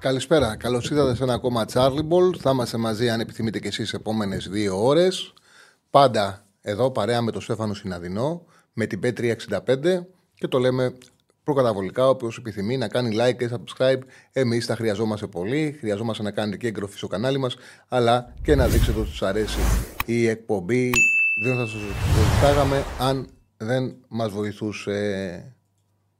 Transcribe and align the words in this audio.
Καλησπέρα. 0.00 0.56
Καλώς 0.56 0.90
ήρθατε 0.90 1.14
σε 1.14 1.22
ένα 1.22 1.32
ακόμα 1.32 1.64
Charlie 1.72 2.08
Ball. 2.08 2.36
Θα 2.38 2.50
είμαστε 2.50 2.76
μαζί, 2.76 3.08
αν 3.08 3.20
επιθυμείτε 3.20 3.58
και 3.58 3.68
εσείς, 3.68 3.92
επόμενες 3.92 4.48
δύο 4.48 4.84
ώρες. 4.86 5.32
Πάντα 5.90 6.46
εδώ 6.60 6.90
παρέα 6.90 7.22
με 7.22 7.30
τον 7.30 7.40
Στέφανο 7.40 7.74
Συναδεινό, 7.74 8.44
με 8.72 8.86
την 8.86 9.00
P365 9.02 10.06
και 10.34 10.48
το 10.48 10.58
λέμε 10.58 10.94
προκαταβολικά. 11.44 12.08
Όποιο 12.08 12.30
επιθυμεί 12.38 12.76
να 12.76 12.88
κάνει 12.88 13.16
like 13.20 13.36
και 13.36 13.50
subscribe, 13.52 13.98
εμείς 14.32 14.66
τα 14.66 14.74
χρειαζόμαστε 14.74 15.26
πολύ. 15.26 15.76
Χρειαζόμαστε 15.78 16.22
να 16.22 16.30
κάνετε 16.30 16.56
και 16.56 16.66
εγγραφή 16.66 16.96
στο 16.96 17.06
κανάλι 17.06 17.38
μας, 17.38 17.56
αλλά 17.88 18.34
και 18.42 18.54
να 18.54 18.66
δείξετε 18.66 19.00
ότι 19.00 19.08
σας 19.08 19.22
αρέσει 19.22 19.58
η 20.06 20.28
εκπομπή. 20.28 20.90
Δεν 21.44 21.56
θα 21.56 21.66
σας 21.66 21.80
βοηθάγαμε 22.16 22.84
αν 22.98 23.28
δεν 23.56 23.96
μας 24.08 24.30
βοηθούσε. 24.30 25.56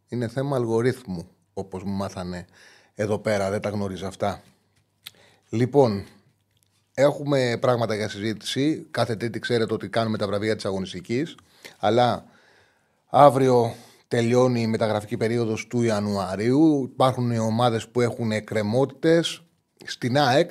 Είναι 0.09 0.29
θέμα 0.29 0.56
αλγορίθμου, 0.56 1.29
όπως 1.52 1.82
μου 1.82 1.92
μάθανε 1.92 2.46
εδώ 3.01 3.19
πέρα, 3.19 3.51
δεν 3.51 3.61
τα 3.61 3.69
γνωρίζω 3.69 4.07
αυτά. 4.07 4.43
Λοιπόν, 5.49 6.04
έχουμε 6.95 7.59
πράγματα 7.60 7.95
για 7.95 8.09
συζήτηση. 8.09 8.87
Κάθε 8.90 9.16
τρίτη 9.16 9.38
ξέρετε 9.38 9.74
ότι 9.74 9.88
κάνουμε 9.88 10.18
τα 10.18 10.27
βραβεία 10.27 10.55
της 10.55 10.65
αγωνιστικής. 10.65 11.37
Αλλά 11.79 12.24
αύριο 13.07 13.74
τελειώνει 14.09 14.60
η 14.60 14.66
μεταγραφική 14.66 15.16
περίοδος 15.16 15.66
του 15.66 15.82
Ιανουαρίου. 15.82 16.88
Υπάρχουν 16.93 17.30
οι 17.30 17.38
ομάδες 17.38 17.88
που 17.88 18.01
έχουν 18.01 18.32
εκκρεμότητες. 18.32 19.43
Στην 19.85 20.18
ΑΕΚ, 20.18 20.51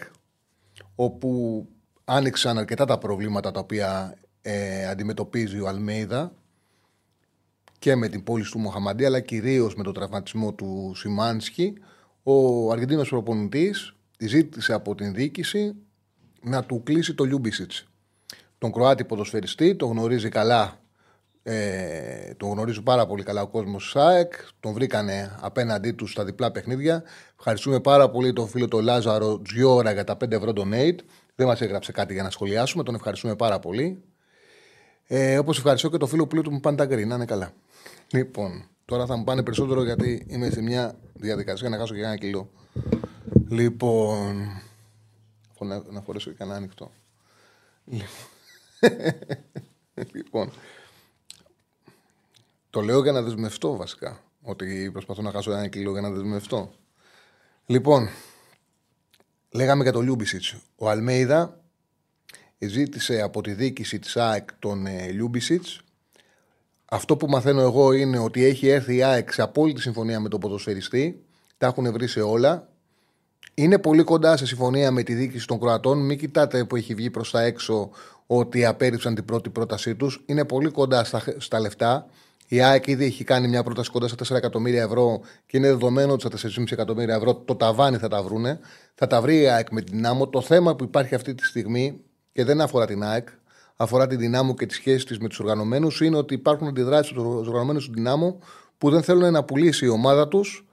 όπου 0.96 1.64
άνοιξαν 2.06 2.58
αρκετά 2.58 2.86
τα 2.86 2.98
προβλήματα 2.98 3.52
τα 3.52 3.60
οποία 3.60 4.18
ε, 4.42 4.88
αντιμετωπίζει 4.88 5.60
ο 5.60 5.68
Αλμέιδα 5.68 6.32
και 7.80 7.96
με 7.96 8.08
την 8.08 8.24
πώληση 8.24 8.44
του 8.44 8.60
Μοχαμαντί, 8.60 9.06
αλλά 9.06 9.20
κυρίως 9.20 9.76
με 9.76 9.84
τον 9.84 9.94
τραυματισμό 9.94 10.54
του 10.54 10.94
Σιμάνσκι. 10.96 11.74
Ο 12.30 12.72
Αργεντίνος 12.72 13.10
προπονητής 13.10 13.96
ζήτησε 14.18 14.74
από 14.74 14.96
την 14.96 15.14
διοίκηση 15.14 15.76
να 16.42 16.64
του 16.64 16.84
κλείσει 16.84 17.14
το 17.14 17.24
Λιούμπισιτς. 17.24 17.72
Τον 18.58 18.72
Κροάτη 18.72 19.04
ποδοσφαιριστή, 19.04 19.76
τον 19.76 19.90
γνωρίζει 19.90 20.30
καλά. 20.30 20.80
Ε, 21.44 22.34
τον 22.38 22.50
γνωρίζει 22.50 22.82
πάρα 22.82 23.06
πολύ 23.08 23.24
καλά 23.24 23.42
ο 23.42 23.48
κόσμος 23.48 23.90
της 23.90 24.09
ΑΕΚ. 24.09 24.34
Τον 24.60 24.74
βρήκανε 24.74 25.38
απέναντί 25.42 25.92
του 25.92 26.08
στα 26.08 26.26
διπλά 26.26 26.52
παιχνίδια. 26.52 27.04
Ευχαριστούμε 27.38 27.80
πάρα 27.80 28.10
πολύ 28.10 28.34
τον 28.34 28.48
φίλο 28.48 28.68
τον 28.68 28.84
Λάζαρο 28.84 29.42
Τζιόρα 29.42 29.92
για 29.92 30.04
τα 30.04 30.18
5 30.18 30.32
ευρώ 30.32 30.52
donate. 30.56 30.98
Δεν 31.36 31.48
μας 31.48 31.62
έγραψε 31.62 31.92
κάτι 31.92 32.14
για 32.14 32.24
να 32.24 32.30
σχολιάσουμε. 32.30 32.84
Τον 32.84 32.96
ευχαριστούμε 32.96 33.36
πάρα 33.36 33.60
πολύ. 33.60 34.04
Ε, 35.08 35.38
Όπως 35.38 35.58
ευχαριστώ 35.58 35.90
και 35.90 35.98
τον 35.98 36.08
φίλο 36.08 36.28
που 36.28 36.52
μου 36.52 36.60
πάνε 36.60 36.78
τα 36.78 36.86
γκρι. 36.86 37.06
Να 37.06 37.16
είναι 37.16 37.26
καλά. 37.26 37.52
Λοιπόν, 38.12 38.70
Τώρα 38.88 39.06
θα 39.06 39.16
μου 39.16 39.24
πάνε 39.24 39.44
περισσότερο 39.44 39.84
γιατί 39.84 40.26
είμαι 40.28 40.50
σε 40.50 40.62
μια 40.62 40.96
διαδικασία 41.14 41.70
να 41.70 41.78
χάσω 41.78 41.94
και 41.94 42.00
ένα 42.00 42.18
κιλό. 42.18 42.50
Λοιπόν. 43.50 44.62
Να, 45.60 45.84
να 45.92 46.02
φορέσω 46.02 46.30
και 46.30 46.36
κανένα 46.36 46.58
ανοιχτό. 46.58 46.92
λοιπόν. 50.14 50.52
Το 52.70 52.82
λέω 52.82 53.02
για 53.02 53.12
να 53.12 53.22
δεσμευτώ 53.22 53.76
βασικά. 53.76 54.24
Ότι 54.42 54.90
προσπαθώ 54.92 55.22
να 55.22 55.32
χάσω 55.32 55.52
ένα 55.52 55.68
κιλό 55.68 55.92
για 55.92 56.02
να 56.02 56.10
δεσμευτώ. 56.10 56.72
Λοιπόν, 57.66 58.10
λέγαμε 59.52 59.84
για 59.84 59.92
τον 59.92 60.02
Λιούμπισιτς. 60.02 60.44
Ο 60.76 60.90
Αλμέιδα 60.90 61.62
ζήτησε 62.58 63.22
από 63.22 63.42
τη 63.42 63.54
διοίκηση 63.54 64.00
της 64.00 64.18
ΑΕΚ 64.18 64.54
τον 64.60 64.86
ε, 64.86 65.12
Λιούμπισιτς 65.12 65.66
αυτό 66.90 67.18
που 67.18 67.28
μαθαίνω 67.28 67.62
εγώ 67.62 67.92
είναι 67.92 68.20
ότι 68.20 68.44
έχει 68.44 68.68
έρθει 68.68 68.96
η 68.96 69.04
ΑΕΚ 69.04 69.34
σε 69.34 69.42
απόλυτη 69.42 69.82
συμφωνία 69.82 70.20
με 70.20 70.30
τον 70.30 70.40
ποδοσφαιριστή. 70.40 71.24
Τα 71.58 71.68
έχουν 71.68 71.92
βρει 71.92 72.08
σε 72.08 72.22
όλα. 72.22 72.70
Είναι 73.54 73.80
πολύ 73.80 74.04
κοντά 74.04 74.38
σε 74.38 74.46
συμφωνία 74.46 74.92
με 74.92 75.04
τη 75.04 75.14
διοίκηση 75.14 75.48
των 75.48 75.60
Κροατών. 75.60 76.06
Μην 76.06 76.18
κοιτάτε 76.18 76.64
που 76.64 76.76
έχει 76.76 76.94
βγει 76.94 77.10
προς 77.10 77.32
τα 77.32 77.42
έξω 77.42 77.90
ότι 78.28 78.66
απέρριψαν 78.66 79.16
την 79.16 79.26
πρώτη 79.26 79.50
πρότασή 79.50 79.96
τους. 79.96 80.24
Είναι 80.26 80.46
πολύ 80.46 80.70
κοντά 80.70 81.04
στα, 81.04 81.24
στα 81.38 81.60
λεφτά. 81.60 82.08
Η 82.48 82.62
ΑΕΚ 82.62 82.88
ήδη 82.88 83.06
έχει 83.06 83.24
κάνει 83.24 83.48
μια 83.48 83.64
πρόταση 83.64 83.92
κοντά 83.92 84.08
στα 84.08 84.36
4 84.36 84.36
εκατομμύρια 84.38 84.82
ευρώ 84.82 85.22
και 85.46 85.58
είναι 85.58 85.68
δεδομένο 85.68 86.14
ότι 86.14 86.38
στα 86.38 86.50
4,5 86.50 86.72
εκατομμύρια 86.72 87.16
ευρώ 87.16 87.36
το 87.36 87.56
ταβάνι 87.56 87.98
θα 87.98 88.08
τα 88.08 88.24
βρούνε. 88.24 88.60
Θα 88.96 89.08
τα 89.08 89.22
βρει 89.22 89.42
η 89.42 89.48
ΑΕΚ 89.48 89.68
με 89.72 89.82
την 89.82 90.06
άμμο. 90.06 90.28
Το 90.28 90.42
θέμα 90.42 90.76
που 90.76 90.84
υπάρχει 90.84 91.16
αυτή 91.16 91.36
τη 91.36 91.46
στιγμή 91.46 92.02
και 92.32 92.44
δεν 92.44 92.62
αφορά 92.62 92.86
την 92.86 93.04
ΑΕΚ, 93.04 93.28
αφορά 93.78 94.08
τη 94.08 94.16
δυνάμω 94.16 94.54
και 94.54 94.66
τη 94.66 94.74
σχέση 94.74 95.06
της 95.06 95.20
με 95.20 95.28
τους 95.28 95.40
οργανωμένους 95.40 96.02
είναι 96.02 96.18
ότι 96.18 96.34
υπάρχουν 96.34 96.68
αντιδράσεις 96.68 97.14
τους 97.14 97.48
οργανωμένους 97.48 97.86
του 97.86 97.94
δυνάμω 97.94 98.40
που 98.78 98.90
δεν 98.90 99.04
θέλουν 99.04 99.32
να 99.32 99.44
πουλήσει 99.44 99.86
η 99.86 99.90
ομάδα 99.90 100.28
τους. 100.28 100.66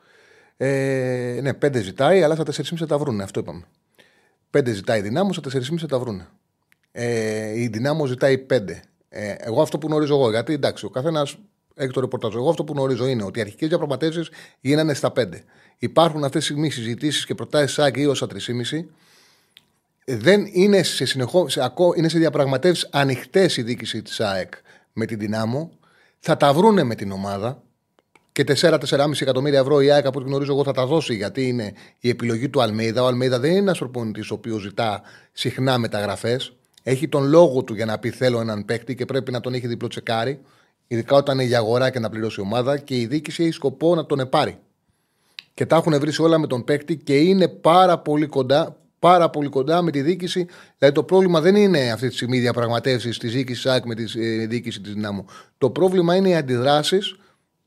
Ε, 0.56 1.38
ναι, 1.42 1.54
πέντε 1.54 1.80
ζητάει, 1.80 2.22
αλλά 2.22 2.34
στα 2.34 2.44
4,5 2.44 2.86
τα 2.86 2.98
βρούνε. 2.98 3.22
Αυτό 3.22 3.40
είπαμε. 3.40 3.62
Πέντε 4.50 4.72
ζητάει 4.72 4.98
η 4.98 5.02
δυνάμω, 5.02 5.32
στα 5.32 5.50
4,5 5.52 5.88
τα 5.88 5.98
βρούνε. 5.98 6.28
Ε, 6.92 7.60
η 7.60 7.66
δυνάμω 7.66 8.06
ζητάει 8.06 8.38
πέντε. 8.38 8.82
Ε, 9.08 9.34
εγώ 9.38 9.62
αυτό 9.62 9.78
που 9.78 9.86
γνωρίζω 9.86 10.14
εγώ, 10.14 10.30
γιατί 10.30 10.52
εντάξει, 10.52 10.84
ο 10.84 10.90
καθένας 10.90 11.36
έχει 11.74 11.90
το 11.90 12.00
ρεπορτάζ. 12.00 12.34
Εγώ 12.34 12.50
αυτό 12.50 12.64
που 12.64 12.72
γνωρίζω 12.72 13.06
είναι 13.06 13.22
ότι 13.22 13.38
οι 13.38 13.42
αρχικές 13.42 13.68
διαπραγματεύσεις 13.68 14.30
γίνανε 14.60 14.94
στα 14.94 15.10
πέντε. 15.10 15.42
Υπάρχουν 15.78 16.24
αυτές 16.24 16.40
τις 16.40 16.44
στιγμή 16.44 16.70
συζητήσεις 16.70 17.26
και 17.26 17.34
προτάσεις 17.34 17.72
σαν 17.72 17.92
γύρω 17.94 18.14
στα 18.14 18.26
3,5 18.26 18.84
δεν 20.04 20.48
είναι 20.52 20.82
σε, 20.82 21.04
συνεχώ, 21.04 21.48
σε, 21.48 21.72
είναι 21.96 22.08
σε 22.08 22.18
διαπραγματεύσεις 22.18 22.88
ανοιχτές 22.92 23.56
η 23.56 23.62
διοίκηση 23.62 24.02
της 24.02 24.20
ΑΕΚ 24.20 24.54
με 24.92 25.06
την 25.06 25.18
Δυνάμω. 25.18 25.70
Θα 26.18 26.36
τα 26.36 26.52
βρούνε 26.52 26.82
με 26.82 26.94
την 26.94 27.12
ομάδα 27.12 27.62
και 28.32 28.44
4-4,5 28.60 29.20
εκατομμύρια 29.20 29.58
ευρώ 29.58 29.80
η 29.80 29.90
ΑΕΚ 29.90 30.06
από 30.06 30.18
ό,τι 30.18 30.28
γνωρίζω 30.28 30.52
εγώ 30.52 30.64
θα 30.64 30.72
τα 30.72 30.86
δώσει 30.86 31.14
γιατί 31.14 31.48
είναι 31.48 31.72
η 31.98 32.08
επιλογή 32.08 32.48
του 32.48 32.62
Αλμέιδα. 32.62 33.02
Ο 33.02 33.06
Αλμέιδα 33.06 33.38
δεν 33.38 33.50
είναι 33.50 33.58
ένας 33.58 33.78
προπονητής 33.78 34.30
ο 34.30 34.34
οποίος 34.34 34.62
ζητά 34.62 35.02
συχνά 35.32 35.78
μεταγραφές. 35.78 36.52
Έχει 36.82 37.08
τον 37.08 37.28
λόγο 37.28 37.62
του 37.62 37.74
για 37.74 37.84
να 37.84 37.98
πει 37.98 38.10
θέλω 38.10 38.40
έναν 38.40 38.64
παίκτη 38.64 38.94
και 38.94 39.04
πρέπει 39.04 39.32
να 39.32 39.40
τον 39.40 39.54
έχει 39.54 39.66
διπλό 39.66 39.88
τσεκάρι. 39.88 40.40
Ειδικά 40.86 41.16
όταν 41.16 41.34
είναι 41.34 41.44
για 41.44 41.58
αγορά 41.58 41.90
και 41.90 41.98
να 41.98 42.08
πληρώσει 42.08 42.40
η 42.40 42.42
ομάδα 42.42 42.78
και 42.78 43.00
η 43.00 43.06
διοίκηση 43.06 43.42
έχει 43.42 43.52
σκοπό 43.52 43.94
να 43.94 44.06
τον 44.06 44.20
επάρει. 44.20 44.58
Και 45.54 45.66
τα 45.66 45.76
έχουν 45.76 45.98
βρει 45.98 46.12
όλα 46.18 46.38
με 46.38 46.46
τον 46.46 46.64
παίκτη 46.64 46.96
και 46.96 47.16
είναι 47.16 47.48
πάρα 47.48 47.98
πολύ 47.98 48.26
κοντά, 48.26 48.76
πάρα 49.04 49.30
πολύ 49.30 49.48
κοντά 49.48 49.82
με 49.82 49.90
τη 49.90 50.02
διοίκηση. 50.02 50.46
Δηλαδή 50.78 50.96
το 50.96 51.02
πρόβλημα 51.02 51.40
δεν 51.40 51.56
είναι 51.56 51.90
αυτή 51.90 52.08
τη 52.08 52.14
στιγμή 52.14 52.36
οι 52.36 52.40
διαπραγματεύσεις 52.40 53.18
της 53.18 53.32
διοίκησης 53.32 53.62
ΣΑΚ 53.62 53.84
με 53.84 53.94
τη 53.94 54.04
ε, 54.20 54.46
διοίκηση 54.46 54.80
της 54.80 54.92
Δυνάμω. 54.92 55.26
Το 55.58 55.70
πρόβλημα 55.70 56.16
είναι 56.16 56.28
οι 56.28 56.34
αντιδράσεις 56.34 57.16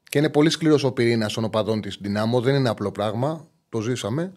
και 0.03 0.17
είναι 0.17 0.29
πολύ 0.29 0.49
σκληρός 0.49 0.83
ο 0.83 0.91
πυρήνας 0.91 1.33
των 1.33 1.43
οπαδών 1.43 1.81
της 1.81 1.97
Δυνάμω. 2.01 2.41
Δεν 2.41 2.55
είναι 2.55 2.69
απλό 2.69 2.91
πράγμα. 2.91 3.47
Το 3.69 3.81
ζήσαμε. 3.81 4.33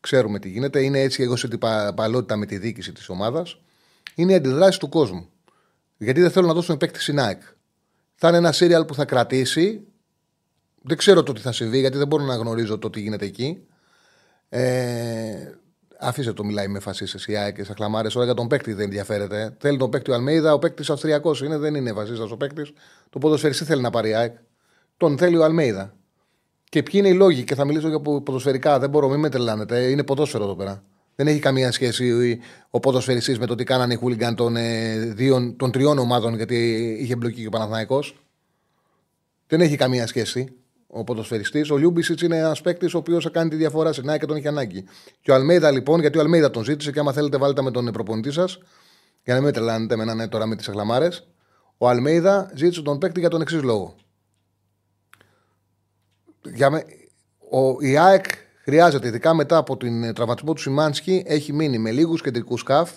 Ξέρουμε 0.00 0.38
τι 0.38 0.48
γίνεται. 0.48 0.82
Είναι 0.82 1.00
έτσι 1.00 1.22
εγώ 1.22 1.36
σε 1.36 1.48
παλότητα 1.94 2.36
με 2.36 2.46
τη 2.46 2.58
διοίκηση 2.58 2.92
της 2.92 3.08
ομάδας. 3.08 3.60
Είναι 4.14 4.32
οι 4.32 4.34
αντιδράσεις 4.34 4.78
του 4.78 4.88
κόσμου. 4.88 5.28
Γιατί 5.96 6.20
δεν 6.20 6.30
θέλουν 6.30 6.48
να 6.48 6.54
δώσουν 6.54 6.76
παίκτη 6.76 7.00
στην 7.00 7.18
ΑΕΚ. 7.18 7.42
Θα 8.14 8.28
είναι 8.28 8.36
ένα 8.36 8.52
σύριαλ 8.52 8.84
που 8.84 8.94
θα 8.94 9.04
κρατήσει. 9.04 9.80
Δεν 10.82 10.96
ξέρω 10.96 11.22
το 11.22 11.32
τι 11.32 11.40
θα 11.40 11.52
συμβεί, 11.52 11.78
γιατί 11.78 11.98
δεν 11.98 12.06
μπορώ 12.06 12.24
να 12.24 12.36
γνωρίζω 12.36 12.78
το 12.78 12.90
τι 12.90 13.00
γίνεται 13.00 13.24
εκεί. 13.24 13.66
Ε, 14.48 15.54
Αφήστε 16.04 16.32
το 16.32 16.44
μιλάει 16.44 16.68
με 16.68 16.78
φασίστες 16.78 17.26
η 17.26 17.36
ΑΕΚ 17.36 17.54
και 17.54 17.64
στα 17.64 17.74
χλαμάρες. 17.76 18.14
Όλα 18.16 18.24
για 18.24 18.34
τον 18.34 18.48
παίκτη 18.48 18.72
δεν 18.72 18.84
ενδιαφέρεται. 18.84 19.56
Θέλει 19.58 19.78
τον 19.78 19.90
παίκτη 19.90 20.10
ο 20.10 20.14
Αλμέιδα, 20.14 20.52
ο 20.52 20.58
παίκτης 20.58 20.90
Αυστριακός 20.90 21.40
είναι, 21.42 21.58
δεν 21.58 21.74
είναι 21.74 21.92
φασίστας 21.92 22.30
ο 22.30 22.36
παίκτης. 22.36 22.72
Το 23.10 23.18
ποδοσφαιριστή 23.18 23.64
θέλει 23.64 23.82
να 23.82 23.90
πάρει 23.90 24.08
η 24.08 24.14
ΑΕΚ. 24.14 24.36
Τον 24.96 25.18
θέλει 25.18 25.36
ο 25.36 25.44
Αλμέιδα. 25.44 25.94
Και 26.68 26.82
ποιοι 26.82 26.94
είναι 27.04 27.08
οι 27.08 27.14
λόγοι, 27.14 27.44
και 27.44 27.54
θα 27.54 27.64
μιλήσω 27.64 27.88
για 27.88 28.00
ποδοσφαιρικά, 28.00 28.78
δεν 28.78 28.90
μπορώ, 28.90 29.08
μην 29.08 29.20
με 29.20 29.28
τρελάνετε. 29.28 29.80
Είναι 29.80 30.02
ποδόσφαιρο 30.02 30.44
εδώ 30.44 30.54
πέρα. 30.54 30.82
Δεν 31.14 31.26
έχει 31.26 31.38
καμία 31.38 31.72
σχέση 31.72 32.38
ο 32.70 32.80
ποδοσφαιριστής 32.80 33.38
με 33.38 33.46
το 33.46 33.54
τι 33.54 33.64
κάνανε 33.64 33.92
οι 33.92 33.96
χούλιγκαν 33.96 34.34
των, 34.34 34.56
ε, 34.56 35.14
των 35.56 35.70
τριών 35.70 35.98
ομάδων, 35.98 36.34
γιατί 36.34 36.56
είχε 37.00 37.16
μπλοκή 37.16 37.40
και 37.40 37.46
ο 37.46 37.50
Παναθηναϊκός. 37.50 38.24
Δεν 39.46 39.60
έχει 39.60 39.76
καμία 39.76 40.06
σχέση 40.06 40.52
ο 40.94 41.04
ποδοσφαιριστής. 41.04 41.70
Ο 41.70 41.76
Λιούμπισιτς 41.76 42.22
είναι 42.22 42.36
ένας 42.36 42.60
παίκτης 42.60 42.94
ο 42.94 42.98
οποίος 42.98 43.24
θα 43.24 43.30
κάνει 43.30 43.50
τη 43.50 43.56
διαφορά 43.56 43.92
σε 43.92 44.02
και 44.18 44.26
τον 44.26 44.36
έχει 44.36 44.48
ανάγκη. 44.48 44.84
Και 45.20 45.30
ο 45.30 45.34
Αλμέιδα 45.34 45.70
λοιπόν, 45.70 46.00
γιατί 46.00 46.18
ο 46.18 46.20
Αλμέιδα 46.20 46.50
τον 46.50 46.64
ζήτησε 46.64 46.92
και 46.92 46.98
άμα 46.98 47.12
θέλετε 47.12 47.36
βάλετε 47.36 47.62
με 47.62 47.70
τον 47.70 47.92
προπονητή 47.92 48.32
σας, 48.32 48.58
για 49.24 49.34
να 49.34 49.40
μην 49.40 49.44
με 49.44 49.52
τρελάνετε 49.52 49.96
με 49.96 50.02
έναν 50.02 50.16
ναι, 50.16 50.28
τώρα 50.28 50.46
με 50.46 50.56
τις 50.56 50.68
αγλαμάρε. 50.68 51.08
Ο 51.78 51.88
Αλμέιδα 51.88 52.50
ζήτησε 52.54 52.82
τον 52.82 52.98
παίκτη 52.98 53.20
για 53.20 53.28
τον 53.28 53.40
εξής 53.40 53.62
λόγο. 53.62 53.94
Για 56.54 56.70
με, 56.70 56.84
ο, 57.50 57.80
η 57.80 57.98
ΑΕΚ 57.98 58.24
Χρειάζεται, 58.64 59.08
ειδικά 59.08 59.34
μετά 59.34 59.56
από 59.56 59.76
την 59.76 60.02
ε, 60.02 60.12
τραυματισμό 60.12 60.52
του 60.52 60.60
Σιμάνσκι, 60.60 61.22
έχει 61.26 61.52
μείνει 61.52 61.78
με 61.78 61.90
λίγους 61.90 62.22
κεντρικούς 62.22 62.60
σκαφ. 62.60 62.92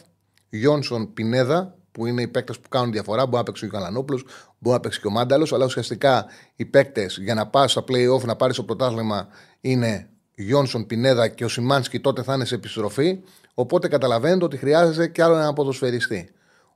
Γιόνσον 0.50 1.14
Πινέδα, 1.14 1.76
που 1.92 2.06
είναι 2.06 2.22
οι 2.22 2.28
παίκτες 2.28 2.60
που 2.60 2.70
κάνουν 2.70 2.92
διαφορά. 2.92 3.26
Μπορεί 3.26 3.38
να 3.38 3.44
παίξει 3.44 3.62
και 3.62 3.76
ο 3.76 3.80
Καλανόπουλο, 3.80 4.22
μπορεί 4.60 4.76
να 4.76 4.82
παίξει 4.82 5.00
και 5.00 5.08
ο 5.08 5.12
Μάνταλος, 5.12 5.54
αλλά 5.54 5.66
ουσιαστικά 5.66 6.26
οι 6.56 6.66
παίκτες 6.66 7.18
για 7.22 7.34
να 7.34 7.48
πας 7.48 7.72
στα 7.72 7.84
playoff 7.88 8.26
να 8.26 8.36
πάρεις 8.36 8.56
το 8.56 8.64
πρωτάθλημα 8.64 9.28
είναι 9.62 10.10
Γιόνσον 10.36 10.86
Πινέδα 10.86 11.28
και 11.28 11.46
ο 11.46 11.48
Σιμάνσκι 11.48 12.00
τότε 12.00 12.24
θα 12.24 12.34
είναι 12.34 12.46
σε 12.46 12.56
επιστροφή. 12.56 13.20
Οπότε 13.54 13.88
καταλαβαίνετε 13.88 14.46
ότι 14.46 14.58
χρειάζεται 14.58 15.08
και 15.08 15.24
άλλο 15.24 15.36
ένα 15.36 15.54
ποδοσφαιριστή. 15.54 16.30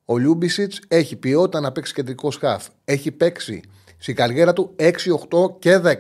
Ο 0.05 0.17
Λιούμπισιτς 0.17 0.79
έχει 0.87 1.15
ποιότητα 1.15 1.59
να 1.59 1.71
παίξει 1.71 1.93
κεντρικό 1.93 2.31
σκαφ. 2.31 2.67
Έχει 2.85 3.11
παίξει 3.11 3.61
στην 3.97 4.15
καριέρα 4.15 4.53
του 4.53 4.75
6, 4.79 4.91
8 5.29 5.59
και 5.59 5.77
10. 5.77 5.95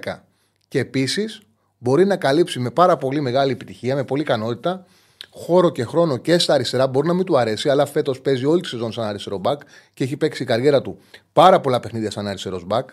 Και 0.67 0.79
επίσης 0.79 1.41
μπορεί 1.77 2.05
να 2.05 2.17
καλύψει 2.17 2.59
με 2.59 2.71
πάρα 2.71 2.97
πολύ 2.97 3.21
μεγάλη 3.21 3.51
επιτυχία, 3.51 3.95
με 3.95 4.03
πολύ 4.03 4.21
ικανότητα, 4.21 4.85
χώρο 5.33 5.69
και 5.69 5.83
χρόνο 5.83 6.17
και 6.17 6.37
στα 6.37 6.53
αριστερά. 6.53 6.87
Μπορεί 6.87 7.07
να 7.07 7.13
μην 7.13 7.25
του 7.25 7.37
αρέσει, 7.37 7.69
αλλά 7.69 7.85
φέτος 7.85 8.21
παίζει 8.21 8.45
όλη 8.45 8.61
τη 8.61 8.67
σεζόν 8.67 8.91
σαν 8.91 9.05
αριστερό 9.05 9.37
μπακ 9.37 9.61
και 9.93 10.03
έχει 10.03 10.17
παίξει 10.17 10.43
η 10.43 10.45
καριέρα 10.45 10.81
του 10.81 10.99
πάρα 11.33 11.59
πολλά 11.59 11.79
παιχνίδια 11.79 12.11
σαν 12.11 12.27
αριστερός 12.27 12.65
μπακ. 12.65 12.89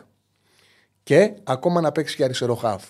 Και 1.02 1.34
ακόμα 1.44 1.80
να 1.80 1.92
παίξει 1.92 2.16
και 2.16 2.24
αριστερό 2.24 2.54
χαφ. 2.54 2.84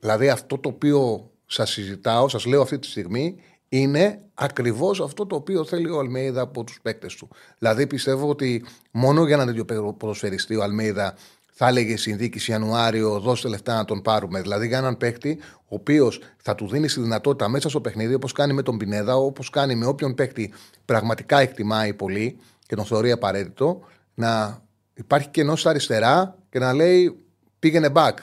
Δηλαδή 0.00 0.28
αυτό 0.28 0.58
το 0.58 0.68
οποίο 0.68 1.30
σας 1.46 1.70
συζητάω, 1.70 2.28
σας 2.28 2.44
λέω 2.44 2.62
αυτή 2.62 2.78
τη 2.78 2.86
στιγμή, 2.86 3.36
είναι 3.68 4.18
ακριβώς 4.34 5.00
αυτό 5.00 5.26
το 5.26 5.36
οποίο 5.36 5.64
θέλει 5.64 5.90
ο 5.90 5.98
Αλμέιδα 5.98 6.40
από 6.40 6.64
τους 6.64 6.80
παίκτες 6.82 7.14
του. 7.14 7.28
Δηλαδή 7.58 7.86
πιστεύω 7.86 8.28
ότι 8.28 8.64
μόνο 8.90 9.26
για 9.26 9.36
να 9.36 9.46
τέτοιο 9.46 9.92
ποδοσφαιριστή 9.98 10.56
ο 10.56 10.62
Αλμέιδα 10.62 11.14
θα 11.64 11.70
έλεγε 11.70 11.96
συνδίκη 11.96 12.50
Ιανουάριο, 12.50 13.18
δώστε 13.18 13.48
λεφτά 13.48 13.74
να 13.74 13.84
τον 13.84 14.02
πάρουμε. 14.02 14.40
Δηλαδή 14.40 14.66
για 14.66 14.78
έναν 14.78 14.96
παίκτη, 14.96 15.38
ο 15.58 15.74
οποίος 15.74 16.20
θα 16.42 16.54
του 16.54 16.68
δίνει 16.68 16.86
τη 16.86 17.00
δυνατότητα 17.00 17.48
μέσα 17.48 17.68
στο 17.68 17.80
παιχνίδι, 17.80 18.14
όπως 18.14 18.32
κάνει 18.32 18.52
με 18.52 18.62
τον 18.62 18.76
Πινέδα, 18.76 19.16
όπως 19.16 19.50
κάνει 19.50 19.74
με 19.74 19.86
όποιον 19.86 20.14
παίκτη 20.14 20.52
πραγματικά 20.84 21.38
εκτιμάει 21.38 21.94
πολύ 21.94 22.38
και 22.66 22.76
τον 22.76 22.84
θεωρεί 22.84 23.10
απαραίτητο, 23.10 23.80
να 24.14 24.62
υπάρχει 24.94 25.28
κενός 25.28 25.60
στα 25.60 25.70
αριστερά 25.70 26.38
και 26.50 26.58
να 26.58 26.72
λέει 26.72 27.16
πήγαινε 27.58 27.88
back. 27.94 28.14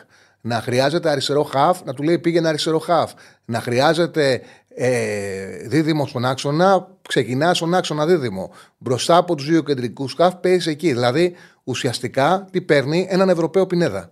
Να 0.41 0.61
χρειάζεται 0.61 1.09
αριστερό 1.09 1.43
χαφ, 1.43 1.83
να 1.83 1.93
του 1.93 2.03
λέει 2.03 2.19
πήγαινε 2.19 2.47
αριστερό 2.47 2.79
χαφ. 2.79 3.13
Να 3.45 3.61
χρειάζεται 3.61 4.41
ε, 4.81 5.67
δίδυμο 5.67 6.07
στον 6.07 6.25
άξονα, 6.25 6.87
ξεκινά 7.07 7.53
στον 7.53 7.73
άξονα 7.73 8.05
δίδυμο. 8.05 8.51
Μπροστά 8.77 9.17
από 9.17 9.35
τους 9.35 9.45
δύο 9.45 9.63
κεντρικούς 9.63 10.13
χαφ 10.13 10.35
παίζεις 10.35 10.67
εκεί. 10.67 10.91
Δηλαδή 10.91 11.35
ουσιαστικά 11.63 12.47
τι 12.51 12.61
παίρνει 12.61 13.07
έναν 13.09 13.29
Ευρωπαίο 13.29 13.67
Πινέδα. 13.67 14.11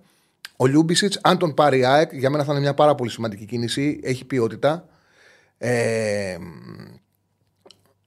Ο 0.56 0.66
Λιούμπισιτς, 0.66 1.19
αν 1.24 1.38
τον 1.38 1.54
πάρει 1.54 1.86
ΑΕΚ, 1.86 2.14
για 2.14 2.30
μένα 2.30 2.44
θα 2.44 2.52
είναι 2.52 2.62
μια 2.62 2.74
πάρα 2.74 2.96
πολύ 2.96 3.10
σημαντική 3.10 3.46
κίνηση. 3.46 4.00
Έχει 4.04 4.25
ποιότητα. 4.25 4.88
Ε, 5.58 6.38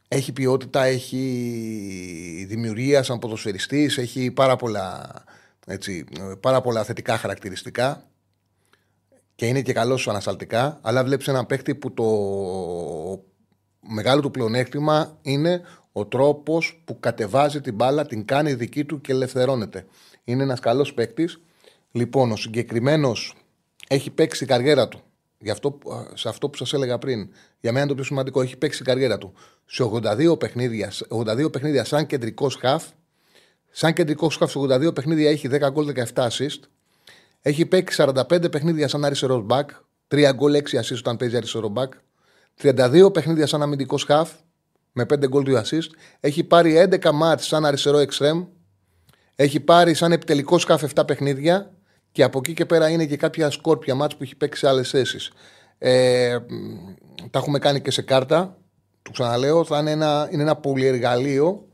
έχει 0.09 0.33
ποιότητα, 0.33 0.85
έχει 0.85 2.47
δημιουργία 2.49 3.03
σαν 3.03 3.19
ποδοσφαιριστής, 3.19 3.99
έχει 3.99 4.31
πάρα 4.31 4.56
πολλά, 4.56 5.11
έτσι, 5.67 6.05
πάρα 6.41 6.61
πολλά 6.61 6.85
θετικά 6.85 7.17
χαρακτηριστικά 7.17 8.10
και 9.41 9.47
είναι 9.47 9.63
και 9.63 9.73
καλό 9.73 9.97
σου 9.97 10.11
ανασταλτικά, 10.11 10.79
αλλά 10.83 11.05
βλέπεις 11.05 11.29
έναν 11.29 11.47
παίχτη 11.47 11.75
που 11.75 11.93
το 11.93 12.05
μεγάλο 13.81 14.21
του 14.21 14.31
πλεονέκτημα 14.31 15.19
είναι 15.23 15.63
ο 15.93 16.07
τρόπος 16.07 16.83
που 16.85 17.01
κατεβάζει 17.01 17.61
την 17.61 17.75
μπάλα, 17.75 18.07
την 18.07 18.25
κάνει 18.25 18.55
δική 18.55 18.85
του 18.85 19.01
και 19.01 19.13
ελευθερώνεται. 19.13 19.87
Είναι 20.25 20.43
ένας 20.43 20.61
καλός 20.61 20.95
παίκτης. 20.95 21.41
Λοιπόν, 21.91 22.33
ο 22.33 22.37
συγκεκριμένος 22.37 23.35
έχει 23.89 24.11
παίξει 24.11 24.39
την 24.39 24.49
καριέρα 24.49 24.89
του. 24.89 25.01
Γι 25.39 25.51
αυτό, 25.51 25.79
σε 26.15 26.29
αυτό 26.29 26.49
που 26.49 26.57
σας 26.57 26.73
έλεγα 26.73 26.99
πριν, 26.99 27.29
για 27.61 27.73
μένα 27.73 27.87
το 27.87 27.95
πιο 27.95 28.05
σημαντικό, 28.05 28.43
έχει 28.43 28.57
παίξει 28.57 28.77
την 28.77 28.87
καριέρα 28.87 29.19
του 29.19 29.33
σε 29.65 29.83
82 29.83 30.39
παιχνίδια, 30.39 30.93
82 31.09 31.53
παιχνίδια 31.53 31.85
σαν 31.85 32.07
κεντρικός 32.07 32.55
χαφ. 32.55 32.85
Σαν 33.71 33.93
κεντρικός 33.93 34.37
χαφ 34.37 34.51
σε 34.51 34.59
82 34.59 34.95
παιχνίδια 34.95 35.31
έχει 35.31 35.49
10 35.49 35.71
γκολ 35.71 35.93
17 36.15 36.27
assist. 36.29 36.61
Έχει 37.43 37.67
παίξει 37.67 38.05
45 38.07 38.51
παιχνίδια 38.51 38.89
σαν 38.89 39.05
αριστερός 39.05 39.43
μπακ. 39.45 39.71
3 40.09 40.31
γκολ 40.35 40.55
6 40.55 40.79
assist 40.79 40.99
όταν 40.99 41.17
παίζει 41.17 41.37
αριστερό 41.37 41.69
μπακ. 41.69 41.93
32 42.63 43.13
παιχνίδια 43.13 43.47
σαν 43.47 43.63
αμυντικός 43.63 44.05
χαφ 44.05 44.33
με 44.93 45.07
5 45.15 45.29
γκολ 45.29 45.45
2 45.47 45.57
assist. 45.57 45.89
Έχει 46.21 46.45
πάρει 46.45 46.89
11 46.91 47.11
μάτς 47.13 47.47
σαν 47.47 47.65
αριστερό 47.65 47.99
εξτρέμ. 47.99 48.45
Έχει 49.37 49.61
πάρει 49.61 49.95
σαν 49.95 50.13
επιτελικός 50.13 50.63
σκάφ 50.63 50.83
7 50.95 51.07
παιχνίδια. 51.07 51.75
Και 52.13 52.23
από 52.23 52.39
εκεί 52.39 52.55
και 52.55 52.67
πέρα 52.67 52.89
είναι 52.89 53.07
και 53.07 53.17
κάποια 53.17 53.51
σκόρπια 53.51 53.95
μάτς 53.95 54.17
που 54.17 54.23
έχει 54.23 54.37
παίξει 54.37 54.61
σε 54.61 54.69
άλλες 54.69 54.91
θέσεις. 54.91 55.33
Ε, 55.79 56.39
τα 57.31 57.39
έχουμε 57.39 57.59
κάνει 57.59 57.81
και 57.81 57.91
σε 57.91 58.03
κάρτα. 58.03 58.59
Του 59.03 59.13
ξαναλέω, 59.13 59.65
θα 59.65 59.79
είναι 59.79 59.91
ένα, 59.91 60.29
είναι 60.33 60.43
ένα 60.43 60.57
πολυεργαλείο 60.57 61.69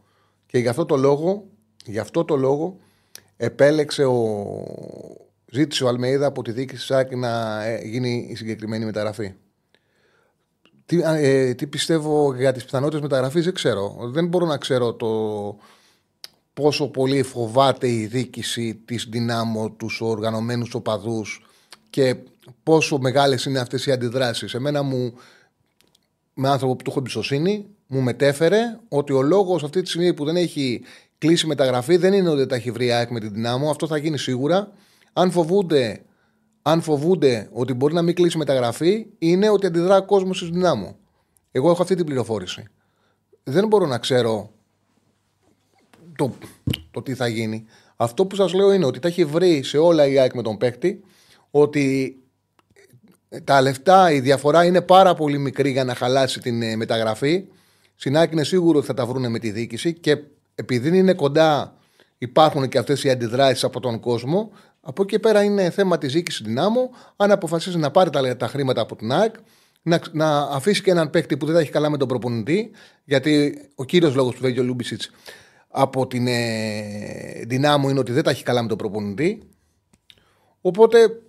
και 0.47 0.59
γι' 0.59 0.69
αυτό 0.69 0.85
το 0.87 0.97
λόγο, 0.97 1.47
γι 1.85 1.99
αυτό 1.99 2.25
το 2.25 2.37
λόγο 2.37 2.77
επέλεξε 3.37 4.05
ο, 4.05 4.17
ζήτησε 5.51 5.85
ο 5.85 5.89
Αλμέιδα 5.89 6.27
από 6.27 6.43
τη 6.43 6.53
διοίκηση 6.53 6.77
της 6.77 6.87
ΣΑΚ 6.87 7.15
να 7.15 7.63
ε, 7.65 7.81
γίνει 7.85 8.27
η 8.31 8.35
συγκεκριμένη 8.35 8.85
μεταγραφή. 8.85 9.35
Τι, 10.87 11.01
ε, 11.05 11.55
τι 11.55 11.67
πιστεύω 11.67 12.35
για 12.35 12.53
τις 12.53 12.65
πιθανότητες 12.65 13.01
μεταγραφής 13.01 13.45
δεν 13.45 13.55
ξέρω. 13.55 13.99
Δεν 14.13 14.27
μπορώ 14.27 14.47
να 14.47 14.57
ξέρω 14.57 14.95
το 14.95 15.09
πόσο 16.55 16.89
πολύ 16.89 17.23
φοβάται 17.23 17.89
η 17.91 18.07
διοίκηση 18.07 18.75
της 18.85 19.07
δυνάμω, 19.11 19.71
τους 19.71 20.01
οργανωμένους 20.01 20.75
οπαδούς 20.75 21.47
και 21.91 22.17
πόσο 22.63 22.99
μεγάλες 22.99 23.45
είναι 23.45 23.59
αυτές 23.59 23.87
οι 23.87 23.93
αντιδράσεις. 23.93 24.55
Εμένα 24.55 24.83
μου, 24.83 25.15
με 26.35 26.49
άνθρωπο 26.49 26.77
που 26.77 26.83
του 26.83 26.91
έχω 26.91 26.99
εμπιστοσύνη, 26.99 27.67
μου 27.87 28.01
μετέφερε 28.01 28.79
ότι 28.89 29.13
ο 29.13 29.23
λόγος 29.23 29.65
αυτή 29.65 29.83
τη 29.83 29.89
στιγμή 29.89 30.15
που 30.15 30.25
δεν 30.25 30.37
έχει 30.37 30.83
κλείσει 31.19 31.47
μεταγραφή 31.47 31.97
δεν 31.97 32.13
είναι 32.13 32.29
ότι 32.29 32.39
δεν 32.39 32.49
τα 32.49 32.55
έχει 32.55 32.71
βρει 32.71 32.93
ΑΕΚ 32.93 33.11
με 33.11 33.21
την 33.21 33.33
δυνάμω. 33.33 33.71
Αυτό 33.71 33.87
θα 33.87 33.97
γίνει 33.97 34.19
σίγουρα. 34.19 34.73
Αν 35.19 35.31
φοβούνται, 35.31 36.03
αν 36.63 36.81
φοβούνται 36.81 37.49
ότι 37.53 37.73
μπορεί 37.73 37.95
να 37.95 38.03
μην 38.03 38.15
κλείσει 38.15 38.39
μεταγραφή, 38.39 39.07
είναι 39.19 39.51
ότι 39.51 39.67
αντιδρά 39.67 39.97
ο 39.97 40.05
κόσμος 40.05 40.37
στη 40.37 40.51
δυνάμω. 40.51 40.97
Εγώ 41.51 41.71
έχω 41.71 41.83
αυτή 41.83 41.95
την 41.95 42.05
πληροφόρηση. 42.05 42.65
Δεν 43.43 43.67
μπορώ 43.67 43.87
να 43.87 43.99
ξέρω 43.99 44.51
το, 46.17 46.35
το 46.91 47.03
τι 47.03 47.15
θα 47.15 47.27
γίνει. 47.27 47.65
Αυτό 47.97 48.27
που 48.27 48.37
σας 48.37 48.53
λέω 48.53 48.73
είναι 48.73 48.85
ότι 48.85 48.99
τα 48.99 49.09
έχει 49.09 49.25
βρει 49.25 49.63
σε 49.63 49.79
όλα 49.79 50.07
η 50.07 50.19
ΑΕΚ 50.19 50.35
με 50.35 50.43
τον 50.43 50.57
παίκτη, 50.57 51.05
ότι 51.51 52.17
τα 53.45 53.61
λεφτά, 53.61 54.13
η 54.13 54.21
διαφορά 54.21 54.65
είναι 54.65 54.81
πάρα 54.81 55.15
πολύ 55.15 55.39
μικρή 55.39 55.71
για 55.71 55.85
να 55.85 55.95
χαλάσει 55.95 56.41
την 56.41 56.63
ε, 56.63 56.77
μεταγραφή. 56.77 57.45
Στην 57.95 58.17
ΑΕΚ 58.17 58.33
είναι 58.33 58.45
σίγουρο 58.45 58.79
ότι 58.79 58.87
θα 58.87 58.95
τα 58.95 59.07
βρουν 59.07 59.31
με 59.31 59.39
τη 59.39 59.51
διοίκηση 59.51 59.95
και 59.95 60.19
επειδή 60.55 60.99
είναι 60.99 61.15
κοντά, 61.15 61.77
υπάρχουν 62.19 62.69
και 62.69 62.79
αυτές 62.79 63.05
οι 63.05 63.11
αντιδράσεις 63.11 63.65
από 63.65 63.81
τον 63.81 64.01
κόσμο. 64.01 64.51
Από 64.89 65.03
εκεί 65.03 65.19
πέρα 65.19 65.43
είναι 65.43 65.71
θέμα 65.71 65.99
της 65.99 66.13
διοίκησης 66.13 66.47
δυνάμω. 66.47 66.91
Αν 67.17 67.31
αποφασίσει 67.31 67.79
να 67.79 67.91
πάρει 67.91 68.11
τα, 68.11 68.37
τα 68.37 68.47
χρήματα 68.49 68.81
από 68.81 68.97
την 68.97 69.13
ΑΕΚ, 69.13 69.35
να, 69.83 70.01
να 70.13 70.39
αφήσει 70.39 70.83
και 70.83 70.91
έναν 70.91 71.11
παίκτη 71.11 71.37
που 71.37 71.47
δεν 71.47 71.55
θα 71.55 71.61
έχει 71.61 71.71
καλά 71.71 71.91
με 71.91 71.97
τον 71.97 72.09
προπονητή, 72.09 72.71
γιατί 73.05 73.59
ο 73.75 73.85
κύριος 73.85 74.15
λόγος 74.15 74.35
που 74.35 74.41
φεύγει 74.41 74.63
ο 74.63 74.67
Λιούμπισιτς 74.67 75.11
από 75.69 76.07
την 76.07 76.27
ε, 76.27 77.43
Ντιναμό 77.47 77.89
είναι 77.89 77.99
ότι 77.99 78.13
δεν 78.13 78.23
τα 78.23 78.31
έχει 78.31 78.43
καλά 78.43 78.63
με 78.63 78.69
τον 78.69 78.79
προπονητή. 78.79 79.49
Οπότε 80.61 81.23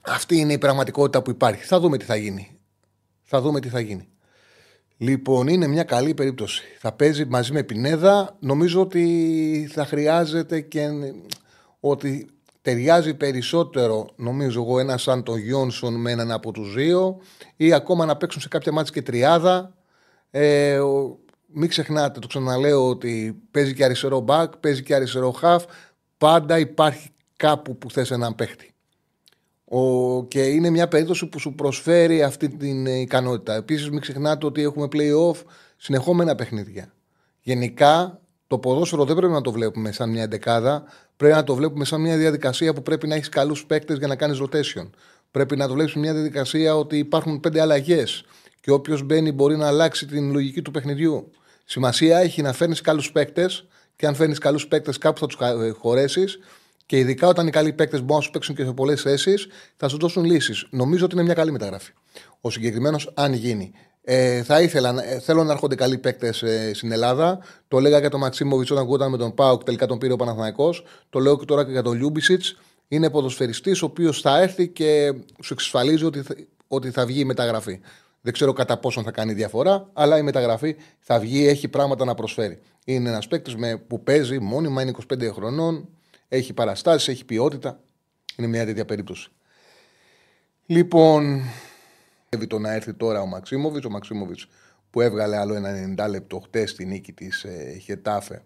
αυτή 0.00 0.36
είναι 0.36 0.52
η 0.52 0.58
πραγματικότητα 0.58 1.22
που 1.22 1.30
υπάρχει. 1.30 1.64
Θα 1.64 1.80
δούμε 1.80 1.98
τι 1.98 2.04
θα 2.04 2.16
γίνει. 2.16 2.58
Θα 3.22 3.40
δούμε 3.40 3.60
τι 3.60 3.68
θα 3.68 3.80
γίνει. 3.80 4.08
Λοιπόν, 4.96 5.48
είναι 5.48 5.66
μια 5.66 5.84
καλή 5.84 6.14
περίπτωση. 6.14 6.62
Θα 6.78 6.92
παίζει 6.92 7.24
μαζί 7.24 7.52
με 7.52 7.62
Πινέδα. 7.62 8.36
Νομίζω 8.40 8.80
ότι 8.80 9.68
θα 9.72 9.84
χρειάζεται 9.84 10.60
και 10.60 10.88
ότι 11.80 12.32
ταιριάζει 12.62 13.14
περισσότερο, 13.14 14.08
νομίζω 14.16 14.62
εγώ, 14.62 14.78
ένα 14.78 14.96
σαν 14.96 15.22
τον 15.22 15.38
Γιόνσον 15.38 15.94
με 15.94 16.10
έναν 16.10 16.30
από 16.30 16.52
τους 16.52 16.74
δύο 16.74 17.20
ή 17.56 17.72
ακόμα 17.72 18.04
να 18.04 18.16
παίξουν 18.16 18.40
σε 18.40 18.48
κάποια 18.48 18.72
μάτια 18.72 18.92
και 18.92 19.02
τριάδα. 19.02 19.74
Ε, 20.30 20.80
μην 21.46 21.68
ξεχνάτε, 21.68 22.18
το 22.18 22.26
ξαναλέω 22.26 22.88
ότι 22.88 23.42
παίζει 23.50 23.74
και 23.74 23.84
αριστερό 23.84 24.20
μπακ, 24.20 24.56
παίζει 24.56 24.82
και 24.82 24.94
αριστερό 24.94 25.30
χαφ. 25.30 25.64
Πάντα 26.18 26.58
υπάρχει 26.58 27.08
κάπου 27.36 27.78
που 27.78 27.90
θες 27.90 28.10
έναν 28.10 28.34
παίχτη. 28.34 28.74
Ο, 29.64 30.24
και 30.24 30.42
είναι 30.42 30.70
μια 30.70 30.88
περίπτωση 30.88 31.26
που 31.26 31.38
σου 31.38 31.54
προσφέρει 31.54 32.22
αυτή 32.22 32.48
την 32.48 32.86
ικανότητα. 32.86 33.54
Επίσης, 33.54 33.90
μην 33.90 34.00
ξεχνάτε 34.00 34.46
ότι 34.46 34.62
έχουμε 34.62 34.88
playoff 34.92 35.42
συνεχόμενα 35.76 36.34
παιχνίδια. 36.34 36.92
Γενικά, 37.40 38.20
το 38.46 38.58
ποδόσφαιρο 38.58 39.04
δεν 39.04 39.16
πρέπει 39.16 39.32
να 39.32 39.40
το 39.40 39.52
βλέπουμε 39.52 39.92
σαν 39.92 40.10
μια 40.10 40.26
δεκάδα. 40.26 40.84
Πρέπει 41.22 41.36
να 41.36 41.44
το 41.44 41.54
βλέπουμε 41.54 41.84
σαν 41.84 42.00
μια 42.00 42.16
διαδικασία 42.16 42.72
που 42.72 42.82
πρέπει 42.82 43.06
να 43.06 43.14
έχεις 43.14 43.28
καλούς 43.28 43.66
παίκτες 43.66 43.98
για 43.98 44.06
να 44.06 44.16
κάνεις 44.16 44.38
rotation. 44.42 44.90
Πρέπει 45.30 45.56
να 45.56 45.68
το 45.68 45.74
βλέπεις 45.74 45.94
μια 45.94 46.12
διαδικασία 46.12 46.76
ότι 46.76 46.98
υπάρχουν 46.98 47.40
πέντε 47.40 47.60
αλλαγές 47.60 48.24
και 48.60 48.70
όποιος 48.70 49.02
μπαίνει 49.02 49.32
μπορεί 49.32 49.56
να 49.56 49.66
αλλάξει 49.66 50.06
την 50.06 50.32
λογική 50.32 50.62
του 50.62 50.70
παιχνιδιού. 50.70 51.30
Σημασία 51.64 52.18
έχει 52.18 52.42
να 52.42 52.52
φέρνεις 52.52 52.80
καλούς 52.80 53.12
παίκτες 53.12 53.66
και 53.96 54.06
αν 54.06 54.14
φέρνεις 54.14 54.38
καλούς 54.38 54.66
παίκτες 54.66 54.98
κάπου 54.98 55.18
θα 55.18 55.26
τους 55.26 55.38
χωρέσεις 55.78 56.38
Και 56.86 56.98
ειδικά 56.98 57.28
όταν 57.28 57.46
οι 57.46 57.50
καλοί 57.50 57.72
παίκτες 57.72 58.00
μπορούν 58.00 58.16
να 58.16 58.22
σου 58.22 58.30
παίξουν 58.30 58.54
και 58.54 58.64
σε 58.64 58.72
πολλές 58.72 59.02
θέσεις, 59.02 59.46
θα 59.76 59.88
σου 59.88 59.98
δώσουν 59.98 60.24
λύσεις. 60.24 60.66
Νομίζω 60.70 61.04
ότι 61.04 61.14
είναι 61.14 61.24
μια 61.24 61.34
καλή 61.34 61.52
μεταγραφή. 61.52 61.92
Ο 62.40 62.50
συγκεκριμένος, 62.50 63.12
αν 63.14 63.32
γίνει. 63.32 63.72
Ε, 64.04 64.42
θα 64.42 64.60
ήθελα, 64.60 65.04
ε, 65.04 65.18
θέλω 65.18 65.44
να 65.44 65.52
έρχονται 65.52 65.74
καλοί 65.74 65.98
παίκτες 65.98 66.42
ε, 66.42 66.74
στην 66.74 66.92
Ελλάδα. 66.92 67.38
Το 67.68 67.78
λέγα 67.78 67.98
για 67.98 68.10
τον 68.10 68.20
Μαξίμοβιτς 68.20 68.70
όταν 68.70 68.86
κουόταν 68.86 69.10
με 69.10 69.16
τον 69.16 69.34
Πάουκ, 69.34 69.62
τελικά 69.64 69.86
τον 69.86 69.98
πήρε 69.98 70.12
ο 70.12 70.16
Παναθανικό. 70.16 70.74
Το 71.10 71.18
λέω 71.18 71.38
και 71.38 71.44
τώρα 71.44 71.64
και 71.64 71.70
για 71.70 71.82
τον 71.82 71.92
Λιούμπισιτς. 71.92 72.58
Είναι 72.88 73.10
ποδοσφαιριστής 73.10 73.82
ο 73.82 73.86
οποίος 73.86 74.20
θα 74.20 74.40
έρθει 74.40 74.68
και 74.68 75.14
σου 75.42 75.52
εξασφαλίζει 75.52 76.04
ότι 76.04 76.22
θα, 76.22 76.34
ότι 76.68 76.90
θα 76.90 77.06
βγει 77.06 77.20
η 77.20 77.24
μεταγραφή. 77.24 77.80
Δεν 78.20 78.32
ξέρω 78.32 78.52
κατά 78.52 78.78
πόσον 78.78 79.04
θα 79.04 79.10
κάνει 79.10 79.32
διαφορά, 79.32 79.90
αλλά 79.92 80.18
η 80.18 80.22
μεταγραφή 80.22 80.76
θα 80.98 81.18
βγει, 81.18 81.46
έχει 81.46 81.68
πράγματα 81.68 82.04
να 82.04 82.14
προσφέρει. 82.14 82.60
Είναι 82.84 83.08
ένας 83.08 83.28
παίκτης 83.28 83.54
που 83.86 84.02
παίζει 84.02 84.38
μόνιμα, 84.38 84.82
είναι 84.82 84.92
25 85.12 85.30
χρονών, 85.32 85.88
έχει 86.28 86.52
παραστάσεις, 86.52 87.08
έχει 87.08 87.24
ποιότητα. 87.24 87.80
Είναι 88.36 88.46
μια 88.46 88.64
τέτοια 88.64 88.84
περίπτωση. 88.84 89.30
Λοιπόν, 90.66 91.42
το 92.38 92.58
να 92.58 92.72
έρθει 92.72 92.94
τώρα 92.94 93.20
ο 93.20 93.26
Μαξίμοβιτ. 93.26 93.84
Ο 93.84 93.90
Μαξίμοβιτ 93.90 94.38
που 94.90 95.00
έβγαλε 95.00 95.36
άλλο 95.36 95.54
ένα 95.54 96.04
90 96.06 96.10
λεπτό 96.10 96.38
χτες 96.38 96.70
στη 96.70 96.84
νίκη 96.84 97.12
της 97.12 97.44
ε, 97.44 97.78
Χετάφε. 97.82 98.42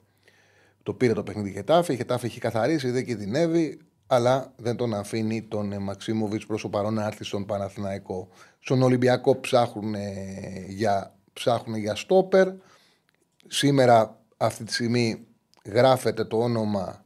Το 0.82 0.94
πήρε 0.94 1.12
το 1.12 1.22
παιχνίδι 1.22 1.52
Χετάφε. 1.52 1.92
Η 1.92 1.96
Χετάφε 1.96 2.26
έχει 2.26 2.40
καθαρίσει, 2.40 2.90
δεν 2.90 3.04
κινδυνεύει, 3.04 3.80
αλλά 4.06 4.52
δεν 4.56 4.76
τον 4.76 4.94
αφήνει 4.94 5.42
τον 5.42 5.72
ε, 5.72 5.78
Μαξίμοβιτ 5.78 6.42
προς 6.46 6.62
το 6.62 6.68
παρόν 6.68 6.94
να 6.94 7.06
έρθει 7.06 7.24
στον 7.24 7.46
Παναθηναϊκό. 7.46 8.28
Στον 8.58 8.82
Ολυμπιακό 8.82 9.40
ψάχνουν 9.40 9.94
για, 10.68 11.14
ψάχνουν 11.32 11.78
για 11.78 11.94
στόπερ. 11.94 12.48
Σήμερα 13.46 14.20
αυτή 14.36 14.64
τη 14.64 14.72
στιγμή 14.72 15.26
γράφεται 15.64 16.24
το 16.24 16.38
όνομα 16.38 17.04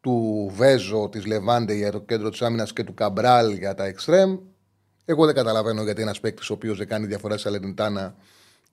του 0.00 0.50
Βέζο, 0.54 1.08
της 1.08 1.26
Λεβάντε 1.26 1.74
για 1.74 1.92
το 1.92 2.00
κέντρο 2.00 2.30
της 2.30 2.42
άμυνας 2.42 2.72
και 2.72 2.84
του 2.84 2.94
Καμπράλ 2.94 3.52
για 3.52 3.74
τα 3.74 3.84
εξτρέμ. 3.84 4.38
Εγώ 5.04 5.26
δεν 5.26 5.34
καταλαβαίνω 5.34 5.82
γιατί 5.82 6.02
ένας 6.02 6.20
παίκτης 6.20 6.50
ο 6.50 6.52
οποίος 6.52 6.78
δεν 6.78 6.88
κάνει 6.88 7.06
διαφορά 7.06 7.36
σε 7.36 7.48
Αλενιτάνα 7.48 8.14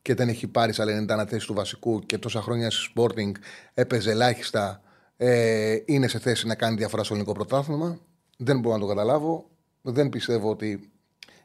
και 0.02 0.14
δεν 0.14 0.30
έχει 0.30 0.48
πάρει 0.48 0.74
σε 0.74 0.82
Αλενιτάνα 0.82 1.26
θέση 1.26 1.48
του 1.48 1.54
βασικού 1.54 2.00
και 2.00 2.18
τόσα 2.18 2.42
χρόνια 2.42 2.70
στη 2.70 2.94
Sporting 2.96 3.32
έπαιζε 3.74 4.12
ελάχιστα, 4.12 4.82
ε, 5.18 5.78
είναι 5.86 6.08
σε 6.08 6.20
θέση 6.20 6.48
να 6.48 6.56
κάνει 6.56 6.76
διαφορά 6.76 7.04
στο 7.04 7.14
ελληνικό 7.14 7.36
πρωτάθλημα. 7.36 8.00
Δεν 8.38 8.60
μπορώ 8.60 8.76
να 8.76 8.82
το 8.82 8.88
καταλάβω. 8.88 9.50
Δεν 9.82 10.10
πιστεύω 10.10 10.50
ότι 10.50 10.92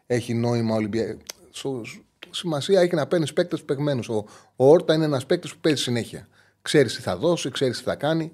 έχει 0.07 0.35
νόημα 0.35 0.75
Ολυμπιακό. 0.75 1.21
Σημασία 2.31 2.81
έχει 2.81 2.95
να 2.95 3.07
παίρνεις 3.07 3.33
παίκτες 3.33 3.63
παιγμένου. 3.63 4.03
Ο, 4.09 4.15
ο 4.57 4.71
Όρτα 4.71 4.95
είναι 4.95 5.05
ένας 5.05 5.27
παίκτης 5.27 5.53
που 5.53 5.61
παίζει 5.61 5.83
συνέχεια. 5.83 6.29
Ξέρεις 6.63 6.95
τι 6.95 7.01
θα 7.01 7.17
δώσει, 7.17 7.51
ξέρεις 7.51 7.79
τι 7.79 7.85
θα 7.85 7.95
κάνει 7.95 8.33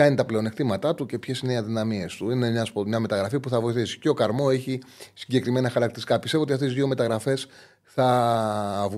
ποια 0.00 0.08
είναι 0.08 0.18
τα 0.18 0.24
πλεονεκτήματά 0.24 0.94
του 0.94 1.06
και 1.06 1.18
ποιες 1.18 1.40
είναι 1.40 1.52
οι 1.52 1.56
αδυναμίες 1.56 2.14
του. 2.14 2.30
Είναι 2.30 2.50
μια, 2.50 2.66
μια 2.86 3.00
μεταγραφή 3.00 3.40
που 3.40 3.48
θα 3.48 3.60
βοηθήσει. 3.60 3.98
Και 3.98 4.08
ο 4.08 4.14
Καρμό 4.14 4.48
έχει 4.50 4.82
συγκεκριμένα 5.14 5.70
χαρακτηριστικά. 5.70 6.18
Πιστεύω 6.18 6.42
ότι 6.42 6.52
αυτές 6.52 6.70
οι 6.70 6.74
δύο 6.74 6.86
μεταγραφές 6.86 7.46
θα, 7.82 8.90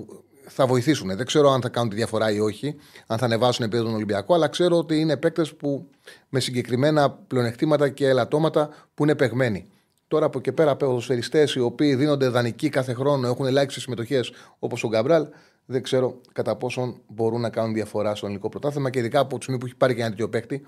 θα 0.47 0.67
βοηθήσουν. 0.67 1.17
Δεν 1.17 1.27
ξέρω 1.27 1.51
αν 1.51 1.61
θα 1.61 1.69
κάνουν 1.69 1.89
τη 1.89 1.97
διαφορά 1.97 2.31
ή 2.31 2.41
όχι, 2.41 2.77
αν 3.07 3.19
θα 3.19 3.25
ανεβάσουν 3.25 3.65
επίπεδο 3.65 3.85
τον 3.85 3.95
Ολυμπιακό, 3.95 4.35
αλλά 4.35 4.49
ξέρω 4.49 4.77
ότι 4.77 5.01
είναι 5.01 5.17
παίκτες 5.17 5.55
που 5.55 5.89
με 6.29 6.41
συγκεκριμένα 6.41 7.11
πλεονεκτήματα 7.11 7.89
και 7.89 8.09
ελαττώματα 8.09 8.69
που 8.95 9.03
είναι 9.03 9.15
παιγμένοι. 9.15 9.69
Τώρα 10.09 10.27
από 10.27 10.39
εκεί 10.39 10.53
πέρα, 10.53 10.77
ποδοσφαιριστές 10.77 11.55
οι 11.55 11.61
οποίοι 11.61 11.95
δίνονται 11.95 12.29
δανεικοί 12.29 12.69
κάθε 12.69 12.93
χρόνο, 12.93 13.29
έχουν 13.29 13.47
ελάχιστες 13.47 13.83
συμμετοχές 13.83 14.33
όπως 14.59 14.85
ο 14.85 14.89
Γκαμπράλ, 14.89 15.27
δεν 15.67 15.83
ξέρω 15.83 16.21
κατά 16.33 16.57
πόσον 16.57 17.01
μπορούν 17.07 17.41
να 17.41 17.51
κάνουν 17.51 17.75
διαφορά 17.75 18.15
στο 18.15 18.27
ελληνικό 18.27 18.49
πρωτάθλημα 18.49 18.91
και 18.91 18.99
ειδικά 18.99 19.21
από 19.21 19.37
τη 19.37 19.43
στιγμή 19.43 19.61
που 19.61 19.67
έχει 19.67 19.77
πάρει 19.77 19.95
και 19.95 20.01
ένα 20.01 20.11
τέτοιο 20.11 20.29
παίκτη 20.29 20.63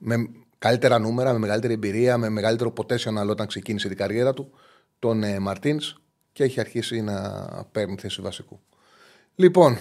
με 0.00 0.30
καλύτερα 0.58 0.98
νούμερα, 0.98 1.32
με 1.32 1.38
μεγαλύτερη 1.38 1.72
εμπειρία, 1.72 2.18
με 2.18 2.28
μεγαλύτερο 2.28 2.72
potential 2.76 3.28
όταν 3.28 3.46
ξεκίνησε 3.46 3.88
την 3.88 3.96
καριέρα 3.96 4.34
του, 4.34 4.50
τον 4.98 5.22
ε, 5.22 5.38
Μαρτίνς 5.38 5.96
και 6.32 6.44
έχει 6.44 6.60
αρχίσει 6.60 7.00
να 7.00 7.14
παίρνει 7.72 7.96
θέση 7.98 8.20
βασικού. 8.20 8.60
Λοιπόν, 9.34 9.78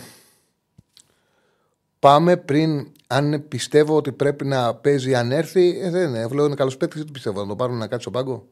πάμε 2.00 2.38
πριν. 2.38 2.92
Αν 3.08 3.48
πιστεύω 3.48 3.96
ότι 3.96 4.12
πρέπει 4.12 4.46
να 4.46 4.76
παίζει 4.76 5.16
αν 5.16 5.32
έρθει, 5.32 5.80
ε, 5.80 5.90
δεν 5.90 6.10
είναι. 6.10 6.28
Βλέπω 6.28 6.46
είναι 6.46 6.56
καλός 6.56 6.78
παίκτης, 6.78 7.04
δεν 7.04 7.12
πιστεύω 7.12 7.42
να 7.42 7.48
το 7.48 7.56
πάρουν 7.56 7.78
να 7.78 7.88
κάτσει 7.88 8.02
στον 8.02 8.14
πάγκο. 8.14 8.48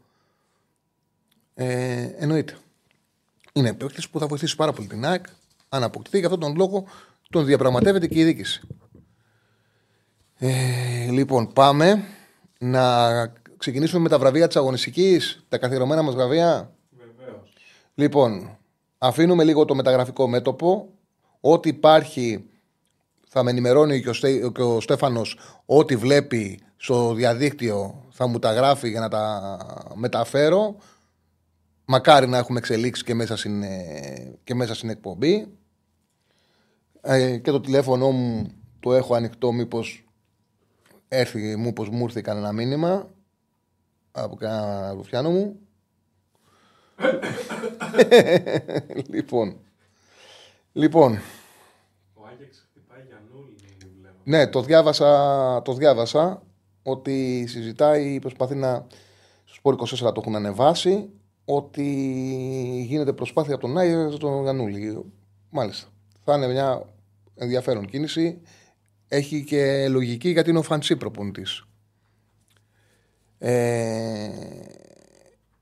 Ε, 1.53 2.09
εννοείται. 2.17 2.57
Είναι 3.53 3.73
παίκτης 3.73 4.09
που 4.09 4.19
θα 4.19 4.27
βοηθήσει 4.27 4.55
πάρα 4.55 4.73
πολύ 4.73 4.87
την 4.87 5.05
ΑΕΚ 5.05 5.25
αν 5.69 5.83
αποκτηθεί. 5.83 6.19
Γι' 6.19 6.25
αυτόν 6.25 6.39
τον 6.39 6.55
λόγο 6.55 6.85
τον 7.29 7.45
διαπραγματεύεται 7.45 8.07
και 8.07 8.19
η 8.19 8.23
δίκηση. 8.23 8.61
Ε, 10.39 11.11
λοιπόν, 11.11 11.53
πάμε 11.53 12.03
να 12.59 13.07
ξεκινήσουμε 13.57 14.01
με 14.01 14.09
τα 14.09 14.19
βραβεία 14.19 14.47
της 14.47 14.55
αγωνιστικής, 14.55 15.45
τα 15.49 15.57
καθιερωμένα 15.57 16.01
μας 16.01 16.13
βραβεία. 16.13 16.71
Βεβαίως. 16.89 17.53
Λοιπόν, 17.95 18.57
αφήνουμε 18.97 19.43
λίγο 19.43 19.65
το 19.65 19.75
μεταγραφικό 19.75 20.27
μέτωπο. 20.27 20.89
Ό,τι 21.39 21.69
υπάρχει 21.69 22.45
θα 23.27 23.43
με 23.43 23.49
ενημερώνει 23.49 24.01
και 24.01 24.09
ο, 24.09 24.13
Στέ, 24.13 24.49
και 24.53 24.61
ο 24.61 24.81
Στέφανος 24.81 25.37
ό,τι 25.65 25.95
βλέπει 25.95 26.59
στο 26.77 27.13
διαδίκτυο 27.13 28.05
θα 28.09 28.27
μου 28.27 28.39
τα 28.39 28.53
γράφει 28.53 28.89
για 28.89 28.99
να 28.99 29.09
τα 29.09 29.49
μεταφέρω. 29.93 30.75
Μακάρι 31.85 32.27
να 32.27 32.37
έχουμε 32.37 32.59
εξελίξει 32.59 33.03
και 33.03 33.13
μέσα 33.13 33.37
στην, 33.37 33.63
ε, 33.63 34.37
και 34.43 34.55
μέσα 34.55 34.75
στην 34.75 34.89
εκπομπή. 34.89 35.47
Ε, 37.01 37.37
και 37.37 37.51
το 37.51 37.61
τηλέφωνο 37.61 38.11
μου 38.11 38.51
το 38.79 38.93
έχω 38.93 39.15
ανοιχτό 39.15 39.51
μήπως 39.51 40.06
έρθει 41.07 41.55
μου 41.55 41.73
πως 41.73 41.89
μου 41.89 42.03
ήρθε 42.03 42.21
κανένα 42.21 42.51
μήνυμα 42.51 43.09
από 44.11 44.35
κανένα 44.35 44.93
ρουφιάνο 44.93 45.29
μου. 45.29 45.59
λοιπόν. 49.13 49.57
Λοιπόν. 50.71 51.19
Ο 52.13 52.21
Άγιαξ 52.31 52.67
χτυπάει 52.69 53.01
για 53.07 53.21
νουλ, 53.31 53.45
Ναι, 54.23 54.47
το 54.47 54.61
διάβασα, 54.61 55.61
το 55.61 55.73
διάβασα 55.73 56.43
ότι 56.83 57.45
συζητάει, 57.47 58.19
προσπαθεί 58.19 58.55
να. 58.55 58.87
Στο 59.45 59.75
24 59.79 59.97
το 59.99 60.13
έχουν 60.17 60.35
ανεβάσει 60.35 61.09
ότι 61.45 61.83
γίνεται 62.87 63.13
προσπάθεια 63.13 63.55
από 63.55 63.67
τον 63.67 63.77
Άγιο 63.77 64.17
τον 64.17 64.41
Γιανούλη. 64.41 65.05
Μάλιστα. 65.49 65.87
Θα 66.23 66.35
είναι 66.35 66.47
μια 66.47 66.85
ενδιαφέρον 67.35 67.85
κίνηση. 67.85 68.41
Έχει 69.07 69.43
και 69.43 69.87
λογική 69.89 70.29
γιατί 70.29 70.49
είναι 70.49 70.59
ο 70.59 70.61
Φαντσί 70.61 70.95
προπονητή. 70.95 71.43
Ε, 73.39 74.29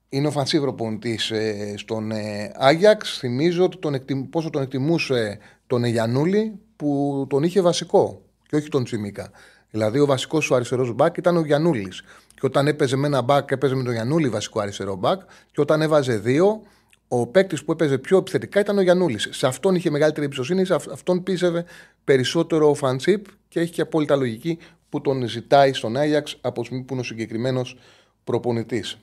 είναι 0.09 0.27
ο 0.27 0.31
Φαντσί 0.31 0.59
προπονητή 0.59 1.19
ε, 1.29 1.73
στον 1.77 2.11
ε, 2.11 2.51
Άγιαξ. 2.55 3.17
Θυμίζω 3.17 3.63
ότι 3.63 3.77
τον 3.77 4.29
πόσο 4.29 4.49
τον 4.49 4.61
εκτιμούσε 4.61 5.39
τον 5.67 5.83
Γιανούλη 5.83 6.59
που 6.75 7.25
τον 7.29 7.43
είχε 7.43 7.61
βασικό 7.61 8.21
και 8.47 8.55
όχι 8.55 8.69
τον 8.69 8.83
Τσιμίκα. 8.83 9.31
Δηλαδή 9.71 9.99
ο 9.99 10.05
βασικός 10.05 10.43
σου 10.43 10.55
αριστερός 10.55 10.93
μπακ 10.93 11.17
ήταν 11.17 11.37
ο 11.37 11.45
Γιανούλης. 11.45 12.01
Και 12.33 12.41
όταν 12.45 12.67
έπαιζε 12.67 12.95
με 12.95 13.07
ένα 13.07 13.21
μπακ, 13.21 13.51
έπαιζε 13.51 13.75
με 13.75 13.83
τον 13.83 13.93
Γιανούλη 13.93 14.29
βασικό 14.29 14.59
αριστερό 14.59 14.95
μπακ. 14.95 15.21
Και 15.51 15.61
όταν 15.61 15.81
έβαζε 15.81 16.17
δύο, 16.17 16.61
ο 17.07 17.27
παίκτης 17.27 17.63
που 17.63 17.71
έπαιζε 17.71 17.97
πιο 17.97 18.17
επιθετικά 18.17 18.59
ήταν 18.59 18.77
ο 18.77 18.81
Γιανούλης. 18.81 19.27
Σε 19.31 19.47
αυτόν 19.47 19.75
είχε 19.75 19.89
μεγαλύτερη 19.89 20.25
εμπιστοσύνη, 20.25 20.65
σε 20.65 20.73
αυτόν 20.73 21.23
πίστευε 21.23 21.65
περισσότερο 22.05 22.69
ο 22.69 22.73
Φαντσίπ 22.73 23.25
και 23.47 23.59
έχει 23.59 23.71
και 23.71 23.81
απόλυτα 23.81 24.15
λογική 24.15 24.57
που 24.89 25.01
τον 25.01 25.27
ζητάει 25.27 25.73
στον 25.73 25.97
Άγιαξ 25.97 26.37
από 26.41 26.59
τη 26.59 26.65
στιγμή 26.65 26.83
που 26.83 26.93
είναι 26.93 27.01
ο 27.01 27.05
συγκεκριμένος 27.05 27.77
προπονητής. 28.23 28.97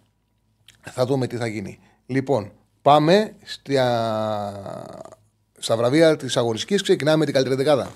Θα 0.81 1.07
δούμε 1.07 1.27
τι 1.27 1.37
θα 1.37 1.47
γίνει. 1.47 1.79
Λοιπόν, 2.07 2.53
πάμε 2.83 3.35
στα, 3.43 3.87
στα 5.59 5.77
βραβεία 5.77 6.17
της 6.17 6.37
αγωνιστικής. 6.37 6.83
Ξεκινάμε 6.83 7.17
με 7.17 7.25
την 7.25 7.35
καλύτερη 7.35 7.57
δεκάδα. 7.57 7.91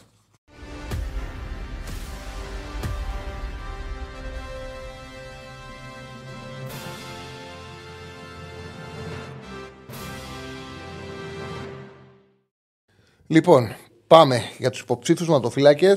Λοιπόν, 13.29 13.75
πάμε 14.07 14.43
για 14.59 14.71
τους 14.71 14.81
υποψήφιους 14.81 15.29
ματοφύλακε. 15.29 15.93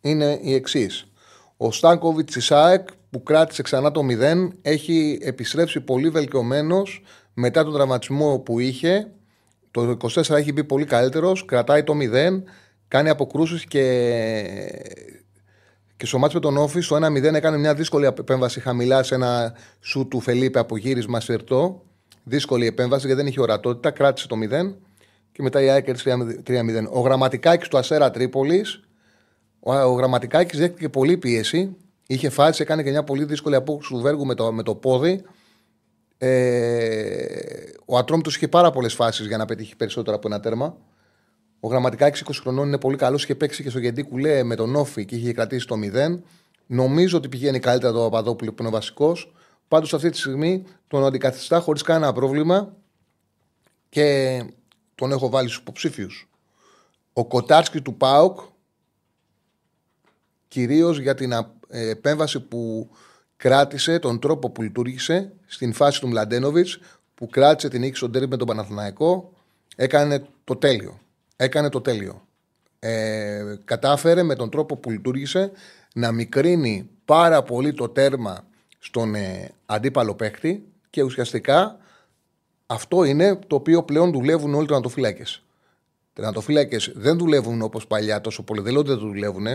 Είναι 0.00 0.38
οι 0.42 0.54
εξής. 0.54 1.06
Ο 1.56 1.72
Στάνκοβιτς 1.72 2.32
της 2.32 2.44
ΣΑΕΚ 2.44 2.88
που 3.10 3.22
κράτησε 3.22 3.62
ξανά 3.62 3.90
το 3.90 4.00
0 4.10 4.48
έχει 4.62 5.18
επιστρέψει 5.22 5.80
πολύ 5.80 6.08
βελτιωμένος 6.08 7.02
μετά 7.34 7.64
τον 7.64 7.72
τραυματισμό 7.72 8.38
που 8.38 8.58
είχε. 8.58 9.10
Το 9.70 9.96
24 10.00 10.30
έχει 10.30 10.52
μπει 10.52 10.64
πολύ 10.64 10.84
καλύτερος, 10.84 11.44
κρατάει 11.44 11.82
το 11.82 11.94
0, 11.94 12.42
κάνει 12.88 13.08
αποκρούσεις 13.08 13.64
και, 13.64 13.84
και 15.96 16.06
στο 16.06 16.18
μάτσο 16.18 16.36
με 16.36 16.42
τον 16.42 16.56
Όφη 16.56 16.80
στο 16.80 16.96
1-0 16.96 17.22
έκανε 17.22 17.56
μια 17.56 17.74
δύσκολη 17.74 18.06
επέμβαση 18.06 18.60
χαμηλά 18.60 19.02
σε 19.02 19.14
ένα 19.14 19.54
σου 19.80 20.08
του 20.08 20.20
Φελίπε 20.20 20.58
από 20.58 20.76
γύρισμα 20.76 21.20
σερτό. 21.20 21.82
Δύσκολη 22.24 22.66
επέμβαση 22.66 23.06
γιατί 23.06 23.22
δεν 23.22 23.30
είχε 23.30 23.40
ορατότητα, 23.40 23.90
κράτησε 23.90 24.26
το 24.26 24.36
0 24.50 24.74
και 25.32 25.42
μετά 25.42 25.62
η 25.62 25.68
ΑΕΚ 25.68 25.88
3-0. 26.46 26.88
Ο 26.90 27.00
Γραμματικάκης 27.00 27.68
του 27.68 27.78
Ασέρα 27.78 28.10
Τρίπολης, 28.10 28.80
ο, 29.60 29.74
ο 29.74 29.92
Γραμματικάκης 29.92 30.58
δέχτηκε 30.58 30.88
πολύ 30.88 31.16
πίεση 31.16 31.76
Είχε 32.12 32.30
φάση, 32.30 32.62
έκανε 32.62 32.82
και 32.82 32.90
μια 32.90 33.04
πολύ 33.04 33.24
δύσκολη 33.24 33.54
απόκριση 33.54 33.92
του 33.92 34.00
Βέργου 34.00 34.26
με 34.26 34.34
το, 34.34 34.52
με 34.52 34.62
το 34.62 34.74
πόδι. 34.74 35.24
Ε, 36.18 37.26
ο 37.84 37.98
Ατρόμητος 37.98 38.36
είχε 38.36 38.48
πάρα 38.48 38.70
πολλές 38.70 38.94
φάσεις 38.94 39.26
για 39.26 39.36
να 39.36 39.44
πετύχει 39.44 39.76
περισσότερο 39.76 40.16
από 40.16 40.28
ένα 40.28 40.40
τέρμα. 40.40 40.76
Ο 41.60 41.68
γραμματικά 41.68 42.10
6-20 42.12 42.14
χρονών 42.40 42.66
είναι 42.66 42.78
πολύ 42.78 42.96
καλός. 42.96 43.22
Είχε 43.22 43.34
παίξει 43.34 43.62
και 43.62 43.70
στο 43.70 43.78
Γεντή 43.78 44.02
Κουλέ 44.02 44.42
με 44.42 44.54
τον 44.54 44.76
Όφη 44.76 45.04
και 45.04 45.16
είχε 45.16 45.32
κρατήσει 45.32 45.66
το 45.66 45.76
0. 45.94 46.18
Νομίζω 46.66 47.16
ότι 47.16 47.28
πηγαίνει 47.28 47.58
καλύτερα 47.58 47.92
το 47.92 47.98
Παπαδόπουλο 47.98 48.52
που 48.52 48.62
είναι 48.62 48.72
βασικός. 48.72 49.32
Πάντως 49.68 49.94
αυτή 49.94 50.10
τη 50.10 50.16
στιγμή 50.16 50.64
τον 50.86 51.04
αντικαθιστά 51.04 51.60
χωρίς 51.60 51.82
κανένα 51.82 52.12
πρόβλημα 52.12 52.76
και 53.88 54.38
τον 54.94 55.12
έχω 55.12 55.28
βάλει 55.28 55.48
στους 55.48 55.60
υποψήφιους. 55.60 56.28
Ο 57.12 57.26
Κοτάρσκι 57.26 57.80
του 57.80 57.96
ΠΑΟΚ 57.96 58.40
κυρίως 60.48 60.98
για 60.98 61.14
την 61.14 61.32
επέμβαση 61.68 62.40
που 62.40 62.90
κράτησε, 63.36 63.98
τον 63.98 64.20
τρόπο 64.20 64.50
που 64.50 64.62
λειτουργήσε 64.62 65.32
στην 65.46 65.72
φάση 65.72 66.00
του 66.00 66.08
Μλαντένοβιτς, 66.08 66.78
που 67.14 67.28
κράτησε 67.28 67.68
την 67.68 67.80
νίκη 67.80 67.96
στον 67.96 68.28
με 68.28 68.36
τον 68.36 68.46
Παναθηναϊκό, 68.46 69.32
έκανε 69.76 70.26
το 70.44 70.56
τέλειο. 70.56 71.00
Έκανε 71.36 71.68
το 71.68 71.80
τέλειο. 71.80 72.26
Ε, 72.78 73.56
κατάφερε 73.64 74.22
με 74.22 74.34
τον 74.34 74.50
τρόπο 74.50 74.76
που 74.76 74.90
λειτουργήσε 74.90 75.52
να 75.94 76.12
μικρύνει 76.12 76.88
πάρα 77.04 77.42
πολύ 77.42 77.74
το 77.74 77.88
τέρμα 77.88 78.46
στον 78.78 79.14
ε, 79.14 79.50
αντίπαλο 79.66 80.14
παίχτη 80.14 80.64
και 80.90 81.02
ουσιαστικά 81.02 81.76
αυτό 82.72 83.04
είναι 83.04 83.38
το 83.46 83.54
οποίο 83.54 83.82
πλέον 83.82 84.12
δουλεύουν 84.12 84.54
όλοι 84.54 84.64
οι 84.64 84.66
τερματοφύλακε. 84.66 85.22
Οι 85.22 86.12
τερματοφύλακε 86.12 86.76
δεν 86.94 87.18
δουλεύουν 87.18 87.62
όπως 87.62 87.86
παλιά 87.86 88.20
τόσο 88.20 88.42
πολύ, 88.42 88.60
δεν 88.60 88.72
λέω 88.72 88.80
ότι 88.80 88.90
δεν 88.90 88.98
δουλεύουν, 88.98 89.46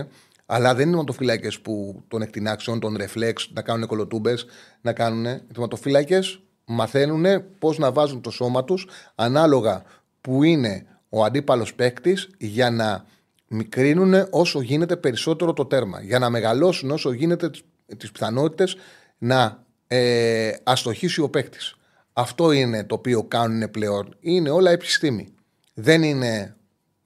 αλλά 0.46 0.74
δεν 0.74 0.82
είναι 0.82 0.90
τερματοφύλακε 0.90 1.48
που 1.62 2.02
των 2.08 2.22
εκτινάξεων, 2.22 2.80
των 2.80 2.96
ρεφλέξ, 2.96 3.50
να 3.54 3.62
κάνουν 3.62 3.86
κολοτούμπες, 3.86 4.46
να 4.80 4.92
κάνουν. 4.92 5.24
Οι 5.24 5.52
τερματοφύλακε 5.52 6.18
μαθαίνουν 6.64 7.24
πώς 7.58 7.78
να 7.78 7.92
βάζουν 7.92 8.20
το 8.20 8.30
σώμα 8.30 8.64
τους 8.64 8.88
ανάλογα 9.14 9.82
που 10.20 10.42
είναι 10.42 10.86
ο 11.08 11.24
αντίπαλος 11.24 11.74
παίκτης 11.74 12.30
για 12.38 12.70
να 12.70 13.04
μικρύνουν 13.48 14.26
όσο 14.30 14.60
γίνεται 14.60 14.96
περισσότερο 14.96 15.52
το 15.52 15.66
τέρμα. 15.66 16.02
Για 16.02 16.18
να 16.18 16.30
μεγαλώσουν 16.30 16.90
όσο 16.90 17.12
γίνεται 17.12 17.50
τις 17.96 18.10
πιθανότητες 18.10 18.76
να 19.18 19.64
ε, 19.86 20.52
αστοχήσει 20.62 21.20
ο 21.20 21.28
παίκτης. 21.28 21.77
Αυτό 22.18 22.52
είναι 22.52 22.84
το 22.84 22.94
οποίο 22.94 23.22
κάνουν 23.22 23.70
πλέον. 23.70 24.14
Είναι 24.20 24.50
όλα 24.50 24.70
επιστήμη. 24.70 25.34
Δεν 25.74 26.02
είναι 26.02 26.56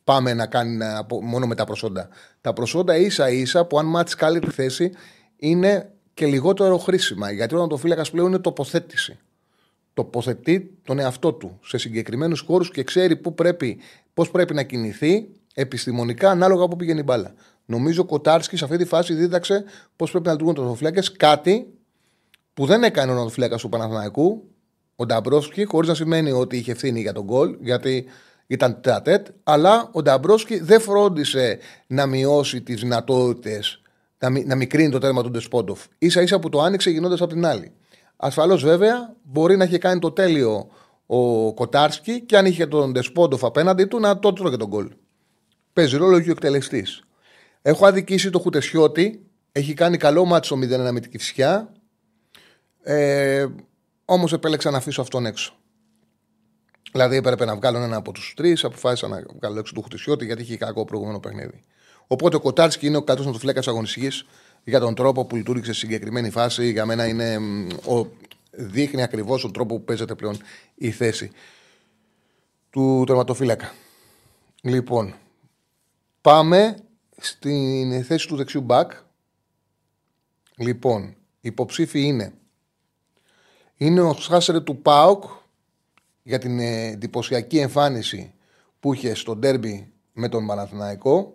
πάμε 0.04 0.34
να 0.34 0.46
κάνει 0.46 0.78
μόνο 1.22 1.46
με 1.46 1.54
τα 1.54 1.64
προσόντα. 1.64 2.08
Τα 2.40 2.52
προσόντα 2.52 2.96
ίσα 2.96 3.30
ίσα 3.30 3.64
που 3.64 3.78
αν 3.78 3.86
μάθεις 3.86 4.14
καλή 4.14 4.38
τη 4.38 4.50
θέση 4.50 4.92
είναι 5.36 5.92
και 6.14 6.26
λιγότερο 6.26 6.78
χρήσιμα. 6.78 7.30
Γιατί 7.30 7.54
όταν 7.54 7.68
το 7.68 7.76
φύλακας 7.76 8.10
πλέον 8.10 8.28
είναι 8.28 8.38
τοποθέτηση. 8.38 9.18
Τοποθετεί 9.94 10.78
τον 10.84 10.98
εαυτό 10.98 11.32
του 11.32 11.58
σε 11.64 11.78
συγκεκριμένους 11.78 12.40
χώρους 12.40 12.70
και 12.70 12.82
ξέρει 12.82 13.16
πού 13.16 13.34
πρέπει, 13.34 13.78
πώς 14.14 14.30
πρέπει 14.30 14.54
να 14.54 14.62
κινηθεί 14.62 15.28
επιστημονικά 15.54 16.30
ανάλογα 16.30 16.64
από 16.64 16.76
πηγαίνει 16.76 17.00
η 17.00 17.04
μπάλα. 17.06 17.34
Νομίζω 17.64 18.02
ο 18.02 18.04
Κοτάρσκι 18.04 18.56
σε 18.56 18.64
αυτή 18.64 18.76
τη 18.76 18.84
φάση 18.84 19.14
δίδαξε 19.14 19.64
πώς 19.96 20.10
πρέπει 20.10 20.26
να 20.26 20.32
λειτουργούν 20.32 20.54
οι 20.54 20.58
τερματοφύλακε. 20.58 21.16
Κάτι 21.16 21.66
που 22.54 22.66
δεν 22.66 22.82
έκανε 22.82 23.10
ο 23.10 23.14
τερματοφύλακα 23.14 23.56
του 23.56 23.68
Παναθηναϊκού, 23.68 24.46
ο 24.96 25.06
Νταμπρόσκι, 25.06 25.64
χωρίς 25.64 25.88
να 25.88 25.94
σημαίνει 25.94 26.30
ότι 26.30 26.56
είχε 26.56 26.72
ευθύνη 26.72 27.00
για 27.00 27.12
τον 27.12 27.24
γκολ, 27.24 27.56
γιατί 27.60 28.04
ήταν 28.46 28.80
τετατέτ, 28.80 29.26
αλλά 29.42 29.88
ο 29.92 30.02
Νταμπρόσκι 30.02 30.58
δεν 30.58 30.80
φρόντισε 30.80 31.58
να 31.86 32.06
μειώσει 32.06 32.62
τις 32.62 32.80
δυνατότητες, 32.80 33.80
να, 34.18 34.30
να 34.30 34.54
μικρύνει 34.54 34.90
το 34.90 34.98
τέρμα 34.98 35.22
του 35.22 35.30
Ντεσπόντοφ. 35.30 35.84
σα 35.98 36.22
ίσα 36.22 36.38
που 36.38 36.48
το 36.48 36.60
άνοιξε 36.60 36.90
γινώντας 36.90 37.20
από 37.20 37.32
την 37.32 37.46
άλλη. 37.46 37.72
Ασφαλώς 38.16 38.64
βέβαια 38.64 39.14
μπορεί 39.22 39.56
να 39.56 39.64
είχε 39.64 39.78
κάνει 39.78 40.00
το 40.00 40.10
τέλειο 40.10 40.68
ο 41.06 41.52
Κοτάρσκι 41.54 42.20
και 42.20 42.36
αν 42.36 42.46
είχε 42.46 42.66
τον 42.66 42.92
Ντεσπόντοφ 42.92 43.44
απέναντι 43.44 43.84
του 43.84 44.00
να 44.00 44.18
το 44.18 44.32
τρώγε 44.32 44.56
τον 44.56 44.68
γκολ. 44.68 44.90
Παίζει 45.72 45.96
ρόλο 45.96 46.20
και 46.20 46.28
ο 46.28 46.32
εκτελεστής. 46.32 47.02
Έχω 47.62 47.86
αδικήσει 47.86 48.30
το 48.30 48.38
Χουτεσιώτη. 48.38 49.26
Έχει 49.52 49.74
κάνει 49.74 49.96
καλό 49.96 50.24
μάτσο 50.24 50.56
0-1 50.56 50.90
με 50.92 51.00
την 51.00 51.10
Κυφσιά. 51.10 51.72
Ε, 52.82 53.46
Όμως 54.12 54.32
επέλεξα 54.32 54.70
να 54.70 54.76
αφήσω 54.76 55.00
αυτόν 55.00 55.26
έξω. 55.26 55.54
Δηλαδή 56.92 57.16
έπρεπε 57.16 57.44
να 57.44 57.56
βγάλω 57.56 57.78
ένα 57.78 57.96
από 57.96 58.12
τους 58.12 58.34
τρεις, 58.36 58.64
αποφάσισα 58.64 59.08
να 59.08 59.24
βγάλω 59.36 59.58
έξω 59.58 59.74
του 59.74 59.82
Χουτισιώτη 59.82 60.24
γιατί 60.24 60.42
είχε 60.42 60.56
κακό 60.56 60.84
προηγούμενο 60.84 61.20
παιχνίδι. 61.20 61.64
Οπότε 62.06 62.36
ο 62.36 62.40
Κοτάρσκι 62.40 62.86
είναι 62.86 62.96
ο 62.96 63.02
κατώ 63.02 63.22
να 63.22 63.32
του 63.32 63.38
φλέκας 63.38 63.68
αγωνιστικής 63.68 64.26
για 64.64 64.80
τον 64.80 64.94
τρόπο 64.94 65.24
που 65.24 65.36
λειτουργήσε 65.36 65.72
σε 65.72 65.78
συγκεκριμένη 65.78 66.30
φάση. 66.30 66.70
Για 66.70 66.86
μένα 66.86 67.06
είναι, 67.06 67.38
ο, 67.88 68.06
δείχνει 68.50 69.02
ακριβώς 69.02 69.40
τον 69.40 69.52
τρόπο 69.52 69.76
που 69.76 69.84
παίζεται 69.84 70.14
πλέον 70.14 70.36
η 70.74 70.90
θέση 70.90 71.30
του 72.70 73.04
τερματοφύλακα. 73.06 73.72
Λοιπόν, 74.62 75.14
πάμε 76.20 76.76
στην 77.16 78.04
θέση 78.04 78.28
του 78.28 78.36
δεξιού 78.36 78.60
μπακ. 78.60 78.92
Λοιπόν, 80.56 81.14
υποψήφοι 81.40 82.00
είναι 82.00 82.32
είναι 83.84 84.00
ο 84.00 84.14
Σάσερ 84.14 84.62
του 84.62 84.82
ΠΑΟΚ 84.82 85.24
για 86.22 86.38
την 86.38 86.60
εντυπωσιακή 86.60 87.58
εμφάνιση 87.58 88.34
που 88.80 88.94
είχε 88.94 89.14
στο 89.14 89.36
ντέρμπι 89.36 89.92
με 90.12 90.28
τον 90.28 90.46
Παναθηναϊκό. 90.46 91.34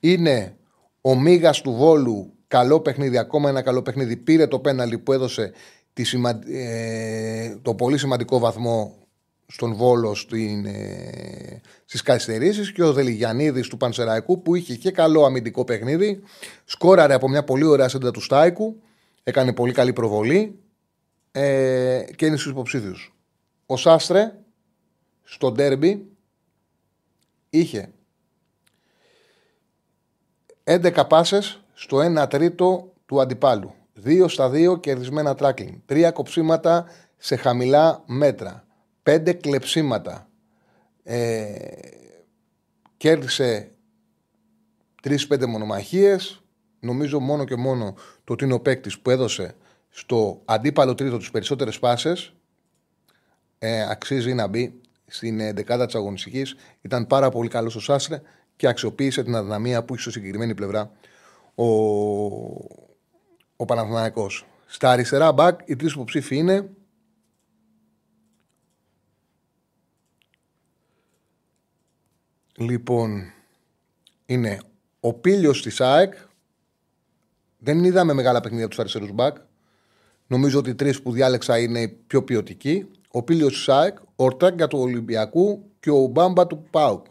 Είναι 0.00 0.56
ο 1.00 1.18
Μίγας 1.18 1.60
του 1.60 1.72
Βόλου, 1.72 2.32
καλό 2.46 2.80
παιχνίδι, 2.80 3.18
ακόμα 3.18 3.48
ένα 3.48 3.62
καλό 3.62 3.82
παιχνίδι. 3.82 4.16
Πήρε 4.16 4.46
το 4.46 4.58
πέναλι 4.58 4.98
που 4.98 5.12
έδωσε 5.12 5.52
τη 5.92 6.02
ε, 6.52 7.56
το 7.62 7.74
πολύ 7.74 7.98
σημαντικό 7.98 8.38
βαθμό 8.38 8.94
στον 9.46 9.74
Βόλο 9.74 10.14
στην, 10.14 10.66
ε, 10.66 11.60
στις 11.84 12.02
καθυστερήσεις 12.02 12.72
και 12.72 12.82
ο 12.82 12.92
Δελιγιανίδης 12.92 13.68
του 13.68 13.76
Πανσεραϊκού 13.76 14.42
που 14.42 14.54
είχε 14.54 14.74
και 14.74 14.90
καλό 14.90 15.24
αμυντικό 15.24 15.64
παιχνίδι 15.64 16.22
σκόραρε 16.64 17.14
από 17.14 17.28
μια 17.28 17.44
πολύ 17.44 17.64
ωραία 17.64 17.88
σέντα 17.88 18.10
του 18.10 18.20
Στάικου 18.20 18.82
έκανε 19.22 19.52
πολύ 19.52 19.72
καλή 19.72 19.92
προβολή 19.92 20.59
ε, 21.32 22.04
και 22.16 22.26
είναι 22.26 22.36
στους 22.36 22.50
υποψήφιους. 22.50 23.14
Ο 23.66 23.76
Σάστρε 23.76 24.34
στο 25.22 25.52
ντέρμπι 25.52 26.06
είχε 27.50 27.92
11 30.64 31.04
πάσες 31.08 31.62
στο 31.72 32.22
1 32.22 32.26
τρίτο 32.30 32.92
του 33.06 33.20
αντιπάλου. 33.20 33.74
2 34.04 34.24
στα 34.28 34.50
2 34.50 34.80
κερδισμένα 34.80 35.34
τράκλινγκ. 35.34 35.74
3 35.86 36.10
κοψίματα 36.12 36.86
σε 37.16 37.36
χαμηλά 37.36 38.02
μέτρα. 38.06 38.66
5 39.02 39.32
κλεψίματα. 39.40 40.28
Ε, 41.02 41.54
κέρδισε 42.96 43.70
3-5 45.02 45.46
μονομαχίες. 45.46 46.42
Νομίζω 46.80 47.20
μόνο 47.20 47.44
και 47.44 47.56
μόνο 47.56 47.94
το 48.24 48.32
ότι 48.32 48.44
είναι 48.44 48.54
ο 48.54 48.60
παίκτης 48.60 48.98
που 48.98 49.10
έδωσε 49.10 49.56
στο 49.90 50.42
αντίπαλο 50.44 50.94
τρίτο 50.94 51.16
τι 51.18 51.28
περισσότερες 51.32 51.78
πάσες, 51.78 52.34
ε, 53.58 53.90
αξίζει 53.90 54.34
να 54.34 54.46
μπει 54.46 54.80
στην 55.06 55.40
ε, 55.40 55.52
δεκάδα 55.52 55.86
της 55.86 55.94
αγωνιστικής. 55.94 56.56
Ήταν 56.80 57.06
πάρα 57.06 57.28
πολύ 57.30 57.48
καλός 57.48 57.76
ο 57.76 57.80
Σάστρε 57.80 58.22
και 58.56 58.66
αξιοποίησε 58.66 59.22
την 59.22 59.34
αδυναμία 59.34 59.84
που 59.84 59.92
είχε 59.92 60.02
στο 60.02 60.10
συγκεκριμένη 60.10 60.54
πλευρά 60.54 60.92
ο, 61.54 61.64
ο 63.56 63.64
Παναθηναϊκός. 63.66 64.46
Στα 64.66 64.90
αριστερά 64.90 65.32
μπακ 65.32 65.60
οι 65.64 65.76
τρεις 65.76 65.92
υποψήφοι 65.92 66.36
είναι 66.36 66.70
Λοιπόν, 72.60 73.32
είναι 74.26 74.60
ο 75.00 75.12
Πίλιος 75.14 75.62
της 75.62 75.80
ΑΕΚ. 75.80 76.14
Δεν 77.58 77.84
είδαμε 77.84 78.12
μεγάλα 78.12 78.40
παιχνίδια 78.40 78.68
τους 78.68 78.78
αριστερούς 78.78 79.12
μπακ. 79.12 79.36
Νομίζω 80.32 80.58
ότι 80.58 80.70
οι 80.70 80.74
τρεις 80.74 81.02
που 81.02 81.12
διάλεξα 81.12 81.58
είναι 81.58 81.80
οι 81.80 81.88
πιο 82.06 82.22
ποιοτικοί. 82.22 82.86
Ο 83.10 83.22
Πίλιος 83.22 83.62
Σάικ, 83.62 83.98
ο 83.98 84.24
Ορτάγκα 84.24 84.66
του 84.66 84.78
Ολυμπιακού 84.78 85.64
και 85.80 85.90
ο 85.90 86.06
Μπάμπα 86.06 86.46
του 86.46 86.64
Πάουκ. 86.70 87.06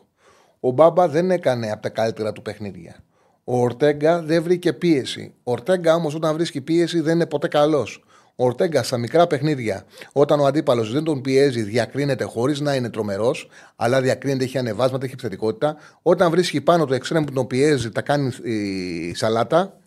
Ο 0.60 0.71
Μπάμπα 0.71 1.08
δεν 1.08 1.32
έκανε 1.32 1.71
από 1.71 1.82
τα 1.82 1.89
καλύτερα 1.89 2.32
του 2.32 2.41
παιχνίδια. 2.41 2.95
Ο 3.43 3.60
Ορτέγκα 3.62 4.21
δεν 4.21 4.43
βρήκε 4.43 4.73
πίεση. 4.73 5.34
Ο 5.43 5.51
Ορτέγκα 5.51 5.95
όμως 5.95 6.15
όταν 6.15 6.34
βρίσκει 6.34 6.62
πίεση 6.62 6.99
δεν 6.99 7.15
είναι 7.15 7.25
ποτέ 7.25 7.47
καλός. 7.47 8.03
Ο 8.36 8.45
Ορτέγκα 8.45 8.84
στα 8.84 8.97
μικρά 8.97 9.27
παιχνίδια, 9.27 9.86
όταν 10.12 10.39
ο 10.39 10.45
αντίπαλος 10.45 10.91
δεν 10.91 11.03
τον 11.03 11.21
πιέζει, 11.21 11.62
διακρίνεται 11.62 12.23
χωρίς 12.23 12.60
να 12.60 12.75
είναι 12.75 12.89
τρομερός, 12.89 13.49
αλλά 13.75 14.01
διακρίνεται, 14.01 14.43
έχει 14.43 14.58
ανεβάσματα, 14.58 15.05
έχει 15.05 15.13
επιθετικότητα. 15.13 15.75
Όταν 16.01 16.29
βρίσκει 16.32 16.62
πάνω 16.62 16.86
το 16.86 16.93
εξτρέμ 16.93 17.23
που 17.23 17.34
τον 17.34 17.47
πιέζει, 17.47 17.89
τα 17.89 18.01
κάνει 18.01 18.32
η 18.43 19.13
σαλάτα. 19.13 19.79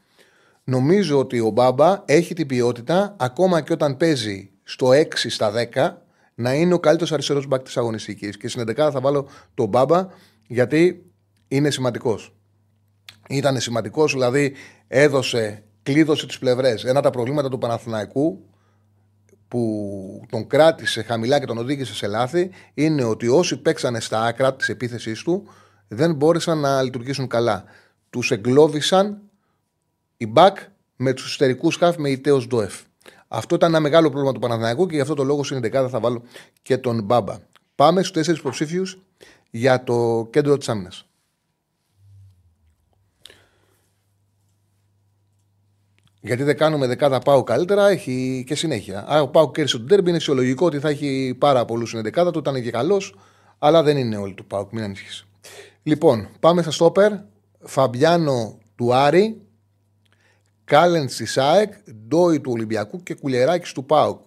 Νομίζω 0.65 1.19
ότι 1.19 1.41
ο 1.41 1.51
Μπάμπα 1.51 2.03
έχει 2.05 2.35
την 2.35 2.47
ποιότητα, 2.47 3.17
ακόμα 3.19 3.61
και 3.61 3.73
όταν 3.73 3.97
παίζει 3.97 4.51
στο 4.63 4.91
6 4.93 5.31
στα 5.31 5.53
10, 5.75 5.93
να 6.35 6.55
είναι 6.55 6.75
ο 6.75 6.81
καλύτερος 6.81 7.13
αριστερός 7.13 7.47
μπακ 7.47 7.63
της 7.63 7.77
αγωνιστικής. 7.77 8.37
Και 8.37 8.49
στην 8.49 8.63
11 8.63 8.91
θα 8.91 9.01
βάλω 9.01 9.29
τον 9.55 9.69
Μπάμπα, 9.69 10.07
γιατί 10.47 11.11
είναι 11.49 11.71
σημαντικός. 11.71 12.35
Ήταν 13.29 13.61
σημαντικός, 13.61 14.13
δηλαδή 14.13 14.55
έδωσε, 14.89 15.65
κλείδωσε 15.83 16.27
τις 16.27 16.39
πλευρές. 16.39 16.85
Ένα 16.85 16.99
από 16.99 17.03
τα 17.03 17.11
προβλήματα 17.11 17.49
του 17.49 17.59
Παναθηναϊκού 17.59 18.45
που 19.49 20.27
τον 20.31 20.47
κράτησε 20.47 21.03
χαμηλά 21.03 21.41
και 21.41 21.47
τον 21.47 21.59
οδήγησε 21.59 21.95
σε 21.95 22.07
λάθη 22.07 22.51
είναι 22.75 23.05
ότι 23.05 23.29
όσοι 23.29 23.57
παίξανε 23.57 24.01
στα 24.01 24.25
άκρα 24.25 24.55
της 24.55 24.69
επίθεσής 24.69 25.23
του 25.23 25.49
δεν 25.89 26.15
μπόρεσαν 26.15 26.59
να 26.59 26.83
λειτουργήσουν 26.83 27.27
καλά. 27.27 27.65
Τους 28.11 28.31
εγκλώβησαν 28.31 29.23
οι 30.23 30.27
μπακ 30.27 30.57
με 30.97 31.13
τους 31.13 31.27
εσωτερικούς 31.27 31.77
χάφ 31.77 31.97
με 31.97 32.11
ητέο 32.11 32.39
Ντοεφ. 32.39 32.81
Αυτό 33.29 33.55
ήταν 33.55 33.71
ένα 33.71 33.81
μεγάλο 33.81 34.09
πρόβλημα 34.09 34.33
του 34.33 34.41
Παναθηναϊκού 34.41 34.87
και 34.87 34.95
γι' 34.95 35.01
αυτό 35.01 35.15
το 35.15 35.25
λόγο 35.25 35.45
στην 35.45 35.59
11 35.59 35.87
θα 35.91 36.01
βάλω 36.01 36.23
και 36.63 36.79
τον 36.79 37.03
Μπάμπα. 37.03 37.39
Πάμε 37.75 38.01
στους 38.01 38.13
τέσσερις 38.13 38.41
υποψήφιους 38.41 38.99
για 39.51 39.85
το 39.85 40.29
κέντρο 40.31 40.57
της 40.57 40.69
άμυνας. 40.69 41.07
Γιατί 46.21 46.43
δεν 46.43 46.57
κάνουμε 46.57 46.87
δεκάδα 46.87 47.19
πάω 47.19 47.43
καλύτερα, 47.43 47.89
έχει 47.89 48.45
και 48.47 48.55
συνέχεια. 48.55 49.05
Αν 49.09 49.21
ο 49.21 49.27
Πάου 49.27 49.51
κέρδισε 49.51 49.79
τον 49.79 49.87
τέρμπι, 49.87 50.09
είναι 50.09 50.19
αισιολογικό 50.19 50.67
ότι 50.67 50.79
θα 50.79 50.89
έχει 50.89 51.37
πάρα 51.39 51.65
πολλούς 51.65 51.89
στην 51.89 52.03
δεκάδα 52.03 52.31
του, 52.31 52.39
ήταν 52.39 52.63
και 52.63 52.71
καλός, 52.71 53.15
αλλά 53.59 53.83
δεν 53.83 53.97
είναι 53.97 54.17
όλοι 54.17 54.35
του 54.35 54.47
Πάου, 54.47 54.69
μην 54.71 54.85
ανησυχείς. 54.85 55.27
Λοιπόν, 55.83 56.29
πάμε 56.41 56.63
στα 56.63 56.71
στόπερ. 56.71 57.13
Φαμπιάνο 57.65 58.59
του 58.77 58.95
Άρη, 58.95 59.43
Κάλεν 60.73 61.07
τη 61.07 61.27
ΣΑΕΚ, 61.27 61.73
Ντόι 62.09 62.41
του 62.41 62.53
Ολυμπιακού 62.53 63.03
και 63.03 63.15
Κουλεράκης 63.15 63.73
του 63.73 63.85
Πάουκ. 63.85 64.21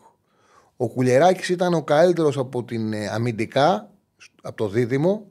Ο 0.78 0.88
Κουλεράκης 0.88 1.50
ήταν 1.50 1.74
ο 1.74 1.84
καλύτερος 1.84 2.38
από 2.38 2.64
την 2.64 2.94
ε, 2.94 3.08
αμυντικά, 3.08 3.90
από 4.42 4.58
το 4.58 4.68
δίδυμο. 4.68 5.26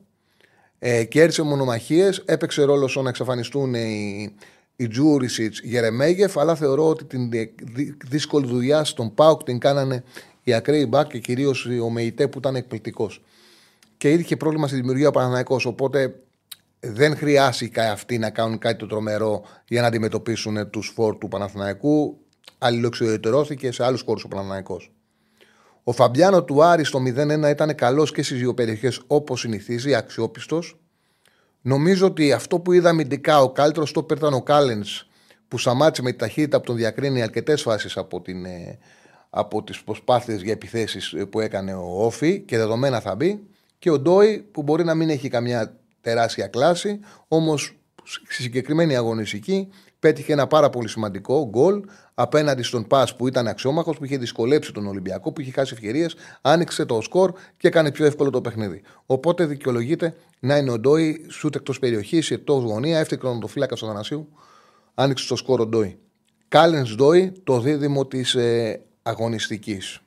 Ε, 0.79 1.05
κέρδισε 1.05 1.43
μονομαχίες, 1.43 2.23
έπαιξε 2.25 2.63
ρόλο 2.63 2.89
στο 2.89 3.03
να 3.03 3.09
εξαφανιστούν 3.09 3.75
οι, 3.75 4.35
οι 4.77 4.89
Τζούρισιτς 4.89 5.61
Γερεμέγεφ, 5.61 6.39
αλλά 6.39 6.55
θεωρώ 6.55 6.89
ότι 6.89 7.05
την 7.05 7.31
δύσκολη 8.09 8.47
δουλειά 8.47 8.85
στον 8.85 9.15
Πάουκ 9.15 9.43
την 9.43 9.59
κάνανε 9.59 10.05
οι 10.43 10.55
ακραίοι 10.55 10.87
μπακ 10.89 11.09
και 11.09 11.19
κυρίως 11.19 11.67
ο 11.83 11.91
Μεϊτέ 11.91 12.29
που 12.29 12.39
ήταν 12.39 12.57
εκπληκτικός. 12.57 13.23
Και 13.97 14.11
είχε 14.11 14.37
πρόβλημα 14.37 14.67
στη 14.67 14.77
δημιουργία 14.77 15.09
ο 15.09 15.11
Παναναναϊκό. 15.11 15.61
Οπότε 15.65 16.15
δεν 16.93 17.17
χρειάστηκε 17.17 17.81
αυτοί 17.81 18.19
να 18.19 18.31
κάνουν 18.31 18.59
κάτι 18.59 18.77
το 18.77 18.87
τρομερό 18.87 19.45
για 19.69 19.81
να 19.81 19.87
αντιμετωπίσουν 19.87 20.71
τους 20.71 20.93
φόρ 20.95 21.19
του 21.19 21.29
Παναθηναϊκού. 21.29 22.19
Αλληλοξιοτερώθηκε 22.59 23.73
σε 23.73 23.85
άλλους 23.85 24.03
χώρους 24.03 24.25
ο 24.25 24.29
Παναθηναϊκός. 24.29 24.93
Ο 25.85 25.93
Φαμπιάνο 25.93 26.45
του 26.45 26.65
Άρη 26.65 26.85
στο 26.85 26.99
0-1 26.99 27.51
ήταν 27.51 27.75
καλός 27.75 28.13
και 28.13 28.23
στις 28.23 28.39
δύο 28.39 28.55
περιοχές 28.55 29.03
όπως 29.07 29.41
συνηθίζει, 29.41 29.95
αξιόπιστος. 29.95 30.79
Νομίζω 31.61 32.07
ότι 32.07 32.33
αυτό 32.33 32.61
που 32.61 32.73
είδα 32.73 32.89
αμυντικά, 32.89 33.41
ο 33.41 33.53
καλύτερο 33.53 33.87
το 33.93 34.07
ήταν 34.11 34.35
ο 34.35 34.43
Κάλενς 34.43 35.07
που 35.49 35.59
σταμάτησε 35.59 36.03
με 36.03 36.11
τη 36.11 36.19
ταχύτητα 36.19 36.59
που 36.59 36.67
τον 36.67 36.77
διακρίνει 36.77 37.23
αρκετές 37.23 37.63
φάσεις 37.63 37.97
από, 37.97 38.21
την, 38.21 38.45
ε, 38.45 38.79
από 39.31 39.63
τις 39.63 39.83
προσπάθειες 39.83 40.43
για 40.43 40.53
επιθέσεις 40.53 41.15
που 41.31 41.41
έκανε 41.41 41.75
ο 41.75 42.05
Όφη 42.05 42.41
και 42.41 42.57
δεδομένα 42.57 43.01
θα 43.01 43.15
μπει. 43.15 43.47
Και 43.79 43.91
ο 43.91 43.99
Ντόι 43.99 44.49
που 44.53 44.63
μπορεί 44.63 44.85
να 44.85 44.95
μην 44.95 45.11
έχει 45.11 45.29
καμιά 45.29 45.79
τεράστια 46.05 46.47
κλάση, 46.47 47.01
όμως 47.29 47.79
στη 48.05 48.43
συγκεκριμένη 48.43 48.97
αγωνιστική 48.97 49.69
πέτυχε 49.99 50.33
ένα 50.33 50.47
πάρα 50.47 50.71
πολύ 50.71 50.89
σημαντικό 50.89 51.49
γκολ 51.49 51.85
απέναντι 52.15 52.63
στον 52.63 52.87
Πας 52.87 53.17
που 53.17 53.27
ήταν 53.27 53.47
αξιόμαχος, 53.47 53.97
που 53.97 54.05
είχε 54.05 54.17
δυσκολέψει 54.17 54.73
τον 54.73 54.87
Ολυμπιακό, 54.87 55.33
που 55.33 55.41
είχε 55.41 55.51
χάσει 55.51 55.73
ευκαιρίες, 55.75 56.15
άνοιξε 56.41 56.85
το 56.85 57.01
σκορ 57.01 57.33
και 57.57 57.69
έκανε 57.69 57.93
πιο 57.93 58.05
εύκολο 58.05 58.31
το 58.31 58.41
παιχνίδι. 58.41 58.83
Οπότε 59.07 59.47
δικαιολογείται 59.47 60.17
να 60.41 60.57
είναι 60.57 60.71
ο 60.71 60.79
Ντόι 60.79 61.27
σούτ 61.31 61.55
εκτός 61.55 61.79
περιοχής, 61.79 62.31
εκτός 62.31 62.63
γωνία, 62.63 62.99
έφτιαξε 62.99 63.39
το 63.41 63.47
φύλακα 63.47 63.75
του 63.75 63.87
Αθανασίου, 63.87 64.29
άνοιξε 64.95 65.29
το 65.29 65.37
σκορ 65.37 65.61
ο 65.61 65.67
Ντόι. 65.67 65.99
Κάλενς 66.49 66.95
Ντόι, 66.95 67.33
το 67.45 67.61
δίδυμο 67.61 68.07
της 68.07 68.35
ε, 68.35 68.81
αγωνιστικής. 69.03 70.01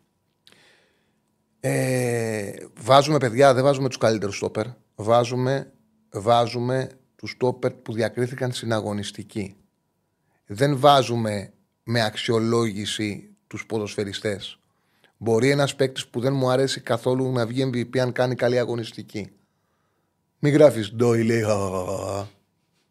Ε, 1.59 2.51
βάζουμε 2.79 3.17
παιδιά, 3.17 3.53
δεν 3.53 3.63
βάζουμε 3.63 3.87
τους 3.87 3.97
καλύτερους 3.97 4.35
στόπερ. 4.35 4.65
Βάζουμε, 4.95 5.71
βάζουμε 6.17 6.89
τους 7.15 7.31
στόπερ 7.31 7.71
που 7.71 7.93
διακρίθηκαν 7.93 8.51
στην 8.51 8.73
αγωνιστική. 8.73 9.55
Δεν 10.45 10.79
βάζουμε 10.79 11.53
με 11.83 12.03
αξιολόγηση 12.03 13.29
τους 13.47 13.65
ποδοσφαιριστές. 13.65 14.59
Μπορεί 15.17 15.49
ένας 15.49 15.75
παίκτης 15.75 16.07
που 16.07 16.19
δεν 16.19 16.33
μου 16.33 16.49
αρέσει 16.49 16.81
καθόλου 16.81 17.31
να 17.31 17.45
βγει 17.45 17.69
MVP 17.73 17.97
αν 17.97 18.11
κάνει 18.11 18.35
καλή 18.35 18.59
αγωνιστική. 18.59 19.31
Μην 20.39 20.53
γράφεις 20.53 20.93
ντόι, 20.93 21.23
λέει. 21.23 21.41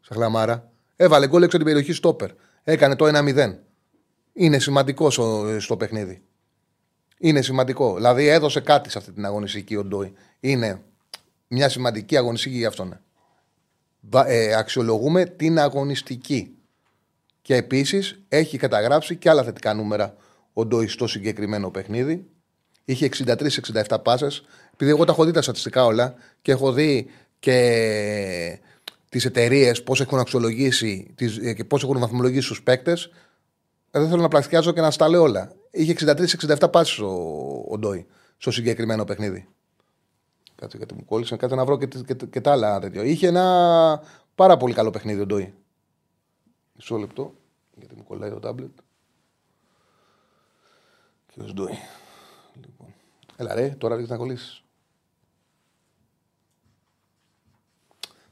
Σα 0.01 0.15
χλαμάρα. 0.15 0.71
Έβαλε 0.97 1.29
γκολ 1.29 1.43
έξω 1.43 1.57
την 1.57 1.67
περιοχή 1.67 1.93
στόπερ. 1.93 2.31
Έκανε 2.65 2.97
το 2.97 3.07
1-0. 3.07 3.55
Είναι 4.33 4.59
σημαντικός 4.59 5.21
στο 5.59 5.77
παιχνίδι. 5.77 6.23
Είναι 7.19 7.43
σημαντικό. 7.43 7.95
Δηλαδή 7.95 8.27
έδωσε 8.27 8.61
κάτι 8.61 8.91
σε 8.91 8.99
αυτή 8.99 9.12
την 9.12 9.25
αγωνιστική 9.25 9.77
ο 9.77 9.85
Ντόι. 9.85 10.12
Είναι 10.41 10.83
μια 11.49 11.69
σημαντική 11.69 12.17
αγωνιστική 12.17 12.57
για 12.57 12.69
αυτόν. 12.69 13.01
Ε, 14.14 14.55
αξιολογούμε 14.55 15.25
την 15.25 15.59
αγωνιστική. 15.59 16.57
Και 17.42 17.55
επίσης 17.55 18.19
έχει 18.29 18.59
καταγράψει 18.59 19.16
και 19.16 19.31
άλλα 19.31 19.45
θετικά 19.45 19.75
νούμερα 19.75 20.14
ο 20.53 20.66
Ντόι 20.66 20.87
στο 20.87 21.07
συγκεκριμένο 21.07 21.71
παιχνίδι. 21.71 22.27
Είχε 22.85 23.09
63-67 23.25 23.97
πάσες. 24.03 24.45
Επειδή 24.73 24.90
εγώ 24.90 25.05
τα 25.05 25.12
έχω 25.12 25.25
δει 25.25 25.31
τα 25.31 25.42
στατιστικά 25.42 25.85
όλα 25.85 26.14
και 26.42 26.53
έχω 26.53 26.73
δει 26.73 27.07
και 27.38 28.59
τις 29.09 29.25
εταιρείες 29.25 29.83
πώς 29.83 30.01
έχουν 30.01 30.19
αξιολογήσει 30.19 31.14
ε, 31.42 31.53
και 31.53 31.64
πώς 31.64 31.83
έχουν 31.83 31.99
βαθμολογήσει 31.99 32.49
τους 32.49 32.62
παίκτες. 32.62 33.11
Ε, 33.90 34.01
δεν 34.01 34.09
θέλω 34.09 34.23
να 34.23 34.29
πλαστιάζω 34.29 34.73
και 34.73 34.81
να 34.81 34.90
στα 34.90 35.09
λέω 35.09 35.23
όλα. 35.23 35.53
Είχε 35.71 35.95
63-67 36.01 36.71
πάσει 36.73 37.03
ο, 37.03 37.64
ο 37.69 37.79
Ντόι 37.79 38.07
στο 38.37 38.51
συγκεκριμένο 38.51 39.05
παιχνίδι. 39.05 39.49
Κάτσε 40.57 40.77
γιατί 40.77 40.95
μου 40.95 41.05
κόλλησε, 41.05 41.37
κάτσε 41.37 41.57
να 41.57 41.64
βρω 41.64 41.79
και, 41.79 41.87
και, 41.87 42.14
και, 42.14 42.40
τα 42.40 42.53
άλλα 42.53 42.81
τέτοιο. 42.81 43.03
Είχε 43.03 43.27
ένα 43.27 44.03
πάρα 44.35 44.57
πολύ 44.57 44.75
καλό 44.75 44.90
παιχνίδι 44.90 45.21
ο 45.21 45.27
Ντόι. 45.27 45.55
Μισό 46.75 46.97
λεπτό, 46.97 47.35
γιατί 47.75 47.95
μου 47.95 48.05
κολλάει 48.05 48.31
το 48.31 48.38
τάμπλετ. 48.38 48.79
Και 51.27 51.40
ο 51.40 51.45
Ντόι. 51.53 51.79
Λοιπόν. 52.55 52.95
Έλα 53.37 53.55
ρε, 53.55 53.69
τώρα 53.69 53.97
ρίχνει 53.97 54.11
να 54.11 54.16
κολλήσεις. 54.16 54.62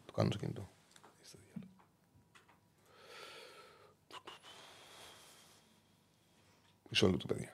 Το 0.04 0.12
κάνω 0.12 0.30
στο 0.30 0.38
κινητό. 0.38 0.68
Μισό 6.90 7.08
λεπτό, 7.08 7.26
παιδιά. 7.26 7.53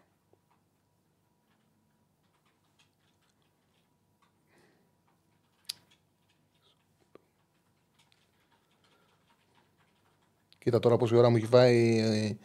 Κοίτα 10.71 10.83
τώρα 10.83 10.97
πόση 10.97 11.15
ώρα 11.15 11.31
μου 11.31 11.37
έχει 11.37 11.47
φάει 11.47 11.99
ε, 11.99 12.37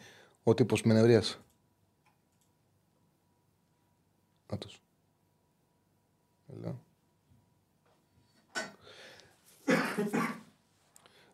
ο 0.42 0.54
τύπος 0.54 0.82
με 0.82 0.94
νευρίασε. 0.94 1.38
Άτος. 4.46 4.82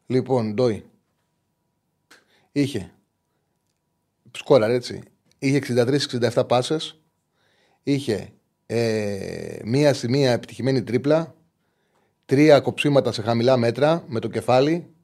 λοιπόν, 0.07 0.55
Ντόι. 0.55 0.85
Είχε. 2.53 2.93
Σκόλαρ, 4.31 4.71
έτσι. 4.71 5.03
Είχε 5.39 5.61
63-67 5.69 6.45
πάσες. 6.49 7.01
Είχε 7.83 8.33
ε, 8.67 9.59
μία 9.65 9.95
στη 9.95 10.09
μία 10.09 10.33
επιτυχημένη 10.33 10.83
τρίπλα. 10.83 11.35
Τρία 12.25 12.61
κοψίματα 12.61 13.13
σε 13.13 13.23
χαμηλά 13.23 13.57
μέτρα 13.57 14.05
με 14.07 14.21
το 14.21 14.29
κεφάλι. 14.29 14.95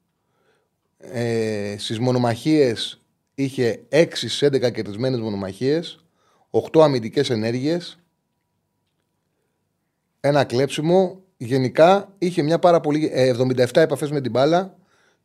Ε, 0.99 1.75
Στις 1.79 1.99
μονομαχίες 1.99 3.01
είχε 3.35 3.83
6 3.89 4.29
σε 4.29 4.47
11 4.47 4.71
κερδισμένες 4.71 5.21
μονομαχίες, 5.21 6.05
8 6.51 6.81
αμυντικές 6.81 7.31
ενέργειες, 7.31 7.99
ένα 10.21 10.45
κλέψιμο. 10.45 11.23
Γενικά 11.37 12.15
είχε 12.19 12.43
μια 12.43 12.59
πάρα 12.59 12.81
πολύ. 12.81 13.11
77 13.15 13.81
ε, 13.81 13.85
επαφές 13.85 14.11
με 14.11 14.21
την 14.21 14.31
μπάλα 14.31 14.77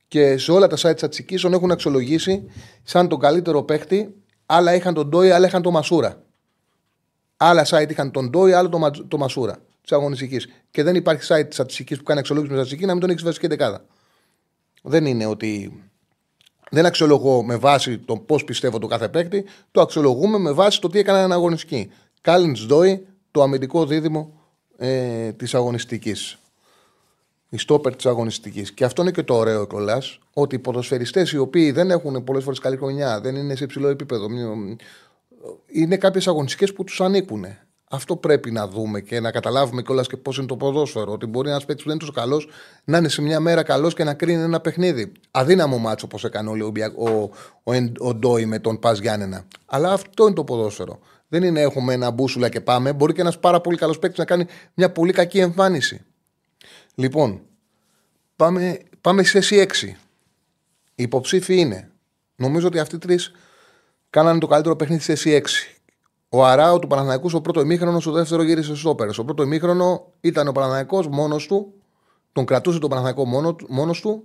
και 0.07 0.37
σε 0.37 0.51
όλα 0.51 0.67
τα 0.67 0.75
site 0.77 0.95
τη 0.95 1.05
Ατσική 1.05 1.35
τον 1.35 1.53
έχουν 1.53 1.71
αξιολογήσει 1.71 2.45
σαν 2.83 3.07
τον 3.07 3.19
καλύτερο 3.19 3.63
παίχτη. 3.63 4.15
Άλλα 4.45 4.75
είχαν 4.75 4.93
τον 4.93 5.09
Ντόι, 5.09 5.31
άλλα 5.31 5.47
είχαν 5.47 5.61
τον 5.61 5.73
Μασούρα. 5.73 6.23
Άλλα 7.37 7.65
site 7.69 7.89
είχαν 7.89 8.11
τον 8.11 8.29
Ντόι, 8.29 8.53
άλλο 8.53 8.69
τον 8.69 9.07
το 9.07 9.17
Μασούρα 9.17 9.57
της 9.81 9.91
αγωνιστικής. 9.91 10.47
Και 10.71 10.83
δεν 10.83 10.95
υπάρχει 10.95 11.33
site 11.33 11.45
της 11.49 11.59
Ατσικής 11.59 11.97
που 11.97 12.03
κάνει 12.03 12.19
αξιολόγηση 12.19 12.53
με 12.53 12.61
Ατσική 12.61 12.85
να 12.85 12.91
μην 12.91 13.01
τον 13.01 13.09
έχεις 13.09 13.23
βασική 13.23 13.47
δεκάδα. 13.47 13.85
Δεν 14.85 15.05
είναι 15.05 15.25
ότι 15.25 15.81
δεν 16.71 16.85
αξιολογώ 16.85 17.43
με 17.43 17.55
βάση 17.55 17.97
το 17.97 18.17
πώς 18.17 18.43
πιστεύω 18.43 18.79
το 18.79 18.87
κάθε 18.87 19.09
παίκτη, 19.09 19.45
το 19.71 19.81
αξιολογούμε 19.81 20.37
με 20.37 20.51
βάση 20.51 20.81
το 20.81 20.89
τι 20.89 20.99
έκανε 20.99 21.19
ένα 21.19 21.35
αγωνιστική. 21.35 21.91
Κάλιν 22.21 22.53
Ντόι, 22.67 23.07
το 23.31 23.41
αμυντικό 23.41 23.85
δίδυμο 23.85 24.41
ε, 24.77 25.31
της 25.31 25.55
αγωνιστικής. 25.55 26.37
Οι 27.49 27.57
στόπερ 27.57 27.95
της 27.95 28.05
αγωνιστικής. 28.05 28.71
Και 28.71 28.83
αυτό 28.83 29.01
είναι 29.01 29.11
και 29.11 29.23
το 29.23 29.35
ωραίο 29.35 29.67
κιόλας, 29.67 30.19
ότι 30.33 30.55
οι 30.55 30.59
ποδοσφαιριστές 30.59 31.31
οι 31.31 31.37
οποίοι 31.37 31.71
δεν 31.71 31.91
έχουν 31.91 32.23
πολλές 32.23 32.43
φορές 32.43 32.59
καλή 32.59 32.77
χρονιά, 32.77 33.21
δεν 33.21 33.35
είναι 33.35 33.55
σε 33.55 33.63
υψηλό 33.63 33.87
επίπεδο, 33.87 34.27
είναι 35.67 35.97
κάποιες 35.97 36.27
αγωνιστικές 36.27 36.73
που 36.73 36.83
τους 36.83 37.01
ανήκουν. 37.01 37.45
Αυτό 37.93 38.15
πρέπει 38.15 38.51
να 38.51 38.67
δούμε 38.67 39.01
και 39.01 39.19
να 39.19 39.31
καταλάβουμε 39.31 39.81
κιόλας 39.81 40.07
και 40.07 40.17
πώς 40.17 40.37
είναι 40.37 40.45
το 40.45 40.57
ποδόσφαιρο. 40.57 41.11
Ότι 41.11 41.25
μπορεί 41.25 41.49
ένας 41.49 41.65
παίκτης 41.65 41.83
που 41.83 41.89
δεν 41.89 41.99
είναι 41.99 42.09
τόσο 42.09 42.21
καλός 42.21 42.49
να 42.83 42.97
είναι 42.97 43.07
σε 43.07 43.21
μια 43.21 43.39
μέρα 43.39 43.63
καλός 43.63 43.93
και 43.93 44.03
να 44.03 44.13
κρίνει 44.13 44.43
ένα 44.43 44.59
παιχνίδι. 44.59 45.11
Αδύναμο 45.31 45.77
μάτσο 45.77 46.05
όπως 46.05 46.23
έκανε 46.23 46.49
ο, 46.49 46.71
ο, 46.95 47.29
ο, 47.63 47.73
ο 47.99 48.13
Ντόι 48.13 48.45
με 48.45 48.59
τον 48.59 48.79
Πας 48.79 48.99
Γιάννενα. 48.99 49.45
Αλλά 49.65 49.91
αυτό 49.91 50.25
είναι 50.25 50.33
το 50.33 50.43
ποδόσφαιρο. 50.43 50.99
Δεν 51.27 51.43
είναι 51.43 51.61
έχουμε 51.61 51.93
ένα 51.93 52.11
μπούσουλα 52.11 52.49
και 52.49 52.61
πάμε. 52.61 52.93
Μπορεί 52.93 53.13
και 53.13 53.21
ένας 53.21 53.39
πάρα 53.39 53.61
πολύ 53.61 53.77
καλός 53.77 53.99
παίκτης 53.99 54.19
να 54.19 54.25
κάνει 54.25 54.45
μια 54.73 54.91
πολύ 54.91 55.11
κακή 55.11 55.39
εμφάνιση. 55.39 56.01
Λοιπόν, 56.95 57.41
πάμε, 58.35 58.79
πάμε 59.01 59.23
σε 59.23 59.31
θέση 59.31 59.67
6. 59.81 59.87
Οι 60.95 61.03
υποψήφοι 61.03 61.59
είναι. 61.59 61.91
Νομίζω 62.35 62.67
ότι 62.67 62.79
αυτοί 62.79 62.95
οι 62.95 62.99
τρεις 62.99 63.31
κάνανε 64.09 64.39
το 64.39 64.47
καλύτερο 64.47 64.75
παιχνίδι 64.75 65.01
στη 65.01 65.15
θέση 65.15 65.41
6. 65.72 65.72
Ο 66.35 66.45
Αράου 66.45 66.79
του 66.79 66.87
Παναθηναϊκού 66.87 67.29
στο 67.29 67.41
πρώτο 67.41 67.59
ημίχρονο, 67.61 67.99
στο 67.99 68.11
δεύτερο 68.11 68.43
γύρισε 68.43 68.75
στο 68.75 68.89
όπερ. 68.89 69.13
Στο 69.13 69.23
πρώτο 69.23 69.43
ημίχρονο 69.43 70.11
ήταν 70.21 70.47
ο 70.47 70.51
Παναθηναϊκός 70.51 71.07
μόνος 71.07 71.47
του, 71.47 71.73
τον 72.31 72.45
κρατούσε 72.45 72.79
τον 72.79 72.89
Παναθηναϊκό 72.89 73.25
μόνο, 73.25 73.55
μόνος 73.67 74.01
του, 74.01 74.23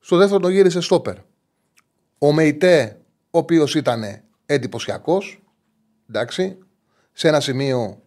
στο 0.00 0.16
δεύτερο 0.16 0.40
τον 0.40 0.50
γύρισε 0.50 0.80
στο 0.80 0.94
όπερ. 0.94 1.16
Ο 2.18 2.32
Μεϊτέ, 2.32 3.00
ο 3.30 3.38
οποίος 3.38 3.74
ήταν 3.74 4.22
εντυπωσιακός, 4.46 5.42
εντάξει, 6.08 6.58
σε 7.12 7.28
ένα 7.28 7.40
σημείο 7.40 8.00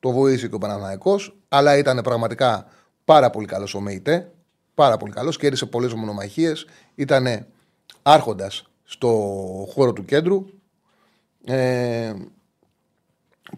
το 0.00 0.10
βοήθησε 0.10 0.48
και 0.48 0.54
ο 0.54 0.58
Παναθηναϊκός, 0.58 1.36
αλλά 1.48 1.76
ήταν 1.76 2.00
πραγματικά 2.02 2.66
πάρα 3.04 3.30
πολύ 3.30 3.46
καλός 3.46 3.74
ο 3.74 3.80
Μεϊτέ. 3.80 4.32
Πάρα 4.74 4.96
πολύ 4.96 5.12
καλός, 5.12 5.36
κέρδισε 5.36 5.66
πολλές 5.66 5.94
μονομαχίες. 5.94 6.66
Ήταν 6.94 7.46
άρχοντας 8.02 8.64
στο 8.84 9.08
χώρο 9.72 9.92
του 9.92 10.04
κέντρου. 10.04 10.44
Ε, 11.44 12.12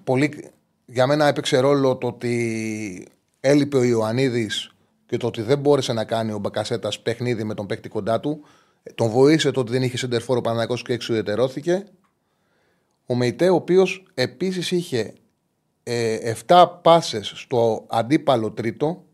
πολύ, 0.04 0.50
για 0.86 1.06
μένα 1.06 1.26
έπαιξε 1.26 1.58
ρόλο 1.58 1.96
το 1.96 2.06
ότι 2.06 3.06
έλειπε 3.40 3.76
ο 3.76 3.82
Ιωαννίδης 3.82 4.74
και 5.06 5.16
το 5.16 5.26
ότι 5.26 5.42
δεν 5.42 5.58
μπόρεσε 5.58 5.92
να 5.92 6.04
κάνει 6.04 6.32
ο 6.32 6.38
Μπακασέτας 6.38 7.00
παιχνίδι 7.00 7.44
με 7.44 7.54
τον 7.54 7.66
παίκτη 7.66 7.88
κοντά 7.88 8.20
του. 8.20 8.44
Τον 8.94 9.08
βοήθησε 9.08 9.50
το 9.50 9.60
ότι 9.60 9.72
δεν 9.72 9.82
είχε 9.82 9.96
σεντερφόρο 9.96 10.40
Παναγιώ 10.40 10.76
και 10.76 10.92
εξουδετερώθηκε. 10.92 11.84
Ο 13.06 13.14
Μεϊτέ, 13.14 13.48
ο 13.48 13.54
οποίος 13.54 14.04
επίσης 14.14 14.70
είχε 14.70 15.14
ε, 15.82 16.32
7 16.46 16.66
πάσες 16.82 17.32
στο 17.34 17.86
αντίπαλο 17.88 18.50
τρίτο 18.50 19.04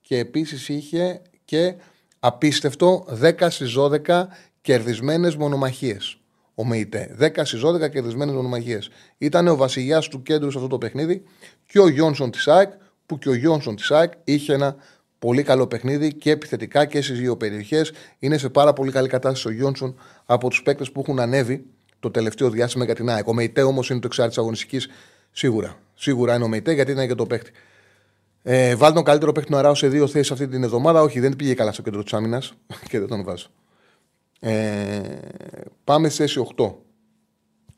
και 0.00 0.18
επίσης 0.18 0.68
είχε 0.68 1.22
και 1.44 1.74
απίστευτο 2.18 3.06
10 3.22 3.46
στις 3.50 3.74
12 3.78 4.26
κερδισμένες 4.60 5.36
μονομαχίες 5.36 6.21
ο 6.54 6.66
ΜΕΙΤΕ. 6.66 7.16
10 7.20 7.44
στις 7.44 7.60
12 7.64 7.90
κερδισμένες 7.90 8.34
μονομαχίες. 8.34 8.90
Ήταν 9.18 9.48
ο 9.48 9.56
βασιλιάς 9.56 10.08
του 10.08 10.22
κέντρου 10.22 10.50
σε 10.50 10.56
αυτό 10.56 10.68
το 10.68 10.78
παιχνίδι 10.78 11.22
και 11.66 11.80
ο 11.80 11.88
Γιόνσον 11.88 12.30
της 12.30 12.48
ΑΕΚ, 12.48 12.72
που 13.06 13.18
και 13.18 13.28
ο 13.28 13.34
Γιόνσον 13.34 13.76
της 13.76 13.90
ΑΕΚ 13.90 14.12
είχε 14.24 14.52
ένα 14.52 14.76
πολύ 15.18 15.42
καλό 15.42 15.66
παιχνίδι 15.66 16.14
και 16.14 16.30
επιθετικά 16.30 16.84
και 16.84 17.02
στις 17.02 17.18
δύο 17.18 17.36
περιοχές. 17.36 17.92
Είναι 18.18 18.38
σε 18.38 18.48
πάρα 18.48 18.72
πολύ 18.72 18.92
καλή 18.92 19.08
κατάσταση 19.08 19.48
ο 19.48 19.50
Γιόνσον 19.50 19.94
από 20.24 20.48
τους 20.48 20.62
παίκτες 20.62 20.92
που 20.92 21.00
έχουν 21.00 21.20
ανέβει 21.20 21.64
το 22.00 22.10
τελευταίο 22.10 22.50
διάστημα 22.50 22.84
για 22.84 22.94
την 22.94 23.08
ΑΕΚ. 23.08 23.28
Ο 23.28 23.34
ΜΕΙΤΕ 23.34 23.62
όμως 23.62 23.90
είναι 23.90 24.00
το 24.00 24.06
εξάρτητο 24.06 24.40
αγωνιστικής 24.40 24.88
σίγουρα. 25.30 25.76
Σίγουρα 25.94 26.34
είναι 26.34 26.44
ο 26.44 26.48
ΜΕΙΤΕ 26.48 26.72
γιατί 26.72 26.90
ήταν 26.90 27.06
και 27.06 27.14
το 27.14 27.26
παίκτη. 27.26 27.50
Ε, 28.42 28.74
βάλει 28.74 28.94
τον 28.94 29.04
καλύτερο 29.04 29.32
παίκτη 29.32 29.52
του 29.62 29.74
σε 29.74 29.88
δύο 29.88 30.06
θέσεις 30.06 30.30
αυτή 30.30 30.48
την 30.48 30.62
εβδομάδα. 30.62 31.02
Όχι, 31.02 31.20
δεν 31.20 31.36
πήγε 31.36 31.54
καλά 31.54 31.72
στο 31.72 31.82
κέντρο 31.82 32.02
της 32.02 32.12
άμυνας 32.12 32.52
και 32.90 32.98
δεν 32.98 33.08
τον 33.08 33.24
βάζω. 33.24 33.46
Ε, 34.44 35.00
πάμε 35.84 36.08
στη 36.08 36.22
θέση 36.22 36.46
8. 36.56 36.74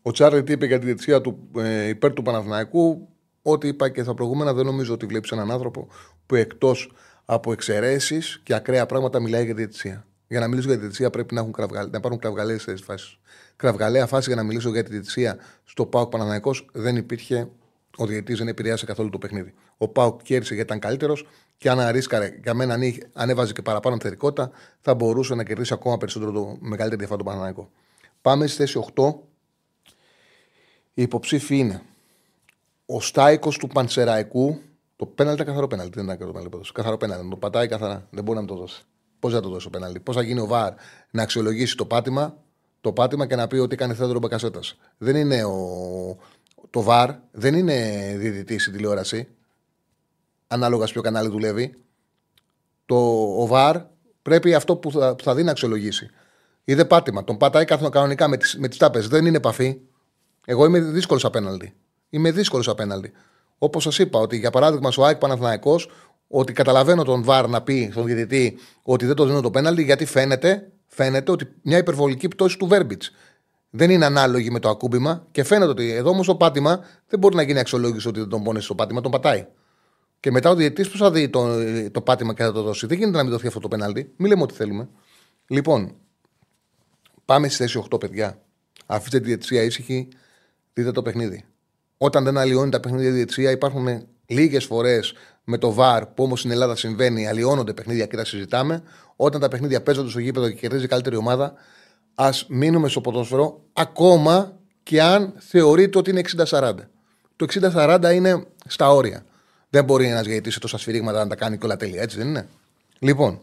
Ο 0.03 0.11
Τσάρλι 0.11 0.43
τι 0.43 0.53
είπε 0.53 0.67
για 0.67 0.79
τη 0.79 0.85
διετησία 0.85 1.21
του 1.21 1.49
ε, 1.57 1.89
υπέρ 1.89 2.13
του 2.13 2.23
Παναθηναϊκού. 2.23 3.09
Ό,τι 3.43 3.69
είπα 3.69 3.89
και 3.89 4.03
στα 4.03 4.15
προηγούμενα, 4.15 4.53
δεν 4.53 4.65
νομίζω 4.65 4.93
ότι 4.93 5.07
βλέπεις 5.07 5.31
έναν 5.31 5.51
άνθρωπο 5.51 5.89
που 6.27 6.35
εκτός 6.35 6.93
από 7.25 7.53
εξαιρέσεις 7.53 8.41
και 8.45 8.55
ακραία 8.55 8.87
πράγματα 8.87 9.21
μιλάει 9.21 9.45
για 9.45 9.55
διετησία. 9.55 10.07
Για 10.29 10.41
να 10.41 10.49
μιλήσω 10.49 10.67
για 10.67 10.77
τη 10.77 10.81
διετησία 10.81 11.11
πρέπει 11.11 11.35
να, 11.35 11.41
έχουν 11.41 11.53
κραυγαλ... 11.53 11.91
να 11.91 11.97
υπάρχουν 11.97 12.21
κραυγαλαίε 12.21 12.59
φάσεις. 12.59 13.19
Κραυγαλαία 13.57 14.07
φάση 14.07 14.27
για 14.27 14.37
να 14.37 14.43
μιλήσω 14.43 14.71
για 14.71 14.83
τη 14.83 14.91
διετησία 14.91 15.37
στο 15.65 15.87
Πάοκ 15.87 16.11
Παναθηναϊκός 16.11 16.69
δεν 16.73 16.97
υπήρχε. 16.97 17.49
Ο 17.97 18.07
διαιτητής 18.07 18.39
δεν 18.39 18.49
επηρεάσε 18.49 18.87
καθόλου 18.87 19.11
το 19.11 19.19
παιχνίδι. 19.19 19.55
Ο 19.77 19.89
Πάοκ 19.89 20.23
κέρδισε 20.23 20.55
γιατί 20.55 20.69
ήταν 20.69 20.81
καλύτερος 20.81 21.27
και 21.57 21.71
αν 21.71 21.81
αρίσκαρε, 21.81 22.39
για 22.43 22.55
μένα 22.55 22.79
αν 23.13 23.31
έβαζε 23.31 23.53
και 23.53 23.63
παραπάνω 23.63 23.97
θερικότητα, 24.01 24.51
θα 24.81 24.95
μπορούσε 24.95 25.35
να 25.35 25.45
κερδίσει 25.45 25.73
ακόμα 25.73 25.97
περισσότερο 25.97 26.33
το 26.33 26.57
μεγαλύτερο 26.61 26.97
διαφορά 26.97 27.19
του 27.19 27.25
Παναναναϊκό. 27.25 27.71
Πάμε 28.21 28.47
στη 28.47 28.57
θέση 28.57 28.85
8. 28.95 29.15
Οι 30.95 31.03
υποψήφοι 31.03 31.57
είναι 31.57 31.83
ο 32.87 33.01
Στάικος 33.01 33.59
του 33.59 33.67
Πανσεραϊκού. 33.67 34.61
Το 34.97 35.07
πέναλτι 35.07 35.41
ήταν 35.41 35.47
καθαρό 35.47 35.67
πέναλτι. 35.67 35.93
Δεν 35.95 36.05
ήταν 36.05 36.19
καθαρό 36.19 36.33
πέναλτι. 36.33 36.73
Καθαρό 36.73 36.97
πέναλτι. 36.97 37.29
Το 37.29 37.37
πατάει 37.37 37.69
καθαρά. 37.69 38.07
Δεν 38.11 38.25
μπορεί 38.25 38.39
να 38.39 38.45
το 38.45 38.55
δώσει. 38.55 38.85
Πώς 39.19 39.33
θα 39.33 39.41
το 39.41 39.49
δώσει 39.49 39.65
το 39.65 39.71
πέναλτι; 39.71 40.01
Πώς 40.01 40.17
θα 40.17 40.23
γίνει 40.23 40.41
ο 40.41 40.47
Βαρ 40.47 40.73
να 41.11 41.23
αξιολογήσει 41.23 41.77
το 41.77 41.87
πάτημα, 41.87 42.37
το 42.81 42.93
πάτημα 42.93 43.27
και 43.27 43.37
να 43.37 43.47
πει 43.47 43.57
ότι 43.57 43.75
έκανε 43.75 43.95
θέατρο 43.95 44.19
Μπακασέτας. 44.19 44.77
Δεν 44.99 45.17
είναι 45.17 45.45
ο, 45.45 46.19
το 46.75 46.83
Βαρ, 46.83 47.11
δεν 47.31 47.55
είναι 47.55 47.75
διδυτή 48.17 48.55
η 48.55 48.71
τηλεόραση 48.71 49.29
ανάλογα 50.47 50.87
σε 50.87 50.93
ποιο 50.93 51.03
κανάλι 51.03 51.29
δουλεύει. 51.29 51.75
Το 52.87 52.97
ο 53.43 53.49
VAR 53.51 53.83
πρέπει 54.23 54.55
αυτό 54.55 54.77
που 54.77 54.91
θα, 54.91 55.15
που 55.15 55.25
θα 55.25 55.35
δει 55.35 55.43
να 55.43 55.51
αξιολογήσει. 55.51 56.11
Είδε 56.65 56.85
πάτημα. 56.85 57.25
Τον 57.25 57.37
πατάει 57.37 57.65
κανονικά 57.65 58.29
με 58.29 58.37
τις 58.37 58.57
με 58.59 58.69
τις 58.69 58.79
τάπες. 58.79 59.09
Δεν 59.09 59.27
είναι 59.27 59.37
επαφή. 59.37 59.81
Εγώ 60.45 60.65
είμαι 60.65 60.81
δύσκολος 60.81 61.25
απέναντι. 61.25 61.75
Είμαι 62.11 62.31
δύσκολος 62.31 62.69
απέναντι. 62.69 63.13
Όπως 63.59 63.83
σας 63.83 63.99
είπα, 63.99 64.19
ότι 64.19 64.37
για 64.37 64.51
παράδειγμα 64.51 64.91
στο 64.91 65.05
ΑΕΚ 65.05 65.17
Παναθναϊκό, 65.17 65.81
ότι 66.29 66.53
καταλαβαίνω 66.53 67.03
τον 67.03 67.23
Βαρ 67.23 67.49
να 67.49 67.63
πει 67.63 67.89
στον 67.91 68.05
διαιτητή 68.05 68.59
ότι 68.83 69.07
δεν 69.07 69.15
το 69.15 69.25
δίνω 69.25 69.41
το 69.41 69.51
πέναλτι, 69.51 69.83
γιατί 69.83 70.05
φαίνεται, 70.05 70.73
φαίνεται 70.87 71.31
ότι 71.31 71.49
μια 71.63 71.79
υπερβολική 71.79 72.29
πτώση 72.29 72.59
του 72.59 72.67
Βέρμπιτ. 72.67 73.03
Δεν 73.77 73.91
είναι 73.91 74.05
ανάλογη 74.05 74.51
με 74.51 74.59
το 74.59 74.69
ακούμπημα 74.69 75.27
και 75.31 75.45
φαίνεται 75.45 75.71
ότι 75.71 75.91
εδώ 75.91 76.11
όμως 76.11 76.27
το 76.27 76.37
πάτημα 76.37 76.85
δεν 77.09 77.19
μπορεί 77.19 77.37
να 77.37 77.43
γίνει 77.43 77.59
αξιολόγηση 77.59 78.09
ότι 78.09 78.21
δεν 78.21 78.29
τον 78.29 78.43
πόνεσε 78.43 78.65
στο 78.65 78.75
πάτημα, 78.75 79.01
τον 79.01 79.11
πατάει. 79.11 79.47
Και 80.21 80.31
μετά 80.31 80.51
ο 80.51 80.55
διαιτητής 80.55 80.91
που 80.91 80.97
θα 80.97 81.11
δει 81.11 81.29
το, 81.29 81.49
το 81.91 82.01
πάτημα 82.01 82.35
και 82.35 82.43
θα 82.43 82.53
το 82.53 82.63
δώσει. 82.63 82.87
Δεν 82.87 82.99
γίνεται 82.99 83.17
να 83.17 83.23
μην 83.23 83.33
δοθεί 83.33 83.47
αυτό 83.47 83.61
το 83.61 83.69
πέναλτι. 83.69 84.13
Μην 84.17 84.29
λέμε 84.29 84.43
ό,τι 84.43 84.55
θέλουμε. 84.55 84.89
Λοιπόν, 85.47 85.95
πάμε 87.25 87.49
στη 87.49 87.57
θέση 87.57 87.85
8, 87.91 88.01
παιδιά. 88.01 88.39
Αφήστε 88.87 89.19
τη 89.19 89.25
διαιτησία 89.27 89.63
ήσυχη, 89.63 90.09
δείτε 90.73 90.91
το 90.91 91.03
παιχνίδι. 91.03 91.45
Όταν 91.99 92.25
δεν 92.25 92.39
αλλοιώνει 92.39 92.71
τα 92.71 92.81
παιχνίδια 92.81 93.11
διαιτησία, 93.11 93.51
υπάρχουν 93.51 94.07
λίγες 94.27 94.65
φορές 94.65 95.15
με 95.45 95.59
το 95.59 95.73
βαρ 95.73 96.07
που 96.07 96.23
όμως 96.23 96.39
στην 96.39 96.51
Ελλάδα 96.51 96.77
συμβαίνει, 96.77 97.29
αλλοιώνονται 97.29 97.73
παιχνίδια 97.73 98.07
και 98.07 98.17
τα 98.17 98.25
συζητάμε. 98.25 98.83
Όταν 99.17 99.41
τα 99.41 99.49
παιχνίδια 99.49 99.83
παίζονται 99.83 100.11
στο 100.11 100.19
γήπεδο 100.19 100.49
και 100.49 100.55
κερδίζει 100.55 100.87
καλύτερη 100.87 101.17
ομάδα, 101.17 101.55
ας 102.15 102.47
μείνουμε 102.49 102.89
στο 102.89 103.01
ποδόσφαιρο, 103.01 103.61
ακόμα 103.73 104.59
και 104.83 105.03
αν 105.03 105.35
θεωρείτε 105.39 105.99
ότι 105.99 106.11
είναι 106.11 106.23
60-40. 106.51 106.75
Το 107.37 107.47
60-40 107.75 108.11
είναι 108.15 108.47
στα 108.67 108.91
όρια. 108.91 109.25
Δεν 109.71 109.85
μπορεί 109.85 110.07
ένας 110.07 110.27
γιατί 110.27 110.51
σε 110.51 110.59
τόσα 110.59 110.79
σφυρίγματα 110.79 111.19
να 111.19 111.29
τα 111.29 111.35
κάνει 111.35 111.59
και 111.59 111.65
όλα 111.65 111.77
τέλεια, 111.77 112.03
έτσι 112.03 112.17
δεν 112.17 112.27
είναι; 112.27 112.49
Λοιπόν, 112.99 113.41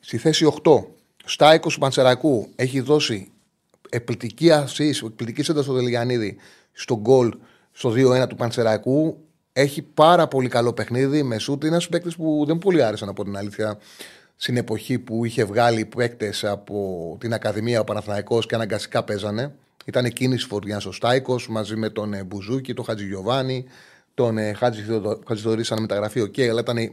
στη 0.00 0.16
θέση 0.16 0.52
8, 0.62 0.84
Στάικος 1.24 1.74
του 1.74 1.80
Πανσερακού 1.80 2.48
έχει 2.56 2.80
δώσει 2.80 3.32
εκπληκτική 3.88 4.50
assist, 4.50 4.88
εκπληκτική 4.88 5.42
σέντρα 5.42 5.62
στο 5.62 5.72
Δεληγιαννίδη 5.72 6.36
στο 6.72 6.96
γκολ 6.96 7.34
στο 7.72 7.92
2-1 7.96 8.26
του 8.28 8.36
Πανσερραϊκού. 8.36 9.24
Έχει 9.52 9.82
πάρα 9.82 10.28
πολύ 10.28 10.48
καλό 10.48 10.72
παιχνίδι 10.72 11.22
με 11.22 11.38
σουτ. 11.38 11.62
Είναι 11.62 11.72
ένας 11.72 11.88
παίκτης 11.88 12.16
που 12.16 12.44
δεν 12.46 12.58
πολυάρεσε 12.58 12.82
να 12.82 13.08
πω 13.08 13.24
την 13.24 13.36
αλήθεια 13.36 13.78
στην 14.42 14.56
εποχή 14.56 14.98
που 14.98 15.24
είχε 15.24 15.44
βγάλει 15.44 15.84
παίκτες 15.84 16.44
από 16.44 17.16
την 17.20 17.32
Ακαδημία 17.32 17.80
ο 17.80 17.84
Παναθηναϊκός 17.84 18.46
και 18.46 18.54
αναγκαστικά 18.54 19.04
παίζανε. 19.04 19.54
Ήταν 19.84 20.08
εκείνη 20.08 20.46
η 20.46 20.50
φουρνιά 20.50 20.80
ο 20.86 20.92
Στάικος 20.92 21.48
μαζί 21.48 21.76
με 21.76 21.88
τον 21.90 22.14
ε, 22.14 22.24
Μπουζούκι, 22.24 22.74
τον 22.74 22.84
Χατζηγιοβάνη, 22.84 23.64
τον 24.14 24.38
ε, 24.38 24.52
Χατζηθεοδωρίδη 25.26 25.64
σαν 25.64 25.80
μεταγραφή, 25.80 26.20
οκ, 26.20 26.38
αλλά 26.38 26.60
ήταν 26.60 26.92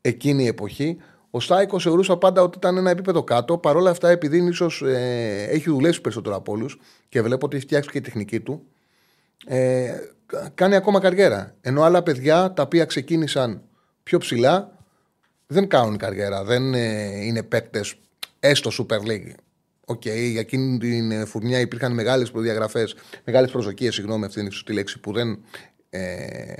εκείνη 0.00 0.42
η 0.42 0.46
εποχή. 0.46 0.96
Ο 1.30 1.40
Στάικος 1.40 1.82
θεωρούσα 1.82 2.16
πάντα 2.16 2.42
ότι 2.42 2.58
ήταν 2.58 2.76
ένα 2.76 2.90
επίπεδο 2.90 3.22
κάτω. 3.22 3.58
Παρ' 3.58 3.76
όλα 3.76 3.90
αυτά, 3.90 4.08
επειδή 4.08 4.46
ίσως 4.46 4.82
ε, 4.82 5.46
έχει 5.50 5.70
δουλέψει 5.70 6.00
περισσότερο 6.00 6.36
από 6.36 6.52
όλους 6.52 6.80
και 7.08 7.22
βλέπω 7.22 7.46
ότι 7.46 7.56
έχει 7.56 7.64
φτιάξει 7.64 7.90
και 7.90 7.98
η 7.98 8.00
τεχνική 8.00 8.40
του, 8.40 8.62
ε, 9.46 9.94
κάνει 10.54 10.74
ακόμα 10.74 11.00
καριέρα. 11.00 11.54
Ενώ 11.60 11.82
άλλα 11.82 12.02
παιδιά 12.02 12.52
τα 12.52 12.62
οποία 12.62 12.84
ξεκίνησαν 12.84 13.62
πιο 14.02 14.18
ψηλά 14.18 14.77
δεν 15.48 15.68
κάνουν 15.68 15.96
καριέρα. 15.96 16.44
Δεν 16.44 16.74
ε, 16.74 17.24
είναι 17.24 17.42
παίκτες 17.42 17.94
έστω 18.40 18.70
Super 18.78 19.08
League. 19.08 19.32
OK, 19.84 20.00
okay, 20.04 20.28
για 20.30 20.40
εκείνη 20.40 20.78
την 20.78 21.26
φουρνιά 21.26 21.60
υπήρχαν 21.60 21.92
μεγάλες 21.92 22.30
προδιαγραφές, 22.30 22.94
μεγάλες 23.24 23.50
προσδοκίες, 23.50 23.94
συγγνώμη, 23.94 24.24
αυτή 24.24 24.40
είναι 24.40 24.50
η 24.68 24.72
λέξη, 24.72 25.00
που 25.00 25.12
δεν 25.12 25.44
ε, 25.90 26.54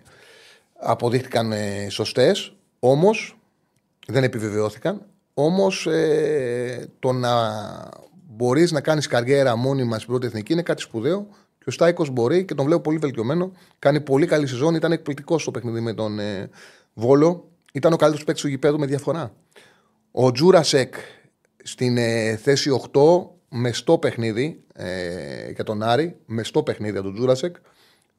αποδείχτηκαν 0.79 1.53
ε, 1.53 1.87
σωστές. 1.91 2.53
Όμως 2.79 3.39
δεν 4.07 4.25
επιβεβαιώθηκαν. 4.25 5.07
Όμως 5.35 5.87
ε, 5.87 6.89
το 6.99 7.13
να 7.13 7.31
μπορείς 8.27 8.73
να 8.73 8.81
κάνεις 8.81 9.07
καριέρα 9.07 9.57
μόνιμα 9.57 9.97
στην 9.97 10.09
πρώτη 10.09 10.27
εθνική 10.27 10.53
είναι 10.53 10.63
κάτι 10.63 10.83
σπουδαίο. 10.83 11.27
Και 11.59 11.65
ο 11.67 11.71
Στάικος 11.71 12.11
μπορεί 12.11 12.45
και 12.45 12.55
τον 12.55 12.67
βλέπω 12.67 12.81
πολύ 12.81 12.99
βελτιωμένο. 12.99 13.53
Κάνει 13.79 14.01
πολύ 14.01 14.27
καλή 14.27 14.47
σεζόν. 14.47 14.75
Ήταν 14.75 14.93
εκπληκτικός 14.93 15.43
στο 15.43 15.51
παιχνίδι 15.51 15.81
με 15.81 15.95
τον 15.95 16.19
ε, 16.19 16.51
Βόλο. 16.95 17.49
Ήταν 17.79 17.93
ο 17.93 17.97
καλύτερος 17.97 18.25
παίκτης 18.25 18.43
του 18.43 18.49
γηπέδου 18.49 18.79
με 18.79 18.87
διαφορά. 18.87 19.33
Ο 20.11 20.33
Τζούρασεκ 20.33 20.95
στην 21.63 21.97
ε, 21.97 22.37
θέση 22.37 22.81
8 22.93 23.01
με 23.49 23.73
στο 23.73 23.99
παιχνίδι 23.99 24.65
ε, 24.75 25.51
για 25.51 25.65
τον 25.65 25.83
Άρη, 25.83 26.17
με 26.27 26.43
στο 26.43 26.63
παιχνίδι 26.63 26.93
για 26.93 27.03
τον 27.03 27.15
Τζούρασεκ, 27.15 27.57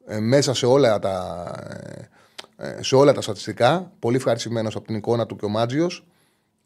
ε, 0.06 0.18
μέσα 0.18 0.54
σε 0.54 0.66
όλα 0.66 0.98
τα, 0.98 1.44
ε, 2.56 2.68
ε, 2.68 2.82
σε 2.82 2.96
όλα 2.96 3.12
τα 3.12 3.20
στατιστικά. 3.20 3.92
Πολύ 3.98 4.16
ευχαριστημένος 4.16 4.76
από 4.76 4.86
την 4.86 4.94
εικόνα 4.94 5.26
του 5.26 5.36
και 5.36 5.44
ο 5.44 5.48
Μάτζιος. 5.48 6.06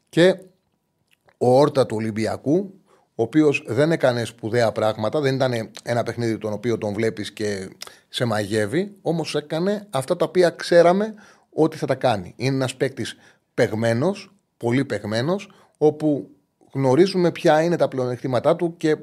Και 0.09 0.35
ο 1.37 1.59
Όρτα 1.59 1.85
του 1.85 1.95
Ολυμπιακού, 1.95 2.73
ο 3.15 3.23
οποίος 3.23 3.63
δεν 3.67 3.91
έκανε 3.91 4.25
σπουδαία 4.25 4.71
πράγματα, 4.71 5.19
δεν 5.19 5.35
ήταν 5.35 5.71
ένα 5.83 6.03
παιχνίδι 6.03 6.37
τον 6.37 6.53
οποίο 6.53 6.77
τον 6.77 6.93
βλέπεις 6.93 7.31
και 7.31 7.69
σε 8.09 8.25
μαγεύει, 8.25 8.95
όμως 9.01 9.35
έκανε 9.35 9.87
αυτά 9.89 10.15
τα 10.15 10.25
οποία 10.25 10.49
ξέραμε 10.49 11.13
ότι 11.55 11.77
θα 11.77 11.85
τα 11.85 11.95
κάνει. 11.95 12.33
Είναι 12.37 12.55
ένας 12.55 12.75
παίκτης 12.75 13.15
παιγμένος, 13.53 14.35
πολύ 14.57 14.85
παιγμένος, 14.85 15.49
όπου 15.77 16.29
γνωρίζουμε 16.73 17.31
ποια 17.31 17.61
είναι 17.61 17.75
τα 17.75 17.87
πλεονεκτήματά 17.87 18.55
του 18.55 18.77
και 18.77 18.97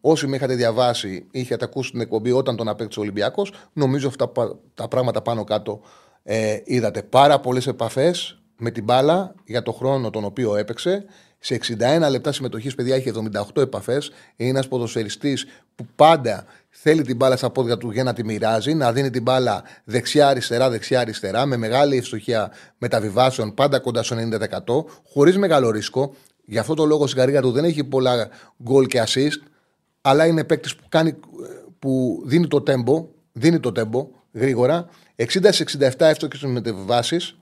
όσοι 0.00 0.26
με 0.26 0.36
είχατε 0.36 0.54
διαβάσει, 0.54 1.26
είχατε 1.30 1.64
ακούσει 1.64 1.90
την 1.90 2.00
εκπομπή 2.00 2.32
όταν 2.32 2.56
τον 2.56 2.68
απέκτησε 2.68 2.98
ο 2.98 3.02
Ολυμπιακός, 3.02 3.52
νομίζω 3.72 4.08
αυτά 4.08 4.32
τα 4.74 4.88
πράγματα 4.88 5.22
πάνω 5.22 5.44
κάτω 5.44 5.80
ε, 6.22 6.60
είδατε. 6.64 7.02
Πάρα 7.02 7.40
πολλές 7.40 7.66
επαφές 7.66 8.42
με 8.58 8.70
την 8.70 8.84
μπάλα 8.84 9.34
για 9.44 9.62
το 9.62 9.72
χρόνο 9.72 10.10
τον 10.10 10.24
οποίο 10.24 10.56
έπαιξε. 10.56 11.04
Σε 11.38 11.60
61 11.78 12.10
λεπτά 12.10 12.32
συμμετοχής, 12.32 12.74
παιδιά, 12.74 12.96
είχε 12.96 13.12
78 13.54 13.62
επαφές. 13.62 14.10
Είναι 14.36 14.48
ένας 14.48 14.68
ποδοσφαιριστής 14.68 15.46
που 15.74 15.86
πάντα 15.96 16.44
θέλει 16.80 17.02
την 17.02 17.16
μπάλα 17.16 17.36
στα 17.36 17.50
πόδια 17.50 17.76
του 17.76 17.90
για 17.90 18.02
να 18.02 18.12
τη 18.12 18.24
μοιράζει, 18.24 18.74
να 18.74 18.92
δίνει 18.92 19.10
την 19.10 19.22
μπάλα 19.22 19.62
δεξιά-αριστερά, 19.84 20.70
δεξιά-αριστερά, 20.70 21.46
με 21.46 21.56
μεγάλη 21.56 21.96
ευστοχία 21.96 22.50
μεταβιβάσεων, 22.78 23.54
πάντα 23.54 23.78
κοντά 23.78 24.02
στο 24.02 24.16
90%, 24.16 24.84
χωρίς 25.12 25.38
μεγάλο 25.38 25.70
ρίσκο. 25.70 26.14
Γι' 26.44 26.58
αυτό 26.58 26.74
το 26.74 26.84
λόγο 26.84 27.06
στην 27.06 27.18
καρδιά 27.18 27.42
του 27.42 27.50
δεν 27.50 27.64
έχει 27.64 27.84
πολλά 27.84 28.28
γκολ 28.62 28.86
και 28.86 29.02
assist, 29.06 29.48
αλλά 30.00 30.26
είναι 30.26 30.44
παίκτης 30.44 30.76
που, 30.76 30.84
κάνει, 30.88 31.14
που 31.78 32.22
δίνει 32.26 32.46
το 32.46 32.60
τέμπο, 32.60 33.08
δίνει 33.32 33.60
το 33.60 33.72
τέμπο 33.72 34.08
γρήγορα. 34.32 34.88
60 35.16 35.50
67 35.50 35.90
εύστοχες 35.98 36.42
μεταβιβάσεις, 36.42 37.38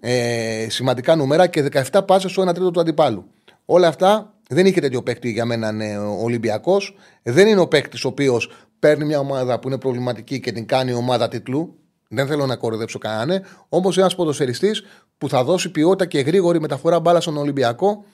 ε, 0.00 0.66
σημαντικά 0.68 1.16
νούμερα 1.16 1.46
και 1.46 1.62
17 1.62 2.04
πάσες 2.04 2.30
στο 2.30 2.42
1 2.42 2.54
τρίτο 2.54 2.70
του 2.70 2.80
αντιπάλου. 2.80 3.24
Όλα 3.64 3.88
αυτά 3.88 4.34
δεν 4.48 4.66
είχε 4.66 4.80
τέτοιο 4.80 5.02
παίκτη 5.02 5.30
για 5.30 5.44
μένα 5.44 5.72
ναι, 5.72 5.98
ο 5.98 6.22
Ολυμπιακός. 6.22 6.96
Δεν 7.22 7.46
είναι 7.46 7.60
ο 7.60 7.68
παίκτης 7.68 8.04
ο 8.04 8.08
οποίος 8.08 8.50
παίρνει 8.78 9.04
μια 9.04 9.18
ομάδα 9.18 9.58
που 9.58 9.68
είναι 9.68 9.78
προβληματική 9.78 10.40
και 10.40 10.52
την 10.52 10.66
κάνει 10.66 10.92
ομάδα 10.92 11.28
τίτλου. 11.28 11.78
Δεν 12.08 12.26
θέλω 12.26 12.46
να 12.46 12.56
κοροϊδέψω 12.56 12.98
κανέναν. 12.98 13.42
Όμως 13.68 13.98
ένας 13.98 14.14
ποδοσφαιριστής 14.14 14.82
που 15.18 15.28
θα 15.28 15.44
δώσει 15.44 15.70
ποιότητα 15.70 16.06
και 16.06 16.20
γρήγορη 16.20 16.60
μεταφορά 16.60 17.00
μπάλα 17.00 17.20
στον 17.20 17.36
Ολυμπιακό 17.36 18.04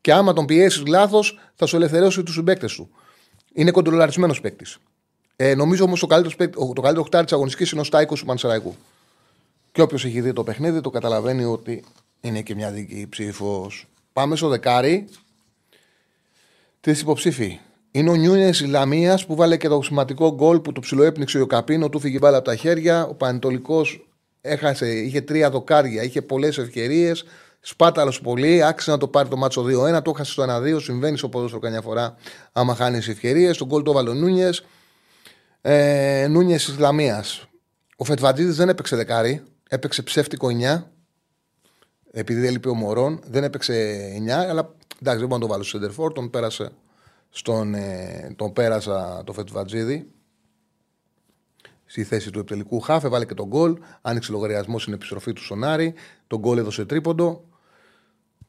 και 0.00 0.12
άμα 0.12 0.32
τον 0.32 0.46
πιέσεις 0.46 0.86
λάθος 0.86 1.38
θα 1.54 1.66
σου 1.66 1.76
ελευθερώσει 1.76 2.22
τους 2.22 2.34
συμπαίκτες 2.34 2.74
του. 2.74 2.90
Είναι 3.52 3.70
κοντρολαρισμένος 3.70 4.40
παίκτης. 4.40 4.78
Ε, 5.36 5.54
νομίζω 5.54 5.84
όμως 5.84 6.00
το 6.00 6.06
καλύτερος, 6.06 6.50
το 6.74 6.80
καλύτερο 6.80 7.02
χτάρι 7.02 7.24
της 7.24 7.32
αγωνιστικής 7.32 7.70
είναι 7.70 7.80
ο 7.80 7.84
Στάικος 7.84 8.20
του 8.20 8.26
Μανσεραϊκού. 8.26 8.74
Και 9.72 9.82
όποιος 9.82 10.04
έχει 10.04 10.20
δει 10.20 10.32
το 10.32 10.44
παιχνίδι 10.44 10.80
το 10.80 10.90
καταλαβαίνει 10.90 11.44
ότι 11.44 11.84
είναι 12.20 12.40
και 12.40 12.54
μια 12.54 12.70
δική 12.70 13.06
ψήφος. 13.08 13.86
Πάμε 14.12 14.36
στο 14.36 14.48
δεκάρι. 14.48 15.08
Τις 16.80 17.00
υποψήφοι. 17.00 17.58
Είναι 17.90 18.10
ο 18.10 18.14
Νιούνιε 18.14 18.52
Λαμίας 18.66 19.26
που 19.26 19.34
βάλε 19.34 19.56
και 19.56 19.68
το 19.68 19.82
σημαντικό 19.82 20.34
γκολ 20.34 20.60
που 20.60 20.72
το 20.72 20.80
ψιλοέπνιξε 20.80 21.40
ο 21.40 21.46
Καπίνο, 21.46 21.88
του 21.88 22.00
φύγει 22.00 22.18
μπάλα 22.20 22.36
από 22.36 22.46
τα 22.46 22.56
χέρια. 22.56 23.06
Ο 23.06 23.14
Πανετολικός 23.14 24.08
έχασε, 24.40 24.88
είχε 24.88 25.20
τρία 25.20 25.50
δοκάρια, 25.50 26.02
είχε 26.02 26.22
πολλές 26.22 26.58
ευκαιρίες. 26.58 27.24
Σπάταλος 27.60 28.20
πολύ, 28.20 28.64
άξιζε 28.64 28.90
να 28.90 28.98
το 28.98 29.08
πάρει 29.08 29.28
το 29.28 29.36
μάτσο 29.36 29.62
2-1, 29.62 30.02
το 30.02 30.10
έχασε 30.14 30.32
στο 30.32 30.42
1-2. 30.42 30.80
Συμβαίνει 30.80 31.18
στο 31.18 31.28
ποδόσφαιρο 31.28 31.60
καμιά 31.60 31.80
φορά 31.80 32.14
άμα 32.52 32.74
χάνει 32.74 32.96
ευκαιρίες. 32.96 33.56
Τον 33.56 33.66
γκολ 33.66 33.82
το 33.82 33.90
έβαλε 33.90 34.10
ο 34.10 34.14
Νούνιες. 34.14 34.64
Ε, 35.60 36.26
Νούνιες 36.30 36.68
Ισλαμία. 36.68 37.24
Ο 37.96 38.04
Φετβατζίδη 38.04 38.52
δεν 38.52 38.68
έπαιξε 38.68 38.96
δεκάρι, 38.96 39.42
έπαιξε 39.68 40.02
ψεύτικο 40.02 40.48
9. 40.76 40.82
Επειδή 42.12 42.46
έλειπε 42.46 42.68
ο 42.68 42.74
Μωρόν, 42.74 43.20
δεν 43.26 43.44
έπαιξε 43.44 43.98
9, 44.26 44.30
αλλά 44.30 44.74
εντάξει, 45.00 45.18
δεν 45.18 45.28
μπορώ 45.28 45.40
να 45.40 45.46
το 45.46 45.46
βάλω 45.46 45.62
στο 45.62 45.78
Σέντερφορ. 45.78 46.12
Τον 46.12 46.30
πέρασε 46.30 46.72
στον, 47.30 47.74
ε, 47.74 48.34
τον 48.36 48.52
πέρασα 48.52 49.22
το 49.26 49.32
Φετβατζίδη 49.32 50.10
στη 51.90 52.04
θέση 52.04 52.30
του 52.30 52.38
επιτελικού 52.38 52.80
χάφ, 52.80 53.04
έβαλε 53.04 53.24
και 53.24 53.34
τον 53.34 53.46
γκολ. 53.46 53.78
Άνοιξε 54.02 54.32
λογαριασμός 54.32 54.82
στην 54.82 54.94
επιστροφή 54.94 55.32
του 55.32 55.42
Σονάρη. 55.42 55.94
Τον 56.26 56.38
γκολ 56.38 56.58
έδωσε 56.58 56.84
τρίποντο. 56.84 57.44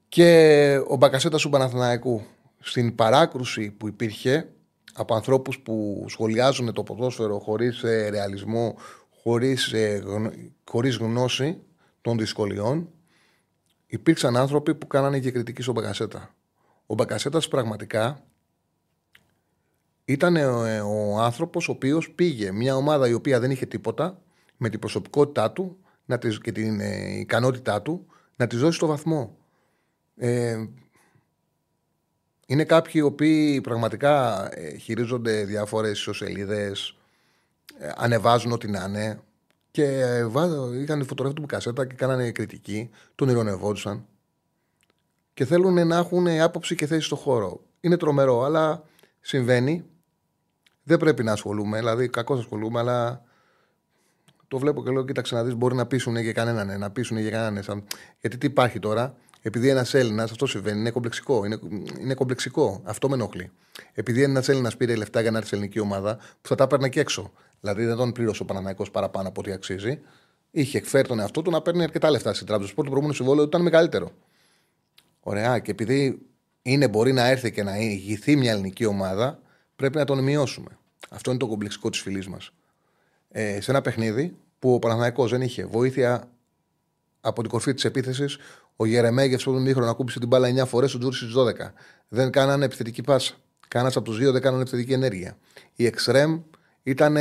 Και 0.07 0.81
ο 0.87 0.95
Μπακασέτα 0.95 1.37
του 1.37 1.49
Παναθηναϊκού 1.49 2.21
στην 2.59 2.95
παράκρουση 2.95 3.71
που 3.71 3.87
υπήρχε 3.87 4.49
από 4.93 5.15
ανθρώπους 5.15 5.59
που 5.59 6.05
σχολιάζουν 6.07 6.73
το 6.73 6.83
ποδόσφαιρο 6.83 7.39
χωρίς 7.39 7.83
ε, 7.83 8.09
ρεαλισμό, 8.09 8.75
χωρίς, 9.23 9.73
ε, 9.73 10.03
χωρίς 10.69 10.95
γνώση 10.95 11.57
των 12.01 12.17
δυσκολιών, 12.17 12.89
υπήρξαν 13.87 14.37
άνθρωποι 14.37 14.75
που 14.75 14.87
κάνανε 14.87 15.19
και 15.19 15.31
κριτική 15.31 15.61
στον 15.61 15.73
Μπακασέτα. 15.73 16.35
Ο 16.91 16.93
Μπακασέτας 16.93 17.47
πραγματικά 17.47 18.23
ήταν 20.05 20.35
ο, 20.35 20.65
ε, 20.65 20.79
ο 20.79 21.19
άνθρωπος 21.19 21.69
ο 21.69 21.71
οποίος 21.71 22.11
πήγε 22.11 22.51
μια 22.51 22.75
ομάδα 22.75 23.07
η 23.07 23.13
οποία 23.13 23.39
δεν 23.39 23.51
είχε 23.51 23.65
τίποτα 23.65 24.21
με 24.57 24.69
την 24.69 24.79
προσωπικότητά 24.79 25.51
του 25.51 25.77
να 26.05 26.17
της, 26.17 26.39
και 26.39 26.51
την 26.51 26.79
ικανότητά 27.19 27.81
του 27.81 28.05
να 28.35 28.47
τη 28.47 28.55
δώσει 28.55 28.79
το 28.79 28.87
βαθμό. 28.87 29.37
Ε, 30.15 30.65
είναι 32.45 32.63
κάποιοι 32.63 32.93
οι 32.95 33.01
οποίοι 33.01 33.61
πραγματικά 33.61 34.47
ε, 34.53 34.77
χειρίζονται 34.77 35.43
διάφορες 35.43 35.99
ισοσελίδες, 35.99 36.97
ε, 37.79 37.91
ανεβάζουν 37.95 38.51
ό,τι 38.51 38.67
να 38.67 38.85
είναι 38.87 39.19
και 39.71 39.83
ε, 39.83 40.27
είχαν 40.81 41.05
φωτογραφία 41.05 41.41
του 41.41 41.47
κασέτα 41.47 41.87
και 41.87 41.95
κάνανε 41.95 42.31
κριτική, 42.31 42.89
τον 43.15 43.29
ηρωνευόντουσαν 43.29 44.05
και 45.33 45.45
θέλουν 45.45 45.87
να 45.87 45.97
έχουν 45.97 46.27
άποψη 46.27 46.75
και 46.75 46.85
θέση 46.85 47.05
στο 47.05 47.15
χώρο. 47.15 47.61
Είναι 47.79 47.97
τρομερό, 47.97 48.43
αλλά 48.43 48.83
συμβαίνει. 49.21 49.85
Δεν 50.83 50.97
πρέπει 50.97 51.23
να 51.23 51.31
ασχολούμαι, 51.31 51.77
δηλαδή 51.77 52.09
κακώς 52.09 52.39
ασχολούμαι, 52.39 52.79
αλλά 52.79 53.23
το 54.47 54.57
βλέπω 54.57 54.83
και 54.83 54.91
λέω: 54.91 55.05
Κοίταξε 55.05 55.35
να 55.35 55.43
δεις, 55.43 55.55
μπορεί 55.55 55.75
να 55.75 55.85
πείσουν 55.85 56.15
για 56.17 56.33
κανέναν, 56.33 56.79
να 56.79 56.91
πείσουν 56.91 57.17
για 57.17 57.29
κανέναν. 57.29 57.83
Γιατί 58.19 58.37
τι 58.37 58.45
υπάρχει 58.45 58.79
τώρα, 58.79 59.15
επειδή 59.41 59.69
ένας 59.69 59.93
Έλληνας, 59.93 60.31
αυτό 60.31 60.45
συμβαίνει, 60.45 60.79
είναι 60.79 60.91
κομπλεξικό. 60.91 61.45
Είναι, 61.45 61.59
είναι 61.99 62.13
κομπλεξικό. 62.13 62.81
Αυτό 62.83 63.09
με 63.09 63.15
ενοχλεί. 63.15 63.51
Επειδή 63.93 64.23
ένας 64.23 64.49
Έλληνας 64.49 64.77
πήρε 64.77 64.95
λεφτά 64.95 65.21
για 65.21 65.31
να 65.31 65.37
έρθει 65.37 65.49
σε 65.49 65.55
ελληνική 65.55 65.79
ομάδα, 65.79 66.15
που 66.15 66.47
θα 66.47 66.55
τα 66.55 66.63
έπαιρνε 66.63 66.89
και 66.89 66.99
έξω. 66.99 67.31
Δηλαδή 67.59 67.85
δεν 67.85 67.95
τον 67.95 68.11
πλήρωσε 68.11 68.43
ο 68.43 68.45
Παναναναϊκό 68.45 68.85
παραπάνω 68.91 69.27
από 69.27 69.41
ό,τι 69.41 69.51
αξίζει. 69.51 69.99
Είχε 70.51 70.77
εκφέρει 70.77 71.07
τον 71.07 71.19
εαυτό 71.19 71.41
του 71.41 71.51
να 71.51 71.61
παίρνει 71.61 71.83
αρκετά 71.83 72.09
λεφτά 72.09 72.33
στην 72.33 72.47
τράπεζα. 72.47 72.69
Το 72.69 72.81
προηγούμενο 72.81 73.13
συμβόλαιο 73.13 73.43
ήταν 73.43 73.61
μεγαλύτερο. 73.61 74.11
Ωραία. 75.23 75.59
Και 75.59 75.71
επειδή 75.71 76.21
είναι, 76.61 76.87
μπορεί 76.87 77.13
να 77.13 77.27
έρθει 77.27 77.51
και 77.51 77.63
να 77.63 77.77
ηγηθεί 77.77 78.35
μια 78.35 78.51
ελληνική 78.51 78.85
ομάδα, 78.85 79.39
πρέπει 79.75 79.97
να 79.97 80.05
τον 80.05 80.23
μειώσουμε. 80.23 80.77
Αυτό 81.09 81.29
είναι 81.29 81.39
το 81.39 81.47
κομπλεξικό 81.47 81.89
της 81.89 81.99
φυλής 81.99 82.27
μας. 82.27 82.51
Ε, 83.29 83.61
σε 83.61 83.71
ένα 83.71 83.81
παιχνίδι 83.81 84.35
που 84.59 84.73
ο 84.73 84.79
Παναναναϊκό 84.79 85.27
δεν 85.27 85.41
είχε 85.41 85.65
βοήθεια 85.65 86.31
από 87.21 87.41
την 87.41 87.51
κορφή 87.51 87.73
της 87.73 87.85
επίθεσης, 87.85 88.37
ο 88.75 88.85
Γερεμέγεφ 88.85 89.41
στον 89.41 89.61
μήχρονο 89.61 89.89
ακούμπησε 89.89 90.19
την 90.19 90.27
μπάλα 90.27 90.63
9 90.63 90.65
φορές, 90.65 90.93
ο 90.93 90.97
Τζούρι 90.97 91.15
στι 91.15 91.27
12. 91.35 91.73
Δεν 92.07 92.31
κάνανε 92.31 92.65
επιθετική 92.65 93.01
πάσα. 93.01 93.33
Κανένα 93.67 93.93
από 93.95 94.05
τους 94.05 94.17
δύο 94.17 94.31
δεν 94.31 94.41
κάνανε 94.41 94.61
επιθετική 94.61 94.93
ενέργεια. 94.93 95.37
Η 95.75 95.85
Εξτρέμ 95.85 96.41
ήταν 96.83 97.17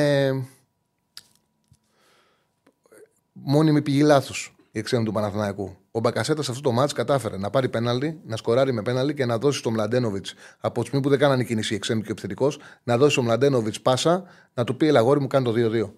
μόνιμη 3.32 3.82
πηγή 3.82 4.02
λάθο 4.02 4.34
η 4.70 4.78
Εξτρέμ 4.78 5.04
του 5.04 5.12
Παναθηναϊκού. 5.12 5.76
Ο 5.90 6.00
Μπακασέτας 6.00 6.44
σε 6.44 6.50
αυτό 6.50 6.62
το 6.62 6.72
μάτς 6.72 6.92
κατάφερε 6.92 7.36
να 7.36 7.50
πάρει 7.50 7.68
πέναλτι, 7.68 8.20
να 8.26 8.36
σκοράρει 8.36 8.72
με 8.72 8.82
πέναλτι 8.82 9.14
και 9.14 9.24
να 9.24 9.38
δώσει 9.38 9.58
στον 9.58 9.72
Μλαντένοβιτς 9.72 10.34
από 10.60 10.80
τη 10.80 10.86
στιγμή 10.86 11.02
που 11.02 11.08
δεν 11.08 11.18
κάνανε 11.18 11.44
κίνηση 11.44 11.72
η 11.72 11.76
Εξτρέμ 11.76 12.00
και 12.00 12.08
ο 12.08 12.10
επιθετικός, 12.10 12.58
να 12.82 12.96
δώσει 12.96 13.12
στον 13.12 13.24
Μλαντένοβιτς 13.24 13.80
πάσα 13.80 14.24
να 14.54 14.64
του 14.64 14.76
πει 14.76 14.86
Ελαγόρι 14.86 15.20
μου 15.20 15.26
κάνει 15.26 15.44
το 15.44 15.52
2-2. 15.56 15.90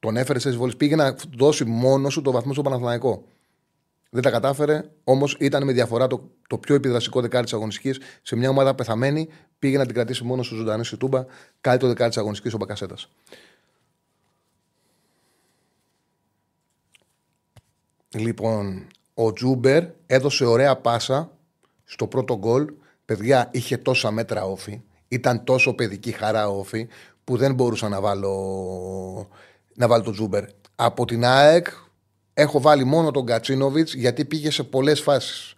Τον 0.00 0.16
έφερε 0.16 0.38
σε 0.38 0.50
βολή. 0.50 0.76
Πήγε 0.76 0.96
να 0.96 1.16
δώσει 1.36 1.64
μόνο 1.64 2.10
σου 2.10 2.22
το 2.22 2.30
βαθμό 2.30 2.52
στο 2.52 2.62
Παναθηναϊκό. 2.62 3.24
Δεν 4.10 4.22
τα 4.22 4.30
κατάφερε, 4.30 4.90
όμως 5.04 5.36
ήταν 5.40 5.64
με 5.64 5.72
διαφορά 5.72 6.06
το, 6.06 6.30
το 6.48 6.58
πιο 6.58 6.74
επιδραστικό 6.74 7.20
δεκάρι 7.20 7.44
της 7.44 7.52
αγωνιστικής. 7.52 7.98
Σε 8.22 8.36
μια 8.36 8.48
ομάδα 8.48 8.74
πεθαμένη 8.74 9.28
πήγε 9.58 9.78
να 9.78 9.84
την 9.84 9.94
κρατήσει 9.94 10.24
μόνο 10.24 10.42
στου 10.42 10.54
ζωντανέ 10.54 10.84
στη 10.84 10.96
Τούμπα. 10.96 11.24
Κάτι 11.60 11.78
το 11.78 11.86
δεκάρι 11.86 12.08
της 12.08 12.18
αγωνιστικής 12.18 12.54
ο 12.54 12.56
Μπακασέτας. 12.56 13.08
Λοιπόν, 18.14 18.86
ο 19.14 19.32
Τζούμπερ 19.32 19.84
έδωσε 20.06 20.44
ωραία 20.44 20.76
πάσα 20.76 21.30
στο 21.84 22.06
πρώτο 22.06 22.38
γκολ. 22.38 22.66
Παιδιά, 23.04 23.48
είχε 23.52 23.76
τόσα 23.76 24.10
μέτρα 24.10 24.44
ΟΦΗ. 24.44 24.82
Ήταν 25.08 25.44
τόσο 25.44 25.74
παιδική 25.74 26.12
χαρά 26.12 26.48
ΟΦΗ 26.48 26.88
που 27.24 27.36
δεν 27.36 27.54
μπορούσα 27.54 27.88
να 27.88 28.00
βάλω, 28.00 29.28
να 29.74 29.88
βάλω 29.88 30.02
τον 30.02 30.12
Τσούμπερ. 30.12 30.44
Από 30.74 31.04
την 31.04 31.24
ΑΕΚ 31.24 31.66
έχω 32.34 32.60
βάλει 32.60 32.84
μόνο 32.84 33.10
τον 33.10 33.26
Γκατσίνοβιτς 33.26 33.94
γιατί 33.94 34.24
πήγε 34.24 34.50
σε 34.50 34.62
πολλές 34.62 35.00
φάσεις. 35.00 35.54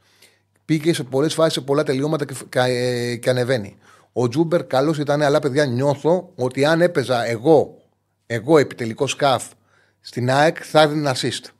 Πήγε 0.65 0.95
σε 0.95 1.03
πολλές 1.05 1.35
φάσεις, 1.35 1.53
σε 1.53 1.61
πολλά 1.61 1.83
τελειώματα 1.83 2.25
και, 2.25 2.35
και, 2.49 3.17
και 3.17 3.31
ανεβαίνει. 3.31 3.77
Ο 4.13 4.29
Τσούμπερ 4.29 4.67
καλός 4.67 4.99
ήταν, 4.99 5.23
αλλά 5.23 5.39
παιδιά 5.39 5.67
νιώθω 5.67 6.33
ότι 6.35 6.65
αν 6.65 6.81
έπαιζα 6.81 7.25
εγώ, 7.25 7.77
εγώ 8.27 8.59
επιτελικός 8.59 9.11
χαφ 9.11 9.45
στην 10.01 10.31
ΑΕΚ 10.31 10.57
θα 10.63 10.81
έδινε 10.81 11.13
assist. 11.15 11.51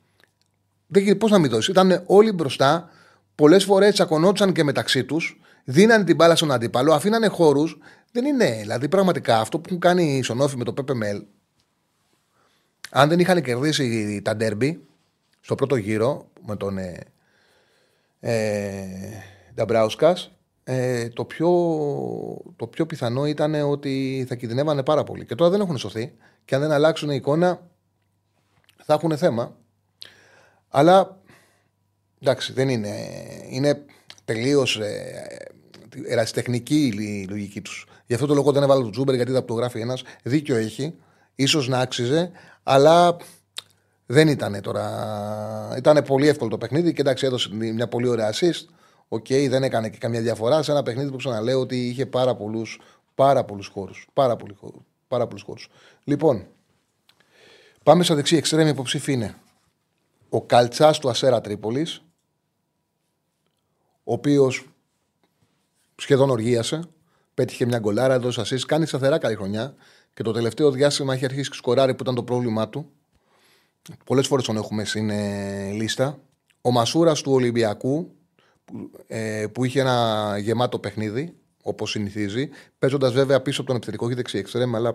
Δεν 0.87 1.17
πώς 1.17 1.31
να 1.31 1.37
μην 1.37 1.49
δώσει. 1.49 1.71
Ήταν 1.71 2.03
όλοι 2.05 2.31
μπροστά. 2.31 2.89
Πολλές 3.35 3.63
φορές 3.63 3.93
τσακωνόντουσαν 3.93 4.53
και 4.53 4.63
μεταξύ 4.63 5.03
τους. 5.03 5.39
Δίνανε 5.63 6.03
την 6.03 6.15
μπάλα 6.15 6.35
στον 6.35 6.51
αντίπαλο. 6.51 6.93
Αφήνανε 6.93 7.27
χώρους. 7.27 7.77
Δεν 8.11 8.25
είναι. 8.25 8.57
Δηλαδή, 8.61 8.89
πραγματικά 8.89 9.39
αυτό 9.39 9.59
που 9.59 9.63
έχουν 9.67 9.79
κάνει 9.79 10.17
οι 10.17 10.21
Σονόφοι 10.21 10.57
με 10.57 10.63
το 10.63 10.73
PPML. 10.77 11.23
Αν 12.89 13.09
δεν 13.09 13.19
είχαν 13.19 13.41
κερδίσει 13.41 14.21
τα 14.23 14.35
ντέρμπι 14.35 14.85
στο 15.41 15.55
πρώτο 15.55 15.75
γύρο 15.75 16.29
με 16.45 16.55
τον 16.55 16.77
ε, 16.77 16.99
ε, 18.19 18.85
Νταμπράουσκας, 19.55 20.31
ε, 20.63 21.09
το, 21.09 21.25
πιο, 21.25 21.49
το 22.55 22.67
πιο 22.67 22.85
πιθανό 22.85 23.25
ήταν 23.25 23.53
ότι 23.53 24.25
θα 24.27 24.35
κινδυνεύανε 24.35 24.83
πάρα 24.83 25.03
πολύ. 25.03 25.25
Και 25.25 25.35
τώρα 25.35 25.51
δεν 25.51 25.61
έχουν 25.61 25.77
σωθεί. 25.77 26.13
Και 26.45 26.55
αν 26.55 26.61
δεν 26.61 26.71
αλλάξουν 26.71 27.09
η 27.09 27.15
εικόνα, 27.15 27.61
θα 28.83 28.93
έχουν 28.93 29.17
θέμα. 29.17 29.55
Αλλά 30.69 31.17
εντάξει, 32.21 32.53
δεν 32.53 32.69
είναι. 32.69 32.95
Είναι 33.49 33.85
τελείως 34.25 34.77
ε, 34.77 35.47
ερασιτεχνική 36.07 36.85
η 36.85 37.27
λογική 37.29 37.61
τους. 37.61 37.85
Γι' 38.05 38.13
αυτό 38.13 38.25
το 38.25 38.33
λόγο 38.33 38.51
δεν 38.51 38.63
έβαλα 38.63 38.81
τον 38.81 38.91
Τσούμπερ 38.91 39.15
γιατί 39.15 39.31
θα 39.31 39.45
το 39.45 39.53
γράφει 39.53 39.79
ένας. 39.79 40.03
Δίκιο 40.23 40.55
έχει. 40.55 40.93
Ίσως 41.47 41.61
να 41.61 41.79
άξιζε, 41.79 42.31
αλλά 42.63 43.17
δεν 44.05 44.27
ήταν 44.27 44.61
τώρα. 44.61 45.73
Ήταν 45.77 46.03
πολύ 46.03 46.27
εύκολο 46.27 46.49
το 46.49 46.57
παιχνίδι 46.57 46.93
και 46.93 47.01
εντάξει, 47.01 47.25
έδωσε 47.25 47.53
μια 47.53 47.87
πολύ 47.87 48.07
ωραία 48.07 48.33
assist. 48.33 48.65
OK, 49.07 49.25
okay, 49.29 49.47
δεν 49.49 49.63
έκανε 49.63 49.89
και 49.89 49.97
καμιά 49.97 50.21
διαφορά 50.21 50.63
σε 50.63 50.71
ένα 50.71 50.83
παιχνίδι 50.83 51.11
που 51.11 51.17
ξαναλέω 51.17 51.59
ότι 51.59 51.87
είχε 51.87 52.05
πάρα 52.05 52.35
πολλούς 52.35 52.79
πάρα 53.15 53.43
πολλούς 53.43 53.67
χώρους. 53.67 54.07
Πάρα, 54.13 54.35
πάρα 55.07 55.27
πολλούς 55.27 55.43
χώρους. 55.43 55.69
Λοιπόν, 56.03 56.47
πάμε 57.83 58.03
στα 58.03 58.15
δεξί 58.15 58.35
εξτρέμια 58.35 58.71
υποψήφι 58.71 59.11
είναι 59.11 59.35
ο 60.29 60.45
Καλτσάς 60.45 60.99
του 60.99 61.09
Ασέρα 61.09 61.41
Τρίπολης, 61.41 62.01
ο 64.03 64.13
οποίος 64.13 64.65
σχεδόν 65.95 66.29
οργίασε, 66.29 66.89
πέτυχε 67.33 67.65
μια 67.65 67.79
γκολάρα, 67.79 68.13
εδώ 68.13 68.31
σα 68.31 68.57
κάνει 68.57 68.85
σταθερά 68.85 69.17
καλή 69.17 69.35
χρονιά 69.35 69.75
και 70.13 70.23
το 70.23 70.31
τελευταίο 70.31 70.71
διάστημα 70.71 71.13
έχει 71.13 71.25
αρχίσει 71.25 71.49
σκοράρει 71.53 71.93
που 71.93 72.03
ήταν 72.03 72.15
το 72.15 72.23
πρόβλημά 72.23 72.69
του. 72.69 72.91
Πολλές 74.05 74.27
φορές 74.27 74.45
τον 74.45 74.57
έχουμε 74.57 74.85
στην 74.85 75.09
ε, 75.09 75.71
λίστα. 75.71 76.19
Ο 76.61 76.71
Μασούρας 76.71 77.21
του 77.21 77.31
Ολυμπιακού, 77.31 78.15
που, 78.65 78.91
ε, 79.07 79.47
που 79.51 79.65
είχε 79.65 79.79
ένα 79.79 80.37
γεμάτο 80.41 80.79
παιχνίδι, 80.79 81.35
όπως 81.63 81.91
συνηθίζει, 81.91 82.49
παίζοντας 82.79 83.13
βέβαια 83.13 83.41
πίσω 83.41 83.59
από 83.61 83.67
τον 83.67 83.75
επιθετικό 83.75 84.09
και 84.09 84.15
δεξί 84.15 84.37
εξτρέμ, 84.37 84.75
αλλά 84.75 84.89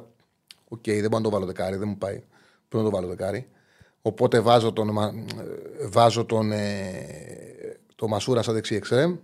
OK, 0.68 0.78
okay, 0.78 1.01
δεν 1.01 1.11
μπορώ 1.11 1.16
να 1.16 1.22
το 1.22 1.30
βάλω 1.30 1.47
δεκάρι, 1.47 1.76
δεν 1.76 1.89
μου 1.89 1.99
πάει. 1.99 2.22
Πρέπει 2.68 2.85
να 2.85 2.91
το 2.91 2.91
βάλω 2.91 3.07
δεκάρι. 3.07 3.49
Οπότε 4.03 4.40
βάζω 4.40 4.72
τον, 4.72 4.90
βάζω 5.88 6.24
τον, 6.24 6.53
ε, 6.53 7.78
το 7.94 8.09
Μασούρα 8.09 8.42
σαν 8.42 8.55
δεξί 8.55 8.74
εξτρέμ. 8.74 9.16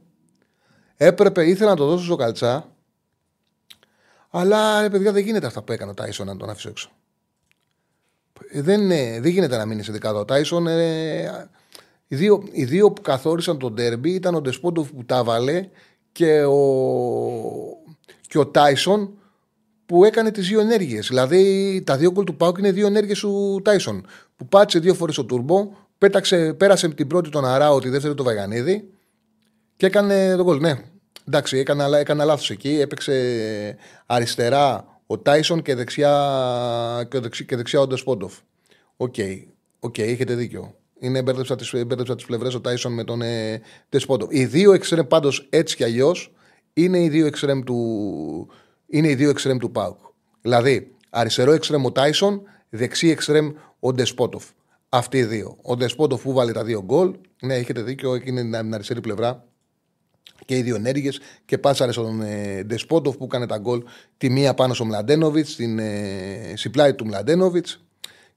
Έπρεπε, 0.97 1.47
ήθελα 1.47 1.71
να 1.71 1.77
το 1.77 1.87
δώσω 1.87 2.05
στο 2.05 2.17
Καλτσά, 2.17 2.73
αλλά 4.31 4.81
ρε 4.81 4.91
παιδιά 4.91 5.13
δεν 5.13 5.25
γίνεται 5.25 5.47
αυτά 5.47 5.63
που 5.63 5.73
έκανε 5.73 5.91
ο 5.91 5.95
Τάισον 5.95 6.27
να 6.27 6.37
τον 6.37 6.51
αφήσω 6.51 6.69
έξω. 6.69 6.91
Ε, 8.51 8.63
δεν, 8.63 8.91
ε, 8.91 9.21
δεν 9.21 9.31
γίνεται 9.31 9.57
να 9.57 9.67
μείνει 9.67 9.83
σε 9.83 9.93
δεκάδα 9.93 10.19
ο 10.19 10.25
Τάισον. 10.25 10.67
Ε, 10.67 11.49
οι, 12.09 12.17
δύο, 12.17 12.43
οι 12.53 12.65
δύο 12.65 12.91
που 12.93 13.03
καθόρισαν 13.03 13.59
τον 13.59 13.75
τέρμπι 13.75 14.11
ήταν 14.11 14.35
ο 14.35 14.41
Ντεσπόντοφ 14.41 14.91
που 14.91 15.05
τα 15.05 15.25
βάλε 15.25 15.69
και 16.13 16.45
ο, 16.45 16.59
και 18.29 18.39
ο 18.39 18.47
Τάισον 18.47 19.19
που 19.89 20.05
έκανε 20.05 20.31
τις 20.31 20.49
δύο 20.49 20.61
ενέργειες. 20.61 21.07
Δηλαδή 21.09 21.83
τα 21.87 21.97
δύο 21.97 22.11
γκολ 22.11 22.25
του 22.25 22.37
Πάουκ 22.37 22.59
είναι 22.59 22.73
δύο 22.73 22.87
ενέργειες 22.87 23.19
του 23.19 23.61
Τάισον. 23.65 24.07
Που 24.37 24.47
πάτησε 24.47 24.79
δύο 24.79 24.95
φορές 24.95 25.15
το 25.15 25.25
τουρμπο, 25.25 25.71
πέταξε, 25.99 26.53
πέρασε 26.53 26.89
την 26.89 27.07
πρώτη 27.07 27.31
τον 27.31 27.45
Αράο, 27.45 27.81
τη 27.81 27.89
δεύτερη 27.89 28.15
το 28.15 28.23
Βαγανίδη 28.23 28.91
και 29.77 29.87
έκανε 29.87 30.37
τον 30.37 30.45
γκολ. 30.45 30.61
Ναι, 30.61 30.75
εντάξει, 31.29 31.59
έκανε, 31.59 31.99
έκανε 31.99 32.25
λάθος 32.25 32.51
εκεί. 32.51 32.81
Έπαιξε 32.81 33.77
αριστερά 34.07 34.85
ο 35.07 35.19
Τάισον 35.19 35.63
και 35.63 35.75
δεξιά, 35.75 37.09
και 37.11 37.19
δεξιά, 37.19 37.45
και 37.47 37.57
δεξιά 37.57 37.81
ο 37.81 37.87
Ντεσπόντοφ. 37.87 38.35
OK, 38.97 39.15
okay, 39.17 39.43
okay, 39.81 40.03
έχετε 40.03 40.35
δίκιο. 40.35 40.75
Είναι 40.99 41.23
μπέρδεψα 41.23 41.57
τις 41.57 41.75
τις 42.17 42.25
πλευρές 42.27 42.55
ο 42.55 42.61
Τάισον 42.61 42.93
με 42.93 43.05
τον 43.05 43.23
ε, 43.23 43.61
Ντεσπόντοφ. 43.91 44.29
Οι 44.33 44.45
δύο 44.45 44.73
εξτρέμ 44.73 45.07
πάντως 45.07 45.47
έτσι 45.51 45.77
κι 45.77 45.85
αλλιώς 45.85 46.33
είναι 46.73 47.03
οι 47.03 47.09
δύο 47.09 47.27
εξτρέμ 47.27 47.63
του, 47.63 48.49
είναι 48.89 49.09
οι 49.09 49.15
δύο 49.15 49.31
εξτρέμ 49.31 49.59
του 49.59 49.71
ΠΑΟΚ. 49.71 49.99
Δηλαδή, 50.41 50.95
αριστερό 51.11 51.53
εξτρέμ 51.53 51.85
ο 51.85 51.93
Τάισον, 51.93 52.43
δεξί 52.69 53.09
εξτρέμ 53.09 53.51
ο 53.81 53.93
Ντεσπόντοφ. 53.93 54.45
Αυτοί 54.89 55.19
οι 55.19 55.25
δύο. 55.25 55.57
Ο 55.63 55.77
Ντεσπόντοφ 55.77 56.23
που 56.23 56.33
βάλει 56.33 56.53
τα 56.53 56.65
δύο 56.65 56.83
γκολ. 56.83 57.15
Ναι, 57.43 57.55
έχετε 57.55 57.83
δίκιο, 57.83 58.21
είναι 58.25 58.43
την 58.43 58.75
αριστερή 58.75 59.01
πλευρά 59.01 59.45
και 60.45 60.57
οι 60.57 60.63
δύο 60.63 60.77
ενέργειες 60.77 61.21
και 61.45 61.59
πάσαρε 61.59 61.93
στον 61.93 62.21
ε, 62.21 62.63
Ντεσπόντοφ 62.63 63.17
που 63.17 63.25
έκανε 63.25 63.47
τα 63.47 63.59
γκολ 63.59 63.83
τη 64.17 64.31
μία 64.31 64.55
πάνω 64.55 64.75
στο 64.75 64.85
Μλαντένοβιτς, 64.85 65.53
στην 65.53 65.79
ε, 65.79 66.55
πλάτη 66.71 66.95
του 66.95 67.07
Μλαντένοβιτς 67.07 67.85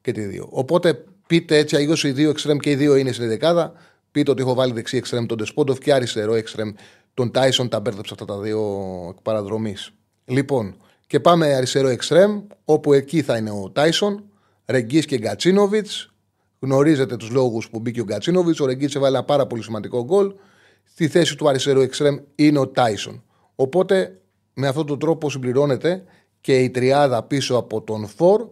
και 0.01 0.11
τη 0.11 0.21
δύο. 0.21 0.47
Οπότε 0.51 1.03
πείτε 1.27 1.57
έτσι 1.57 1.75
αλλιώς 1.75 2.03
οι 2.03 2.11
δύο 2.11 2.29
εξτρέμ 2.29 2.57
και 2.57 2.69
οι 2.69 2.75
δύο 2.75 2.95
είναι 2.95 3.11
στην 3.11 3.27
δεκάδα. 3.27 3.73
Πείτε 4.11 4.31
ότι 4.31 4.41
έχω 4.41 4.53
βάλει 4.53 4.73
δεξί 4.73 4.97
εξτρέμ 4.97 5.25
τον 5.25 5.37
Ντεσπότοφ 5.37 5.77
και 5.77 5.93
αριστερό 5.93 6.33
εξτρέμ 6.33 6.71
τον 7.13 7.31
Τάισον. 7.31 7.69
Τα 7.69 7.79
μπέρδεψα 7.79 8.13
αυτά 8.13 8.25
τα 8.25 8.39
δύο 8.39 8.61
παραδρομής. 9.21 9.93
Λοιπόν, 10.31 10.75
και 11.07 11.19
πάμε 11.19 11.53
αριστερό 11.53 11.87
εξτρέμ, 11.87 12.41
όπου 12.65 12.93
εκεί 12.93 13.21
θα 13.21 13.37
είναι 13.37 13.51
ο 13.51 13.71
Τάισον, 13.71 14.23
Ρεγκής 14.65 15.05
και 15.05 15.17
Γκατσίνοβιτς. 15.17 16.13
Γνωρίζετε 16.59 17.15
τους 17.17 17.29
λόγους 17.29 17.69
που 17.69 17.79
μπήκε 17.79 18.01
ο 18.01 18.03
Γκατσίνοβιτς. 18.03 18.59
Ο 18.59 18.65
Ρεγκής 18.65 18.95
έβαλε 18.95 19.17
ένα 19.17 19.25
πάρα 19.25 19.47
πολύ 19.47 19.63
σημαντικό 19.63 20.03
γκολ. 20.03 20.33
Στη 20.83 21.07
θέση 21.07 21.35
του 21.35 21.49
αριστερού 21.49 21.79
εξτρέμ 21.79 22.17
είναι 22.35 22.59
ο 22.59 22.67
Τάισον. 22.67 23.23
Οπότε 23.55 24.21
με 24.53 24.67
αυτόν 24.67 24.85
τον 24.85 24.99
τρόπο 24.99 25.29
συμπληρώνεται 25.29 26.03
και 26.41 26.59
η 26.59 26.69
τριάδα 26.69 27.23
πίσω 27.23 27.55
από 27.55 27.81
τον 27.81 28.07
Φορ. 28.07 28.47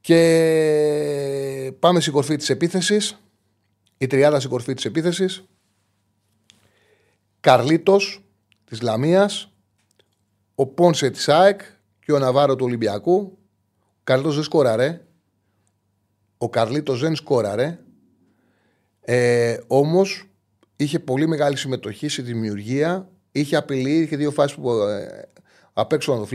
Και 0.00 1.72
πάμε 1.78 2.00
στην 2.00 2.12
κορφή 2.12 2.36
της 2.36 2.50
επίθεσης. 2.50 3.20
Η 3.98 4.06
τριάδα 4.06 4.38
στην 4.38 4.50
κορφή 4.50 4.74
της 4.74 4.84
επίθεσης. 4.84 5.44
Καρλίτος 7.40 8.24
της 8.64 8.82
Λαμίας, 8.82 9.50
ο 10.58 10.66
Πόνσε 10.66 11.10
της 11.10 11.28
ΑΕΚ 11.28 11.60
και 12.00 12.12
ο 12.12 12.18
Ναβάρο 12.18 12.56
του 12.56 12.64
Ολυμπιακού. 12.64 13.38
Ο 13.98 14.00
Καρλίτος 14.04 14.34
δεν 14.34 14.44
σκόραρε. 14.44 15.00
Ο 16.38 16.48
Καρλίτος 16.48 17.00
δεν 17.00 17.14
σκόραρε. 17.14 17.78
Ε, 19.00 19.56
Όμως 19.66 20.28
είχε 20.76 20.98
πολύ 20.98 21.28
μεγάλη 21.28 21.56
συμμετοχή 21.56 22.08
στη 22.08 22.22
δημιουργία. 22.22 23.08
Είχε 23.32 23.56
απειλή, 23.56 23.98
είχε 23.98 24.16
δύο 24.16 24.30
φάσεις 24.30 24.56
που 24.56 24.70
ε, 24.70 25.28
απ' 25.72 25.92
έξω 25.92 26.12
ο 26.12 26.26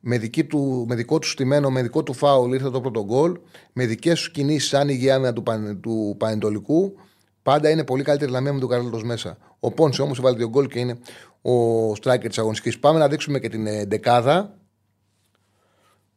Με, 0.00 0.18
του, 0.48 0.84
με 0.88 0.94
δικό 0.94 1.18
του 1.18 1.28
στημένο, 1.28 1.70
με 1.70 1.82
δικό 1.82 2.02
του 2.02 2.12
φάουλ 2.12 2.52
ήρθε 2.52 2.70
το 2.70 2.80
πρώτο 2.80 3.04
γκολ. 3.04 3.40
Με 3.72 3.86
δικές 3.86 4.22
του 4.22 4.30
κινήσεις, 4.30 4.74
άνοιγε 4.74 5.06
η 5.06 5.10
άμυνα 5.10 5.32
του, 5.32 5.42
του 5.80 6.14
Πανετολικού. 6.18 6.94
Πάντα 7.42 7.70
είναι 7.70 7.84
πολύ 7.84 8.02
καλύτερη 8.02 8.30
λαμία 8.30 8.52
με 8.52 8.60
τον 8.60 8.68
Καρλίτο 8.68 9.00
μέσα. 9.04 9.36
Ο 9.60 9.70
Πόνσε 9.70 10.02
όμως 10.02 10.18
έβαλε 10.18 10.36
δύο 10.36 10.48
γκολ 10.48 10.66
και 10.66 10.78
είναι 10.78 10.98
ο 11.42 11.90
striker 11.90 12.26
της 12.28 12.38
αγωνιστικής. 12.38 12.78
Πάμε 12.78 12.98
να 12.98 13.08
δείξουμε 13.08 13.38
και 13.38 13.48
την 13.48 13.66
ε, 13.66 13.84
δεκάδα. 13.84 14.54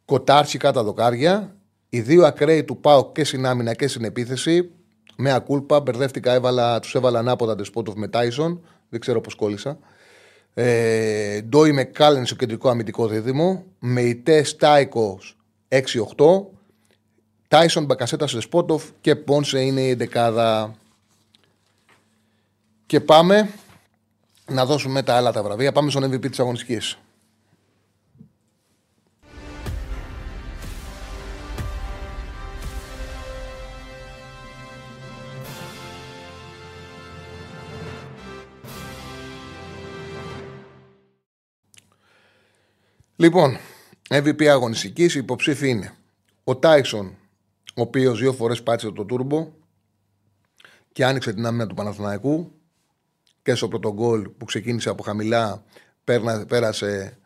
Κοτάρτσι 0.05 0.57
κάτω 0.57 0.83
δοκάρια. 0.83 1.55
Οι 1.89 2.01
δύο 2.01 2.25
ακραίοι 2.25 2.63
του 2.63 2.77
πάω 2.77 3.11
και 3.11 3.23
στην 3.23 3.45
άμυνα 3.45 3.73
και 3.73 3.87
στην 3.87 4.03
επίθεση. 4.03 4.71
Με 5.15 5.33
ακούλπα, 5.33 5.79
μπερδεύτηκα, 5.79 6.33
έβαλα, 6.33 6.79
τους 6.79 6.95
έβαλα 6.95 7.19
ανάποδα 7.19 7.55
Ντεσπότοφ 7.55 7.95
με 7.95 8.07
Τάισον. 8.07 8.61
Δεν 8.89 8.99
ξέρω 8.99 9.21
πώς 9.21 9.35
κόλλησα. 9.35 9.79
Ε, 10.53 11.41
Ντόι 11.41 11.71
με 11.71 11.83
Κάλεν 11.83 12.25
στο 12.25 12.35
κεντρικό 12.35 12.69
αμυντικό 12.69 13.07
δίδυμο. 13.07 13.63
Με 13.79 14.01
ητέ 14.01 14.43
Στάικο 14.43 15.19
6-8. 15.67 15.81
Τάισον 17.47 17.85
Μπακασέτα 17.85 18.25
Ντεσπότοφ 18.25 18.83
και 19.01 19.15
Πόνσε 19.15 19.59
είναι 19.59 19.81
η 19.81 19.93
δεκάδα. 19.93 20.75
Και 22.85 22.99
πάμε 22.99 23.53
να 24.47 24.65
δώσουμε 24.65 25.03
τα 25.03 25.15
άλλα 25.15 25.31
τα 25.31 25.43
βραβεία. 25.43 25.71
Πάμε 25.71 25.89
στον 25.89 26.03
MVP 26.03 26.29
της 26.29 26.39
Αγωνιστικής. 26.39 26.97
Λοιπόν, 43.15 43.57
MVP 44.09 44.43
αγωνιστικής 44.43 45.15
υποψήφοι 45.15 45.69
είναι 45.69 45.93
ο 46.43 46.55
Τάισον, 46.55 47.17
ο 47.75 47.81
οποίος 47.81 48.19
δύο 48.19 48.33
φορές 48.33 48.63
πάτησε 48.63 48.91
το 48.91 49.05
τούρμπο 49.05 49.51
και 50.91 51.05
άνοιξε 51.05 51.33
την 51.33 51.45
άμυνα 51.45 51.67
του 51.67 51.75
Παναθηναϊκού 51.75 52.51
και 53.45 53.55
στο 53.55 53.67
πρώτο 53.67 53.93
γκολ 53.93 54.29
που 54.37 54.45
ξεκίνησε 54.45 54.89
από 54.89 55.03
χαμηλά 55.03 55.63
πέρνα- 56.03 56.45
πέρασε 56.45 57.17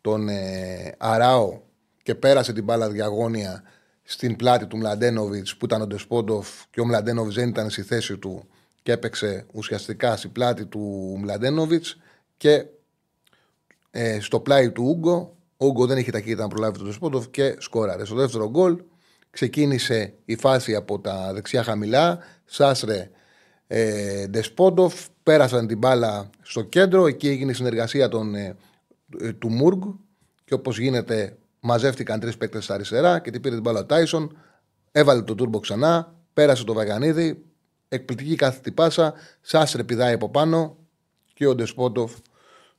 τον 0.00 0.28
ε, 0.28 0.94
Αράο 0.98 1.60
και 2.02 2.14
πέρασε 2.14 2.52
την 2.52 2.64
μπάλα 2.64 2.90
διαγώνια 2.90 3.62
στην 4.02 4.36
πλάτη 4.36 4.66
του 4.66 4.76
Μλαντένοβιτς 4.76 5.56
που 5.56 5.64
ήταν 5.64 5.80
ο 5.82 5.86
Ντεσπόντοφ 5.86 6.48
και 6.70 6.80
ο 6.80 6.86
Μλαντένοβιτς 6.86 7.34
δεν 7.34 7.48
ήταν 7.48 7.70
στη 7.70 7.82
θέση 7.82 8.16
του 8.18 8.48
και 8.82 8.92
έπαιξε 8.92 9.46
ουσιαστικά 9.52 10.16
στην 10.16 10.32
πλάτη 10.32 10.66
του 10.66 11.14
Μλαντένοβιτς 11.20 11.96
και 12.36 12.66
ε, 13.90 14.20
στο 14.20 14.40
πλάι 14.40 14.70
του 14.70 14.84
Ούγκο. 14.84 15.36
Ο 15.56 15.66
Ούγκο 15.66 15.86
δεν 15.86 15.98
είχε 15.98 16.10
ταχύτητα 16.10 16.42
να 16.42 16.48
προλάβει 16.48 16.78
τον 16.78 16.86
Ντεσπόντοφ 16.86 17.28
και 17.28 17.56
σκόραρε. 17.58 18.04
Στο 18.04 18.14
δεύτερο 18.14 18.50
γκολ 18.50 18.82
ξεκίνησε 19.30 20.14
η 20.24 20.36
φάση 20.36 20.74
από 20.74 21.00
τα 21.00 21.32
δεξιά 21.32 21.62
χαμηλά. 21.62 22.18
Σάσρε 22.44 23.10
ε, 23.66 24.26
Ντεσπόντοφ 24.26 25.06
πέρασαν 25.22 25.66
την 25.66 25.78
μπάλα 25.78 26.30
στο 26.42 26.62
κέντρο. 26.62 27.06
Εκεί 27.06 27.28
έγινε 27.28 27.50
η 27.50 27.54
συνεργασία 27.54 28.08
των, 28.08 28.34
ε, 28.34 28.56
ε, 29.20 29.32
του 29.32 29.50
Μούργκ 29.50 29.82
και 30.44 30.54
όπως 30.54 30.78
γίνεται 30.78 31.36
μαζεύτηκαν 31.60 32.20
τρεις 32.20 32.36
παίκτες 32.36 32.64
στα 32.64 32.74
αριστερά 32.74 33.18
και 33.18 33.30
την 33.30 33.40
πήρε 33.40 33.54
την 33.54 33.62
μπάλα 33.62 33.80
ο 33.80 33.84
Τάισον. 33.84 34.36
Έβαλε 34.92 35.22
τον 35.22 35.36
τούρμπο 35.36 35.60
ξανά, 35.60 36.14
πέρασε 36.32 36.64
το 36.64 36.72
Βαγανίδη. 36.72 37.44
Εκπληκτική 37.88 38.34
κάθετη 38.34 38.72
πάσα. 38.72 39.14
Σάσρε 39.40 39.84
πηδάει 39.84 40.12
από 40.12 40.28
πάνω 40.28 40.76
και 41.34 41.46
ο 41.46 41.54
Ντεσπόντοφ 41.54 42.12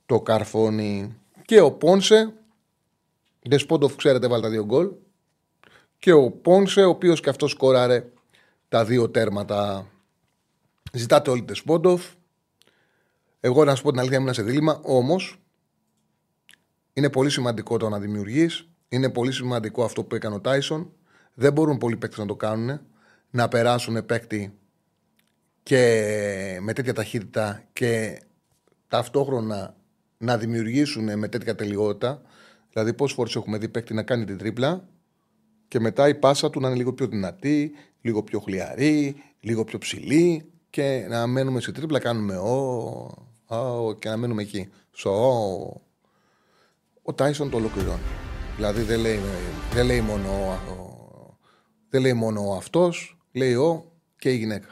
το 0.05 0.21
καρφώνει. 0.21 1.17
Και 1.45 1.61
ο 1.61 1.71
Πόνσε. 1.71 2.33
Ντεσπόντοφ, 3.49 3.95
ξέρετε, 3.95 4.27
βάλει 4.27 4.41
τα 4.41 4.49
δύο 4.49 4.65
γκολ. 4.65 4.91
Και 5.99 6.11
ο 6.11 6.31
Πόνσε, 6.31 6.83
ο 6.83 6.89
οποίος 6.89 7.19
και 7.19 7.29
αυτός 7.29 7.51
σκόραρε 7.51 8.05
τα 8.69 8.85
δύο 8.85 9.09
τέρματα. 9.09 9.87
Ζητάτε 10.95 11.29
όλοι 11.29 11.43
Ντεσπόντοφ. 11.43 12.05
Εγώ 13.39 13.63
να 13.63 13.75
σου 13.75 13.83
πω 13.83 13.89
την 13.89 13.99
αλήθεια, 13.99 14.17
ήμουν 14.17 14.33
σε 14.33 14.43
δίλημα. 14.43 14.79
Όμως 14.83 15.39
είναι 16.93 17.09
πολύ 17.09 17.29
σημαντικό 17.29 17.77
το 17.77 17.89
να 17.89 17.99
δημιουργείς. 17.99 18.69
Είναι 18.89 19.09
πολύ 19.09 19.31
σημαντικό 19.31 19.83
αυτό 19.83 20.03
που 20.03 20.15
έκανε 20.15 20.35
ο 20.35 20.39
Τάισον. 20.41 20.91
Δεν 21.33 21.53
μπορούν 21.53 21.77
πολλοί 21.77 21.97
παίκτες 21.97 22.19
να 22.19 22.25
το 22.25 22.35
κάνουν. 22.35 22.79
Να 23.29 23.47
περάσουν 23.47 24.05
παίκτη 24.05 24.57
και 25.63 25.77
με 26.61 26.73
τέτοια 26.73 26.93
ταχύτητα 26.93 27.63
και 27.73 28.21
ταυτόχρονα 28.87 29.75
να 30.17 30.37
δημιουργήσουν 30.37 31.17
με 31.17 31.27
τέτοια 31.27 31.55
τελειότητα. 31.55 32.21
Δηλαδή, 32.71 32.93
πόσες 32.93 33.15
φορές 33.15 33.35
έχουμε 33.35 33.57
δει 33.57 33.69
παίκτη 33.69 33.93
να 33.93 34.03
κάνει 34.03 34.25
την 34.25 34.37
τρίπλα 34.37 34.87
και 35.67 35.79
μετά 35.79 36.07
η 36.07 36.15
πάσα 36.15 36.49
του 36.49 36.59
να 36.59 36.67
είναι 36.67 36.77
λίγο 36.77 36.93
πιο 36.93 37.07
δυνατή, 37.07 37.71
λίγο 38.01 38.23
πιο 38.23 38.39
χλιαρή, 38.39 39.15
λίγο 39.39 39.63
πιο 39.63 39.77
ψηλή 39.77 40.49
και 40.75 41.05
να 41.09 41.27
μένουμε 41.27 41.59
σε 41.61 41.71
τρίπλα, 41.71 41.99
κάνουμε 41.99 42.37
ο, 42.37 42.53
ο 43.45 43.93
και 43.93 44.09
να 44.09 44.17
μένουμε 44.17 44.41
εκεί. 44.41 44.69
Στο 44.91 45.09
ο. 45.09 45.81
Ο 47.01 47.13
Τάισον 47.13 47.49
το 47.49 47.57
ολοκληρώνει. 47.57 48.01
Δηλαδή 48.55 48.81
δεν 48.81 48.99
λέει, 48.99 49.19
δεν 49.73 49.85
λέει 49.85 50.01
μόνο 50.01 50.29
ο, 50.29 51.37
δεν 51.89 52.01
λέει 52.01 52.13
μόνο 52.13 52.47
ο 52.49 52.55
αυτός, 52.55 53.17
λέει 53.31 53.53
ο 53.53 53.91
και 54.17 54.31
η 54.31 54.35
γυναίκα. 54.35 54.67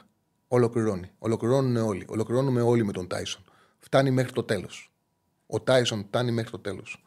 Ολοκληρώνει. 0.48 1.12
Ολοκληρώνουν 1.20 1.76
όλοι. 1.76 2.06
Ολοκληρώνουμε 2.08 2.62
όλοι 2.62 2.86
με 2.86 2.92
τον 2.92 3.08
Τάισον. 3.08 3.44
Φτάνει 3.80 4.12
μέχρι 4.12 4.32
το 4.32 4.44
τέλος. 4.44 4.94
Ο 5.48 5.60
Τάισον 5.60 6.06
φτάνει 6.08 6.32
μέχρι 6.32 6.52
το 6.52 6.60
τέλος. 6.60 7.04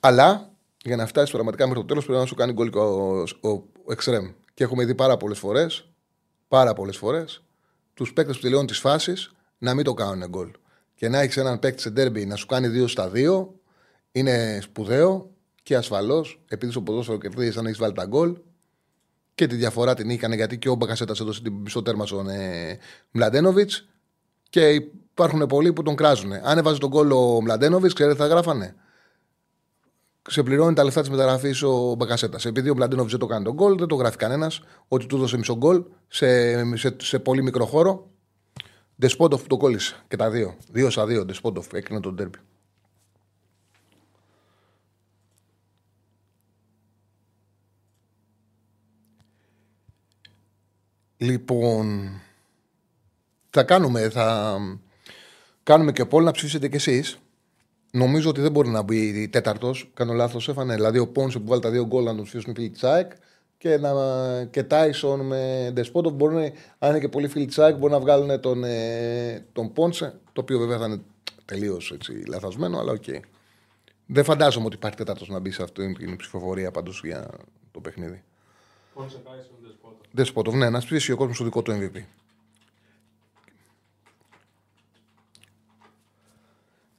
Αλλά 0.00 0.50
για 0.84 0.96
να 0.96 1.06
φτάσει 1.06 1.32
πραγματικά 1.32 1.66
μέχρι 1.66 1.80
το 1.80 1.86
τέλος 1.86 2.04
πρέπει 2.04 2.20
να 2.20 2.26
σου 2.26 2.34
κάνει 2.34 2.52
γκολ 2.52 2.70
και 2.70 2.78
ο, 2.78 3.20
ο, 3.20 3.48
ο 3.84 3.92
Εξτρέμ. 3.92 4.30
Και 4.54 4.64
έχουμε 4.64 4.84
δει 4.84 4.94
πάρα 4.94 5.16
πολλές 5.16 5.38
φορές, 5.38 5.88
πάρα 6.48 6.72
πολλές 6.72 6.96
φορές, 6.96 7.42
τους 7.94 8.12
παίκτες 8.12 8.36
που 8.36 8.42
τελειώνουν 8.42 8.66
τις 8.66 8.78
φάσεις 8.78 9.32
να 9.58 9.74
μην 9.74 9.84
το 9.84 9.94
κάνουν 9.94 10.28
γκολ. 10.28 10.50
Και 10.94 11.08
να 11.08 11.20
έχεις 11.20 11.36
έναν 11.36 11.58
παίκτη 11.58 11.80
σε 11.80 11.90
ντέρμπι 11.90 12.26
να 12.26 12.36
σου 12.36 12.46
κάνει 12.46 12.68
δύο 12.68 12.86
στα 12.86 13.08
δύο 13.08 13.54
είναι 14.12 14.58
σπουδαίο 14.62 15.30
και 15.62 15.76
ασφαλώς 15.76 16.40
επειδή 16.48 16.72
στο 16.72 16.80
ποδόσφαιρο 16.80 17.18
κερδίζεις 17.18 17.56
αν 17.56 17.66
έχεις 17.66 17.78
βάλει 17.78 17.92
τα 17.92 18.04
γκολ 18.04 18.36
και 19.34 19.46
τη 19.46 19.54
διαφορά 19.54 19.94
την 19.94 20.10
είχαν 20.10 20.32
γιατί 20.32 20.58
και 20.58 20.68
ο 20.68 20.74
Μπακασέτα 20.74 21.14
έδωσε 21.20 21.42
την 21.42 21.52
μισό 21.52 21.82
τέρμα 21.82 22.06
στον 22.06 22.28
ε, 22.28 22.78
Μλαντένοβιτς 23.10 23.88
και 24.50 24.68
υπάρχουν 24.68 25.46
πολλοί 25.46 25.72
που 25.72 25.82
τον 25.82 25.96
κράζουν. 25.96 26.32
Αν 26.32 26.58
έβαζε 26.58 26.78
τον 26.78 26.88
γκολ 26.88 27.10
ο 27.10 27.40
Μλαντένοβιτς, 27.40 27.94
ξέρετε, 27.94 28.16
θα 28.16 28.26
γράφανε; 28.26 28.74
Σε 30.28 30.42
πληρώνει 30.42 30.74
τα 30.74 30.84
λεφτά 30.84 31.00
της 31.00 31.10
μεταγραφής 31.10 31.62
ο 31.62 31.94
Μπακασέτας. 31.94 32.44
Επειδή 32.44 32.70
ο 32.70 32.74
Μλαντένοβιτ 32.74 33.10
δεν 33.10 33.20
το 33.20 33.26
κάνει 33.26 33.44
τον 33.44 33.54
γκολ, 33.54 33.78
δεν 33.78 33.88
το 33.88 33.94
γράφει 33.94 34.16
κανένας 34.16 34.60
ότι 34.88 35.06
του 35.06 35.16
έδωσε 35.16 35.36
μισό 35.36 35.56
γκολ 35.56 35.84
σε, 36.08 36.76
σε, 36.76 36.96
σε 37.00 37.18
πολύ 37.18 37.42
μικρό 37.42 37.66
χώρο. 37.66 38.10
Ντεσπόντοφ 39.00 39.40
που 39.42 39.46
το 39.46 39.56
κόλλησε 39.56 39.96
και 40.08 40.16
τα 40.16 40.30
δύο. 40.30 40.56
Δύο 40.70 40.90
στα 40.90 41.06
δύο. 41.06 41.24
Ντεσπόντοφ 41.24 41.72
έκρινε 41.72 42.00
τον 42.00 42.16
τέρπι. 42.16 42.38
Λοιπόν, 51.16 52.10
θα 53.50 53.62
κάνουμε, 53.62 54.08
θα 54.08 54.58
κάνουμε 55.62 55.92
και 55.92 56.04
πόλ 56.04 56.24
να 56.24 56.30
ψηφίσετε 56.30 56.68
κι 56.68 56.76
εσείς. 56.76 57.18
Νομίζω 57.94 58.28
ότι 58.28 58.40
δεν 58.40 58.52
μπορεί 58.52 58.68
να 58.68 58.82
μπει 58.82 59.28
τέταρτος. 59.28 59.90
Κάνω 59.94 60.12
λάθος, 60.12 60.48
έφανε. 60.48 60.74
Δηλαδή 60.74 60.98
ο 60.98 61.08
Πόνσε 61.08 61.38
που 61.38 61.46
βάλει 61.46 61.60
τα 61.60 61.70
δύο 61.70 61.86
γκολ 61.86 62.04
να 62.04 62.14
τον 62.14 62.24
ψηφίσουν 62.24 62.50
οι 62.50 62.54
φίλοι 62.54 62.70
τη 62.70 62.86
ΑΕΚ 62.86 63.12
και, 63.58 63.78
να, 63.78 63.92
και 64.44 64.62
Τάισον 64.62 65.20
με 65.20 65.70
Ντεσπόντοφ 65.72 66.12
μπορούν, 66.12 66.38
αν 66.78 66.90
είναι 66.90 66.98
και 66.98 67.08
πολλοί 67.08 67.28
φίλοι 67.28 67.46
τη 67.46 67.62
ΑΕΚ, 67.62 67.76
μπορούν 67.76 67.94
να 67.94 68.00
βγάλουν 68.00 68.40
τον, 68.40 68.64
ε, 68.64 69.46
τον 69.52 69.72
Πόνσε. 69.72 70.14
Το 70.32 70.40
οποίο 70.40 70.58
βέβαια 70.58 70.78
θα 70.78 70.86
είναι 70.86 71.00
τελείως 71.44 71.94
λαθασμένο, 72.28 72.78
αλλά 72.78 72.92
οκ. 72.92 73.04
Δεν 74.06 74.24
φαντάζομαι 74.24 74.66
ότι 74.66 74.74
υπάρχει 74.74 74.96
τέταρτος 74.96 75.28
να 75.28 75.38
μπει 75.38 75.50
σε 75.50 75.62
αυτή 75.62 75.92
την 75.92 76.16
ψηφοφορία 76.16 76.70
πάντως 76.70 77.00
για 77.04 77.30
το 77.72 77.80
παιχνίδι. 77.80 78.22
Πόνσε 78.94 79.16
Τάισον 79.24 79.56
Ντεσπόντοφ. 79.62 79.96
Ντεσπόντοφ, 80.14 80.54
ναι, 80.54 80.70
να 80.70 80.78
ψηφίσει 80.78 81.12
ο 81.12 81.16
κόσμος 81.16 81.36
στο 81.36 81.44
δικό 81.44 81.62
του 81.62 81.72
MVP. 81.72 82.02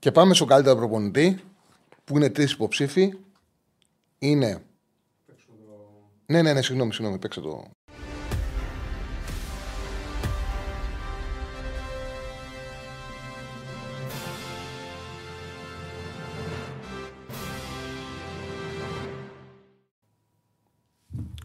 Και 0.03 0.11
πάμε 0.11 0.33
στο 0.33 0.45
καλύτερο 0.45 0.75
προπονητή, 0.75 1.43
που 2.03 2.17
είναι 2.17 2.29
τρεις 2.29 2.51
υποψήφοι. 2.51 3.13
Είναι. 4.19 4.63
Παίξουμε 5.25 5.57
το... 5.65 5.73
Ναι, 6.25 6.41
ναι, 6.41 6.53
ναι, 6.53 6.61
συγγνώμη, 6.61 6.93
συγγνώμη, 6.93 7.19
παίξε 7.19 7.41
το. 7.41 7.71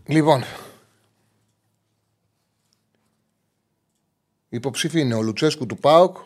Λοιπόν, 0.06 0.42
η 4.48 4.56
υποψήφοι 4.56 5.00
είναι 5.00 5.14
ο 5.14 5.22
Λουτσέσκου 5.22 5.66
του 5.66 5.76
ΠΑΟΚ, 5.76 6.16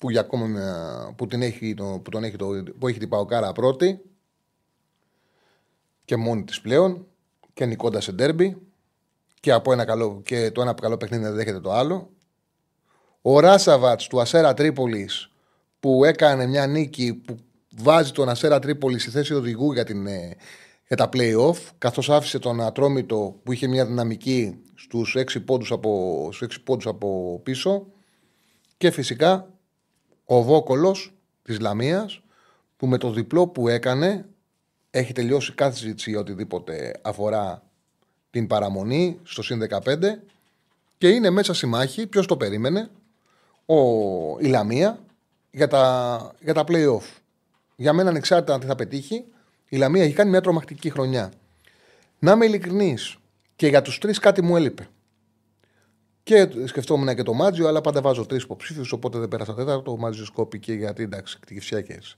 που, 0.00 0.10
για 0.10 0.20
ακόμα 0.20 0.46
μια- 0.46 1.14
που, 1.16 1.26
την 1.26 1.42
έχει, 1.42 1.74
το, 1.74 2.00
που, 2.04 2.10
τον 2.10 2.24
έχει, 2.24 2.36
το, 2.36 2.46
που 2.78 2.88
έχει 2.88 2.98
την 2.98 3.08
Παοκάρα 3.08 3.52
πρώτη 3.52 4.00
και 6.04 6.16
μόνη 6.16 6.44
της 6.44 6.60
πλέον 6.60 7.06
και 7.52 7.66
νικώντας 7.66 8.04
σε 8.04 8.12
ντέρμπι 8.12 8.56
και, 9.40 9.52
από 9.52 9.72
ένα 9.72 9.84
καλό, 9.84 10.20
και 10.24 10.50
το 10.50 10.62
ένα 10.62 10.74
καλό 10.74 10.96
παιχνίδι 10.96 11.22
δεν 11.24 11.34
δέχεται 11.34 11.60
το 11.60 11.72
άλλο. 11.72 12.10
Ο 13.22 13.40
Ράσαβατς 13.40 14.06
του 14.06 14.20
Ασέρα 14.20 14.54
Τρίπολης 14.54 15.32
που 15.80 16.04
έκανε 16.04 16.46
μια 16.46 16.66
νίκη 16.66 17.14
που 17.14 17.36
βάζει 17.76 18.12
τον 18.12 18.28
Ασέρα 18.28 18.58
Τρίπολη 18.58 18.98
στη 18.98 19.10
θέση 19.10 19.34
οδηγού 19.34 19.72
για, 19.72 19.84
την, 19.84 20.06
ε, 20.06 20.36
για 20.86 20.96
τα 20.96 21.08
play-off 21.12 21.56
καθώς 21.78 22.10
άφησε 22.10 22.38
τον 22.38 22.60
Ατρόμητο 22.60 23.40
που 23.42 23.52
είχε 23.52 23.66
μια 23.66 23.86
δυναμική 23.86 24.62
στους 24.74 25.16
6 25.16 25.40
πόντους 25.44 25.72
από, 25.72 26.28
στους 26.32 26.46
6 26.46 26.62
πόντους 26.64 26.86
από 26.86 27.40
πίσω 27.42 27.86
και 28.76 28.90
φυσικά 28.90 29.54
ο 30.32 30.42
Βόκολος 30.42 31.12
της 31.42 31.60
Λαμίας 31.60 32.20
που 32.76 32.86
με 32.86 32.98
το 32.98 33.10
διπλό 33.10 33.48
που 33.48 33.68
έκανε 33.68 34.24
έχει 34.90 35.12
τελειώσει 35.12 35.52
κάθε 35.52 35.76
συζήτηση 35.76 36.10
για 36.10 36.18
οτιδήποτε 36.18 36.92
αφορά 37.02 37.62
την 38.30 38.46
παραμονή 38.46 39.18
στο 39.22 39.42
συν 39.42 39.66
15 39.68 39.96
και 40.98 41.08
είναι 41.08 41.30
μέσα 41.30 41.54
στη 41.54 41.66
μάχη, 41.66 42.06
ποιος 42.06 42.26
το 42.26 42.36
περίμενε, 42.36 42.90
ο, 43.66 43.76
η 44.38 44.46
Λαμία 44.46 44.98
για 45.50 45.68
τα, 45.68 46.34
για 46.40 46.54
τα 46.54 46.64
play-off. 46.68 47.20
Για 47.76 47.92
μένα 47.92 48.08
ανεξάρτητα 48.10 48.54
αν 48.54 48.60
τι 48.60 48.66
θα 48.66 48.74
πετύχει, 48.74 49.24
η 49.68 49.76
Λαμία 49.76 50.02
έχει 50.02 50.14
κάνει 50.14 50.30
μια 50.30 50.40
τρομακτική 50.40 50.90
χρονιά. 50.90 51.32
Να 52.18 52.32
είμαι 52.32 52.44
ειλικρινής 52.44 53.16
και 53.56 53.66
για 53.66 53.82
τους 53.82 53.98
τρεις 53.98 54.18
κάτι 54.18 54.42
μου 54.42 54.56
έλειπε. 54.56 54.88
Και 56.30 56.48
σκεφτόμουν 56.64 57.14
και 57.14 57.22
το 57.22 57.32
Μάτζιο, 57.32 57.68
αλλά 57.68 57.80
πάντα 57.80 58.00
βάζω 58.00 58.26
τρεις 58.26 58.42
υποψήφιους, 58.42 58.92
οπότε 58.92 59.18
δεν 59.18 59.28
πέρασα 59.28 59.54
τέταρτο. 59.54 59.92
Ο 59.92 59.96
Μάτζιος 59.96 60.30
κόπηκε 60.30 60.72
γιατί 60.72 61.02
εντάξει, 61.02 61.38
κτυχησιά 61.40 61.80
και 61.80 61.92
έτσι. 61.92 62.16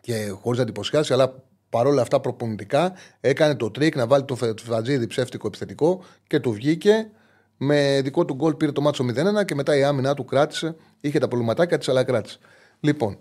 και 0.00 0.28
χωρίς 0.40 0.58
να 0.58 0.62
εντυπωσιάσει, 0.62 1.12
αλλά 1.12 1.42
παρόλα 1.70 2.02
αυτά 2.02 2.20
προπονητικά 2.20 2.92
έκανε 3.20 3.54
το 3.54 3.70
τρίκ 3.70 3.96
να 3.96 4.06
βάλει 4.06 4.24
το 4.24 4.36
Φατζίδι 4.64 5.06
ψεύτικο 5.06 5.46
επιθετικό 5.46 6.04
και 6.26 6.40
του 6.40 6.52
βγήκε. 6.52 7.10
Με 7.56 8.00
δικό 8.02 8.24
του 8.24 8.34
γκολ 8.34 8.54
πήρε 8.54 8.72
το 8.72 8.80
μάτσο 8.80 9.04
0-1 9.04 9.44
και 9.44 9.54
μετά 9.54 9.76
η 9.76 9.84
άμυνα 9.84 10.14
του 10.14 10.24
κράτησε. 10.24 10.76
Είχε 11.00 11.18
τα 11.18 11.28
προβληματάκια 11.28 11.78
της, 11.78 11.88
αλλά 11.88 12.04
κράτησε. 12.04 12.38
Λοιπόν, 12.80 13.18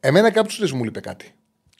εμένα 0.00 0.30
κάποιος 0.30 0.58
δεν 0.58 0.70
μου 0.74 0.84
είπε 0.84 1.00
κάτι. 1.00 1.34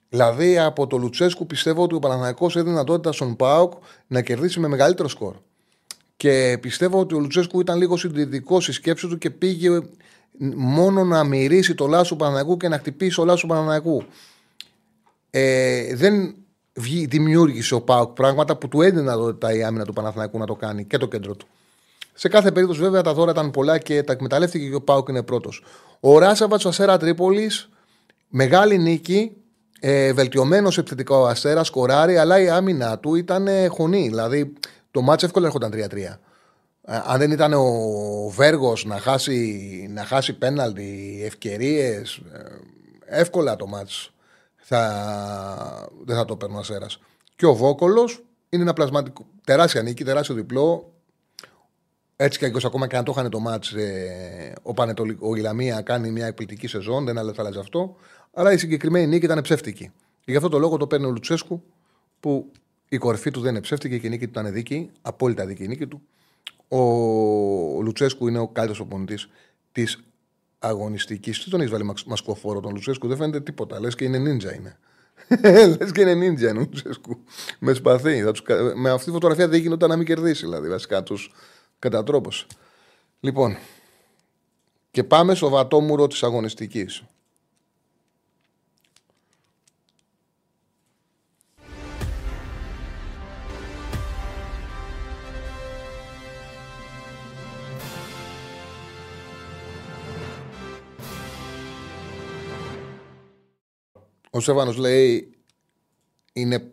Δηλαδή 0.09 0.59
από 0.59 0.87
το 0.87 0.97
Λουτσέσκου 0.97 1.47
πιστεύω 1.47 1.83
ότι 1.83 1.95
ο 1.95 1.99
Παναναναϊκό 1.99 2.47
έδινε 2.47 2.63
δυνατότητα 2.63 3.13
στον 3.13 3.37
Πάοκ 3.37 3.73
να 4.07 4.23
κερδίσει 4.23 4.61
με 4.61 4.69
μεγαλύτερο 4.69 5.09
σκορ. 5.09 5.37
Και 6.17 6.59
πιστεύω 6.61 7.01
ότι 7.01 7.15
ο 7.15 7.19
Λουτσέσκου 7.19 7.61
ήταν 7.61 7.79
λίγο 7.79 7.97
συντηρητικός 7.97 8.63
στη 8.63 8.73
σκέψη 8.73 9.09
του 9.09 9.19
και 9.19 9.31
πήγε 9.31 9.81
μόνο 10.57 11.05
να 11.05 11.25
μυρίσει 11.25 11.75
το 11.75 11.87
λάσο 11.87 12.11
του 12.11 12.17
Παναναναϊκού 12.17 12.57
και 12.57 12.69
να 12.69 12.79
χτυπήσει 12.79 13.17
το 13.17 13.25
λάσο 13.25 13.41
του 13.41 13.47
Παναναναϊκού. 13.47 14.05
Ε, 15.31 15.95
δεν 15.95 16.35
βγει, 16.75 17.07
δημιούργησε 17.07 17.75
ο 17.75 17.81
Πάοκ 17.81 18.13
πράγματα 18.13 18.57
που 18.57 18.69
του 18.69 18.83
έδινε 18.83 19.01
δυνατότητα 19.01 19.55
η 19.55 19.63
άμυνα 19.65 19.85
του 19.85 19.93
Παναθηναϊκού 19.93 20.39
να 20.39 20.47
το 20.47 20.55
κάνει 20.55 20.85
και 20.85 20.99
το 20.99 21.07
κέντρο 21.07 21.35
του. 21.35 21.47
Σε 22.15 22.29
κάθε 22.29 22.53
περίπτωση, 22.53 22.81
βέβαια, 22.81 23.03
τα 23.03 23.15
δώρα 23.15 23.31
ήταν 23.31 23.51
πολλά 23.51 23.79
και 23.79 24.03
τα 24.03 24.13
εκμεταλλεύτηκε 24.13 24.69
και 24.69 24.75
ο 24.75 24.81
Πάοκ 24.81 25.09
είναι 25.09 25.23
πρώτος. 25.23 25.65
Ο 26.01 26.19
Ράσαβατ 26.19 26.61
του 26.61 26.69
Αστέρα 26.69 26.99
Τρίπολης, 26.99 27.69
μεγάλη 28.29 28.79
νίκη, 28.79 29.37
ε, 29.81 30.13
βελτιωμένος 30.13 30.79
επιθετικό 30.79 31.27
αστέρας, 31.27 31.67
σκοράρει, 31.67 32.17
αλλά 32.17 32.41
η 32.41 32.49
άμυνα 32.49 32.99
του 32.99 33.15
ήταν 33.15 33.47
ε, 33.47 33.67
χωνή. 33.67 34.09
Δηλαδή 34.09 34.53
το 34.95 35.03
μάτσο 35.03 35.27
εύκολα 35.27 35.47
έρχονταν 35.47 35.73
3-3. 35.75 35.97
Ε, 35.97 36.19
αν 37.05 37.19
δεν 37.19 37.31
ήταν 37.31 37.53
ο 37.53 38.29
Βέργος 38.29 38.85
να 38.85 38.99
χάσει, 38.99 39.91
να 39.91 40.05
χάσει 40.05 40.33
πέναλτι, 40.33 41.21
ευκαιρίες, 41.25 42.21
ε, 42.33 43.21
εύκολα 43.21 43.57
το 43.57 43.67
μάτσο 43.67 44.11
θα, 44.57 45.89
δεν 46.05 46.17
θα 46.17 46.25
το 46.25 46.37
παίρνει 46.37 46.57
ο 46.57 46.59
Αστέρα. 46.59 46.87
Και 47.37 47.47
ο 47.47 47.55
Βόκολος 47.55 48.25
είναι 48.49 48.63
ένα 48.63 48.73
πλασματικό. 48.73 49.27
Τεράστια 49.45 49.83
νίκη, 49.83 50.05
τεράστιο 50.05 50.35
διπλό. 50.35 50.93
Έτσι 52.17 52.39
και 52.39 52.53
ακόμα 52.65 52.87
και 52.87 52.97
αν 52.97 53.05
το 53.05 53.13
είχαν 53.17 53.31
το 53.31 53.41
μάτς 53.41 53.73
ε, 53.73 54.53
ο, 54.63 54.75
Πανετολ, 54.75 55.17
ο 55.19 55.35
Ιλαμία 55.35 55.81
κάνει 55.81 56.11
μια 56.11 56.27
εκπληκτική 56.27 56.67
σεζόν, 56.67 57.05
δεν 57.05 57.15
θα 57.15 57.35
αλλάζει 57.37 57.59
αυτό. 57.59 57.97
Αλλά 58.33 58.53
η 58.53 58.59
συγκεκριμένη 58.59 59.07
νίκη 59.07 59.25
ήταν 59.25 59.41
ψεύτικη. 59.41 59.93
Και 60.21 60.31
γι' 60.31 60.37
αυτό 60.37 60.49
το 60.49 60.59
λόγο 60.59 60.77
το 60.77 60.87
παίρνει 60.87 61.07
ο 61.07 61.11
Λουτσέσκου, 61.11 61.63
που 62.21 62.51
η 62.95 62.99
κορυφή 62.99 63.31
του 63.31 63.41
δεν 63.41 63.51
είναι 63.51 63.61
ψεύτικη 63.61 64.01
και 64.01 64.07
η 64.07 64.11
νίκη 64.11 64.25
του 64.25 64.41
ήταν 64.41 64.53
δίκη, 64.53 64.91
απόλυτα 65.03 65.47
δίκη 65.47 65.65
η 65.65 65.69
νίκη 65.69 65.87
του. 65.87 66.03
Ο, 66.69 66.79
ο 67.77 67.83
Λουτσέσκου 67.83 68.29
είναι 68.29 68.39
ο 68.39 68.49
καλύτερος 68.49 68.81
οπονητής 68.81 69.29
της 69.73 70.03
αγωνιστικής. 70.59 71.45
Τι 71.45 71.51
τον 71.51 71.61
έχεις 71.61 71.73
βάλει 71.73 71.95
μασκοφόρο 72.07 72.61
τον 72.61 72.73
Λουτσέσκου, 72.73 73.09
δεν 73.09 73.17
φαίνεται 73.17 73.41
τίποτα. 73.41 73.81
Λες 73.81 73.95
και 73.95 74.05
είναι 74.05 74.19
νίντζα 74.19 74.55
είναι. 74.55 74.79
Λες 75.79 75.93
και 75.93 76.01
είναι 76.01 76.15
νίντζα 76.15 76.49
είναι 76.49 76.59
ο 76.59 76.63
Λουτσέσκου. 76.63 77.19
Με 77.59 77.73
σπαθί. 77.73 78.25
Με 78.75 78.91
αυτή 78.91 79.05
τη 79.05 79.11
φωτογραφία 79.11 79.49
δεν 79.49 79.61
γινόταν 79.61 79.89
να 79.89 79.97
μην 79.97 80.07
κερδίσει, 80.07 80.45
δηλαδή 80.45 80.69
βασικά 80.69 81.03
τους 81.03 81.33
κατά 81.79 82.03
τρόπο. 82.03 82.31
Λοιπόν, 83.21 83.57
και 84.91 85.05
πάμε 85.05 85.35
στο 85.35 85.49
βατόμουρο 85.49 86.07
της 86.07 86.23
αγωνιστικής. 86.23 87.05
Ο 104.35 104.41
Σέβανος 104.41 104.77
λέει 104.77 105.35
είναι 106.33 106.73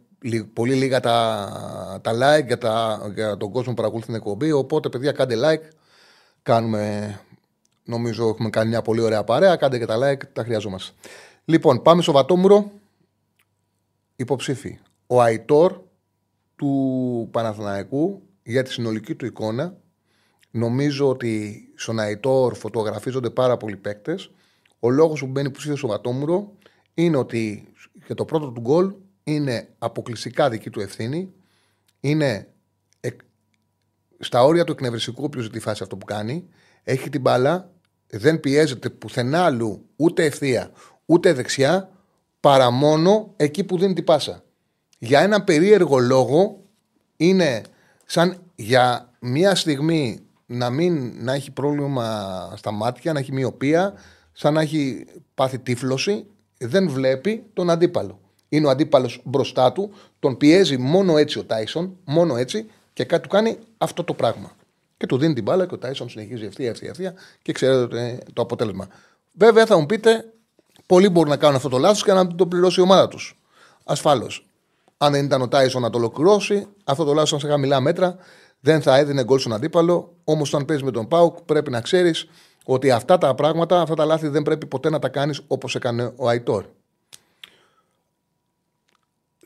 πολύ 0.53 0.73
λίγα 0.73 0.99
τα, 0.99 1.99
τα 2.03 2.11
like 2.13 2.45
για, 2.45 2.57
τα, 2.57 3.01
για 3.13 3.37
τον 3.37 3.51
κόσμο 3.51 3.71
που 3.71 3.77
παρακολουθεί 3.77 4.07
την 4.07 4.15
εκπομπή. 4.15 4.51
Οπότε, 4.51 4.89
παιδιά, 4.89 5.11
κάντε 5.11 5.35
like. 5.43 5.69
Κάνουμε, 6.43 7.19
νομίζω, 7.83 8.27
έχουμε 8.27 8.49
κάνει 8.49 8.69
μια 8.69 8.81
πολύ 8.81 9.01
ωραία 9.01 9.23
παρέα. 9.23 9.55
Κάντε 9.55 9.77
και 9.77 9.85
τα 9.85 9.97
like, 9.97 10.27
τα 10.33 10.43
χρειαζόμαστε. 10.43 10.93
Λοιπόν, 11.45 11.81
πάμε 11.81 12.01
στο 12.01 12.11
Βατόμουρο. 12.11 12.71
Υποψήφι. 14.15 14.79
Ο 15.07 15.21
Αϊτόρ 15.21 15.79
του 16.55 17.27
Παναθηναϊκού 17.31 18.21
για 18.43 18.63
τη 18.63 18.71
συνολική 18.71 19.15
του 19.15 19.25
εικόνα. 19.25 19.77
Νομίζω 20.51 21.09
ότι 21.09 21.63
στον 21.75 21.99
Αϊτόρ 21.99 22.55
φωτογραφίζονται 22.55 23.29
πάρα 23.29 23.57
πολλοί 23.57 23.75
παίκτες. 23.75 24.31
Ο 24.79 24.89
λόγος 24.89 25.19
που 25.19 25.27
μπαίνει 25.27 25.51
ψήφιο 25.51 25.75
στο 25.75 25.87
Βατόμουρο 25.87 26.51
είναι 26.93 27.17
ότι 27.17 27.73
και 28.05 28.13
το 28.13 28.25
πρώτο 28.25 28.51
του 28.51 28.61
γκολ 28.61 28.93
είναι 29.23 29.69
αποκλειστικά 29.77 30.49
δική 30.49 30.69
του 30.69 30.79
ευθύνη. 30.79 31.33
Είναι 31.99 32.51
στα 34.21 34.43
όρια 34.43 34.63
του 34.63 34.71
εκνευριστικού 34.71 35.23
όποιος 35.23 35.49
τη 35.49 35.59
φάση 35.59 35.83
αυτό 35.83 35.97
που 35.97 36.05
κάνει. 36.05 36.47
Έχει 36.83 37.09
την 37.09 37.21
μπάλα, 37.21 37.71
δεν 38.07 38.39
πιέζεται 38.39 38.89
πουθενά 38.89 39.45
αλλού, 39.45 39.85
ούτε 39.95 40.25
ευθεία, 40.25 40.71
ούτε 41.05 41.33
δεξιά, 41.33 41.89
παρά 42.39 42.69
μόνο 42.69 43.33
εκεί 43.35 43.63
που 43.63 43.77
δίνει 43.77 43.93
την 43.93 44.03
πάσα. 44.03 44.43
Για 44.99 45.21
ένα 45.21 45.43
περίεργο 45.43 45.97
λόγο 45.97 46.63
είναι 47.17 47.61
σαν 48.05 48.41
για 48.55 49.11
μία 49.19 49.55
στιγμή 49.55 50.19
να 50.45 50.69
μην 50.69 51.23
να 51.23 51.33
έχει 51.33 51.51
πρόβλημα 51.51 52.53
στα 52.55 52.71
μάτια, 52.71 53.13
να 53.13 53.19
έχει 53.19 53.31
μοιοπία, 53.31 53.93
σαν 54.31 54.53
να 54.53 54.61
έχει 54.61 55.05
πάθει 55.35 55.59
τύφλωση 55.59 56.25
δεν 56.65 56.89
βλέπει 56.89 57.43
τον 57.53 57.69
αντίπαλο. 57.69 58.19
Είναι 58.49 58.67
ο 58.67 58.69
αντίπαλος 58.69 59.21
μπροστά 59.23 59.71
του, 59.71 59.93
τον 60.19 60.37
πιέζει 60.37 60.77
μόνο 60.77 61.17
έτσι 61.17 61.39
ο 61.39 61.43
Τάισον, 61.43 61.97
μόνο 62.05 62.35
έτσι 62.35 62.65
και 62.93 63.03
κάτι 63.03 63.23
του 63.23 63.29
κάνει 63.29 63.57
αυτό 63.77 64.03
το 64.03 64.13
πράγμα. 64.13 64.51
Και 64.97 65.05
του 65.05 65.17
δίνει 65.17 65.33
την 65.33 65.43
μπάλα 65.43 65.65
και 65.65 65.73
ο 65.73 65.77
Τάισον 65.77 66.09
συνεχίζει 66.09 66.45
ευθεία, 66.45 66.69
ευθεία, 66.69 66.89
ευθεία 66.89 67.13
και 67.41 67.51
ξέρετε 67.51 68.19
το 68.33 68.41
αποτέλεσμα. 68.41 68.87
Βέβαια 69.31 69.65
θα 69.65 69.79
μου 69.79 69.85
πείτε, 69.85 70.33
πολλοί 70.85 71.09
μπορούν 71.09 71.29
να 71.29 71.37
κάνουν 71.37 71.55
αυτό 71.55 71.69
το 71.69 71.77
λάθος 71.77 72.03
και 72.03 72.13
να 72.13 72.27
το 72.27 72.47
πληρώσει 72.47 72.79
η 72.79 72.83
ομάδα 72.83 73.07
τους. 73.07 73.39
Ασφάλως. 73.85 74.45
Αν 74.97 75.11
δεν 75.11 75.25
ήταν 75.25 75.41
ο 75.41 75.47
Τάισον 75.47 75.81
να 75.81 75.89
το 75.89 75.97
ολοκληρώσει, 75.97 76.67
αυτό 76.83 77.03
το 77.03 77.13
λάθος 77.13 77.41
σε 77.41 77.47
χαμηλά 77.47 77.79
μέτρα 77.79 78.17
δεν 78.59 78.81
θα 78.81 78.97
έδινε 78.97 79.23
γκολ 79.23 79.39
στον 79.39 79.53
αντίπαλο. 79.53 80.13
Όμως, 80.23 80.53
όταν 80.53 80.65
παίζεις 80.65 80.85
με 80.85 80.91
τον 80.91 81.07
Πάουκ, 81.07 81.41
πρέπει 81.41 81.71
να 81.71 81.81
ξέρεις 81.81 82.27
ότι 82.73 82.91
αυτά 82.91 83.17
τα 83.17 83.35
πράγματα, 83.35 83.81
αυτά 83.81 83.95
τα 83.95 84.05
λάθη 84.05 84.27
δεν 84.27 84.43
πρέπει 84.43 84.65
ποτέ 84.65 84.89
να 84.89 84.99
τα 84.99 85.09
κάνεις 85.09 85.41
όπως 85.47 85.75
έκανε 85.75 86.13
ο 86.15 86.27
Αϊτόρ. 86.27 86.65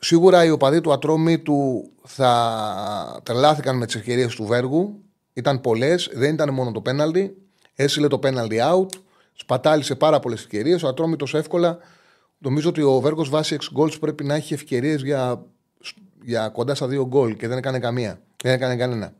Σίγουρα 0.00 0.44
οι 0.44 0.50
οπαδοί 0.50 0.80
του 0.80 0.92
Ατρόμη 0.92 1.38
του 1.38 1.90
θα 2.02 3.20
τρελάθηκαν 3.22 3.76
με 3.76 3.86
τις 3.86 3.94
ευκαιρίες 3.94 4.34
του 4.34 4.44
Βέργου. 4.44 5.00
Ήταν 5.32 5.60
πολλές, 5.60 6.10
δεν 6.12 6.34
ήταν 6.34 6.54
μόνο 6.54 6.72
το 6.72 6.80
πέναλτι. 6.80 7.36
Έσυλε 7.74 8.08
το 8.08 8.18
πέναλτι 8.18 8.58
out, 8.60 8.88
σπατάλησε 9.32 9.94
πάρα 9.94 10.20
πολλές 10.20 10.40
ευκαιρίες. 10.40 10.82
Ο 10.82 10.88
Ατρόμη 10.88 11.16
τόσο 11.16 11.38
εύκολα. 11.38 11.78
Νομίζω 12.38 12.68
ότι 12.68 12.82
ο 12.82 13.00
Βέργος 13.00 13.28
βάσει 13.28 13.56
6 13.60 13.80
goals 13.80 14.00
πρέπει 14.00 14.24
να 14.24 14.34
έχει 14.34 14.54
ευκαιρίες 14.54 15.02
για, 15.02 15.44
για 16.24 16.48
κοντά 16.48 16.74
στα 16.74 16.86
2 16.86 17.06
γκολ 17.06 17.36
και 17.36 17.48
δεν 17.48 17.58
έκανε 17.58 17.78
καμία. 17.78 18.20
Δεν 18.42 18.52
έκανε 18.52 18.76
κανένα. 18.76 19.12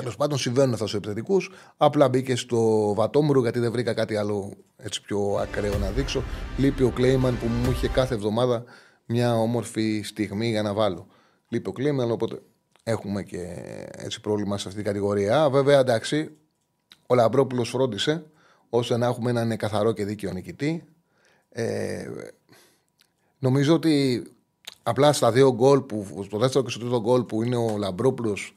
Τέλος 0.00 0.16
πάντων, 0.16 0.38
συμβαίνουν 0.38 0.72
αυτά 0.72 0.86
στους 0.86 0.98
επιθετικούς. 0.98 1.50
Απλά 1.76 2.08
μπήκε 2.08 2.36
στο 2.36 2.92
βατόμουρο 2.94 3.40
γιατί 3.40 3.58
δεν 3.58 3.72
βρήκα 3.72 3.94
κάτι 3.94 4.16
άλλο 4.16 4.52
έτσι 4.76 5.02
πιο 5.02 5.38
ακραίο 5.40 5.78
να 5.78 5.90
δείξω. 5.90 6.22
Λείπει 6.56 6.82
ο 6.82 6.90
Κλέιμαν 6.90 7.38
που 7.38 7.46
μου 7.46 7.70
είχε 7.70 7.88
κάθε 7.88 8.14
εβδομάδα 8.14 8.64
μια 9.06 9.34
όμορφη 9.34 10.02
στιγμή 10.04 10.48
για 10.48 10.62
να 10.62 10.74
βάλω. 10.74 11.06
Λείπει 11.48 11.68
ο 11.68 11.72
Κλέιμαν, 11.72 12.10
οπότε 12.10 12.42
έχουμε 12.82 13.22
και 13.22 13.44
έτσι 13.90 14.20
πρόβλημα 14.20 14.58
σε 14.58 14.68
αυτή 14.68 14.82
την 14.82 14.92
κατηγορία. 14.92 15.50
Βέβαια, 15.50 15.78
εντάξει, 15.78 16.30
ο 17.06 17.14
Λαμπρόπουλος 17.14 17.68
φρόντισε 17.68 18.26
ώστε 18.70 18.96
να 18.96 19.06
έχουμε 19.06 19.30
έναν 19.30 19.56
καθαρό 19.56 19.92
και 19.92 20.04
δίκαιο 20.04 20.32
νικητή. 20.32 20.84
Ε, 21.48 22.06
νομίζω 23.38 23.74
ότι 23.74 24.22
απλά 24.82 25.12
στα 25.12 25.32
δύο 25.32 25.54
γκολ 25.54 25.80
που, 25.80 26.22
στο 26.24 26.38
δεύτερο 26.38 26.64
και 26.64 26.70
στο 26.70 26.80
τρίτο 26.80 27.00
γκολ 27.00 27.22
που 27.22 27.42
είναι 27.42 27.56
ο 27.56 27.76
Λαμπρόπουλος 27.76 28.54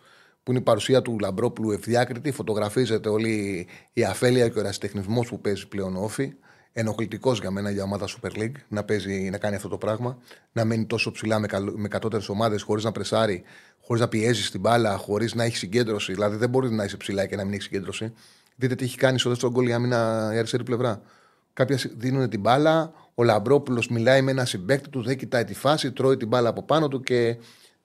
που 0.49 0.55
είναι 0.55 0.63
η 0.63 0.67
παρουσία 0.67 1.01
του 1.01 1.19
Λαμπρόπουλου 1.19 1.71
ευδιάκριτη. 1.71 2.31
Φωτογραφίζεται 2.31 3.09
όλη 3.09 3.67
η 3.93 4.03
αφέλεια 4.03 4.49
και 4.49 4.57
ο 4.57 4.61
ερασιτεχνισμός 4.61 5.27
που 5.27 5.41
παίζει 5.41 5.67
πλέον 5.67 5.95
όφη. 5.95 6.33
Ενοχλητικός 6.73 7.39
για 7.39 7.51
μένα 7.51 7.69
για 7.69 7.83
ομάδα 7.83 8.07
Super 8.07 8.37
League 8.39 8.55
να, 8.67 8.83
παίζει, 8.83 9.29
να 9.31 9.37
κάνει 9.37 9.55
αυτό 9.55 9.67
το 9.67 9.77
πράγμα. 9.77 10.17
Να 10.51 10.65
μένει 10.65 10.85
τόσο 10.85 11.11
ψηλά 11.11 11.39
με, 11.39 11.47
με 11.75 11.87
κατώτερες 11.87 12.29
ομάδες, 12.29 12.61
χωρίς 12.61 12.83
να 12.83 12.91
πρεσάρει, 12.91 13.43
χωρίς 13.81 14.01
να 14.01 14.07
πιέζει 14.07 14.49
την 14.49 14.59
μπάλα, 14.59 14.97
χωρίς 14.97 15.33
να 15.33 15.43
έχει 15.43 15.57
συγκέντρωση. 15.57 16.13
Δηλαδή 16.13 16.35
δεν 16.35 16.49
μπορεί 16.49 16.71
να 16.71 16.83
είσαι 16.83 16.97
ψηλά 16.97 17.25
και 17.25 17.35
να 17.35 17.43
μην 17.43 17.53
έχει 17.53 17.61
συγκέντρωση. 17.61 18.13
Δείτε 18.55 18.75
τι 18.75 18.83
έχει 18.83 18.97
κάνει 18.97 19.19
στο 19.19 19.29
δεύτερο 19.29 19.51
γκολ 19.51 19.67
η 19.67 19.73
άμυνα 19.73 20.31
η 20.33 20.37
αριστερή 20.37 20.63
πλευρά. 20.63 21.01
Κάποια 21.53 21.79
δίνουν 21.97 22.29
την 22.29 22.39
μπάλα, 22.39 22.93
ο 23.15 23.23
Λαμπρόπουλος 23.23 23.87
μιλάει 23.87 24.21
με 24.21 24.31
ένα 24.31 24.45
συμπέκτη 24.45 24.89
του, 24.89 25.03
δεν 25.03 25.17
κοιτάει 25.17 25.43
τη 25.43 25.53
φάση, 25.53 25.91
τρώει 25.91 26.17
την 26.17 26.27
μπάλα 26.27 26.49
από 26.49 26.63
πάνω 26.63 26.87
του 26.87 27.01
και 27.01 27.37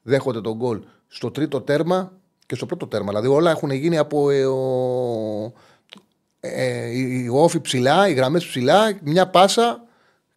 δέχονται 0.02 0.40
τον 0.40 0.56
γκολ. 0.56 0.82
Στο 1.06 1.30
τρίτο 1.30 1.60
τέρμα 1.60 2.12
και 2.47 2.55
στο 2.55 2.66
πρώτο 2.66 2.86
τέρμα. 2.86 3.09
Δηλαδή 3.09 3.28
όλα 3.28 3.51
έχουν 3.51 3.70
γίνει 3.70 3.99
από 3.99 4.30
ε, 4.30 4.45
ο, 4.45 5.53
ε, 6.40 6.88
η 6.90 7.28
όφη 7.32 7.61
ψηλά, 7.61 8.09
οι 8.09 8.12
γραμμές 8.12 8.47
ψηλά, 8.47 8.99
μια 9.03 9.28
πάσα 9.28 9.84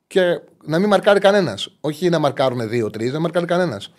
και 0.08 0.42
να 0.64 0.80
μην 0.80 0.90
μαρκάρει 0.90 1.20
κανένας. 1.20 1.78
Όχι 1.82 2.10
να 2.10 2.20
μαρκάρουν 2.20 2.70
δύο-τρει, 2.70 3.10
να 3.10 3.20
μαρκάρει 3.20 3.46
κανένας. 3.46 3.92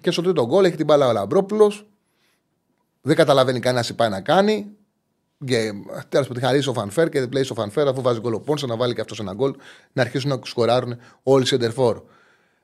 Και 0.00 0.10
στο 0.10 0.22
τρίτο 0.22 0.46
γκολ 0.46 0.64
έχει 0.64 0.76
την 0.76 0.84
μπάλα 0.84 1.08
ο 1.08 1.12
Λαμπρόπουλος. 1.12 1.86
Δεν 3.00 3.16
καταλαβαίνει 3.16 3.60
κανένας 3.60 3.86
τι 3.86 3.92
πάει 3.92 4.08
να 4.08 4.20
κάνει. 4.20 4.66
Και 5.44 5.72
τέλος 6.08 6.26
πάντων, 6.28 6.42
χαρίσει 6.42 6.68
ο 6.68 6.72
Φανφέρ 6.72 7.08
και 7.08 7.20
δεν 7.20 7.28
πλέει 7.28 7.46
ο 7.50 7.54
Φανφέρ 7.54 7.88
αφού 7.88 8.02
βάζει 8.02 8.20
γκολ 8.20 8.34
ο 8.34 8.40
Πόνσα 8.40 8.66
να 8.66 8.76
βάλει 8.76 8.94
και 8.94 9.00
αυτός 9.00 9.20
ένα 9.20 9.32
γκολ 9.34 9.54
να 9.92 10.02
αρχίσουν 10.02 10.30
να 10.30 10.40
σκοράρουν 10.42 10.96
όλοι 11.22 11.42
οι 11.42 11.46
σεντερφόρ. 11.46 12.02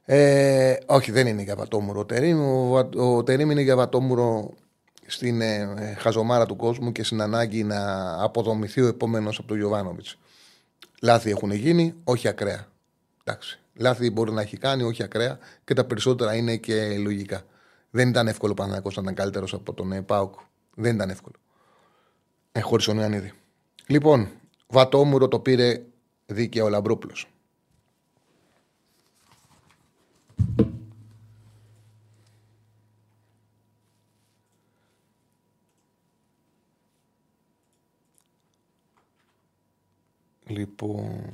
Ε, 0.04 0.74
όχι, 0.86 1.12
δεν 1.12 1.26
είναι 1.26 1.42
για 1.42 1.56
βατόμουρο 1.56 2.00
ο 2.00 2.04
Τερήμ. 2.04 2.40
Ο, 2.40 2.88
ο 2.94 3.22
Τερήμ 3.22 3.50
είναι 3.50 3.60
για 3.60 3.76
βατόμουρο 3.76 4.54
στην 5.14 5.40
ε, 5.40 5.94
χαζομάρα 5.98 6.46
του 6.46 6.56
κόσμου 6.56 6.92
και 6.92 7.02
στην 7.02 7.20
ανάγκη 7.20 7.64
να 7.64 8.12
αποδομηθεί 8.22 8.80
ο 8.80 8.86
επόμενος 8.86 9.38
από 9.38 9.48
τον 9.48 9.56
Γιωβάνοβιτς. 9.56 10.18
Λάθη 11.02 11.30
έχουν 11.30 11.50
γίνει, 11.50 11.94
όχι 12.04 12.28
ακραία. 12.28 12.66
Εντάξει. 13.24 13.58
Λάθη 13.74 14.10
μπορεί 14.10 14.32
να 14.32 14.40
έχει 14.40 14.56
κάνει, 14.56 14.82
όχι 14.82 15.02
ακραία 15.02 15.38
και 15.64 15.74
τα 15.74 15.84
περισσότερα 15.84 16.34
είναι 16.34 16.56
και 16.56 16.98
λογικά. 16.98 17.42
Δεν 17.90 18.08
ήταν 18.08 18.28
εύκολο 18.28 18.52
ο 18.52 18.54
Παναγιακό 18.54 18.90
να 18.94 19.02
ήταν 19.02 19.14
καλύτερος 19.14 19.54
από 19.54 19.72
τον 19.72 19.92
ε, 19.92 20.02
Πάουκ. 20.02 20.34
Δεν 20.74 20.94
ήταν 20.94 21.10
εύκολο. 21.10 21.34
Ε, 22.52 22.60
Χωρίς 22.60 22.84
τον 22.84 22.96
Ιωαννίδη. 22.96 23.32
Λοιπόν, 23.86 24.28
Βατόμουρο 24.66 25.28
το 25.28 25.38
πήρε 25.38 25.82
δίκαιο 26.26 26.64
ο 26.64 26.68
Λαμπρόπουλο. 26.68 27.14
Λοιπόν. 40.46 41.32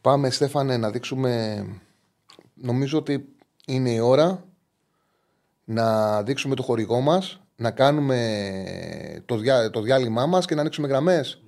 Πάμε, 0.00 0.30
Στέφανε, 0.30 0.76
να 0.76 0.90
δείξουμε. 0.90 1.64
Νομίζω 2.54 2.98
ότι 2.98 3.28
είναι 3.66 3.90
η 3.90 3.98
ώρα 3.98 4.44
να 5.64 6.22
δείξουμε 6.22 6.54
το 6.54 6.62
χορηγό 6.62 7.00
μας, 7.00 7.40
να 7.56 7.70
κάνουμε 7.70 9.22
το, 9.26 9.36
διά, 9.36 9.70
το 9.70 9.80
διάλειμμά 9.80 10.26
μας 10.26 10.46
και 10.46 10.54
να 10.54 10.60
ανοίξουμε 10.60 10.88
γραμμές. 10.88 11.42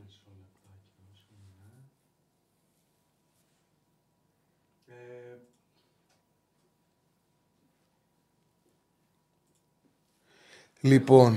Λοιπόν. 10.80 11.36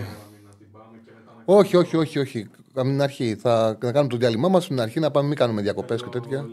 Όχι, 1.46 1.76
όχι, 1.76 1.98
όχι, 1.98 2.20
όχι. 2.20 2.50
Από 2.74 2.88
την 2.88 3.02
αρχή. 3.02 3.36
Θα, 3.36 3.78
θα 3.82 3.92
κάνουμε 3.92 4.08
το 4.08 4.18
διάλειμμά 4.18 4.48
μας 4.50 4.64
στην 4.64 4.82
αρχή 4.82 5.00
να 5.00 5.12
πάμε, 5.12 5.28
μην 5.28 5.38
κάνουμε 5.38 5.62
διακοπές 5.62 6.04
και 6.04 6.10
τέτοια. 6.10 6.46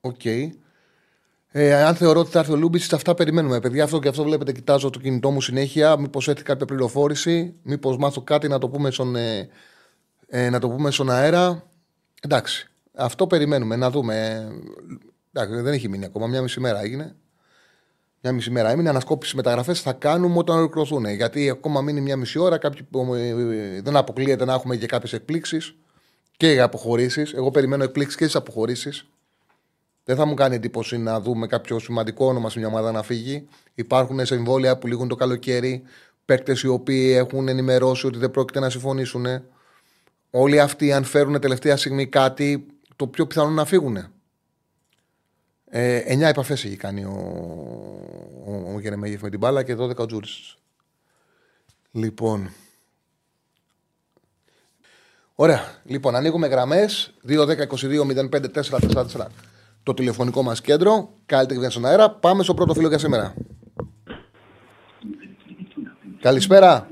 OK. 0.00 0.20
Okay. 0.24 0.48
Ε, 1.56 1.74
αν 1.74 1.94
θεωρώ 1.94 2.20
ότι 2.20 2.30
θα 2.30 2.38
έρθει 2.38 2.52
ο 2.52 2.56
Λιούμπισιτς, 2.56 2.94
αυτά 2.94 3.14
περιμένουμε. 3.14 3.60
Παιδιά, 3.60 3.84
αυτό 3.84 3.98
και 3.98 4.08
αυτό 4.08 4.22
βλέπετε, 4.22 4.52
κοιτάζω 4.52 4.90
το 4.90 4.98
κινητό 4.98 5.30
μου 5.30 5.40
συνέχεια. 5.40 5.96
Μήπως 5.96 6.28
έρθει 6.28 6.42
κάποια 6.42 6.66
πληροφόρηση, 6.66 7.54
μήπως 7.62 7.96
μάθω 7.96 8.22
κάτι 8.22 8.48
να 8.48 8.58
το 8.58 8.68
πούμε 8.68 8.90
στον, 8.90 9.16
ε, 9.16 9.48
ε, 10.26 10.50
να 10.50 10.58
το 10.58 10.68
πούμε 10.68 10.90
στον 10.90 11.10
αέρα. 11.10 11.70
Εντάξει. 12.20 12.68
Αυτό 12.94 13.26
περιμένουμε 13.26 13.76
να 13.76 13.90
δούμε. 13.90 14.46
Εντάξει, 15.32 15.60
δεν 15.60 15.72
έχει 15.72 15.88
μείνει 15.88 16.04
ακόμα. 16.04 16.26
Μια 16.26 16.42
μισή 16.42 16.60
μέρα 16.60 16.80
έγινε. 16.80 17.16
Μια 18.26 18.32
μισή 18.32 18.50
μέρα 18.50 18.70
έμεινε. 18.70 18.88
Ανασκόπησης 18.88 19.34
μεταγραφές 19.34 19.80
θα 19.80 19.92
κάνουμε 19.92 20.38
όταν 20.38 20.56
ολοκληρωθούν. 20.56 21.04
Γιατί 21.04 21.50
ακόμα 21.50 21.80
μείνει 21.80 22.00
μια 22.00 22.16
μισή 22.16 22.38
ώρα. 22.38 22.58
Κάποιοι, 22.58 22.86
ε, 23.16 23.80
δεν 23.80 23.96
αποκλείεται 23.96 24.44
να 24.44 24.52
έχουμε 24.52 24.76
και 24.76 24.86
κάποιες 24.86 25.12
εκπλήξεις 25.12 25.74
και 26.36 26.50
για 26.50 26.64
αποχωρήσεις. 26.64 27.32
Εγώ 27.32 27.50
περιμένω 27.50 27.84
εκπλήξεις 27.84 28.16
και 28.16 28.28
στι 28.28 28.36
αποχωρήσεις. 28.36 29.06
Δεν 30.04 30.16
θα 30.16 30.24
μου 30.24 30.34
κάνει 30.34 30.54
εντύπωση 30.54 30.98
να 30.98 31.20
δούμε 31.20 31.46
κάποιο 31.46 31.78
σημαντικό 31.78 32.26
όνομα 32.26 32.50
σε 32.50 32.58
μια 32.58 32.68
ομάδα 32.68 32.92
να 32.92 33.02
φύγει. 33.02 33.48
Υπάρχουν 33.74 34.26
συμβόλαια 34.26 34.78
που 34.78 34.86
λήγουν 34.86 35.08
το 35.08 35.14
καλοκαίρι. 35.14 35.82
Παίκτες 36.24 36.62
οι 36.62 36.68
οποίοι 36.68 37.14
έχουν 37.16 37.48
ενημερώσει 37.48 38.06
ότι 38.06 38.18
δεν 38.18 38.30
πρόκειται 38.30 38.60
να 38.60 38.70
συμφωνήσουν. 38.70 39.26
Όλοι 40.30 40.60
αυτοί, 40.60 40.92
αν 40.92 41.04
φέρουν 41.04 41.40
τελευταία 41.40 41.76
στιγμή 41.76 42.06
κάτι, 42.06 42.66
το 42.96 43.06
πιο 43.06 43.26
πιθανό 43.26 43.50
να 43.50 43.64
φύγουν. 43.64 44.13
Ε, 45.76 46.16
9 46.16 46.20
επαφές 46.20 46.64
έχει 46.64 46.76
κάνει 46.76 47.04
ο, 47.04 47.16
ο, 48.46 48.72
ο 48.74 48.80
Γερεμέγεφ 48.80 49.22
με 49.22 49.30
την 49.30 49.38
μπάλα 49.38 49.62
και 49.62 49.76
12 49.78 49.96
ο 49.96 50.06
Τζούρι. 50.06 50.28
Λοιπόν. 51.92 52.50
Ωραία. 55.34 55.60
Λοιπόν, 55.84 56.14
ανοίγουμε 56.14 56.46
γραμμές 56.46 57.14
2-10-22-05-4-4-4 57.28 59.26
το 59.82 59.94
τηλεφωνικό 59.94 60.42
μας 60.42 60.60
κέντρο. 60.60 61.08
Καλύτερη 61.26 61.58
βγαίνει 61.58 61.72
στον 61.72 61.86
αέρα. 61.86 62.10
Πάμε 62.10 62.42
στο 62.42 62.54
πρώτο 62.54 62.74
φίλο 62.74 62.88
για 62.88 62.98
σήμερα. 62.98 63.34
Καλησπέρα. 66.20 66.88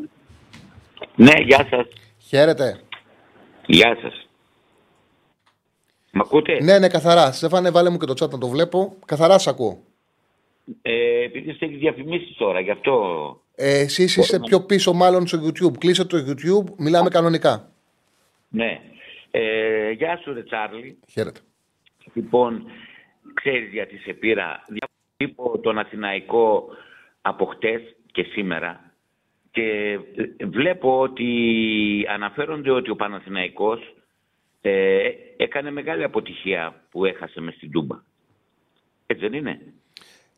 Ναι, 1.15 1.41
γεια 1.41 1.67
σας. 1.71 1.87
Χαίρετε. 2.19 2.81
Γεια 3.67 3.97
σας. 4.03 4.27
Μ' 6.13 6.21
ακούτε; 6.21 6.63
Ναι, 6.63 6.79
ναι, 6.79 6.89
καθαρά. 6.89 7.33
Στέφανε, 7.33 7.71
βάλε 7.71 7.91
μου 7.91 7.99
και 7.99 8.07
το 8.07 8.13
chat 8.25 8.31
να 8.31 8.39
το 8.39 8.49
βλέπω. 8.49 8.97
Καθαρά 9.07 9.39
σ' 9.39 9.47
ακούω. 9.47 9.83
Ε, 10.83 11.23
επειδή 11.25 11.53
σε 11.53 11.65
έχεις 11.65 11.79
διαφημίσει 11.79 12.35
τώρα, 12.39 12.61
γι' 12.61 12.71
αυτό. 12.71 13.41
Ε, 13.55 13.79
Εσεί 13.81 14.03
είστε 14.03 14.39
πιο 14.39 14.61
πίσω, 14.61 14.93
μάλλον 14.93 15.27
στο 15.27 15.39
YouTube. 15.47 15.79
Κλείσε 15.79 16.05
το 16.05 16.17
YouTube, 16.17 16.75
μιλάμε 16.77 17.09
κανονικά. 17.09 17.71
Ναι. 18.49 18.81
Ε, 19.31 19.91
γεια 19.91 20.21
σου, 20.23 20.33
Ρε 20.33 20.43
Τσάρλι. 20.43 20.99
Χαίρετε. 21.13 21.41
Λοιπόν, 22.15 22.67
ξέρεις 23.35 23.73
γιατί 23.73 23.97
σε 23.97 24.13
πήρα. 24.13 24.65
Βλέπω 25.19 25.59
τον 25.59 25.79
Αθηναϊκό 25.79 26.67
από 27.23 27.45
χτες 27.45 27.83
και 28.13 28.23
σήμερα 28.23 28.93
και 29.51 29.99
βλέπω 30.47 31.01
ότι 31.01 31.31
αναφέρονται 32.09 32.71
ότι 32.71 32.91
ο 32.91 32.97
Παναθηναϊκός 32.97 33.95
ε, 34.63 35.09
έκανε 35.37 35.71
μεγάλη 35.71 36.03
αποτυχία 36.05 36.75
που 36.91 37.05
έχασε 37.05 37.41
μες 37.41 37.55
στην 37.55 37.71
Τούμπα. 37.71 38.03
Έτσι 39.07 39.29
δεν 39.29 39.39
είναι; 39.39 39.61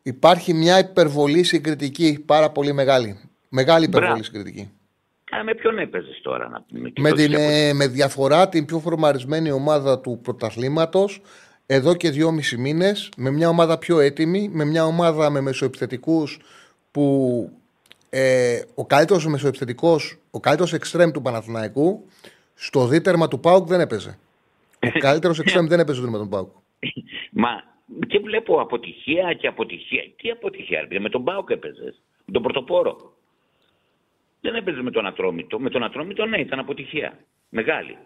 Υπάρχει 0.03 0.53
μια 0.53 0.79
υπερβολή 0.79 1.43
συγκριτική 1.43 2.23
πάρα 2.25 2.49
πολύ 2.51 2.73
μεγάλη. 2.73 3.19
Μεγάλη 3.49 3.85
υπερβολή 3.85 4.11
Μπράβο. 4.11 4.23
συγκριτική. 4.23 4.71
Α, 5.35 5.43
με 5.43 5.53
ποιον 5.55 5.79
έπαιζες 5.79 6.19
τώρα 6.23 6.49
να 6.49 6.61
πούμε. 6.61 6.89
και 6.89 7.01
Με, 7.01 7.09
το 7.09 7.15
την, 7.15 7.31
ξέρω. 7.31 7.49
ε, 7.49 7.73
με 7.73 7.87
διαφορά 7.87 8.49
την 8.49 8.65
πιο 8.65 8.79
φορμαρισμένη 8.79 9.51
ομάδα 9.51 9.99
του 9.99 10.19
πρωταθλήματος 10.23 11.21
εδώ 11.65 11.95
και 11.95 12.09
δυόμισι 12.09 12.57
μήνες, 12.57 13.09
με 13.17 13.29
μια 13.31 13.49
ομάδα 13.49 13.77
πιο 13.77 13.99
έτοιμη, 13.99 14.49
με 14.53 14.65
μια 14.65 14.85
ομάδα 14.85 15.29
με 15.29 15.41
μεσοεπιθετικούς 15.41 16.39
που 16.91 17.49
ε, 18.09 18.61
ο 18.75 18.85
καλύτερος 18.85 19.27
μεσοεπιθετικός, 19.27 20.17
ο 20.31 20.39
καλύτερος 20.39 20.73
εξτρέμ 20.73 21.11
του 21.11 21.21
Παναθηναϊκού, 21.21 22.05
στο 22.55 22.87
δίτερμα 22.87 23.27
του 23.27 23.39
Πάουκ 23.39 23.67
δεν 23.67 23.79
έπαιζε. 23.79 24.17
Ο 24.95 24.99
καλύτερο 24.99 25.33
εξτρέμ 25.39 25.65
δεν 25.65 25.79
έπαιζε 25.79 25.97
στο 25.97 26.05
δίτερμα 26.05 26.25
του 26.25 26.31
Πάουκ. 26.31 26.49
Μα 27.43 27.63
και 28.07 28.19
βλέπω 28.19 28.61
αποτυχία 28.61 29.33
και 29.33 29.47
αποτυχία. 29.47 30.03
Τι 30.15 30.29
αποτυχία, 30.31 30.81
ρε, 30.81 30.87
παιδί, 30.87 31.01
με 31.01 31.09
τον 31.09 31.21
Μπάουκ 31.21 31.49
έπαιζες. 31.49 32.01
Με 32.25 32.33
τον 32.33 32.41
Πρωτοπόρο. 32.41 33.13
Δεν 34.41 34.55
έπαιζες 34.55 34.81
με 34.81 34.91
τον 34.91 35.05
Ατρόμητο. 35.05 35.59
Με 35.59 35.69
τον 35.69 35.83
Ατρόμητο, 35.83 36.25
ναι, 36.25 36.39
ήταν 36.39 36.59
αποτυχία. 36.59 37.19
Μεγάλη. 37.49 37.97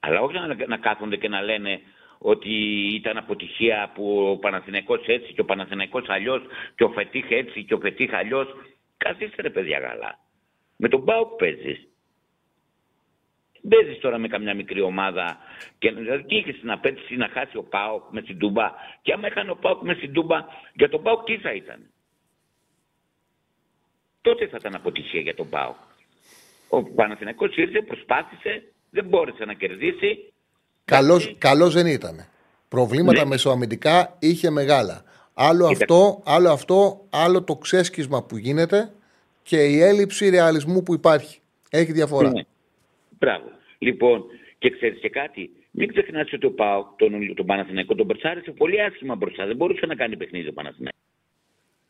Αλλά 0.00 0.20
όχι 0.20 0.34
να, 0.34 0.66
να 0.66 0.76
κάθονται 0.76 1.16
και 1.16 1.28
να 1.28 1.40
λένε 1.42 1.80
ότι 2.18 2.50
ήταν 2.94 3.16
αποτυχία 3.16 3.90
που 3.94 4.28
ο 4.30 4.36
Παναθηναϊκός 4.36 5.06
έτσι 5.06 5.32
και 5.32 5.40
ο 5.40 5.44
Παναθηναϊκός 5.44 6.08
αλλιώς 6.08 6.42
και 6.74 6.84
ο 6.84 6.90
Φετίχ 6.90 7.30
έτσι 7.30 7.64
και 7.64 7.74
ο 7.74 7.78
Φετίχ 7.78 8.14
αλλιώς. 8.14 8.48
Καθίστε 8.96 9.42
ρε 9.42 9.50
παιδιά 9.50 9.78
καλά. 9.78 10.18
Με 10.76 10.88
τον 10.88 11.00
Μπάουκ 11.00 11.36
παίζεις. 11.36 11.88
Παίζει 13.68 13.98
τώρα 14.00 14.18
με 14.18 14.28
καμιά 14.28 14.54
μικρή 14.54 14.80
ομάδα 14.80 15.38
και 15.78 15.90
δηλαδή 15.92 16.22
τι 16.24 16.36
είχες 16.36 16.58
την 16.60 16.70
απέτηση 16.70 17.16
να 17.16 17.28
χάσει 17.28 17.56
ο 17.56 17.62
Πάοκ 17.62 18.02
με 18.10 18.22
την 18.22 18.38
Τούμπα. 18.38 18.70
Και 19.02 19.12
άμα 19.12 19.26
έκανε 19.26 19.50
ο 19.50 19.56
Πάοκ 19.56 19.82
με 19.82 19.94
την 19.94 20.12
Τούμπα, 20.12 20.44
για 20.74 20.88
τον 20.88 21.02
Πάοκ 21.02 21.24
τι 21.24 21.38
θα 21.38 21.52
ήταν. 21.52 21.90
Τότε 24.20 24.46
θα 24.46 24.56
ήταν 24.60 24.74
αποτυχία 24.74 25.20
για 25.20 25.34
τον 25.34 25.48
Πάοκ. 25.48 25.76
Ο 26.68 26.82
Παναθηναϊκός 26.82 27.56
ήρθε, 27.56 27.82
προσπάθησε, 27.82 28.72
δεν 28.90 29.04
μπόρεσε 29.04 29.44
να 29.44 29.54
κερδίσει. 29.54 30.32
Καλός, 30.84 31.22
Εντάξει. 31.22 31.38
καλός 31.38 31.74
δεν 31.74 31.86
ήταν. 31.86 32.26
Προβλήματα 32.68 33.22
Ναι. 33.22 33.28
μεσοαμυντικά 33.28 34.16
είχε 34.18 34.50
μεγάλα. 34.50 35.04
Άλλο 35.34 35.68
Κοίτα. 35.68 35.80
αυτό, 35.80 36.22
άλλο 36.24 36.50
αυτό, 36.50 37.06
άλλο 37.10 37.42
το 37.42 37.56
ξέσκισμα 37.56 38.22
που 38.22 38.36
γίνεται 38.36 38.92
και 39.42 39.64
η 39.64 39.80
έλλειψη 39.82 40.28
ρεαλισμού 40.28 40.82
που 40.82 40.94
υπάρχει. 40.94 41.40
Έχει 41.70 41.92
διαφορά. 41.92 42.30
Ναι. 42.30 42.42
Μπράβο. 43.20 43.50
Λοιπόν, 43.78 44.24
και 44.58 44.70
ξέρεις 44.70 45.00
και 45.00 45.08
κάτι, 45.08 45.50
μην 45.70 45.88
ξεχνάς 45.88 46.32
ότι 46.32 46.46
ο 46.46 46.52
Πάοκ, 46.52 46.86
τον, 46.96 47.34
τον 47.34 47.46
Παναθηναϊκό, 47.46 47.94
τον 47.94 48.06
περσάρισε 48.06 48.50
πολύ 48.50 48.82
άσχημα 48.82 49.14
μπροστά. 49.14 49.46
Δεν 49.46 49.56
μπορούσε 49.56 49.86
να 49.86 49.94
κάνει 49.94 50.16
παιχνίδι 50.16 50.48
ο 50.48 50.52
Παναθηναϊκός. 50.52 51.00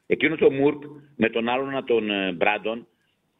Εκείνος 0.07 0.41
ο 0.41 0.51
Μουρκ 0.51 0.83
με 1.16 1.28
τον 1.28 1.49
άλλον 1.49 1.85
τον 1.85 2.11
ε, 2.11 2.33
Μπράντον 2.33 2.87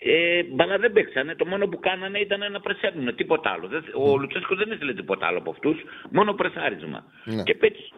Ε, 0.03 0.43
μπαλά 0.43 0.79
δεν 0.79 0.93
παίξανε. 0.93 1.35
Το 1.35 1.47
μόνο 1.47 1.67
που 1.69 1.79
κάνανε 1.79 2.19
ήταν 2.19 2.53
να 2.53 2.61
πρεσέρνουν. 2.61 3.15
Τίποτα 3.15 3.51
άλλο. 3.51 3.67
Δεν- 3.69 3.85
Ο 3.95 4.17
Λουτσέσκος 4.19 4.57
δεν 4.59 4.71
ήθελε 4.71 4.95
τίποτα 4.95 5.27
άλλο 5.27 5.39
από 5.39 5.51
αυτούς. 5.51 5.77
Μόνο 6.11 6.33
πρεσάρισμα. 6.33 7.05
Ναι. 7.25 7.43
Και 7.43 7.55
πέτυχε. 7.55 7.95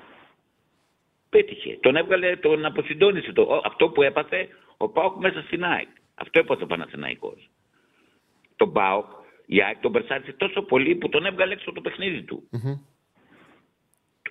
Πέτυχε. 1.30 1.78
Τον 1.80 1.96
έβγαλε, 1.96 2.36
τον 2.36 2.64
αποσυντόνισε. 2.64 3.32
Το, 3.32 3.60
αυτό 3.64 3.88
που 3.88 4.02
έπαθε 4.02 4.48
ο 4.76 4.88
Πάοκ 4.88 5.16
μέσα 5.16 5.42
στην 5.42 5.64
ΑΕΚ. 5.64 5.88
Αυτό 6.14 6.38
έπαθε 6.38 6.62
ο 6.64 6.66
Παναθηναϊκός. 6.66 7.50
Τον 8.56 8.72
Πάοκ, 8.72 9.06
η 9.54 9.62
ΑΕΚ 9.62 9.78
τον 9.80 9.92
περσάρισε 9.92 10.32
τόσο 10.32 10.62
πολύ 10.62 10.94
που 10.94 11.08
τον 11.08 11.26
έβγαλε 11.26 11.52
έξω 11.52 11.70
από 11.70 11.80
το 11.82 11.88
παιχνίδι 11.88 12.22
του. 12.22 12.48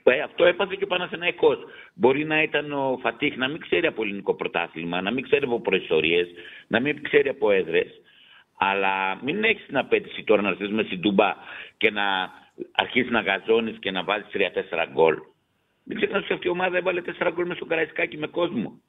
Ε, 0.04 0.22
αυτό 0.22 0.46
έπαθε 0.46 0.76
και 0.78 0.84
ο 0.84 0.88
Παναθηναϊκός. 0.88 1.58
Μπορεί 1.94 2.26
να 2.26 2.42
ήταν 2.42 2.72
ο 2.72 2.98
Φατίχ 3.02 3.36
να 3.36 3.48
μην 3.48 3.60
ξέρει 3.60 3.88
από 3.88 4.04
ελληνικό 4.04 4.36
πρωτάθλημα, 4.36 5.02
να 5.02 5.12
μην 5.12 5.24
ξέρει 5.24 5.44
από 5.46 5.62
προϊστορίες, 5.62 6.28
να 6.68 6.80
μην 6.80 7.04
ξέρει 7.04 7.30
από 7.30 7.52
έδρες. 7.52 8.02
Αλλά 8.58 9.24
μην 9.24 9.44
έχεις 9.44 9.66
την 9.66 9.78
απέτηση 9.78 10.24
τώρα 10.24 10.42
να 10.42 10.50
έρθει 10.50 10.68
με 10.68 10.84
στην 10.84 11.02
Τούμπα 11.02 11.36
και 11.78 11.92
να 11.92 12.32
αρχίσεις 12.72 13.12
να 13.12 13.22
γαζώνεις 13.22 13.78
και 13.80 13.92
να 13.92 14.04
βάζει 14.04 14.26
3-4 14.34 14.88
γκολ. 14.92 15.18
Μην 15.84 15.98
ξεχνάς 15.98 16.24
ότι 16.24 16.34
αυτή 16.34 16.48
η 16.48 16.50
ομάδα 16.50 16.78
έβαλε 16.78 17.02
4 17.02 17.32
γκολ 17.34 17.46
με 17.46 17.56
στο 17.56 17.66
Καραϊσκάκι 17.66 18.18
με 18.18 18.28
κόσμο. 18.28 18.80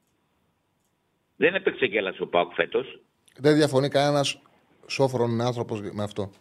Δεν 1.35 1.55
έπαιξε 1.55 1.85
γέλα 1.85 2.13
ο 2.19 2.27
Πάοκ 2.27 2.53
φέτος. 2.53 2.99
Δεν 3.37 3.55
διαφωνεί 3.55 3.89
κανένας 3.89 4.41
σόφρον 4.87 5.41
άνθρωπος 5.41 5.81
με 5.91 6.03
αυτό. 6.03 6.31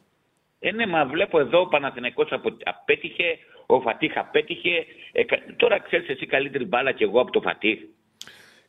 Ε, 0.58 0.70
ναι, 0.72 0.86
μα 0.86 1.04
βλέπω 1.06 1.40
εδώ 1.40 1.60
ο 1.60 1.66
Παναθηναϊκός 1.66 2.28
απο- 2.32 2.56
απέτυχε, 2.64 3.24
ο 3.66 3.80
Φατίχ 3.80 4.16
απέτυχε. 4.16 4.84
Ε, 5.12 5.24
κα- 5.24 5.42
τώρα 5.56 5.80
ξέρεις 5.80 6.08
εσύ 6.08 6.26
καλύτερη 6.26 6.64
μπάλα 6.64 6.92
και 6.92 7.04
εγώ 7.04 7.20
από 7.20 7.30
το 7.30 7.40
Φατίχ. 7.40 7.78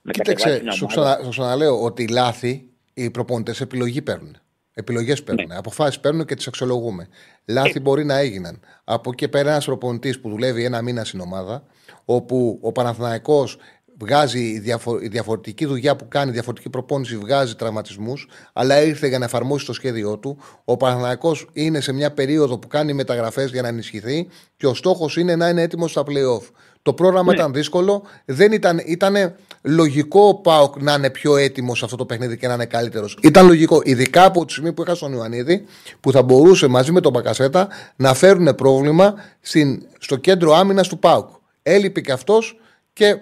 Να 0.01 0.11
κατεβάσει 0.11 0.43
Κοίταξε, 0.43 0.63
μια 0.63 0.71
σου, 0.71 0.87
ομάδα. 0.91 1.11
ξανα, 1.13 1.23
σου 1.23 1.29
ξαναλέω 1.29 1.83
ότι 1.83 2.07
λάθη 2.07 2.69
οι 2.93 3.11
προπονητές 3.11 3.61
επιλογή 3.61 4.01
παίρνουν. 4.01 4.37
Επιλογές 4.73 5.23
παίρνουν. 5.23 5.47
Ναι. 5.47 5.55
Αποφάσεις 5.55 5.99
παίρνουν 5.99 6.25
και 6.25 6.35
τις 6.35 6.47
αξιολογούμε. 6.47 7.07
Λάθη 7.47 7.79
μπορεί 7.79 8.05
να 8.05 8.17
έγιναν. 8.17 8.59
Από 8.83 9.09
εκεί 9.09 9.17
και 9.17 9.27
πέρα, 9.27 9.49
ένας 9.51 9.65
προπονητής 9.65 10.19
που 10.21 10.29
δουλεύει 10.29 10.63
ένα 10.63 10.81
μήνα 10.81 11.03
στην 11.03 11.19
ομάδα, 11.19 11.63
όπου 12.05 12.59
ο 12.61 12.71
Παναθηναϊκός 12.71 13.57
βγάζει 13.99 14.39
η, 14.39 14.59
διαφο- 14.59 14.99
η 15.01 15.07
διαφορετική 15.07 15.65
δουλειά 15.65 15.95
που 15.95 16.07
κάνει, 16.07 16.29
η 16.29 16.33
διαφορετική 16.33 16.69
προπόνηση 16.69 17.17
βγάζει 17.17 17.55
τραυματισμούς, 17.55 18.27
αλλά 18.53 18.81
ήρθε 18.83 19.07
για 19.07 19.19
να 19.19 19.25
εφαρμόσει 19.25 19.65
το 19.65 19.73
σχέδιό 19.73 20.17
του. 20.17 20.37
Ο 20.65 20.77
Παναθηναϊκός 20.77 21.47
είναι 21.53 21.79
σε 21.79 21.93
μια 21.93 22.11
περίοδο 22.13 22.57
που 22.59 22.67
κάνει 22.67 22.93
μεταγραφές 22.93 23.51
για 23.51 23.61
να 23.61 23.67
ενισχυθεί 23.67 24.27
και 24.57 24.67
ο 24.67 24.73
στόχος 24.73 25.17
είναι 25.17 25.35
να 25.35 25.49
είναι 25.49 25.61
έτοιμος 25.61 25.91
στα 25.91 26.03
playoff. 26.07 26.49
Το 26.81 26.93
πρόγραμμα 26.93 27.33
ήταν 27.33 27.53
δύσκολο. 27.53 28.03
Δεν 28.25 28.51
ήταν, 28.51 28.81
ήτανε 28.85 29.35
λογικό 29.61 30.27
ο 30.27 30.35
Πάοκ 30.35 30.81
να 30.81 30.93
είναι 30.93 31.09
πιο 31.09 31.37
έτοιμος 31.37 31.77
σε 31.77 31.85
αυτό 31.85 31.97
το 31.97 32.05
παιχνίδι 32.05 32.37
και 32.37 32.47
να 32.47 32.53
είναι 32.53 32.65
καλύτερος. 32.65 33.17
Ήταν 33.21 33.45
λογικό, 33.47 33.81
ειδικά 33.83 34.25
από 34.25 34.45
τη 34.45 34.51
στιγμή 34.51 34.73
που 34.73 34.81
είχα 34.81 34.95
στον 34.95 35.13
Ιωαννίδη, 35.13 35.65
που 35.99 36.11
θα 36.11 36.21
μπορούσε 36.23 36.67
μαζί 36.67 36.91
με 36.91 37.01
τον 37.01 37.11
Μπακασέτα 37.11 37.67
να 37.95 38.13
φέρουν 38.13 38.55
πρόβλημα 38.55 39.13
στην, 39.41 39.85
στο 39.99 40.15
κέντρο 40.15 40.53
άμυνας 40.53 40.87
του 40.87 40.99
Πάοκ. 40.99 41.29
Έλειπε 41.63 42.01
και 42.01 42.11
αυτός 42.11 42.59
και 42.93 43.05
εί- 43.05 43.11
εί- 43.15 43.21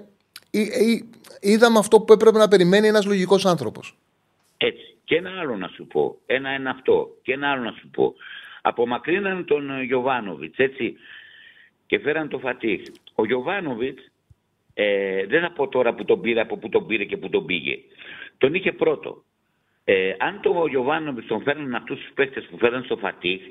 είδαμε 1.39 1.77
αυτό 1.79 2.01
που 2.01 2.13
έπρεπε 2.13 2.37
να 2.37 2.47
περιμένει 2.47 2.87
ένας 2.87 3.05
λογικός 3.05 3.45
άνθρωπος. 3.45 3.97
Έτσι. 4.57 4.95
Και 5.03 5.15
ένα 5.15 5.39
άλλο 5.39 5.57
να 5.57 5.67
σου 5.67 5.87
πω. 5.87 6.17
Ένα 6.25 6.53
είναι 6.53 6.69
αυτό. 6.69 7.17
Και 7.21 7.33
ένα 7.33 7.51
άλλο 7.51 7.63
να 7.63 7.71
σου 7.71 7.89
πω. 7.89 8.13
Απομακρύναν 8.61 9.45
τον 9.45 9.83
Γιωβάνοβιτς, 9.83 10.57
έτσι. 10.57 10.95
Και 11.85 11.99
φέραν 11.99 12.29
τον 12.29 12.39
Φατίχ. 12.39 12.81
Ο 13.15 13.25
Γιωβάνοβιτς, 13.25 14.11
ε, 14.73 15.25
δεν 15.25 15.41
θα 15.41 15.51
πω 15.51 15.67
τώρα 15.67 15.93
που 15.93 16.05
τον 16.05 16.21
πήρε, 16.21 16.41
από 16.41 16.57
που 16.57 16.69
τον 16.69 16.87
πήρε 16.87 17.03
και 17.03 17.17
που 17.17 17.29
τον 17.29 17.45
πήγε. 17.45 17.79
Τον 18.37 18.53
είχε 18.53 18.71
πρώτο. 18.71 19.23
Ε, 19.83 20.13
αν 20.19 20.41
το 20.41 20.65
Γιωβάνοβιτς 20.69 21.27
τον 21.27 21.41
φέρνουν 21.41 21.75
αυτούς 21.75 21.99
τους 21.99 22.11
παίχτε 22.13 22.41
που 22.41 22.57
φέραν 22.57 22.83
στο 22.83 22.97
Φατίχ, 22.97 23.41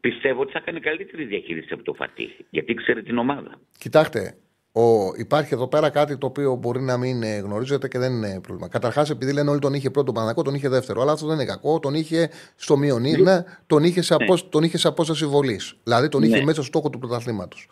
πιστεύω 0.00 0.40
ότι 0.40 0.52
θα 0.52 0.60
κάνει 0.60 0.80
καλύτερη 0.80 1.24
διαχείριση 1.24 1.72
από 1.72 1.82
το 1.82 1.94
Φατίχ. 1.94 2.30
Γιατί 2.50 2.74
ξέρει 2.74 3.02
την 3.02 3.18
ομάδα. 3.18 3.60
Κοιτάξτε, 3.78 4.36
ο, 4.72 5.14
υπάρχει 5.16 5.54
εδώ 5.54 5.66
πέρα 5.66 5.90
κάτι 5.90 6.18
το 6.18 6.26
οποίο 6.26 6.54
μπορεί 6.54 6.80
να 6.80 6.96
μην 6.96 7.22
ε, 7.22 7.36
γνωρίζετε 7.36 7.88
και 7.88 7.98
δεν 7.98 8.12
είναι 8.12 8.40
πρόβλημα. 8.42 8.68
Καταρχάς, 8.68 9.10
επειδή 9.10 9.32
λένε 9.32 9.50
όλοι 9.50 9.58
τον 9.58 9.74
είχε 9.74 9.90
πρώτο 9.90 10.12
Παναγό, 10.12 10.42
τον 10.42 10.54
είχε 10.54 10.68
δεύτερο. 10.68 11.00
Αλλά 11.02 11.12
αυτό 11.12 11.26
δεν 11.26 11.34
είναι 11.34 11.44
κακό. 11.44 11.78
Τον 11.78 11.94
είχε 11.94 12.30
στο 12.56 12.76
μείον 12.76 13.04
ένα, 13.04 13.44
τον 13.66 13.84
είχε 13.84 14.02
σε, 14.02 14.14
απόσ, 14.14 14.48
τον 14.48 14.62
είχε 14.62 14.78
σε 14.78 14.88
απόσταση 14.88 15.26
βολής. 15.26 15.74
Δηλαδή 15.82 16.08
τον 16.08 16.22
είχε 16.22 16.36
Ναι. 16.36 16.44
μέσα 16.44 16.52
στο 16.52 16.62
στόχο 16.62 16.90
του 16.90 16.98
πρωταθλήματος. 16.98 17.68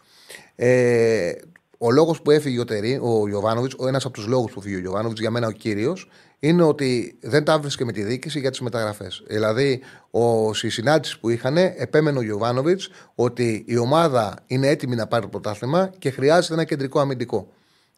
Ε, 0.54 1.32
ο 1.78 1.90
λόγος 1.90 2.22
που 2.22 2.30
έφυγε 2.30 2.60
ο, 2.60 2.64
Τερί, 2.64 3.00
ο 3.02 3.28
Γιωβάνοβιτς, 3.28 3.74
ο 3.78 3.88
ένας 3.88 4.04
από 4.04 4.14
τους 4.14 4.26
λόγους 4.26 4.52
που 4.52 4.60
φύγει 4.60 4.74
ο 4.74 4.78
Γιωβάνοβιτς, 4.78 5.20
για 5.20 5.30
μένα 5.30 5.46
ο 5.46 5.50
κύριος, 5.50 6.08
είναι 6.40 6.62
ότι 6.62 7.18
δεν 7.20 7.44
τα 7.44 7.58
βρίσκε 7.58 7.84
με 7.84 7.92
τη 7.92 8.02
διοίκηση 8.02 8.40
για 8.40 8.50
τις 8.50 8.60
μεταγραφές. 8.60 9.22
Δηλαδή, 9.26 9.80
ο, 10.10 10.54
στη 10.54 10.68
συνάντηση 10.68 11.20
που 11.20 11.28
είχαν, 11.28 11.56
επέμενε 11.56 12.18
ο 12.18 12.22
Γιωβάνοβιτς 12.22 12.88
ότι 13.14 13.64
η 13.66 13.76
ομάδα 13.76 14.34
είναι 14.46 14.68
έτοιμη 14.68 14.96
να 14.96 15.06
πάρει 15.06 15.22
το 15.22 15.28
πρωτάθλημα 15.28 15.90
και 15.98 16.10
χρειάζεται 16.10 16.54
ένα 16.54 16.64
κεντρικό 16.64 17.00
αμυντικό. 17.00 17.48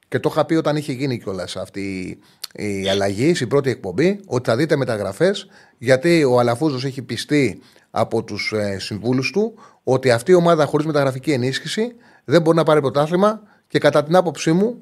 Και 0.09 0.19
το 0.19 0.29
είχα 0.33 0.45
πει 0.45 0.55
όταν 0.55 0.77
είχε 0.77 0.93
γίνει 0.93 1.19
κιόλας 1.19 1.57
αυτή 1.57 2.19
η 2.53 2.89
αλλαγή, 2.89 3.35
στην 3.35 3.49
πρώτη 3.49 3.71
εκπομπή, 3.71 4.21
ότι 4.27 4.49
θα 4.49 4.57
δείτε 4.57 4.77
μεταγραφές, 4.77 5.47
γιατί 5.79 6.25
ο 6.25 6.39
Αλαφούζος 6.39 6.85
έχει 6.85 7.03
πιστεί 7.03 7.61
από 7.91 8.23
τους 8.23 8.53
ε, 8.53 8.79
συμβούλους 8.79 9.31
του 9.31 9.55
ότι 9.85 10.11
αυτή 10.11 10.31
η 10.31 10.35
ομάδα 10.35 10.65
χωρίς 10.65 10.87
μεταγραφική 10.87 11.33
ενίσχυση 11.33 11.95
δεν 12.25 12.43
μπορεί 12.43 12.57
να 12.57 12.63
πάρει 12.63 12.81
πρωτάθλημα 12.81 13.43
και 13.69 13.79
κατά 13.79 14.05
την 14.05 14.17
άποψή 14.17 14.53
μου, 14.53 14.79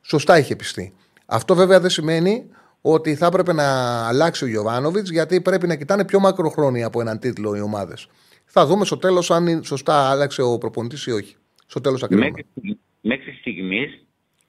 σωστά 0.00 0.38
είχε 0.38 0.56
πιστεί. 0.56 0.94
Αυτό 1.26 1.54
βέβαια 1.54 1.80
δεν 1.80 1.90
σημαίνει 1.90 2.46
ότι 2.82 3.14
θα 3.14 3.26
έπρεπε 3.26 3.52
να 3.52 3.64
αλλάξει 4.08 4.44
ο 4.44 4.46
Γιωβάνοβιτς, 4.46 5.10
γιατί 5.10 5.40
πρέπει 5.40 5.66
να 5.66 5.74
κοιτάνε 5.76 6.04
πιο 6.04 6.20
μακροχρόνια 6.20 6.86
από 6.86 7.00
έναν 7.00 7.18
τίτλο 7.18 7.56
οι 7.56 7.60
ομάδες. 7.60 8.06
Θα 8.44 8.66
δούμε 8.66 8.84
στο 8.84 8.96
τέλος 8.98 9.30
αν 9.30 9.46
είναι- 9.46 9.64
σωστά 9.64 9.94
άλλαξε 10.10 10.42
ο 10.42 10.58
προπονητής 10.58 11.06
ή 11.06 11.10
όχι. 11.10 11.36
Στο 11.66 11.80
τέλος 11.80 12.00
θα 12.00 12.06
κρίνουμε. 12.06 12.30
Μέχρι, 12.30 12.78
μέχρι 13.00 13.32
στιγμής 13.40 14.04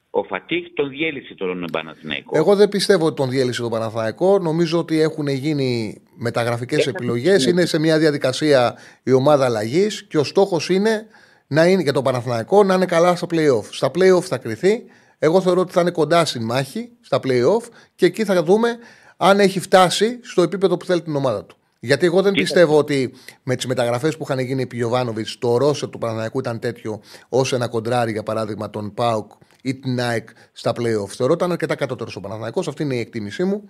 ο 0.10 0.24
Φατίχ 0.24 0.66
τον 0.74 0.90
διέλυσε 0.90 1.36
τον 1.36 1.66
Παναθηναϊκό. 1.72 2.38
Εγώ 2.38 2.56
δεν 2.56 2.70
πιστεύω 2.70 3.06
ότι 3.06 3.16
τον 3.16 3.30
διέλυσε 3.30 3.62
τον 3.62 3.70
Παναθηναϊκό. 3.72 4.40
Νομίζω 4.40 4.80
ότι 4.80 5.02
έχουν 5.02 5.28
γίνει 5.28 6.02
μεταγραφικές 6.16 6.78
Έχασε 6.78 6.90
επιλογέ. 6.90 7.36
την 7.36 7.50
Είναι 7.50 7.66
σε 7.66 7.80
μια 7.80 8.00
διαδικασία 8.00 8.76
η 9.04 9.12
ομάδα 9.12 9.46
αλλαγής 9.46 10.04
και 10.08 10.18
ο 10.18 10.24
στόχος 10.24 10.70
είναι, 10.70 11.06
να 11.48 11.66
είναι 11.68 11.82
για 11.82 11.94
τον 11.94 12.04
Παναθηναϊκό 12.04 12.64
να 12.64 12.74
είναι 12.74 12.86
καλά 12.86 13.16
στα 13.16 13.28
playoff. 13.32 13.64
Στα 13.72 13.92
playoff 13.96 14.22
θα 14.22 14.38
κρυθεί. 14.38 14.84
Εγώ 15.24 15.42
θεωρώ 15.42 15.62
ότι 15.62 15.72
θα 15.72 15.82
είναι 15.82 15.92
κοντά 15.92 16.26
στην 16.26 16.44
μάχη 16.44 16.92
στα 17.02 17.20
playoff 17.24 17.62
και 17.96 18.06
εκεί 18.06 18.26
θα 18.26 18.44
δούμε 18.44 18.78
αν 19.18 19.40
έχει 19.40 19.60
φτάσει 19.60 20.20
στο 20.22 20.42
επίπεδο 20.42 20.78
που 20.78 20.86
θέλει 20.86 21.02
την 21.02 21.16
ομάδα 21.16 21.46
του. 21.46 21.58
Γιατί 21.80 22.06
εγώ 22.06 22.22
δεν 22.22 22.34
Κοίτα. 22.34 22.44
πιστεύω 22.44 22.78
ότι 22.78 23.14
με 23.44 23.56
τις 23.56 23.66
μεταγραφές 23.66 24.18
που 24.18 24.24
είχαν 24.24 24.40
γίνει 24.40 24.62
επί 24.62 24.76
Γιωβάνοβιτς, 24.76 25.38
το 25.40 25.58
ρόσερ 25.58 25.90
του 25.90 25.98
Παναθηναϊκού 25.98 26.40
ήταν 26.40 26.60
τέτοιο 26.60 27.02
όσο 27.30 27.56
ένα 27.56 27.68
κοντράρι 27.68 28.12
για 28.12 28.24
παράδειγμα 28.24 28.70
τον 28.70 28.94
Πάουκ 28.94 29.32
ή 29.62 29.76
την 29.76 30.02
ΑΕΚ 30.02 30.30
στα 30.52 30.72
playoff. 30.72 31.08
Θεωρώ 31.08 31.34
ότι 31.34 31.34
ήταν 31.34 31.52
αρκετά 31.52 31.76
κατώτερος 31.76 32.16
ο 32.16 32.20
Παναθηναϊκός, 32.20 32.68
αυτή 32.68 32.84
είναι 32.84 32.96
η 32.96 33.00
εκτίμησή 33.00 33.44
μου. 33.44 33.64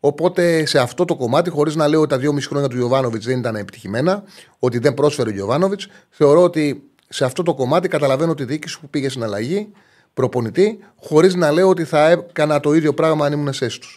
Οπότε 0.00 0.66
σε 0.66 0.78
αυτό 0.78 1.04
το 1.04 1.16
κομμάτι, 1.16 1.50
χωρίς 1.50 1.74
να 1.74 1.88
λέω 1.88 2.00
ότι 2.00 2.08
τα 2.08 2.18
δύο 2.18 2.32
μισή 2.32 2.48
χρόνια 2.48 2.68
του 2.68 2.76
Γιωβάνοβιτς 2.76 3.26
δεν 3.26 3.38
ήταν 3.38 3.56
επιτυχημένα, 3.56 4.22
ότι 4.58 4.78
δεν 4.78 4.94
πρόσφερε 4.94 5.28
ο 5.30 5.32
Γιωβάνοβιτς, 5.32 5.88
θεωρώ 6.10 6.42
ότι 6.42 6.90
σε 7.08 7.24
αυτό 7.24 7.42
το 7.42 7.54
κομμάτι 7.54 7.88
καταλαβαίνω 7.88 8.34
τη 8.34 8.44
διοίκηση 8.44 8.80
που 8.80 8.88
πήγε 8.88 9.08
στην 9.08 9.22
αλλαγή 9.22 9.72
προπονητή, 10.16 10.78
χωρίς 10.96 11.34
να 11.34 11.50
λέω 11.52 11.68
ότι 11.68 11.84
θα 11.84 12.08
έκανα 12.08 12.60
το 12.60 12.72
ίδιο 12.72 12.94
πράγμα 12.94 13.26
αν 13.26 13.32
ήμουν 13.32 13.52
σε 13.52 13.66
του. 13.66 13.88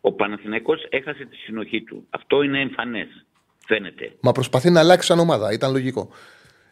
Ο 0.00 0.12
Παναθηναϊκός 0.12 0.86
έχασε 0.88 1.24
τη 1.24 1.36
συνοχή 1.36 1.82
του. 1.82 2.06
Αυτό 2.10 2.42
είναι 2.42 2.60
εμφανές. 2.60 3.26
Φαίνεται. 3.66 4.12
Μα 4.20 4.32
προσπαθεί 4.32 4.70
να 4.70 4.80
αλλάξει 4.80 5.06
σαν 5.06 5.18
ομάδα. 5.18 5.52
Ήταν 5.52 5.72
λογικό. 5.72 6.08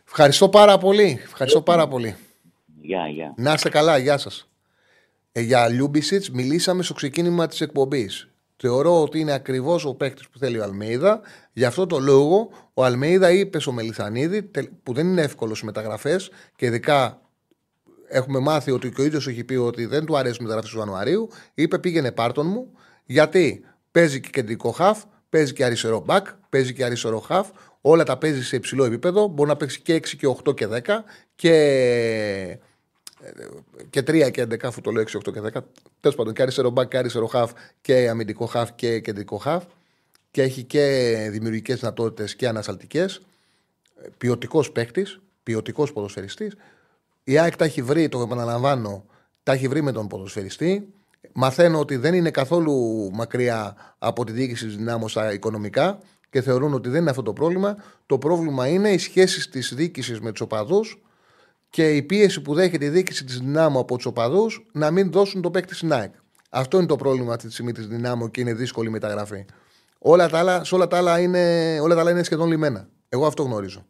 Ευχαριστώ 0.06 0.48
πάρα 0.48 0.78
πολύ. 0.78 1.20
Ευχαριστώ 1.22 1.62
πάρα 1.62 1.88
πολύ. 1.88 2.16
Γεια, 2.80 3.08
γεια. 3.08 3.34
Να 3.36 3.52
είστε 3.52 3.68
καλά. 3.68 3.98
Γεια 3.98 4.18
σας. 4.18 4.48
Ε, 5.32 5.40
για 5.40 5.68
Λιούμπισιτς 5.68 6.30
μιλήσαμε 6.30 6.82
στο 6.82 6.94
ξεκίνημα 6.94 7.46
της 7.46 7.60
εκπομπής. 7.60 8.28
Θεωρώ 8.56 9.02
ότι 9.02 9.18
είναι 9.18 9.32
ακριβώς 9.32 9.84
ο 9.84 9.94
παίκτης 9.94 10.28
που 10.28 10.38
θέλει 10.38 10.58
ο 10.58 10.62
Αλμέιδα. 10.62 11.20
Γι' 11.52 11.64
αυτό 11.64 11.86
το 11.86 11.98
λόγο 11.98 12.50
ο 12.74 12.84
Αλμέιδα 12.84 13.30
είπε 13.30 13.58
στο 13.60 13.72
Μελισανίδη, 13.72 14.42
που 14.82 14.92
δεν 14.92 15.06
είναι 15.06 15.22
εύκολος 15.22 15.56
στις 15.56 15.68
μεταγραφές 15.68 16.30
και 16.56 16.66
ειδικά 16.66 17.21
έχουμε 18.12 18.38
μάθει 18.38 18.70
ότι 18.70 18.90
και 18.90 19.00
ο 19.00 19.04
ίδιος 19.04 19.26
έχει 19.26 19.44
πει 19.44 19.54
ότι 19.54 19.86
δεν 19.86 20.04
του 20.04 20.16
αρέσουν 20.16 20.38
οι 20.40 20.42
μεταγραφές 20.42 20.70
του 20.70 20.78
Ιανουαρίου, 20.78 21.28
είπε 21.54 21.78
πήγαινε 21.78 22.12
πάρτον 22.12 22.46
μου, 22.46 22.72
γιατί 23.04 23.64
παίζει 23.90 24.20
και 24.20 24.28
κεντρικό 24.32 24.70
χαφ, 24.70 25.02
παίζει 25.28 25.52
και 25.52 25.64
αριστερό 25.64 26.00
μπακ, 26.00 26.26
παίζει 26.48 26.72
και 26.72 26.84
αριστερό 26.84 27.18
χαφ, 27.18 27.48
όλα 27.80 28.04
τα 28.04 28.18
παίζει 28.18 28.44
σε 28.44 28.56
υψηλό 28.56 28.84
επίπεδο, 28.84 29.26
μπορεί 29.26 29.48
να 29.48 29.56
παίξει 29.56 29.80
και 29.80 29.94
6 29.94 30.16
και 30.16 30.26
8 30.26 30.54
και 30.54 30.66
10 30.66 31.04
και 31.34 32.58
και 33.90 34.00
3 34.00 34.30
και 34.30 34.42
11, 34.42 34.64
αφού 34.64 34.80
το 34.80 34.90
λέω 34.90 35.02
6, 35.02 35.18
8 35.18 35.32
και 35.32 35.40
10. 35.40 35.60
Τέλος 36.00 36.16
πάντων, 36.16 36.32
και 36.32 36.42
αριστερό 36.42 36.70
μπακ 36.70 36.88
και 36.88 36.98
αριστερό 36.98 37.26
χαφ 37.26 37.52
και 37.80 38.08
αμυντικό 38.08 38.46
χαφ 38.46 38.74
και 38.74 39.00
κεντρικό 39.00 39.36
χαφ. 39.36 39.64
Και 40.30 40.42
έχει 40.42 40.62
και 40.62 41.28
δημιουργικές 41.30 41.78
δυνατότητες 41.80 42.36
και 42.36 42.48
ανασταλτικές. 42.48 43.20
Ποιοτικός 44.18 44.72
παίκτης, 44.72 45.20
ποιοτικός 45.42 45.92
ποδοσφαιριστής. 45.92 46.54
Η 47.24 47.38
ΑΕΚ 47.38 47.56
τα 47.56 47.64
έχει 47.64 47.82
βρει, 47.82 48.08
το 48.08 48.20
επαναλαμβάνω, 48.20 49.04
τα 49.42 49.52
έχει 49.52 49.68
βρει 49.68 49.82
με 49.82 49.92
τον 49.92 50.08
ποδοσφαιριστή. 50.08 50.92
Μαθαίνω 51.32 51.78
ότι 51.78 51.96
δεν 51.96 52.14
είναι 52.14 52.30
καθόλου 52.30 53.08
μακριά 53.12 53.76
από 53.98 54.24
τη 54.24 54.32
διοίκηση 54.32 54.66
της 54.66 54.76
δυνάμω 54.76 55.08
στα 55.08 55.32
οικονομικά 55.32 55.98
και 56.30 56.42
θεωρούν 56.42 56.74
ότι 56.74 56.88
δεν 56.88 57.00
είναι 57.00 57.10
αυτό 57.10 57.22
το 57.22 57.32
πρόβλημα. 57.32 57.76
Το 58.06 58.18
πρόβλημα 58.18 58.68
είναι 58.68 58.90
οι 58.90 58.98
σχέσεις 58.98 59.48
της 59.48 59.74
διοίκησης 59.74 60.20
με 60.20 60.30
τους 60.30 60.40
οπαδούς 60.40 61.02
και 61.70 61.96
η 61.96 62.02
πίεση 62.02 62.42
που 62.42 62.54
δέχεται 62.54 62.84
η 62.84 62.88
διοίκηση 62.88 63.24
της 63.24 63.38
Δυνάμω 63.38 63.80
από 63.80 63.96
τους 63.96 64.06
οπαδούς 64.06 64.66
να 64.72 64.90
μην 64.90 65.10
δώσουν 65.10 65.42
το 65.42 65.50
παίκτη 65.50 65.74
στην 65.74 65.92
ΑΕΚ. 65.92 66.12
Αυτό 66.50 66.76
είναι 66.76 66.86
το 66.86 66.96
πρόβλημα 66.96 67.34
αυτή 67.34 67.46
τη 67.46 67.52
στιγμή 67.52 67.72
της 67.72 67.86
Δυνάμω 67.86 68.28
και 68.28 68.40
είναι 68.40 68.54
δύσκολη 68.54 68.88
η 68.88 68.90
μεταγραφή. 68.90 69.44
Όλα 69.98 70.28
τα 70.28 70.38
άλλα, 70.38 70.64
σε 70.64 70.74
όλα 70.74 70.86
τα 70.86 70.96
άλλα 70.96 71.20
είναι, 71.20 71.78
όλα 71.80 71.94
τα 71.94 72.00
άλλα 72.00 72.10
είναι 72.10 72.22
σχεδόν 72.22 72.48
λιμένα. 72.48 72.88
Εγώ 73.08 73.26
αυτό 73.26 73.42
γνωρίζω. 73.42 73.86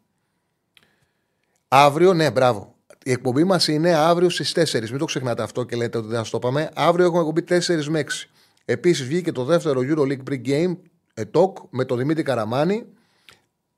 Αύριο, 1.67 2.13
ναι, 2.13 2.31
μπράβο. 2.31 2.72
Η 3.05 3.11
εκπομπή 3.11 3.43
μας 3.43 3.67
είναι 3.67 3.93
αύριο 3.93 4.29
στις 4.29 4.51
4. 4.51 4.89
Μην 4.89 4.97
το 4.97 5.05
ξεχνάτε 5.05 5.43
αυτό 5.43 5.63
και 5.63 5.75
λέτε 5.75 5.97
ότι 5.97 6.07
δεν 6.07 6.23
σα 6.25 6.31
το 6.31 6.37
είπαμε. 6.37 6.69
Αύριο 6.75 7.05
έχουμε 7.05 7.19
εκπομπή 7.19 7.43
4 7.49 7.83
με 7.85 7.99
6. 7.99 8.27
Επίσης 8.65 9.07
βγήκε 9.07 9.31
το 9.31 9.43
δεύτερο 9.43 9.81
Euroleague 9.83 10.23
Pre-Game 10.29 10.77
ε, 11.13 11.23
Talk 11.33 11.53
με 11.69 11.85
τον 11.85 11.97
Δημήτρη 11.97 12.23
Καραμάνη. 12.23 12.85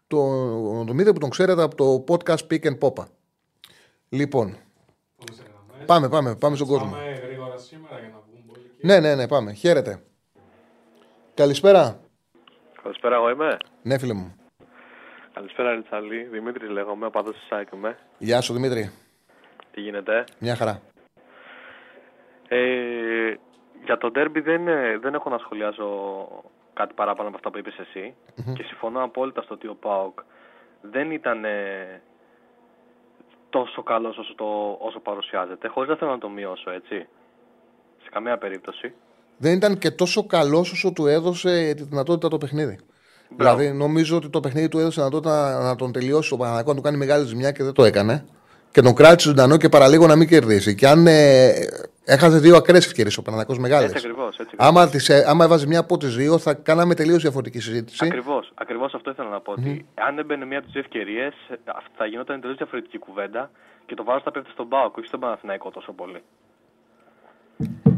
Τον 0.08 0.86
Δημήτρη 0.86 1.14
που 1.14 1.20
τον 1.20 1.30
ξέρετε 1.30 1.62
από 1.62 1.76
το 1.76 2.04
podcast 2.08 2.48
Pick 2.52 2.64
and 2.66 2.78
Popa. 2.80 3.04
Λοιπόν, 4.10 4.58
Πάμε 5.18 5.32
σε 5.36 5.44
γραμμές. 5.44 5.86
πάμε, 5.86 6.10
πάμε, 6.10 6.36
πάμε 6.36 6.56
στον 6.56 6.68
κόσμο. 6.68 6.92
Πάμε 6.92 7.20
γρήγορα 7.26 7.58
σήμερα 7.58 8.00
για 8.00 8.10
να 8.14 8.22
βγουν 8.30 8.46
πολύ 8.48 8.72
και... 8.78 8.88
Ναι, 8.88 9.00
ναι, 9.00 9.16
ναι, 9.16 9.28
πάμε. 9.28 9.54
Χαίρετε. 9.54 10.02
Καλησπέρα. 11.34 12.00
Καλησπέρα, 12.84 13.16
εγώ 13.16 13.30
είμαι. 13.30 13.58
Ναι, 13.82 13.98
φίλε 13.98 14.14
μου. 14.14 14.36
Καλησπέρα, 15.34 15.72
Ριτσαλή. 15.76 16.24
Δημήτρη 16.24 16.72
λέγομαι, 16.72 17.06
ο 17.06 17.10
παδός 17.10 17.34
της 17.36 17.48
ΣΑΕΚ 17.48 17.68
είμαι. 17.74 17.98
Γεια 18.18 18.42
σου, 18.42 18.54
Δημήτρη. 18.54 18.92
Τι 19.76 19.82
γίνεται. 19.82 20.24
Μια 20.40 20.56
χαρά. 20.56 20.82
Ε, 22.48 23.34
για 23.84 23.98
το 23.98 24.12
ντέρμπι 24.12 24.40
δεν, 24.40 24.68
ε, 24.68 24.98
δεν 24.98 25.14
έχω 25.14 25.30
να 25.30 25.38
σχολιάσω 25.38 25.86
κάτι 26.74 26.94
παράπάνω 26.94 27.28
από 27.28 27.38
αυτά 27.38 27.52
που 27.52 27.58
είπες 27.58 27.78
εσύ. 27.78 28.14
Και 28.54 28.64
συμφωνώ 28.64 29.04
απόλυτα 29.04 29.42
στο 29.42 29.54
ότι 29.54 29.68
ο 29.68 29.76
ΠΑΟΚ 29.80 30.20
δεν 30.82 31.12
ήταν 31.12 31.46
ε, 31.46 32.02
τόσο 33.50 33.84
καλός 33.84 34.18
όσο, 34.18 34.36
το, 34.36 34.78
όσο 34.80 35.00
παρουσιάζεται. 35.00 35.68
Χωρίς 35.68 35.90
να 35.90 35.96
θέλω 35.96 36.12
να 36.12 36.18
το 36.18 36.30
μειώσω, 36.30 36.72
έτσι. 36.72 37.08
Σε 38.04 38.10
καμία 38.12 38.38
περίπτωση. 38.38 38.94
Δεν 39.38 39.54
ήταν 39.54 39.78
και 39.78 39.92
τόσο 39.92 40.26
καλός 40.26 40.72
όσο 40.72 40.92
του 40.94 41.08
έδωσε 41.08 41.74
τη 41.74 41.84
δυνατότητα 41.84 42.28
το 42.28 42.38
παιχνίδι. 42.38 42.80
Μπράβο. 43.30 43.58
Δηλαδή, 43.58 43.78
νομίζω 43.78 44.18
ότι 44.18 44.30
το 44.30 44.40
παιχνίδι 44.40 44.68
του 44.68 44.80
έδωσε 44.80 45.00
δυνατότητα 45.00 45.64
να 45.64 45.76
τον 45.76 45.92
τελειώσει 45.92 46.30
το 46.30 46.38
Παναγιακό, 46.38 46.70
να 46.70 46.76
του 46.76 46.82
κάνει 46.82 46.98
μεγάλη 46.98 47.26
ζημιά 47.26 47.52
και 47.52 47.64
δεν 47.64 47.74
το 47.74 47.84
έκανε. 47.84 48.26
Και 48.76 48.82
τον 48.82 48.94
κράτησε 48.94 49.28
ζωντανό 49.28 49.58
και 49.58 49.70
παραλίγο 49.70 50.08
να 50.08 50.16
μην 50.16 50.28
κερδίσει. 50.28 50.76
Και 50.76 50.88
αν 50.88 51.08
ε, 51.08 51.52
έχασε 52.04 52.38
δύο 52.38 52.56
ακραίε 52.56 52.78
ευκαιρίες 52.78 53.18
ο 53.18 53.22
Παναγιακό 53.22 53.56
μεγάλες. 53.60 53.92
Έτσι 53.92 54.08
ακριβώς, 54.08 54.38
έτσι 54.40 54.56
Άμα, 54.58 54.90
τις, 54.90 55.10
ε, 55.10 55.24
άμα 55.28 55.46
έβαζε 55.46 55.68
μια 55.68 55.80
από 55.80 55.98
τις 55.98 56.16
δύο, 56.16 56.38
θα 56.38 56.54
κάναμε 56.54 56.94
τελείως 56.96 57.22
διαφορετική 57.22 57.60
συζήτηση. 57.60 58.06
Ακριβώς, 58.06 58.52
ακριβώς 58.56 58.94
αυτό 58.94 59.10
ήθελα 59.12 59.30
να 59.30 59.40
πω. 59.40 59.52
Ότι 59.52 59.86
αν 59.94 60.18
έμπαινε 60.18 60.46
μία 60.46 60.58
από 60.58 60.66
τις 60.66 60.74
δύο 60.74 60.84
ευκαιρίες, 60.86 61.34
θα 61.98 62.06
γινόταν 62.06 62.42
τελείω 62.42 62.56
διαφορετική 62.56 62.98
κουβέντα 62.98 63.52
και 63.86 63.96
το 63.96 64.04
βάρο 64.04 64.22
θα 64.24 64.32
πέφτει 64.32 64.50
στον 64.52 64.68
Πάοκ, 64.68 64.98
όχι 64.98 65.08
στον 65.08 65.20
Παναθηναϊκό 65.20 65.70
τόσο 65.72 65.92
πολύ. 65.92 66.22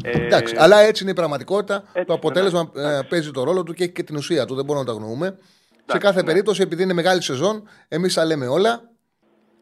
Ε, 0.03 0.25
Εντάξει, 0.25 0.55
αλλά 0.57 0.79
έτσι 0.79 1.03
είναι 1.03 1.11
η 1.11 1.15
πραγματικότητα. 1.15 1.79
το 1.79 1.99
είναι, 1.99 2.13
αποτέλεσμα 2.13 2.71
ναι. 2.73 2.81
ε, 2.81 2.87
Εντάξει. 2.87 3.07
παίζει 3.07 3.31
το 3.31 3.43
ρόλο 3.43 3.63
του 3.63 3.73
και 3.73 3.83
έχει 3.83 3.93
και 3.93 4.03
την 4.03 4.15
ουσία 4.15 4.45
του. 4.45 4.55
Δεν 4.55 4.65
μπορούμε 4.65 4.85
να 4.85 4.91
τα 4.91 4.97
γνωρούμε. 4.97 5.25
Σε 5.25 5.35
Εντάξει, 5.81 6.05
κάθε 6.05 6.19
ναι. 6.19 6.25
περίπτωση, 6.25 6.61
επειδή 6.61 6.83
είναι 6.83 6.93
μεγάλη 6.93 7.21
σεζόν, 7.21 7.67
εμείς 7.87 8.13
τα 8.13 8.25
λέμε 8.25 8.47
όλα. 8.47 8.95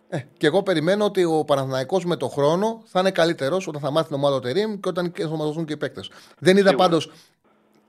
Ε, 0.09 0.19
και 0.37 0.47
εγώ 0.47 0.63
περιμένω 0.63 1.05
ότι 1.05 1.23
ο 1.23 1.43
Παναθηναϊκός 1.45 2.05
με 2.05 2.15
το 2.15 2.27
χρόνο 2.27 2.81
θα 2.85 2.99
είναι 2.99 3.11
καλύτερος 3.11 3.67
όταν 3.67 3.81
θα 3.81 3.91
μάθει 3.91 4.07
την 4.07 4.15
ομάδα 4.15 4.35
του 4.35 4.41
Τερήμ 4.41 4.79
και 4.79 4.89
όταν 4.89 5.11
και 5.11 5.23
θα 5.23 5.35
μαθούν 5.35 5.65
και 5.65 5.73
οι 5.73 5.77
παίκτες. 5.77 6.11
Δεν 6.39 6.57
είδα 6.57 6.69
Σίγουρα. 6.69 6.87
πάντως 6.87 7.11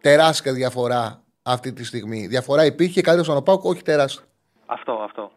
τεράστια 0.01 0.53
διαφορά 0.53 1.23
αυτή 1.43 1.73
τη 1.73 1.85
στιγμή. 1.85 2.27
Διαφορά 2.27 2.65
υπήρχε, 2.65 3.01
καλύτερος 3.01 3.33
στον 3.33 3.45
Πάουκ, 3.45 3.65
όχι 3.65 3.83
τεράστια. 3.83 4.25
Αυτό, 4.67 4.93
αυτό. 4.93 5.31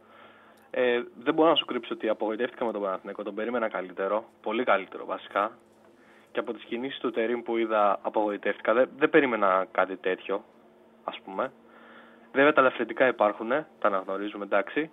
Ε, 0.72 1.02
δεν 1.24 1.34
μπορώ 1.34 1.50
να 1.50 1.56
σου 1.56 1.66
κρύψω 1.66 1.94
ότι 1.94 2.10
απογοητεύτηκα 2.10 2.66
με 2.66 2.72
τον 2.72 2.82
Παναθηναϊκό. 2.82 3.24
Τον 3.24 3.36
περίμενα 3.36 3.70
καλύτερο, 3.70 4.24
πολύ 4.42 4.64
καλύτερο 4.64 5.06
βασικά. 5.06 5.58
Και 6.32 6.40
από 6.40 6.54
τις 6.54 6.64
κινήσεις 6.64 7.00
του 7.00 7.12
Τερήμ 7.12 7.42
που 7.42 7.58
είδα, 7.58 8.00
απογοητεύτηκα. 8.02 8.74
Δεν, 8.74 8.90
δεν 8.98 9.10
περίμενα 9.10 9.68
κάτι 9.72 9.96
τέτοιο, 9.96 10.44
ας 11.04 11.20
πούμε. 11.26 11.52
Βέβαια 12.32 12.54
τα 12.54 12.62
ελαφρυντικά 12.62 13.08
υπάρχουν, 13.08 13.50
τα 13.50 13.88
αναγνωρίζουμε 13.88 14.44
εντάξει. 14.44 14.92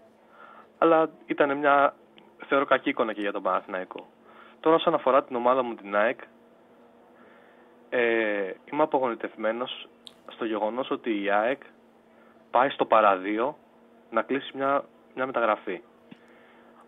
Αλλά 0.78 1.10
ήταν 1.26 1.56
μια 1.56 1.94
θεωρώ 2.46 2.64
κακή 2.64 2.88
εικόνα 2.88 3.12
και 3.12 3.20
για 3.20 3.32
τον 3.32 3.42
Παναθηναϊκό. 3.42 4.06
Τώρα, 4.60 4.76
όσον 4.76 4.94
αφορά 4.94 5.24
την 5.24 5.36
ομάδα 5.36 5.62
μου, 5.62 5.74
την 5.74 5.96
ΑΕΚ, 5.96 6.20
ε, 7.88 8.52
είμαι 8.72 8.82
απογοητευμένος 8.82 9.88
στο 10.28 10.44
γεγονός 10.44 10.90
ότι 10.90 11.22
η 11.22 11.30
ΑΕΚ 11.30 11.62
πάει 12.50 12.68
στο 12.68 12.84
παρά 12.84 13.25
δύο 13.25 13.56
να 14.10 14.22
κλείσει 14.22 14.50
μια, 14.54 14.84
μια 15.14 15.26
μεταγραφή. 15.26 15.82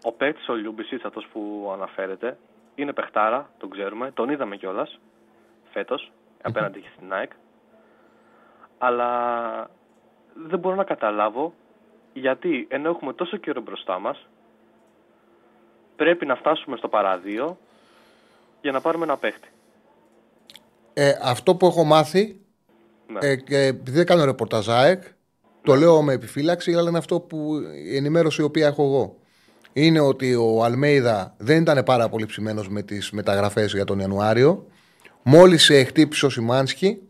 Ο 0.03 0.12
παίκτης 0.12 0.49
ο 0.49 0.55
Λιούμπισιτς, 0.55 1.07
αυτός 1.07 1.26
που 1.32 1.70
αναφέρεται, 1.72 2.39
είναι 2.74 2.93
παιχτάρα, 2.93 3.51
τον 3.59 3.70
ξέρουμε, 3.70 4.11
τον 4.11 4.28
είδαμε 4.28 4.57
κιόλας 4.57 5.01
φέτος 5.70 6.12
απέναντι 6.43 6.80
και 6.80 6.89
στην 6.97 7.12
ΑΕΚ. 7.12 7.32
Αλλά 8.78 9.70
δεν 10.34 10.59
μπορώ 10.59 10.74
να 10.74 10.84
καταλάβω 10.84 11.53
γιατί 12.19 12.66
ενώ 12.71 12.89
έχουμε 12.91 13.12
τόσο 13.12 13.37
καιρό 13.37 13.61
μπροστά 13.61 13.99
μας, 13.99 14.27
πρέπει 15.97 16.27
να 16.27 16.37
φτάσουμε 16.37 16.77
στο 16.77 16.89
παραδείο 16.89 17.59
για 18.61 18.73
να 18.73 18.81
πάρουμε 18.81 19.05
ένα 19.05 19.16
παίχτη. 19.16 19.49
Ε, 20.95 21.12
αυτό 21.23 21.55
που 21.55 21.66
έχω 21.66 21.85
μάθει, 21.85 22.41
Ναι. 23.07 23.19
ε, 23.29 23.37
και 23.37 23.59
επειδή 23.59 23.97
δεν 23.97 24.07
κάνω 24.07 24.25
ρεπορτάζ 24.25 24.69
ΑΕΚ, 24.69 25.03
το 25.62 25.75
λέω 25.75 26.03
με 26.03 26.12
επιφύλαξη, 26.12 26.75
αλλά 26.75 26.89
είναι 26.89 26.99
αυτό 26.99 27.21
που 27.21 27.61
η 27.85 27.97
ενημέρωση 27.97 28.41
η 28.41 28.45
οποία 28.45 28.66
έχω 28.66 28.83
εγώ. 28.83 29.16
Είναι 29.73 30.01
ότι 30.01 30.35
ο 30.35 30.64
Αλμέιδα 30.64 31.35
δεν 31.39 31.61
ήταν 31.61 31.83
πάρα 31.85 32.09
πολύ 32.09 32.27
ψημένος 32.27 32.69
με 32.69 32.83
τις 32.83 33.11
μεταγραφές 33.11 33.73
για 33.73 33.85
τον 33.85 33.99
Ιανουάριο. 33.99 34.66
Μόλις 35.23 35.71
χτύπησε 35.87 36.27
ο 36.27 36.31
Σιμάνσκι, 36.31 37.03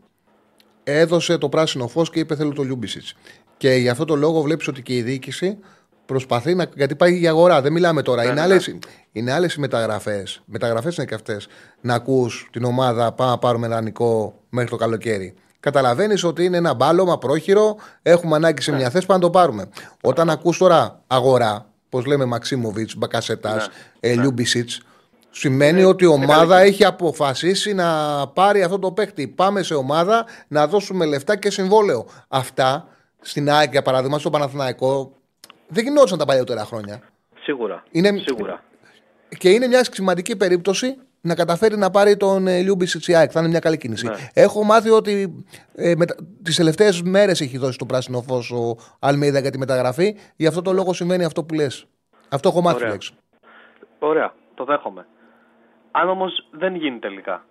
έδωσε 0.85 1.39
το 1.39 1.49
πράσινο 1.49 1.89
φως 1.89 2.11
και 2.11 2.19
είπε: 2.19 2.37
Θέλω 2.37 2.53
το 2.53 2.63
Λιούμπισιτς. 2.63 3.15
Και 3.59 3.71
γι' 3.71 3.89
αυτό 3.89 4.05
το 4.05 4.17
λόγο 4.17 4.41
βλέπεις 4.41 4.69
ότι 4.69 4.83
και 4.83 4.97
η 4.97 5.03
διοίκηση 5.03 5.59
προσπαθεί 6.07 6.55
να. 6.55 6.67
Γιατί 6.75 6.95
πάει 6.95 7.17
για 7.17 7.31
αγορά, 7.31 7.61
δεν 7.61 7.73
μιλάμε 7.73 8.03
τώρα. 8.03 8.23
Ναι, 8.23 8.27
είναι, 8.29 8.35
ναι, 8.35 8.41
άλλες, 8.41 8.75
είναι 9.13 9.33
άλλες 9.33 9.55
οι 9.55 9.61
μεταγραφές. 9.61 10.43
Μεταγραφές 10.45 10.97
είναι 10.97 11.07
και 11.07 11.15
αυτές. 11.15 11.47
Να 11.81 11.95
ακούς 11.95 12.49
την 12.53 12.65
ομάδα, 12.65 13.13
πάμε 13.13 13.31
να 13.31 13.39
πάρουμε 13.39 13.69
δανεικό 13.69 14.35
μέχρι 14.49 14.71
το 14.71 14.77
καλοκαίρι. 14.77 15.35
Καταλαβαίνεις 15.61 16.25
ότι 16.25 16.45
είναι 16.45 16.57
ένα 16.57 16.75
μπάλωμα 16.75 17.19
πρόχειρο, 17.19 17.77
έχουμε 18.03 18.37
ανάγκη 18.37 18.63
σε 18.63 18.73
μια 18.73 18.91
θέση, 18.91 19.07
πάμε 19.07 19.21
να 19.21 19.25
το 19.27 19.31
πάρουμε. 19.31 19.69
Όταν 20.03 20.31
ακούς 20.31 20.59
τώρα 20.59 21.03
αγορά, 21.07 21.67
πώς 21.89 22.07
λέμε 22.07 22.25
Μαξίμοβιτς, 22.25 22.97
Μπακασετάς, 22.97 23.69
Ναι, 24.01 24.11
ε, 24.11 24.15
ναι. 24.15 24.23
Λιούμπισιτς, 24.23 24.83
σημαίνει 25.31 25.85
ότι 25.85 26.05
η 26.05 26.07
ομάδα 26.07 26.59
έχει 26.61 26.85
αποφασίσει 26.85 27.73
να 27.75 27.87
πάρει 28.27 28.63
αυτό 28.63 28.79
το 28.79 28.93
παίκτη. 28.93 29.29
Πάμε 29.29 29.63
σε 29.63 29.75
ομάδα 29.75 30.25
να 30.49 30.67
δώσουμε 30.67 31.05
λεφτά 31.05 31.37
και 31.37 31.51
συμβόλαιο. 31.51 32.07
Αυτά 32.29 32.89
στην 33.21 33.51
ΑΕΚ, 33.51 33.71
για 33.71 33.83
παράδειγμα, 33.83 34.19
στο 34.19 34.31
Παναθηναϊκό, 34.31 35.13
δεν 35.69 35.85
γινόταν 35.85 36.19
τα 36.19 36.25
παλιότερα 36.25 36.65
χρόνια. 36.65 37.01
Σίγουρα. 37.43 37.83
Είναι- 37.91 38.19
Σίγουρα. 38.19 38.63
Και 39.39 39.51
είναι 39.51 39.67
μια 39.67 39.85
σημαντική 39.85 40.37
περίπτωση 40.37 40.97
να 41.21 41.35
καταφέρει 41.35 41.77
να 41.77 41.91
πάρει 41.91 42.17
τον 42.17 42.47
ε, 42.47 42.61
Λιούμπισιτς 42.61 43.09
η 43.09 43.15
ΑΕΚ. 43.15 43.31
Θα 43.33 43.41
είναι 43.41 43.49
μια 43.49 43.59
καλή 43.59 43.77
κίνηση. 43.79 44.07
Ναι. 44.07 44.15
Έχω 44.33 44.63
μάθει 44.65 44.91
ότι 44.91 45.45
ε, 45.75 45.93
τις 46.43 46.57
τελευταίες 46.57 47.03
μέρες 47.03 47.41
έχει 47.41 47.59
δώσει 47.59 47.79
το 47.79 47.87
πράσινο 47.87 48.23
φως 48.23 48.51
ο 48.51 48.77
Αλμίδα 48.99 49.39
για 49.41 49.51
τη 49.51 49.59
μεταγραφή. 49.59 50.17
Γι' 50.37 50.47
αυτό 50.47 50.63
το 50.63 50.73
λόγο 50.73 50.93
συμβαίνει 50.93 51.25
αυτό 51.25 51.45
που 51.45 51.55
λες. 51.55 51.87
Αυτό 52.29 52.49
έχω 52.49 52.61
μάθει 52.61 52.77
Ωραία. 52.77 52.87
τουλάχιστον. 52.87 53.19
Ωραία, 53.99 54.35
το 54.55 54.65
δέχομαι. 54.65 55.07
Αν 55.91 56.09
όμως 56.09 56.49
δεν 56.51 56.75
γίνει 56.75 56.99
τελικά, 56.99 57.45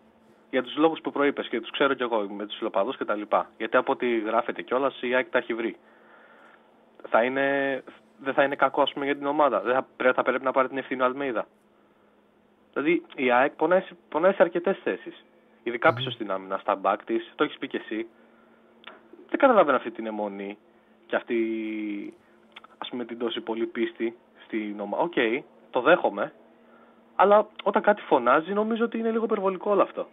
για 0.49 0.63
τους 0.63 0.75
λόγους 0.77 1.01
που 1.01 1.11
προείπες 1.11 1.47
και 1.47 1.61
τους 1.61 1.71
ξέρω 1.71 1.93
κι 1.93 2.01
εγώ 2.03 2.27
με 2.29 2.45
τους 2.45 2.57
φιλοπαδού 2.57 2.91
και 2.91 3.05
τα 3.05 3.15
λοιπά, 3.15 3.49
γιατί 3.57 3.77
από 3.77 3.91
ό,τι 3.91 4.19
γράφεται 4.19 4.61
κιόλας 4.61 5.01
η 5.01 5.13
ΑΕΚ 5.15 5.29
τα 5.29 5.37
έχει 5.37 5.53
βρει. 5.53 5.77
Θα 7.09 7.23
είναι, 7.23 7.83
δεν 8.19 8.33
θα 8.33 8.43
είναι 8.43 8.55
κακό 8.55 8.81
ας 8.81 8.93
πούμε, 8.93 9.05
για 9.05 9.15
την 9.15 9.25
ομάδα. 9.25 9.59
Δεν 9.61 9.73
θα, 9.73 9.87
πρέ- 9.97 10.15
θα 10.15 10.23
πρέπει 10.23 10.43
να 10.43 10.51
πάρει 10.51 10.67
την 10.67 10.77
ευθύνη 10.77 11.01
ο 11.01 11.05
Αλμέιδα. 11.05 11.47
Δηλαδή 12.73 13.05
η 13.15 13.31
ΑΕΚ 13.31 13.51
πονάει, 13.51 13.81
σε- 13.81 13.95
πονάει 14.09 14.33
σε 14.33 14.41
αρκετές 14.41 14.77
θέσεις. 14.83 15.25
Ειδικά 15.63 15.93
πίσω 15.93 16.11
στην 16.11 16.31
άμυνα, 16.31 16.57
στα 16.57 16.75
μπακ 16.75 17.03
της, 17.03 17.31
το 17.35 17.43
έχεις 17.43 17.57
πει 17.57 17.67
κι 17.67 17.75
εσύ. 17.75 18.07
Δεν 19.29 19.39
καταλαβαίνω 19.39 19.77
αυτή 19.77 19.91
την 19.91 20.05
αιμονή 20.05 20.57
και 21.05 21.15
αυτή 21.15 21.37
ας 22.77 22.89
πούμε 22.89 23.05
την 23.05 23.17
τόση 23.17 23.41
πολύ 23.41 23.65
πίστη 23.65 24.17
στην 24.45 24.79
ομάδα. 24.79 25.03
Οκ, 25.03 25.13
το 25.69 25.81
δέχομαι. 25.81 26.33
Αλλά 27.15 27.47
όταν 27.63 27.81
κάτι 27.81 28.01
φωνάζει 28.01 28.53
νομίζω 28.53 28.83
ότι 28.85 28.97
είναι 28.97 29.11
λίγο 29.11 29.23
υπερβολικό 29.23 29.71
όλο 29.71 29.81
αυτό. 29.81 30.07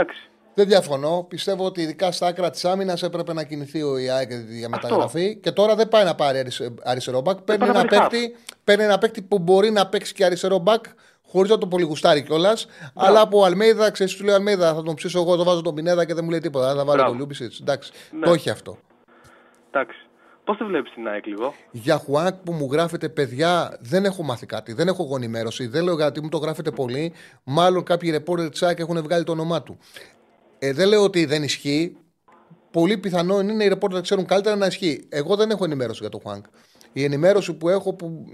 Εντάξει. 0.00 0.28
Δεν 0.54 0.66
διαφωνώ. 0.66 1.26
Πιστεύω 1.28 1.64
ότι 1.64 1.80
ειδικά 1.82 2.12
στα 2.12 2.26
άκρα 2.26 2.50
της 2.50 2.64
άμυνας 2.64 3.02
έπρεπε 3.02 3.32
να 3.32 3.42
κινηθεί 3.44 3.82
η 3.82 3.98
ΑΕΚ 3.98 4.30
για 4.48 4.68
μεταγραφή. 4.68 5.36
Και 5.36 5.50
τώρα 5.52 5.74
δεν 5.74 5.88
πάει 5.88 6.04
να 6.04 6.14
πάρει 6.14 6.38
αρισε- 6.38 6.72
αριστερό 6.82 7.20
μπακ. 7.20 7.40
Παίρνει 7.40 7.64
πάει 7.64 7.72
να 7.72 7.78
ένα, 7.80 7.88
πάρει 7.88 8.08
παίκτη, 8.10 8.36
παίρνει 8.64 8.84
ένα 8.84 8.98
παίκτη 8.98 9.22
που 9.22 9.38
μπορεί 9.38 9.70
να 9.70 9.86
παίξει 9.86 10.14
και 10.14 10.24
αριστερό 10.24 10.58
μπακ 10.58 10.84
χωρίς 11.26 11.50
να 11.50 11.58
το 11.58 11.66
πολύ 11.66 11.84
γουστάρει 11.84 12.22
κιόλας. 12.22 12.56
Αλλά 12.94 13.20
από 13.20 13.44
Αλμέιδα, 13.44 13.90
ξέρεις, 13.90 14.14
του 14.16 14.24
λέει 14.24 14.34
Αλμέιδα, 14.34 14.74
θα 14.74 14.82
τον 14.82 14.94
ψήσω 14.94 15.20
εγώ, 15.20 15.36
το 15.36 15.44
βάζω 15.44 15.62
τον 15.62 15.74
Πινέδα 15.74 16.04
και 16.04 16.14
δεν 16.14 16.24
μου 16.24 16.30
λέει 16.30 16.40
τίποτα. 16.40 16.66
Θα 16.68 16.74
βάλω 16.74 16.92
Μπράβο. 16.92 17.06
τον 17.08 17.16
Λιούμπισιτς. 17.16 17.60
Εντάξει, 17.60 17.92
Ναι. 18.10 18.26
το 18.26 18.32
έχει 18.32 18.50
αυτό. 18.50 18.78
Εντάξει. 19.70 20.05
Πώς 20.46 20.56
τη 20.56 20.64
βλέπεις 20.64 20.92
την 20.92 21.08
ΑΕΚ 21.08 21.26
λίγο; 21.26 21.54
Για 21.70 21.96
Χουάνκ 21.96 22.34
που 22.34 22.52
μου 22.52 22.68
γράφετε, 22.72 23.08
παιδιά, 23.08 23.78
δεν 23.80 24.04
έχω 24.04 24.22
μάθει 24.22 24.46
κάτι. 24.46 24.72
Δεν 24.72 24.88
έχω 24.88 25.02
εγώ 25.02 25.16
ενημέρωση. 25.16 25.66
Δεν 25.66 25.84
λέω 25.84 25.94
γιατί 25.94 26.22
μου 26.22 26.28
το 26.28 26.38
γράφετε 26.38 26.70
πολύ. 26.70 27.12
Μάλλον 27.44 27.82
κάποιοι 27.82 28.10
ρεπόρτερ 28.10 28.48
της 28.48 28.62
ΑΕΚ 28.62 28.78
έχουν 28.78 29.02
βγάλει 29.02 29.24
το 29.24 29.32
όνομά 29.32 29.62
του. 29.62 29.78
Ε, 30.58 30.72
δεν 30.72 30.88
λέω 30.88 31.02
ότι 31.02 31.24
δεν 31.24 31.42
ισχύει. 31.42 31.96
Πολύ 32.70 32.98
πιθανό 32.98 33.40
είναι 33.40 33.64
οι 33.64 33.68
ρεπόρτερ 33.68 33.96
να 33.96 34.02
ξέρουν 34.02 34.26
καλύτερα 34.26 34.56
να 34.56 34.66
ισχύει. 34.66 35.06
Εγώ 35.08 35.36
δεν 35.36 35.50
έχω 35.50 35.64
ενημέρωση 35.64 36.00
για 36.00 36.10
τον 36.10 36.20
Χουάνκ. 36.20 36.44
Η 36.92 37.04
ενημέρωση 37.04 37.54
που 37.54 37.68
έχω, 37.68 37.94
που, 37.94 38.24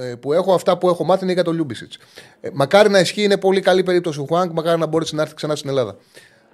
ε, 0.00 0.14
που 0.14 0.32
έχω 0.32 0.54
αυτά 0.54 0.78
που 0.78 0.88
έχω 0.88 1.04
μάθει 1.04 1.24
είναι 1.24 1.32
για 1.32 1.44
τον 1.44 1.54
Λιούμπισιτς. 1.54 1.98
Ε, 2.40 2.48
μακάρι 2.52 2.88
να 2.88 2.98
ισχύει, 2.98 3.22
είναι 3.22 3.38
πολύ 3.38 3.60
καλή 3.60 3.82
περίπτωση 3.82 4.20
ο 4.20 4.24
Χουάνκ. 4.24 4.52
Μακάρι 4.52 4.80
να 4.80 4.86
μπορέσει 4.86 5.14
να 5.14 5.22
έρθει 5.22 5.34
ξανά 5.34 5.56
στην 5.56 5.68
Ελλάδα. 5.68 5.96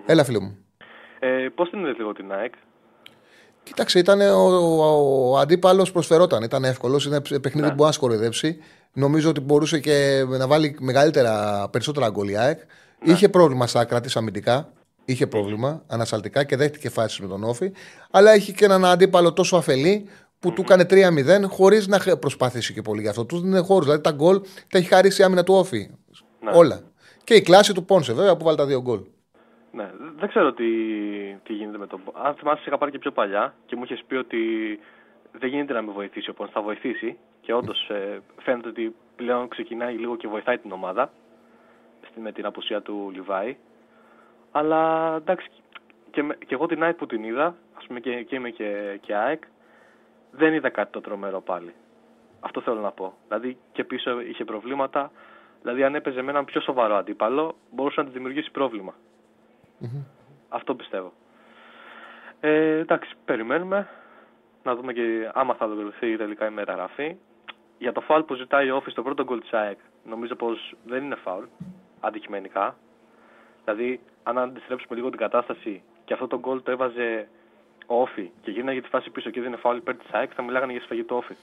Έλα, 0.07 0.25
φίλε 0.25 0.39
μου. 0.39 0.59
Ε, 1.19 1.49
Πώς 1.55 1.71
την 1.71 1.81
είδες 1.81 1.97
λίγο 1.97 2.13
την 2.13 2.33
ΑΕΚ; 2.33 2.55
Κοίταξε, 3.65 3.99
ήταν 3.99 4.21
ο, 4.21 4.35
ο, 4.35 5.31
ο 5.31 5.39
αντίπαλος 5.39 5.93
προσφερόταν. 5.93 6.43
Ήταν 6.43 6.65
εύκολος. 6.65 7.07
Είναι 7.07 7.21
παιχνίδι 7.21 7.61
Ναι. 7.61 7.69
που 7.69 7.75
μπορεί 7.75 7.87
να 7.87 7.93
σκορεδέψει. 7.93 8.57
Νομίζω 8.93 9.29
ότι 9.29 9.41
μπορούσε 9.41 9.79
και 9.81 10.25
να 10.29 10.47
βάλει 10.47 10.77
μεγαλύτερα, 10.81 11.69
περισσότερα 11.71 12.09
γκολ 12.11 12.29
η 12.29 12.37
ΑΕΚ. 12.37 12.59
Ναι. 13.05 13.13
Είχε 13.13 13.29
πρόβλημα 13.29 13.67
στα 13.67 13.81
άκρα 13.81 14.01
της 14.01 14.17
αμυντικά. 14.17 14.73
Είχε 15.05 15.27
πρόβλημα 15.27 15.83
ανασταλτικά 15.87 16.45
και 16.45 16.57
δέχτηκε 16.57 16.89
φάσεις 16.89 17.19
με 17.21 17.27
τον 17.27 17.45
Όφη. 17.45 17.73
Αλλά 18.11 18.35
είχε 18.35 18.53
και 18.53 18.65
έναν 18.65 18.85
αντίπαλο 18.85 19.33
τόσο 19.33 19.57
αφελή 19.57 20.09
που 20.39 20.53
του 20.53 20.61
έκανε 20.61 20.87
3-0 20.91 21.45
χωρίς 21.49 21.87
να 21.87 21.99
χε- 22.01 22.17
προσπαθήσει 22.17 22.73
και 22.73 22.83
πολύ 22.83 23.01
γι' 23.01 23.09
αυτό. 23.09 23.25
Τους 23.25 23.41
δίνει 23.41 23.59
χώρους. 23.59 23.85
Δηλαδή 23.85 24.03
τα 24.03 24.11
γκολ 24.11 24.41
τα 24.69 24.79
έχει 24.79 24.89
χαρίσει 24.89 25.21
η 25.21 25.25
άμυνα 25.25 25.43
του 25.45 25.55
Όφη. 25.55 25.91
Ναι. 26.45 26.51
Όλα. 26.55 26.81
Και 27.25 27.35
η 27.35 27.41
κλάση 27.41 27.73
του 27.73 27.85
Πόνσε 27.85 28.13
βέβαια 28.13 28.37
που 28.37 28.45
βάλει 28.45 28.57
τα 28.57 28.67
δύο 28.67 28.81
γκολ. 28.81 29.01
Ναι, 29.75 29.91
δεν 30.17 30.29
ξέρω 30.29 30.53
τι, 30.53 30.65
τι 31.43 31.53
γίνεται 31.53 31.79
με 31.79 31.87
τον. 31.87 32.01
Αν 32.23 32.35
θυμάσαι, 32.35 32.63
είχα 32.67 32.79
πάρει 32.79 32.91
και 32.93 32.99
πιο 32.99 33.11
παλιά 33.13 33.55
και 33.67 33.77
μου 33.77 33.85
είχες 33.85 34.03
πει 34.07 34.15
ότι 34.15 34.41
δεν 35.33 35.49
γίνεται 35.49 35.73
να 35.73 35.83
με 35.83 35.93
βοηθήσει 35.93 36.31
ο 36.31 36.35
Πόνς, 36.35 36.51
θα 36.51 36.61
βοηθήσει. 36.63 37.19
Και 37.41 37.55
όντως 37.55 37.89
ε, 37.91 38.21
φαίνεται 38.43 38.69
ότι 38.69 38.95
πλέον 39.17 39.49
ξεκινάει 39.49 39.95
λίγο 39.95 40.17
και 40.17 40.29
βοηθάει 40.29 40.59
την 40.59 40.73
ομάδα 40.73 41.11
στη- 42.09 42.21
με 42.21 42.33
την 42.33 42.47
απουσία 42.47 42.83
του 42.83 43.11
Λιβάη. 43.15 43.57
Αλλά 44.53 45.15
εντάξει, 45.17 45.49
και, 46.11 46.23
με- 46.23 46.35
και 46.47 46.55
εγώ 46.55 46.67
την 46.67 46.83
ΑΕΚ 46.83 46.97
που 46.97 47.07
την 47.07 47.25
είδα, 47.25 47.55
ας 47.75 47.87
πούμε 47.87 48.01
και, 48.01 48.23
και 48.23 48.35
είμαι 48.37 48.51
και, 48.51 48.99
και 49.01 49.15
ΑΕΚ, 49.15 49.43
δεν 50.31 50.55
είδα 50.55 50.69
κάτι 50.69 50.93
το 50.93 51.01
τρομερό 51.01 51.41
πάλι. 51.41 51.75
Αυτό 52.41 52.61
θέλω 52.61 52.81
να 52.81 52.91
πω. 52.91 53.15
Δηλαδή 53.29 53.57
και 53.73 53.85
πίσω 53.85 54.21
είχε 54.21 54.45
προβλήματα. 54.45 55.11
Δηλαδή 55.63 55.83
αν 55.85 55.95
έπαιζε 55.95 56.23
με 56.23 56.31
έναν 56.31 56.45
πιο 56.45 56.61
σοβαρό 56.61 56.95
αντίπαλο, 56.95 57.57
μπορούσε 57.71 58.01
να 58.01 58.07
τη 58.07 58.13
δημιουργήσει 58.13 58.51
πρόβλημα. 58.51 58.95
Αυτό 60.49 60.75
πιστεύω. 60.75 61.13
Ε, 62.41 62.79
εντάξει, 62.79 63.15
περιμένουμε 63.25 63.89
να 64.63 64.75
δούμε 64.75 64.93
και 64.93 65.31
άμα 65.35 65.55
θα 65.55 65.65
ολοκληρωθεί 65.65 66.17
τελικά 66.17 66.47
η 66.47 66.51
μεταγραφή. 66.51 67.17
Για 67.79 67.93
το 67.93 68.01
φάουλ 68.01 68.23
που 68.23 68.35
ζητάει 68.35 68.71
ο 68.71 68.77
Όφης 68.77 68.93
στο 68.93 69.03
πρώτο 69.03 69.25
γκολ 69.25 69.41
της 69.41 69.53
ΑΕΚ, 69.53 69.79
νομίζω 70.05 70.35
πως 70.35 70.77
δεν 70.85 71.05
είναι 71.05 71.15
φάουλ, 71.15 71.45
αντικειμενικά. 72.01 72.77
Δηλαδή, 73.65 74.01
αν 74.23 74.39
αντιστρέψουμε 74.39 74.97
λίγο 74.97 75.11
την 75.11 75.19
κατάσταση 75.19 75.83
και 76.05 76.13
αυτό 76.13 76.27
το 76.27 76.39
γκολ 76.39 76.63
το 76.63 76.71
έβαζε 76.71 77.29
ο 77.87 78.01
Όφη 78.01 78.31
και 78.43 78.51
γίναγε 78.51 78.81
τη 78.81 78.89
φάση 78.89 79.11
πίσω 79.11 79.31
και 79.31 79.41
δεν 79.41 79.49
είναι 79.49 79.61
φάουλ 79.61 79.77
υπέρ 79.77 79.97
της 79.97 80.11
ΑΕΚ, 80.11 80.31
θα 80.35 80.43
μιλάγανε 80.43 80.73
για 80.73 80.81
σφαγή 80.83 81.05
του 81.05 81.17
Όφη. 81.17 81.35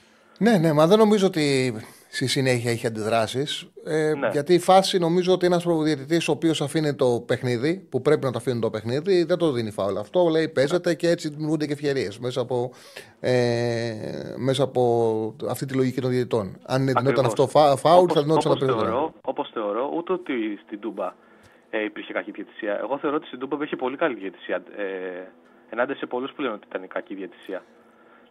Ναι, 0.42 0.58
ναι, 0.58 0.74
μα 0.74 0.88
δεν 0.88 0.98
νομίζω 0.98 1.28
ότι 1.28 1.74
στη 2.10 2.28
συνέχεια 2.28 2.72
έχει 2.72 2.88
αντιδράσεις. 2.88 3.68
Ε, 3.86 4.14
Ναι. 4.14 4.30
Γιατί 4.32 4.54
η 4.54 4.60
φάση 4.60 4.98
νομίζω 4.98 5.34
ότι 5.34 5.46
ένας 5.46 5.64
προδιαιτητή 5.64 6.16
ο 6.16 6.32
οποίος 6.32 6.62
αφήνει 6.62 6.94
το 6.96 7.24
παιχνίδι, 7.28 7.88
που 7.90 8.02
πρέπει 8.02 8.26
να 8.26 8.32
το 8.32 8.38
αφήνει 8.38 8.60
το 8.60 8.70
παιχνίδι, 8.70 9.24
δεν 9.24 9.38
το 9.38 9.52
δίνει 9.52 9.72
φάουλ. 9.72 9.98
Αυτό 9.98 10.28
λέει 10.28 10.50
παίζεται 10.50 10.94
και 10.96 11.10
έτσι 11.10 11.30
δημιουργούνται 11.30 11.66
και 11.66 11.74
ευκαιρίες 11.74 12.20
μέσα, 12.20 12.42
από, 12.42 12.72
ε, 13.20 13.92
μέσα 14.38 14.64
από 14.64 15.36
αυτή 15.50 15.66
τη 15.66 15.74
λογική 15.74 16.02
των 16.02 16.10
διαιτητών. 16.10 16.58
Αν 16.66 16.80
δινόταν 16.82 17.08
Ακριβώς. 17.08 17.26
αυτό 17.26 17.48
φα, 17.48 17.76
φάουλ, 17.78 18.04
Όπως- 18.04 18.14
θα 18.16 18.22
δινόταν 18.22 18.52
όπως 18.52 18.60
περισσότερο. 18.60 18.90
θεωρώ, 18.92 19.14
όπως 19.22 19.50
θεωρώ, 19.54 19.92
ούτε 19.98 20.14
ότι 20.14 20.34
στην 20.66 20.80
Τούμπα 20.80 21.14
ε, 21.70 21.84
υπήρχε 21.84 22.14
κακή 22.14 22.32
διαιτησία. 22.32 22.80
Εγώ 22.84 22.98
θεωρώ 22.98 23.16
ότι 23.16 23.28
στην 23.28 23.40
Τούμπα 23.40 23.56
υπήρχε 23.56 23.76
πολύ 23.76 23.98
καλή 23.98 24.16
διαιτησία. 24.16 24.56
Ε, 24.56 24.84
ενάντια 25.70 25.96
σε 25.96 26.06
πολλούς 26.06 26.32
που 26.32 26.42
λένε 26.42 26.54
ότι 26.54 26.68
ήταν 26.70 26.88
κακή 26.88 27.16
διαιτησία. 27.16 27.64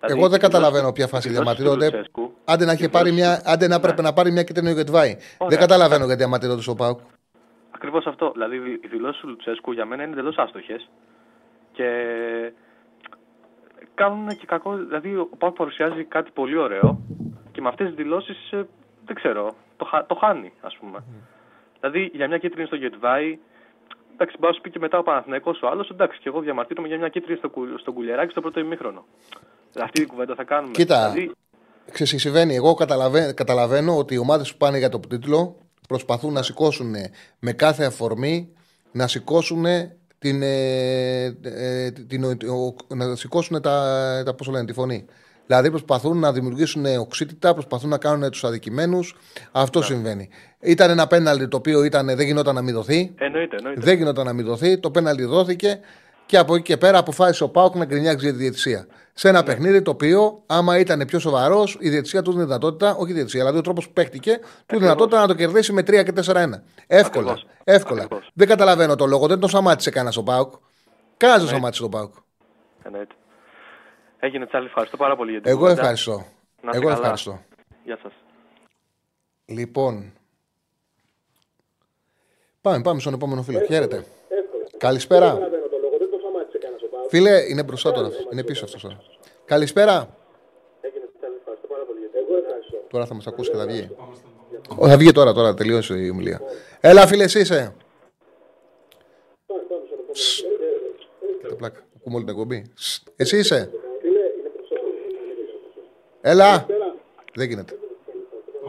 Δηλαδή, 0.00 0.18
Εγώ 0.20 0.28
δεν 0.28 0.38
οι 0.38 0.40
δηλώσεις- 0.40 0.42
καταλαβαίνω 0.48 0.92
ποια 0.92 1.06
φάση 1.06 1.28
οι 1.28 1.30
δηλώσεις 1.30 1.56
του 1.56 1.62
διαμαρτύρονται. 1.62 1.96
Λουτσέσκου- 1.96 2.32
Άντε 2.44 2.64
να, 2.64 2.72
είχε 2.72 2.88
πάρει 2.88 3.12
μια, 3.12 3.42
άντε 3.44 3.66
να 3.68 3.74
έπρεπε 3.74 4.02
να 4.02 4.12
πάρει 4.12 4.30
μια 4.32 4.42
κίτρινη 4.42 4.72
γετβάη. 4.72 5.16
Δεν 5.48 5.58
καταλαβαίνω 5.58 6.04
γιατί 6.04 6.18
διαμαρτύρονται 6.20 6.62
στο 6.62 6.74
Πάουκ. 6.74 7.00
Ακριβώς 7.70 8.06
αυτό. 8.06 8.30
Δηλαδή, 8.32 8.56
οι 8.56 8.86
δηλώσεις 8.90 9.20
του 9.20 9.28
Λουτσέσκου 9.28 9.72
για 9.72 9.84
μένα 9.84 10.02
είναι 10.02 10.12
εντελώς 10.12 10.36
άστοχες. 10.36 10.88
Και 11.72 11.88
κάνουν 13.94 14.28
και 14.28 14.46
κακό. 14.46 14.76
Δηλαδή, 14.76 15.16
ο 15.16 15.28
Πάουκ 15.38 15.56
παρουσιάζει 15.56 16.04
κάτι 16.04 16.30
πολύ 16.34 16.56
ωραίο 16.56 17.00
και 17.52 17.60
με 17.60 17.68
αυτές 17.68 17.86
τις 17.86 17.96
δηλώσεις 17.96 18.48
δεν 19.06 19.14
ξέρω, 19.14 19.54
το, 19.76 19.84
χα- 19.84 20.06
το 20.06 20.14
χάνει, 20.14 20.52
ας 20.60 20.76
πούμε. 20.80 21.04
Δηλαδή, 21.80 22.10
για 22.14 22.28
μια 22.28 22.38
κίτρινη 22.38 22.66
στο 22.66 22.76
Γετβάη, 22.76 23.38
εντάξει, 24.20 24.36
μπορεί 24.40 24.52
να 24.52 24.56
σου 24.56 24.60
πει 24.60 24.70
και 24.70 24.78
μετά 24.78 24.98
ο 24.98 25.02
Παναθηναϊκός 25.02 25.60
ο 25.62 25.68
άλλος, 25.68 25.90
εντάξει, 25.90 26.18
και 26.18 26.28
εγώ 26.28 26.40
διαμαρτύρομαι 26.40 26.88
για 26.88 26.98
μια 26.98 27.08
κίτρινη 27.08 27.38
στο, 27.38 27.50
κου, 27.50 27.62
στο 27.78 27.92
κουλιαράκι 27.92 28.30
στο 28.30 28.40
πρώτο 28.40 28.60
ημίχρονο. 28.60 29.04
Αυτή 29.80 30.02
η 30.02 30.06
κουβέντα 30.06 30.34
θα 30.34 30.44
κάνουμε. 30.44 30.72
Κοίτα, 30.72 31.10
Δηλαδή, 31.10 31.32
Ξέρεις 31.92 32.12
τι 32.12 32.18
συμβαίνει. 32.18 32.54
Εγώ 32.54 32.74
καταλαβαίνω, 32.74 33.34
καταλαβαίνω 33.34 33.96
ότι 33.96 34.14
οι 34.14 34.18
ομάδες 34.18 34.50
που 34.52 34.56
πάνε 34.56 34.78
για 34.78 34.88
το 34.88 34.98
τίτλο 35.00 35.56
προσπαθούν 35.88 36.32
να 36.32 36.42
σηκώσουν 36.42 36.94
με 37.38 37.52
κάθε 37.52 37.84
αφορμή 37.84 38.52
να 38.92 39.06
σηκώσουν 39.06 39.64
την, 40.18 40.42
ε, 40.42 41.24
ε, 41.42 41.90
την, 41.90 42.24
ο- 42.24 42.94
να 42.94 43.16
σηκώσουν 43.16 43.62
τα, 43.62 44.22
τα 44.24 44.34
πώς 44.34 44.46
το 44.46 44.52
λένε, 44.52 44.64
τη 44.64 44.72
φωνή. 44.72 45.06
Δηλαδή 45.46 45.70
προσπαθούν 45.70 46.18
να 46.18 46.32
δημιουργήσουν 46.32 46.84
οξύτητα, 47.00 47.52
προσπαθούν 47.52 47.88
να 47.90 47.98
κάνουν 47.98 48.30
τους 48.30 48.44
αδικημένους. 48.44 49.16
Αυτό 49.52 49.82
συμβαίνει. 49.82 50.28
Ήταν 50.60 50.90
ένα 50.90 51.06
πέναλτι 51.06 51.48
το 51.48 51.56
οποίο 51.56 51.84
ήταν, 51.84 52.06
δεν 52.06 52.20
γινόταν 52.20 52.54
να 52.54 52.62
μην 52.62 52.74
δοθεί. 52.74 53.14
εννοείται, 53.18 53.56
εννοείται. 53.56 53.80
Δεν 53.80 53.96
γινόταν 53.96 54.24
να 54.26 54.32
μην 54.32 54.44
δοθεί. 54.44 54.78
Το 54.78 54.90
πέναλτι 54.90 55.24
δόθηκε 55.24 55.80
και 56.26 56.38
από 56.38 56.54
εκεί 56.54 56.62
και 56.64 56.76
πέρα 56.76 56.98
αποφάσισε 56.98 57.44
ο 57.44 57.48
Πάουκ 57.48 57.74
να 57.74 57.84
γκρινιάξει 57.84 58.24
για 58.24 58.34
τη 58.34 58.38
διαιτησία. 58.38 58.86
Σε 59.14 59.28
ένα 59.28 59.42
παιχνίδι 59.42 59.82
το 59.82 59.90
οποίο, 59.90 60.42
άμα 60.46 60.78
ήταν 60.78 61.04
πιο 61.06 61.18
σοβαρός, 61.18 61.76
η 61.80 61.88
διαιτησία 61.88 62.22
του 62.22 62.30
δίνει 62.32 62.44
δυνατότητα, 62.44 62.94
όχι 62.94 63.10
η 63.10 63.14
διαιτησία, 63.14 63.40
δηλαδή 63.40 63.58
ο 63.58 63.62
τρόπος 63.62 63.86
που 63.86 63.92
παίχτηκε, 63.92 64.38
του 64.38 64.46
δίνει 64.66 64.80
δυνατότητα 64.82 65.20
να 65.20 65.26
το 65.26 65.34
κερδίσει 65.34 65.72
με 65.72 65.82
3 65.82 66.02
και 66.04 66.12
4-1. 66.12 66.62
Εύκολα. 66.86 67.30
Ακριβώς. 67.30 67.46
Εύκολα. 67.64 68.02
Ακριβώς. 68.02 68.30
Δεν 68.34 68.48
καταλαβαίνω 68.48 68.94
το 68.96 69.06
λόγο. 69.06 69.26
Δεν 69.26 69.38
τον 69.38 69.48
σταμάτησε 69.48 69.90
κανένας 69.90 70.16
ο 70.16 70.22
Πάουκ. 70.22 70.52
Κανένας 71.16 71.42
δεν 71.42 71.50
Ναι. 71.50 71.56
σταμάτησε 71.56 71.82
τον 71.82 71.90
Πάουκ. 71.90 72.14
εννοείται. 72.82 73.14
Έγινε 74.20 74.46
Τσάλι, 74.46 74.66
ευχαριστώ 74.66 74.96
πάρα 74.96 75.16
πολύ 75.16 75.30
για 75.30 75.40
την 75.40 75.50
Εγώ 75.50 75.58
κουβέντα. 75.58 75.80
ευχαριστώ. 75.80 76.12
Να 76.12 76.70
είστε 76.70 76.76
Εγώ 76.76 76.82
καλά. 76.86 76.92
ευχαριστώ. 76.98 77.40
Γεια 77.84 77.98
σας. 78.02 78.12
Λοιπόν. 79.44 80.12
Πάμε, 82.60 82.82
πάμε 82.82 83.00
στον 83.00 83.14
επόμενο 83.14 83.42
φίλο. 83.42 83.60
Χαίρετε. 83.64 84.04
Καλησπέρα. 84.76 85.38
Φίλε, 87.08 87.48
είναι 87.48 87.62
μπροστά 87.62 87.92
τώρα. 87.92 88.10
Είναι 88.32 88.44
πίσω 88.44 88.64
αυτός 88.64 88.82
τώρα. 88.82 89.00
Καλησπέρα. 89.44 90.14
Τώρα 92.88 93.06
θα 93.06 93.14
μας 93.14 93.26
ακούσει 93.26 93.50
και 93.50 93.56
θα 93.56 93.66
βγει. 93.66 93.96
Ω, 94.76 94.88
θα 94.88 94.96
βγει 94.96 95.12
τώρα, 95.12 95.32
τώρα 95.32 95.54
τελείωσε 95.54 95.94
η 95.98 96.08
ομιλία. 96.10 96.40
Έλα, 96.80 97.06
φίλε, 97.06 97.24
εσύ 97.24 97.40
είσαι. 97.40 97.74
Σ. 100.12 100.42
Κοίτα 101.42 101.54
πλάκα. 101.56 101.80
Ακούμε 101.96 102.16
όλη 102.16 102.24
την 102.24 102.32
εκπομπή. 102.34 102.70
Σ. 102.74 103.00
Εσύ 103.16 103.38
είσαι. 103.38 103.70
Έλα. 106.20 106.66
Δεν 107.34 107.48
γίνεται. 107.48 107.74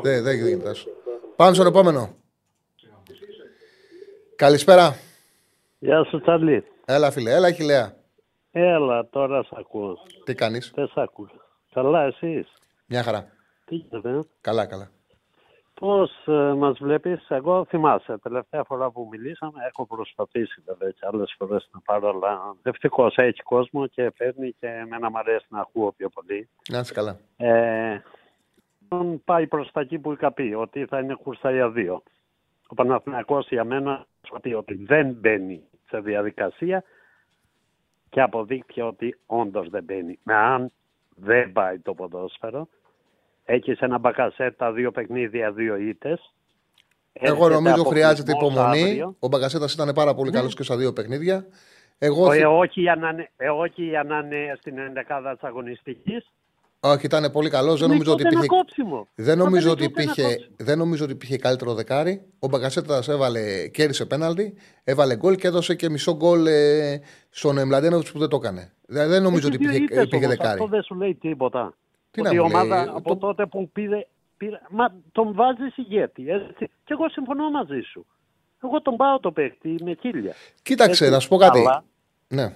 Δεν, 0.01 0.23
δεν 0.23 0.35
γίνεται. 0.35 0.69
άσου. 0.69 0.89
Πάμε 1.35 1.53
στον 1.53 1.67
επόμενο. 1.67 2.15
Καλησπέρα. 4.35 4.95
Γεια 5.79 6.03
σου 6.03 6.21
Τσαρλί. 6.21 6.63
Έλα, 6.85 7.11
φίλε. 7.11 7.31
Έλα, 7.31 7.51
Χιλέα. 7.51 7.93
Έλα, 8.51 9.09
τώρα 9.09 9.43
σ' 9.43 9.51
ακούω. 9.51 9.97
Τι 10.23 10.35
κάνεις; 10.35 10.71
Δεν 10.75 10.87
σ' 10.87 10.97
ακούω. 10.97 11.29
Καλά, 11.73 12.03
εσείς. 12.03 12.47
Μια 12.85 13.03
χαρά. 13.03 13.27
Τι 13.65 13.75
γίνεται, 13.75 14.09
ε; 14.09 14.19
Καλά, 14.41 14.65
καλά. 14.65 14.89
Πώς 15.81 16.27
ε, 16.27 16.53
μας 16.53 16.77
βλέπεις, 16.79 17.29
εγώ 17.29 17.65
θυμάσαι, 17.65 18.17
τελευταία 18.17 18.63
φορά 18.63 18.91
που 18.91 19.07
μιλήσαμε, 19.11 19.65
έχω 19.67 19.85
προσπαθήσει 19.85 20.61
βέβαια 20.65 20.89
και 20.89 21.05
άλλες 21.11 21.35
φορές 21.37 21.69
να 21.73 21.79
πάρω, 21.79 22.09
αλλά 22.09 22.55
ευτυχώς 22.63 23.17
έχει 23.17 23.41
κόσμο 23.43 23.87
και 23.87 24.11
φέρνει 24.15 24.55
και 24.59 24.67
εμένα 24.67 25.09
μου 25.09 25.17
αρέσει 25.17 25.45
να 25.49 25.59
ακούω 25.59 25.91
πιο 25.91 26.09
πολύ. 26.09 26.49
Να 26.69 26.79
είσαι 26.79 26.93
καλά. 26.93 27.17
Ε, 27.37 28.01
τον 28.87 29.23
πάει 29.23 29.47
προς 29.47 29.71
τα 29.71 29.81
εκεί 29.81 29.99
που 29.99 30.11
είχα 30.11 30.31
πει, 30.31 30.53
ότι 30.57 30.85
θα 30.85 30.99
είναι 30.99 31.13
κουρσαία 31.13 31.71
2. 31.75 31.97
Ο 32.67 32.73
Παναθηναϊκός 32.73 33.47
για 33.47 33.63
μένα 33.63 34.05
σου 34.27 34.39
πει 34.41 34.53
ότι 34.53 34.73
δεν 34.73 35.11
μπαίνει 35.13 35.63
σε 35.87 35.99
διαδικασία 35.99 36.83
και 38.09 38.21
αποδείχθηκε 38.21 38.83
ότι 38.83 39.19
όντως 39.25 39.69
δεν 39.69 39.83
μπαίνει. 39.83 40.19
Με 40.23 40.33
αν 40.33 40.71
δεν 41.15 41.51
πάει 41.51 41.79
το 41.79 41.93
ποδόσφαιρο, 41.93 42.67
έχεις 43.45 43.79
ένα 43.79 43.97
μπακασέτ 43.97 44.57
τα 44.57 44.71
δύο 44.71 44.91
παιχνίδια, 44.91 45.51
δύο 45.51 45.75
ήττες 45.77 46.33
Εγώ 47.13 47.33
Έρχεται 47.45 47.53
νομίζω 47.53 47.83
χρειάζεται 47.83 48.31
αποκλεισμός 48.31 48.63
υπομονή. 48.65 48.89
αύριο. 48.89 49.15
Ο 49.19 49.27
Μπαγκασέτα 49.27 49.65
ήταν 49.73 49.91
πάρα 49.95 50.13
πολύ 50.13 50.31
καλός 50.31 50.55
και 50.55 50.63
στα 50.63 50.77
δύο 50.77 50.93
παιχνίδια. 50.93 51.45
Εγώ 51.97 52.25
Ο- 52.25 52.31
θυ- 52.31 52.41
ε, 52.41 52.45
όχι, 52.45 52.81
για 52.81 52.95
να, 52.95 53.09
είναι- 53.09 53.31
ε, 53.37 53.49
όχι 53.49 53.83
για 53.83 54.03
να 54.03 54.17
είναι 54.17 54.55
στην 54.59 54.77
ενδεκάδα 54.79 55.33
της 55.33 55.43
αγωνιστικής. 55.43 56.31
Όχι, 56.79 57.05
ήταν 57.05 57.31
πολύ 57.31 57.49
καλός. 57.49 57.79
Δεν 57.79 57.89
νομίζω 57.89 58.11
ότι 58.11 58.21
ένα 58.21 58.29
υπήρχε. 58.29 58.47
κόψιμο. 58.47 59.07
Δεν 59.15 59.37
Μα 59.37 59.43
νομίζω, 59.43 59.61
είναι 59.61 59.71
ότι 59.71 59.83
τότε 59.87 60.01
ένα 60.01 60.11
υπήρχε, 60.13 60.33
κόψιμο. 60.35 60.55
δεν 60.57 60.77
νομίζω 60.77 61.03
ότι 61.03 61.13
υπήρχε 61.13 61.37
καλύτερο 61.37 61.73
δεκάρι. 61.73 62.21
Ο 62.39 62.47
Μπαγκασέτα 62.47 63.03
έβαλε, 63.07 63.67
κέρδισε 63.67 64.05
πέναλτι, 64.05 64.53
έβαλε 64.83 65.15
γκολ 65.15 65.35
και 65.35 65.47
έδωσε 65.47 65.75
και 65.75 65.89
μισό 65.89 66.15
γκολ 66.15 66.45
ε, 66.45 66.99
στον 67.29 67.57
Εμπλαντένοβιτ 67.57 68.07
που 68.11 68.19
δεν 68.19 68.29
το 68.29 68.35
έκανε. 68.35 68.71
Δεν, 68.85 69.09
δεν 69.09 69.21
νομίζω 69.23 69.47
ότι 69.47 69.55
Έχει 69.55 69.65
δύο 69.65 69.75
υπήρχε, 69.75 69.93
ήττες 69.93 70.05
υπήρχε 70.05 70.25
όμως, 70.25 70.37
δεκάρι. 70.37 70.59
Αυτό 70.61 70.67
δεν 70.75 70.83
σου 70.83 70.95
λέει 70.95 71.15
τίποτα. 71.15 71.73
Τι 72.11 72.19
ότι 72.21 72.29
να 72.29 72.35
η 72.35 72.39
μου 72.39 72.49
λέει, 72.49 72.55
ομάδα 72.61 72.85
το- 72.85 72.95
από 72.97 73.17
τότε 73.17 73.45
που 73.45 73.69
πήρε, 73.69 74.07
πήρε. 74.37 74.59
Μα 74.69 74.93
τον 75.11 75.33
βάζεις 75.33 75.77
ηγέτη. 75.77 76.29
Έτσι. 76.29 76.65
Και 76.67 76.93
εγώ 76.93 77.09
συμφωνώ 77.09 77.49
μαζί 77.51 77.79
σου. 77.81 78.05
Εγώ 78.63 78.81
τον 78.81 78.95
πάω 78.95 79.19
το 79.19 79.31
παίκτη 79.31 79.75
με 79.83 79.97
χίλια. 79.99 80.33
Κοίταξε, 80.63 81.03
Έτσι. 81.03 81.09
να 81.15 81.19
σου 81.19 81.27
πω 81.29 81.37
κάτι. 81.37 81.59
Αλλά, 81.59 81.83
Ναι. 82.27 82.53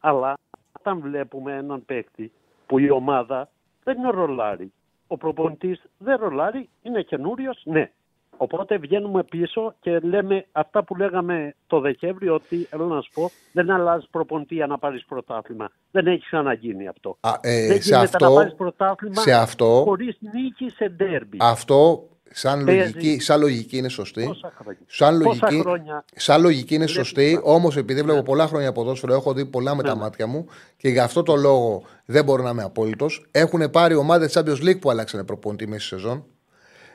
αλλά 0.00 0.34
όταν 0.78 1.00
βλέπουμε 1.00 1.56
έναν 1.56 1.84
παίκτη 1.84 2.32
που 2.66 2.78
η 2.78 2.90
ομάδα 2.90 3.50
δεν 3.84 3.98
είναι 3.98 4.10
ρολάρι. 4.10 4.72
Ο 5.06 5.16
προπονητής 5.16 5.82
δεν 5.98 6.16
ρολάρει, 6.20 6.68
είναι 6.82 7.02
καινούριος, 7.02 7.60
ναι. 7.64 7.90
Οπότε 8.36 8.78
βγαίνουμε 8.78 9.22
πίσω 9.24 9.74
και 9.80 9.98
λέμε 9.98 10.46
αυτά 10.52 10.84
που 10.84 10.96
λέγαμε 10.96 11.54
το 11.66 11.80
Δεκέμβριο 11.80 12.34
ότι, 12.34 12.56
θέλω 12.70 12.86
να 12.86 13.00
σου 13.00 13.10
πω, 13.14 13.30
δεν 13.52 13.70
αλλάζει 13.70 14.06
προπονητή 14.10 14.54
για 14.54 14.66
να 14.66 14.78
πάρεις 14.78 15.04
πρωτάθλημα. 15.04 15.70
Δεν 15.90 16.06
έχει 16.06 16.24
ξαναγίνει 16.24 16.88
αυτό. 16.88 17.16
Α, 17.20 17.30
ε, 17.40 17.66
δεν 17.66 17.82
σε 17.82 17.88
γίνεται 17.94 18.04
αυτό- 18.04 18.28
να 18.28 18.34
πάρεις 18.34 18.54
πρωτάθλημα 18.54 19.20
σε 19.22 19.32
αυτό- 19.32 19.82
χωρίς 19.84 20.16
νίκη 20.34 20.68
σε 20.70 20.88
ντέρμπι. 20.88 21.36
Αυτό 21.40 22.06
σαν 22.34 22.64
Παίζει. 22.64 22.80
λογική, 22.92 23.20
σαν 23.20 23.40
λογική 23.40 23.76
είναι 23.76 23.88
σωστή. 23.88 24.24
Πόσα 24.24 24.52
χρόνια. 24.58 24.80
Σαν 24.86 25.18
Πόσα 25.22 25.38
λογική, 25.46 25.60
χρόνια. 25.68 26.04
σαν 26.14 26.40
λογική 26.42 26.74
είναι 26.74 26.84
Βλέπεις 26.84 27.06
σωστή, 27.06 27.34
τα- 27.34 27.40
όμως 27.52 27.76
επειδή 27.76 28.02
βλέπω 28.02 28.22
πολλά 28.22 28.46
χρόνια 28.46 28.72
ποδόσφαιρο, 28.72 29.14
έχω 29.14 29.32
δει 29.32 29.46
πολλά 29.46 29.74
με 29.74 29.82
τα 29.82 29.94
Ναι. 29.94 30.00
μάτια 30.00 30.26
μου 30.26 30.46
και 30.76 30.88
γι' 30.88 30.98
αυτό 30.98 31.22
το 31.22 31.34
λόγο 31.36 31.82
δεν 32.04 32.24
μπορώ 32.24 32.42
να 32.42 32.50
είμαι 32.50 32.62
απόλυτος. 32.62 33.26
Έχουν 33.30 33.70
πάρει 33.70 33.94
ομάδες 33.94 34.38
Champions 34.38 34.68
League 34.68 34.80
που 34.80 34.90
αλλάξανε 34.90 35.24
προπονητή 35.24 35.66
μέση 35.66 35.86
στη 35.86 35.94
σεζόν. 35.94 36.24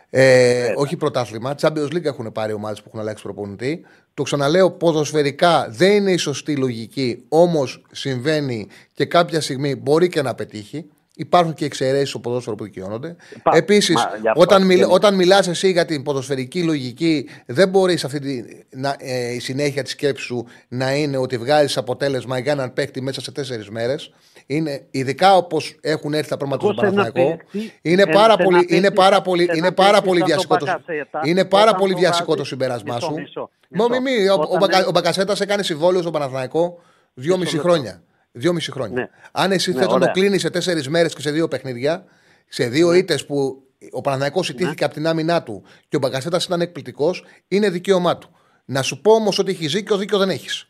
Ε, 0.09 0.73
όχι 0.75 0.95
πρωτάθλημα. 0.97 1.55
Champions 1.61 1.93
League 1.93 2.03
έχουν 2.05 2.31
πάρει 2.31 2.53
ομάδες 2.53 2.77
που 2.81 2.85
έχουν 2.87 2.99
αλλάξει 2.99 3.23
προπονητή. 3.23 3.81
Το 4.13 4.23
ξαναλέω, 4.23 4.71
ποδοσφαιρικά 4.71 5.67
δεν 5.69 5.91
είναι 5.95 6.11
η 6.11 6.17
σωστή 6.17 6.55
λογική, 6.55 7.23
όμως 7.29 7.81
συμβαίνει 7.91 8.67
και 8.93 9.05
κάποια 9.05 9.41
στιγμή 9.41 9.75
μπορεί 9.75 10.09
και 10.09 10.21
να 10.21 10.35
πετύχει. 10.35 10.85
Υπάρχουν 11.19 11.53
και 11.53 11.65
εξαιρέσεις 11.65 12.09
στο 12.09 12.19
ποδόσφαιρο 12.19 12.55
που 12.55 12.63
δικαιώνονται. 12.63 13.15
Υπά- 13.35 13.55
Επίσης, 13.55 13.95
Μα, 13.95 14.09
γι' 14.21 14.27
αυτό 14.27 14.41
όταν, 14.41 14.65
μιλ, 14.65 14.77
και- 14.77 14.85
όταν 14.89 15.15
μιλάς 15.15 15.47
εσύ 15.47 15.71
για 15.71 15.85
την 15.85 16.03
ποδοσφαιρική 16.03 16.63
λογική, 16.63 17.29
δεν 17.45 17.69
μπορείς 17.69 18.03
αυτή 18.05 18.19
τη, 18.19 18.43
να, 18.69 18.95
ε, 18.99 19.33
η 19.33 19.39
συνέχεια 19.39 19.83
της 19.83 19.91
σκέψης 19.91 20.25
σου 20.25 20.45
να 20.67 20.95
είναι 20.95 21.17
ότι 21.17 21.37
βγάζεις 21.37 21.77
αποτέλεσμα 21.77 22.37
για 22.39 22.51
έναν 22.51 22.73
παίκτη 22.73 23.01
μέσα 23.01 23.21
σε 23.21 23.31
τέσσερις 23.31 23.69
μέρες. 23.69 24.13
Είναι, 24.49 24.85
ειδικά 24.91 25.35
όπως 25.35 25.75
έχουν 25.81 26.13
έρθει 26.13 26.29
τα 26.29 26.37
πράγματα 26.37 26.63
Εγώ 26.65 26.73
στον 26.73 26.85
σε 26.87 26.93
ένα 26.93 27.01
Παναθηναϊκό, 27.03 27.37
παίκτη- 27.51 27.79
είναι 27.81 28.01
ε, 28.01 28.05
πάρα 28.13 28.33
σε 28.37 28.43
πολύ, 28.43 28.57
ένα 28.57 28.65
είναι 28.69 28.81
παίκτη- 28.81 28.95
πάρα 28.95 29.21
πολύ, 29.21 29.43
σε 29.43 29.49
ένα 29.51 29.57
είναι 29.57 29.71
πάρα 29.71 29.91
παίκτη 29.91 30.07
πολύ 30.07 30.19
σαν 30.19 30.27
τον 30.27 30.35
βιαστικό 30.37 30.57
το, 30.57 30.65
Μπακασέτα, 30.65 31.21
είναι 31.23 31.45
πάρα 31.45 31.63
όταν 31.67 31.79
πολύ 31.79 31.93
το 31.93 31.99
βιαστικό 31.99 32.31
το 32.31 32.37
βάζει- 32.37 32.49
συμπέρασμά 32.49 32.93
μισό, 32.93 33.05
σου. 33.07 33.13
μισό, 33.13 33.49
Μω, 33.69 33.87
μη, 33.87 33.99
μη, 33.99 34.27
ο, 34.29 34.33
ο, 34.33 34.39
Όταν 34.41 34.57
Μπακα, 34.59 34.77
είναι- 34.77 34.85
ο 34.87 34.91
Μπακασέτας 34.91 35.41
έκανε 35.41 35.63
συμβόλαιο 35.63 36.01
στο 36.01 36.11
Παναθηναϊκό 36.11 36.79
δυόμιση 37.13 37.55
λεπτό. 37.55 37.69
χρόνια. 37.69 38.01
Δυόμιση 38.31 38.71
χρόνια. 38.71 38.99
Ναι. 39.01 39.09
Αν 39.31 39.51
εσύ 39.51 39.69
Ναι, 39.69 39.75
θες 39.75 39.85
να 39.85 39.89
το 39.91 39.95
ωραία. 39.95 40.11
κλείνεις 40.11 40.41
σε 40.41 40.49
τέσσερις 40.49 40.89
μέρες 40.89 41.13
και 41.13 41.21
σε 41.21 41.31
δύο 41.31 41.47
παιχνίδια, 41.47 42.05
σε 42.47 42.67
δύο 42.67 42.91
Ναι. 42.91 42.97
ήττες 42.97 43.25
που 43.25 43.63
ο 43.91 44.01
Παναθηναϊκός 44.01 44.49
ιτήθηκε 44.49 44.83
από 44.83 44.93
την 44.93 45.07
άμυνά 45.07 45.43
του 45.43 45.63
και 45.89 45.95
ο 45.95 45.99
Μπακασέτας 45.99 46.45
ήταν 46.45 46.61
εκπληκτικός, 46.61 47.23
είναι 47.47 47.69
δικαίωμά 47.69 48.17
του. 48.17 48.29
Να 48.65 48.81
σου 48.81 49.01
πω 49.01 49.11
όμως 49.11 49.39
ότι 49.39 49.51
έχεις 49.51 49.71
δίκιο, 49.73 49.97
δίκιο 49.97 50.17
δεν 50.17 50.29
έχεις. 50.29 50.69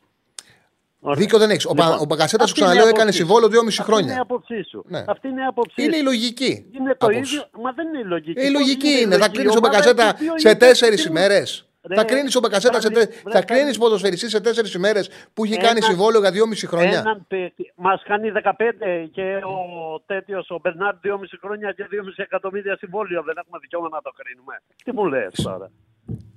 Ωραία. 1.00 1.18
Δίκιο 1.20 1.38
δεν 1.38 1.50
έχεις. 1.50 1.66
Ο, 1.66 1.70
Λοιπόν, 1.70 1.86
Πα- 1.90 1.98
ο 2.02 2.06
Μπακασέτα, 2.06 2.46
σου 2.48 2.52
αυτή 2.52 2.60
είναι 2.60 2.70
η 2.70 2.74
ξαναλέω, 2.74 2.88
έκανε 2.88 3.02
άποψή 3.02 3.18
σου. 3.18 3.24
συμβόλαιο 3.26 3.50
δυόμιση 3.50 3.78
Αυτή 3.82 3.92
είναι 3.92 4.00
η 4.02 4.04
χρόνια. 4.04 4.22
άποψή 4.22 4.64
σου. 4.70 4.84
Ναι. 4.88 5.04
Αυτή 5.08 5.28
είναι 5.28 5.42
η 5.42 5.46
άποψή 5.46 5.84
Είναι 5.84 5.96
η 5.96 6.00
σου. 6.00 6.04
λογική. 6.06 6.52
Είναι 6.78 6.90
το 6.96 7.06
άποψη. 7.06 7.20
ίδιο, 7.36 7.42
μα 7.64 7.72
δεν 7.72 7.88
είναι 7.88 8.00
η 8.00 8.04
λογική. 8.04 8.40
Ε, 8.40 8.48
Η 8.48 8.52
Πώς 8.52 8.60
λογική 8.60 8.88
η 8.88 9.00
είναι. 9.02 9.12
Θα 9.16 9.18
λογική; 9.18 9.36
κρίνει 9.38 9.52
Η 9.54 9.56
ο 9.56 9.58
ομάδα 9.58 9.68
Μπακασέτα 9.70 10.04
έχει 10.08 10.18
δύο 10.24 10.34
σε 10.44 10.50
ήττες 10.50 10.68
τέσσερις 10.68 11.02
και 11.04 11.10
ημέρες. 11.10 11.50
Ρε, 11.90 11.96
Θα 11.96 12.04
κρίνει 12.04 12.30
ο 12.38 12.40
Μπακασέτα 12.44 12.80
σε, 12.82 12.88
Στάνη, 12.88 12.96
τε- 12.96 13.10
βρε, 13.12 13.22
θα 13.24 13.30
Στάνη. 13.42 13.46
κρίνει 13.46 13.78
ποδοσφαιριστή 13.78 14.30
σε 14.30 14.40
τέσσερις 14.40 14.74
ημέρες 14.74 15.06
που 15.34 15.44
έχει 15.46 15.58
κάνει 15.58 15.78
Ένα- 15.78 15.86
συμβόλαιο 15.90 16.20
για 16.20 16.32
δυόμιση 16.32 16.68
χρόνια. 16.68 17.00
Έναν 17.00 17.26
παίκτη. 17.28 17.72
Μας 17.76 18.00
κάνει 18.10 18.30
15 18.32 19.10
και 19.16 19.28
ο 19.54 19.58
τέτοιος 20.06 20.50
ο 20.50 20.60
Μπερνάρ 20.62 20.94
2,5 21.02 21.38
χρόνια 21.44 21.72
και 21.72 21.84
2,5 21.92 22.24
εκατομμύρια 22.24 22.78
συμβόλαιο. 22.78 23.24
Δεν 23.24 23.36
έχουμε 23.42 23.58
δικαίωμα 23.62 23.88
να 23.92 24.02
το 24.02 24.12
κρίνουμε. 24.20 24.56
Τι 24.86 24.92
μου 24.96 25.06
λες 25.06 25.34
τώρα; 25.44 25.68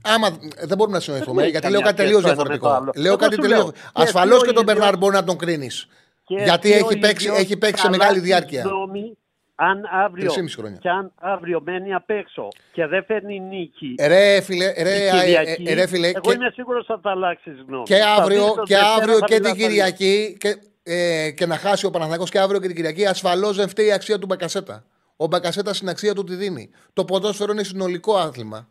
Άμα 0.03 0.29
δεν 0.65 0.77
μπορούμε 0.77 0.97
να 0.97 1.03
συνοηθούμε, 1.03 1.43
έχει 1.43 1.51
γιατί 1.51 1.67
καμιά 1.67 1.79
λέω 1.81 1.89
κάτι 1.89 2.03
σχέση 2.03 2.15
τελείως 2.15 2.35
το 2.35 2.43
ένα 2.43 2.51
με 2.51 2.59
το 2.59 2.59
διαφορετικό. 2.59 2.69
άλλο. 2.83 2.93
Λέω 3.03 3.13
Εγώ 3.13 3.17
κάτι 3.17 3.35
σου 3.35 3.41
τελείω. 3.41 3.57
λέω, 3.57 3.71
και 3.73 3.79
Ασφαλώ 3.93 4.35
εσύ 4.35 4.43
ο 4.43 4.47
και 4.47 4.53
τον 4.53 4.63
ίδιος- 4.63 4.77
Μπερνάρ 4.79 4.97
μπορεί 4.97 5.15
να 5.15 5.25
τον 5.25 5.37
κρίνεις. 5.39 5.87
Και 6.25 6.35
Γιατί 6.43 6.73
εσύ 6.73 6.83
ο 6.83 6.87
έχει 6.91 6.99
παίξει, 6.99 7.25
ίδιος 7.27 7.41
έχει 7.41 7.57
παίξει 7.57 7.83
σε 7.83 7.87
καλά 7.89 7.97
μεγάλη 7.99 8.19
τη 8.21 8.25
διάρκεια. 8.27 8.63
γνώμη, 8.63 9.17
αν 9.55 9.83
αύριο, 10.05 10.31
3,5 10.33 10.57
χρόνια. 10.57 10.79
και 10.81 10.89
αν 10.89 11.13
αύριο 11.21 11.61
μένει 11.65 11.95
απ' 11.95 12.11
έξω 12.11 12.49
και 12.73 12.87
δεν 12.87 13.05
φέρνει 13.05 13.41
νίκη 13.41 13.95
Ρε 14.07 14.41
φίλε, 14.41 14.73
ρε, 14.83 14.91
η 14.99 15.07
ε, 15.07 15.11
Κυριακή, 15.11 15.63
ε, 15.69 15.75
ρε 15.75 15.87
φίλε, 15.87 16.07
εγώ 16.09 16.21
και, 16.21 16.33
είμαι 16.33 16.51
σίγουρος 16.55 16.87
ότι 16.89 17.01
θα 17.03 17.11
αλλάξεις 17.11 17.53
γνώμη. 17.69 17.85
και 17.85 17.95
Θα 17.97 18.13
αύριο, 18.15 18.39
δεις 18.45 18.51
ότι 18.51 18.63
και, 18.65 18.75
Δευτέρα 18.75 18.95
αύριο 18.95 19.19
θα 19.19 19.27
και 19.27 19.35
την 19.35 19.43
μιλάς 19.43 19.57
Κυριακή 19.59 20.37
και, 20.39 20.57
ε, 20.83 21.31
και 21.31 21.47
να 21.47 21.57
χάσει 21.57 21.87
ο 21.87 21.91
Παναθηναϊκός 21.91 22.31
και 22.31 22.39
αύριο 22.39 22.61
και 22.61 22.67
την 22.67 22.77
Κυριακή, 22.77 23.07
ασφαλώς 23.07 23.57
δεν 23.57 23.69
φταίει 23.69 23.87
η 23.87 23.93
αξία 23.93 24.19
του 24.19 24.27
Μπακασέτα. 24.27 24.85
Ο 25.17 25.27
Μπακασέτα 25.27 25.75
στην 25.75 25.89
αξία 25.89 26.15
του 26.15 26.25
τη 26.25 26.35
δίνει. 26.35 26.71
Το 26.93 27.05
ποδόσφαιρο 27.05 27.53
είναι 27.53 27.63
συνολικό 27.63 28.17
άθλημα. 28.17 28.69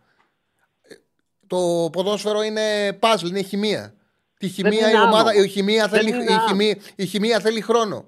Ε, 1.56 1.56
Το 1.58 1.90
ποδόσφαιρο 1.92 2.42
είναι 2.44 2.94
παζλ, 3.00 3.28
είναι 3.28 3.42
χημεία. 3.42 3.94
Τη 4.40 4.48
χημεία, 4.48 4.88
η, 4.88 4.92
είναι 4.94 5.02
ομάδα, 5.02 5.30
άμμο. 5.30 5.42
η, 5.44 5.48
χημεία 5.48 5.88
Δεν 5.88 6.00
θέλει, 6.00 6.10
είναι 6.10 6.24
η, 6.24 6.34
άμμο. 6.34 6.48
χημεία, 6.48 6.78
η 6.96 7.06
χημεία 7.06 7.40
θέλει 7.40 7.62
χρόνο. 7.62 8.06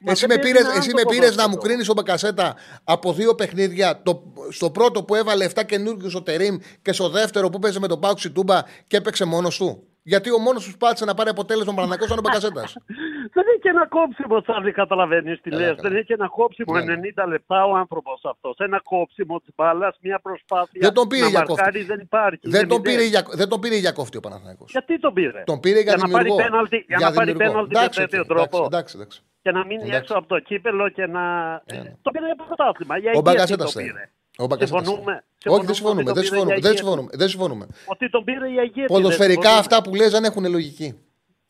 Μα 0.00 0.12
εσύ 0.12 0.26
δεν 0.26 0.36
με 0.36 0.42
παίζει 0.42 0.58
πήρες, 0.58 0.66
να 0.72 0.78
εσύ 0.78 0.90
είναι 0.90 0.94
με 0.94 1.02
το 1.02 1.08
πήρες 1.08 1.36
να 1.36 1.42
μου 1.42 1.48
ποδόσφαιρο. 1.48 1.62
κρίνεις 1.62 1.88
ο 1.88 1.92
Μπακασέτα 1.92 2.56
από 2.84 3.12
δύο 3.12 3.34
παιχνίδια. 3.34 4.02
Το, 4.02 4.22
στο 4.50 4.70
πρώτο 4.70 5.04
που 5.04 5.14
έβαλε 5.14 5.48
7 5.54 5.62
καινούργιου 5.66 6.10
ο 6.14 6.22
Τερήμ 6.22 6.56
και 6.82 6.92
στο 6.92 7.08
δεύτερο 7.08 7.50
που 7.50 7.58
παίζει 7.58 7.80
με 7.80 7.86
τον 7.88 8.00
Πάουξη 8.00 8.30
Τούμπα 8.30 8.62
και 8.86 8.96
έπαιξε 8.96 9.24
μόνος 9.24 9.56
του; 9.56 9.86
Γιατί 10.02 10.30
ο 10.30 10.38
μόνος 10.38 10.70
που 10.70 10.76
πάτησε 10.78 11.04
να 11.04 11.14
πάρει 11.14 11.30
αποτέλεσμα 11.30 11.72
Παναθηναϊκός 11.74 12.06
ήταν 12.06 12.18
ο 12.18 12.22
Μπακασέτα. 12.24 12.62
Δεν 13.36 13.44
έχει 13.56 13.68
ένα 13.68 13.86
κόψιμο, 13.88 14.40
Τσάρλι, 14.42 14.72
καταλαβαίνεις 14.72 15.40
τι 15.40 15.50
Καλά, 15.50 15.62
λες. 15.62 15.76
καλά. 15.76 15.88
Δεν 15.88 15.98
έχει 15.98 16.12
ένα 16.12 16.28
κόψιμο 16.28 16.72
Ναι, 16.74 16.94
ναι. 16.94 17.00
90 17.24 17.28
λεπτά 17.28 17.64
ο 17.64 17.74
άνθρωπος 17.76 18.20
αυτός. 18.24 18.54
Ένα 18.58 18.80
κόψιμο 18.82 19.40
της 19.40 19.54
μπάλας, 19.56 19.96
μια 20.00 20.18
προσπάθεια. 20.20 20.80
Δεν 20.80 20.92
τον 20.92 21.08
πήρε 21.08 21.22
να 21.22 21.28
για 21.28 21.38
μαρκάρει, 21.38 21.72
κόφτη. 21.78 21.84
δεν 21.92 22.00
υπάρχει. 22.00 22.38
δεν, 22.42 22.68
τον 22.68 22.78
είναι. 22.78 22.90
πήρε 22.90 23.04
για, 23.04 23.22
δεν 23.32 23.48
τον 23.48 23.60
πήρε 23.60 23.76
για 23.76 23.92
κόφτη 23.92 24.16
ο 24.16 24.20
Παναθηναϊκός. 24.20 24.70
Γιατί 24.70 24.98
τον 25.00 25.12
πήρε; 25.14 25.42
Τον 25.46 25.60
πήρε 25.60 25.80
για, 25.80 25.96
να 25.96 26.08
πάρει 26.08 26.12
δημιουργό. 26.12 26.36
πέναλτι, 26.36 26.84
για, 26.88 26.98
να 26.98 27.12
πάρει 27.12 27.32
δημιουργό. 27.32 27.52
πέναλτι 27.52 27.72
με 27.74 27.78
Εντάξει, 27.80 28.00
τέτοιο 28.00 28.20
εντάξει, 28.20 28.48
τρόπο. 28.50 28.64
Εντάξει, 28.64 28.96
εντάξει. 28.96 29.20
Και 29.42 29.50
να 29.50 29.64
μείνει 29.66 29.82
Εντάξει. 29.82 29.98
έξω 29.98 30.14
από 30.18 30.26
το 30.26 30.38
κύπελο 30.38 30.88
και 30.88 31.06
να. 31.06 31.22
ναι. 31.52 31.92
Το 32.02 32.10
πήρε 32.10 32.24
για 32.26 32.36
πρωτάθλημα. 32.46 32.98
Για 32.98 33.10
Ο 33.10 33.12
ηγέτη 33.12 33.30
Μπακασέτα 33.30 33.66
το 34.36 34.46
θέλει. 34.46 34.46
πήρε. 34.46 34.46
Ο 34.46 34.46
Μπακασέτας 34.46 34.86
Συμφωνούμε. 34.86 35.24
θέλει. 35.38 35.54
Όχι, 35.56 35.66
δεν 35.66 35.74
συμφωνούμε. 35.74 36.02
Συμφωνούμε 36.02 36.10
ότι 36.10 36.12
Δεν 36.12 36.14
το 36.14 36.22
συμφωνούμε. 36.22 36.54
πήρε 36.54 36.60
Δεν 36.60 36.72
για 36.72 36.78
συμφωνούμε. 36.82 37.10
Δεν 37.12 37.28
συμφωνούμε. 37.28 37.66
Ότι 37.86 38.10
τον 38.10 38.24
πήρε 38.24 38.46
για 38.48 38.62
ηγέτη. 38.62 38.80
δεν 38.80 38.86
Ποδοσφαιρικά 38.86 39.34
συμφωνούμε. 39.50 39.60
αυτά 39.60 39.82
που 39.82 39.94
λες 39.94 40.10
δεν 40.10 40.24
έχουν 40.24 40.50
λογική. 40.50 40.88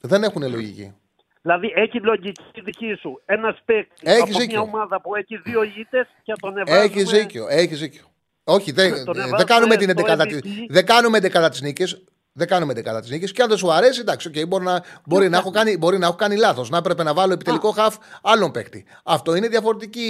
Δεν 0.00 0.22
έχουν 0.22 0.42
λογική. 0.50 0.94
Δηλαδή 1.42 1.72
έχει 1.74 2.00
λογική 2.00 2.60
δική 2.64 2.94
σου. 3.00 3.20
Ένας 3.24 3.56
παίκτης 3.64 4.00
Έχεις 4.02 4.22
από 4.22 4.38
δίκιο. 4.38 4.60
μια 4.60 4.60
ομάδα 4.72 5.00
που 5.00 5.14
έχει 5.14 5.36
δύο 5.36 5.62
ήττες 5.62 6.06
και 6.22 6.32
τον 6.40 6.56
εβάζουμε. 6.59 6.84
Έχει 6.84 7.02
δίκιο. 7.02 7.46
Έχεις 7.48 7.78
δίκιο. 7.80 8.04
Όχι, 8.44 8.72
δεν, 8.72 8.90
Τον 9.04 9.04
δεν 9.04 9.16
εβάζουμε 9.16 9.44
κάνουμε 9.44 9.76
την 9.76 9.90
στο 9.90 10.02
11 10.06 10.22
MVP. 10.22 10.40
της, 10.42 10.52
δεν 10.68 10.86
κάνουμε 10.86 11.18
11 11.18 11.48
της 11.50 11.60
νίκης. 11.60 12.04
Δεν 12.32 12.46
κάνουμε 12.46 12.72
11 12.72 13.00
της 13.00 13.10
νίκης. 13.10 13.32
Και 13.32 13.42
αν 13.42 13.48
δεν 13.48 13.59
σου 13.59 13.72
αρέσει, 13.72 14.00
εντάξει, 14.00 14.30
okay, 14.34 14.48
μπορεί, 14.48 14.64
να, 14.64 14.82
μπορεί, 15.06 15.28
να 15.28 15.36
έχω 15.36 15.50
κάνει, 15.50 15.76
μπορεί 15.76 15.98
να 15.98 16.06
έχω 16.06 16.16
κάνει 16.16 16.36
λάθος. 16.36 16.70
Να 16.70 16.76
έπρεπε 16.78 17.02
να 17.02 17.14
βάλω 17.14 17.32
επιτελικό 17.32 17.70
χαφ 17.70 17.96
άλλον 18.22 18.50
παίκτη. 18.50 18.84
Αυτό 19.04 19.34
είναι 19.34 19.48
διαφορετική 19.48 20.06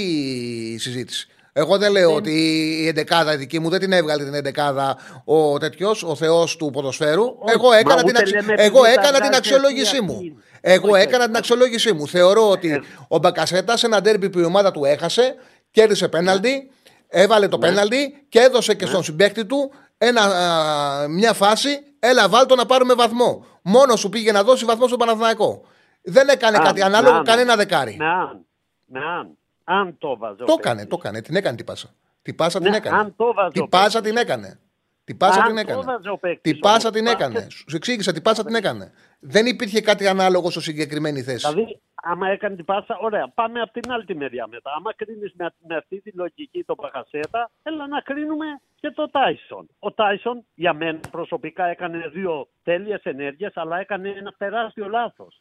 συζήτηση. 0.80 1.28
Εγώ 1.52 1.78
δεν 1.78 1.92
λέω 1.92 2.14
ότι 2.14 2.30
η 2.84 3.04
11 3.10 3.36
δική 3.36 3.58
μου 3.58 3.68
δεν 3.68 3.80
την 3.80 3.92
έβγαλε 3.92 4.24
την 4.24 4.52
11 4.54 4.92
ο 5.24 5.58
τέτοιος, 5.58 6.02
ο 6.02 6.14
Θεός 6.14 6.56
του 6.56 6.70
ποδοσφαίρου. 6.72 7.22
Όχι, 7.24 7.54
εγώ 7.54 7.68
μα 7.68 7.76
έκανα, 7.76 7.94
ούτε 7.94 8.06
την, 8.12 8.16
αξι- 8.16 8.34
λέμε 8.34 8.52
εγώ 8.56 8.84
επειδή 8.84 8.94
τα 8.96 9.00
έκανα 9.02 9.10
την 9.10 9.18
βγάζει 9.26 9.36
αξιολόγησή 9.38 9.96
αυτή 9.96 10.00
μου. 10.02 10.12
αυτή. 10.12 10.36
Εγώ 10.60 10.90
Όχι, 10.90 11.02
έκανα 11.02 11.18
όχι. 11.18 11.26
την 11.26 11.36
αξιολόγησή 11.36 11.92
μου. 11.92 12.08
Θεωρώ 12.08 12.50
ότι 12.50 12.70
Ε. 12.70 12.80
ο 13.08 13.18
Μπακασέτα 13.18 13.76
σε 13.76 13.86
ένα 13.86 14.00
ντέρμπι 14.00 14.30
που 14.30 14.38
η 14.38 14.44
ομάδα 14.44 14.70
του 14.70 14.84
έχασε, 14.84 15.34
κέρδισε 15.70 16.08
πέναλτι, 16.08 16.70
έβαλε 17.08 17.48
το 17.48 17.58
πέναλτι 17.58 18.24
και 18.28 18.38
έδωσε 18.40 18.74
και 18.74 18.86
στον 18.86 19.02
συμπέκτη 19.02 19.44
του 19.44 19.72
ένα, 19.98 20.22
α, 20.22 21.08
μια 21.08 21.32
φάση. 21.32 21.68
Έλα, 21.98 22.28
βάλτο 22.28 22.54
να 22.54 22.66
πάρουμε 22.66 22.94
βαθμό. 22.94 23.44
Μόνος 23.62 24.00
σου 24.00 24.08
πήγε 24.08 24.32
να 24.32 24.42
δώσει 24.42 24.64
βαθμό 24.64 24.86
στον 24.86 24.98
Παναθηναϊκό. 24.98 25.62
Δεν 26.02 26.28
έκανε 26.28 26.56
Αν, 26.56 26.62
κάτι 26.64 26.82
ανάλογο, 26.82 27.16
αν, 27.16 27.24
κανένα 27.24 27.56
δεκάρι. 27.56 27.96
Ναι, 27.98 28.04
αν. 28.06 28.46
Ναι, 28.86 29.00
αν. 29.72 29.78
Αν 29.86 29.98
το 29.98 30.16
βάζω. 30.16 30.44
Το 30.44 30.54
έκανε, 30.58 30.86
το 30.86 30.96
έκανε. 31.00 31.20
Την 31.22 31.36
έκανε 31.36 31.56
την 31.56 31.66
πάσα. 31.66 31.88
Την 32.22 32.34
πάσα 32.34 32.60
την 32.60 32.70
Ναι, 32.70 32.76
έκανε. 32.76 32.96
αν 32.96 33.14
το 33.16 33.32
βάζω 33.32 33.50
Την 33.50 33.62
ο 33.62 33.66
πάσα 33.68 34.00
παίκτης. 34.00 34.10
την 34.10 34.16
έκανε. 34.16 34.60
Την 35.04 35.16
πάσα 35.16 35.40
Αν 35.40 35.46
την 35.46 35.54
το 35.54 35.60
έκανε. 35.60 35.82
βάζω 35.82 36.12
ο 36.12 36.18
παίκτης 36.18 36.52
Την 36.52 36.60
πάσα 36.60 36.88
όμως, 36.88 36.90
την 37.00 37.04
πάσε. 37.04 37.16
έκανε. 37.16 37.46
Σου 37.50 37.76
εξήγησα 37.76 38.12
την 38.12 38.22
πάσα 38.22 38.44
την 38.44 38.54
έκανε. 38.54 38.92
Δεν 39.20 39.46
υπήρχε 39.46 39.80
κάτι 39.80 40.06
ανάλογο 40.06 40.50
στο 40.50 40.60
συγκεκριμένη 40.60 41.22
θέση. 41.22 41.48
Δηλαδή, 41.48 41.80
άμα 41.94 42.28
έκανε 42.28 42.56
την 42.56 42.64
πάσα, 42.64 42.98
ωραία. 43.00 43.28
Πάμε 43.34 43.60
από 43.60 43.72
την 43.80 43.92
άλλη 43.92 44.04
τη 44.04 44.14
μεριά 44.14 44.46
μετά. 44.46 44.70
Άμα 44.76 44.94
κρίνεις 44.94 45.32
με, 45.36 45.54
με 45.68 45.76
αυτή 45.76 46.00
τη 46.00 46.10
λογική 46.14 46.64
το 46.64 46.74
Παχασέτα, 46.74 47.50
έλα 47.62 47.86
να 47.86 48.00
κρίνουμε 48.00 48.46
και 48.80 48.90
το 48.90 49.10
Τάισον. 49.10 49.68
Ο 49.78 49.92
Τάισον 49.92 50.44
για 50.54 50.72
μένα 50.72 51.00
προσωπικά 51.10 51.64
έκανε 51.64 52.08
δύο 52.12 52.48
τέλειες 52.62 53.02
ενέργειες, 53.02 53.52
αλλά 53.56 53.78
έκανε 53.80 54.08
ένα 54.08 54.34
τεράστιο 54.38 54.88
λάθος. 54.88 55.40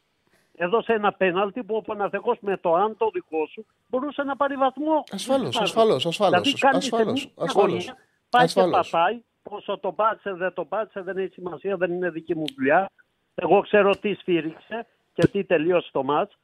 Έδωσε 0.56 0.92
ένα 0.92 1.12
πέναλτι 1.12 1.62
που 1.64 1.76
ο 1.76 1.80
Παναθεκός 1.82 2.36
με 2.40 2.56
το 2.56 2.74
αν 2.74 2.96
το 2.96 3.10
δικό 3.12 3.46
σου 3.46 3.66
μπορούσε 3.88 4.22
να 4.22 4.36
πάρει 4.36 4.54
βαθμό. 4.56 5.04
Ασφαλώς, 5.12 5.60
ασφαλώς, 5.60 6.06
ασφαλώς, 6.06 6.40
Δηλαδή 6.42 6.58
κάνει 6.58 6.82
σε 6.82 6.90
ασφαλώς, 6.94 7.24
μια 7.24 7.32
ασφαλώς. 7.44 7.72
αγωνία, 7.72 7.96
πάει 8.30 8.44
Ασφαλώς. 8.44 8.84
και 8.84 8.90
πατάει. 8.90 9.22
Πόσο 9.42 9.78
το 9.78 9.92
πάτσε, 9.92 10.32
δεν 10.32 10.52
το 10.52 10.64
πάτσε, 10.64 11.00
δεν 11.00 11.16
έχει 11.16 11.32
σημασία, 11.32 11.76
δεν 11.76 11.92
είναι 11.92 12.10
δική 12.10 12.34
μου 12.36 12.44
δουλειά. 12.56 12.90
Εγώ 13.34 13.60
ξέρω 13.60 13.90
τι 13.96 14.14
σφύριξε 14.14 14.86
και 15.12 15.26
τι 15.26 15.44
τελείωσε 15.44 15.88
το 15.92 16.02
μάτς. 16.02 16.36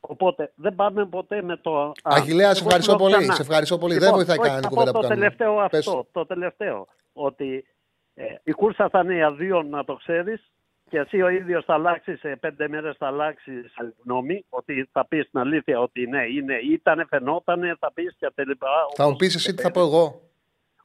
Οπότε 0.00 0.52
δεν 0.54 0.74
πάμε 0.74 1.04
ποτέ 1.06 1.42
με 1.42 1.56
το. 1.56 1.80
Α, 1.80 1.92
Αγγιλέα, 2.02 2.54
σε 2.54 2.58
εγώ 2.58 2.66
ευχαριστώ 2.66 2.92
σου 2.92 2.98
λέω 2.98 3.06
πολύ, 3.08 3.18
ξανά. 3.18 3.34
σε 3.34 3.42
ευχαριστώ 3.42 3.78
πολύ. 3.78 3.92
Λοιπόν, 3.94 4.08
Δεν 4.08 4.16
βοηθάει 4.16 4.36
όχι, 4.38 4.46
κανένα 4.48 4.62
θα 4.62 4.68
κουβέντα 4.68 4.90
πω 4.92 4.98
που 5.00 5.02
το 5.06 5.08
κάνουμε. 5.08 5.28
τελευταίο 5.30 5.66
Πες. 5.70 5.86
αυτό, 5.88 6.06
το 6.12 6.26
τελευταίο. 6.26 6.86
Ότι 7.12 7.64
ε, 8.14 8.24
η 8.44 8.52
κούρσα 8.52 8.88
θα 8.88 9.00
είναι 9.04 9.14
για 9.14 9.32
δύο 9.32 9.62
να 9.62 9.84
το 9.84 9.94
ξέρεις 9.94 10.50
και 10.90 10.98
εσύ 10.98 11.22
ο 11.22 11.28
ίδιος 11.28 11.64
θα 11.64 11.74
αλλάξεις 11.74 12.18
σε 12.18 12.36
πέντε 12.40 12.68
μέρες 12.68 12.96
θα 12.98 13.06
αλλάξεις 13.06 13.72
γνώμη. 14.04 14.44
Ότι 14.48 14.88
θα 14.92 15.06
πεις 15.06 15.30
την 15.30 15.40
αλήθεια 15.40 15.80
ότι 15.80 16.06
ναι, 16.06 16.22
είναι, 16.24 16.54
ήταν, 16.54 17.06
φαινότανε, 17.08 17.76
θα 17.78 17.92
πεις 17.92 18.14
και 18.18 18.30
τελικά. 18.34 18.66
Θα 18.94 19.08
μου 19.08 19.16
πεις 19.16 19.34
εσύ 19.34 19.54
τι 19.54 19.62
θα 19.62 19.70
πω 19.70 19.80
εγώ. 19.80 20.20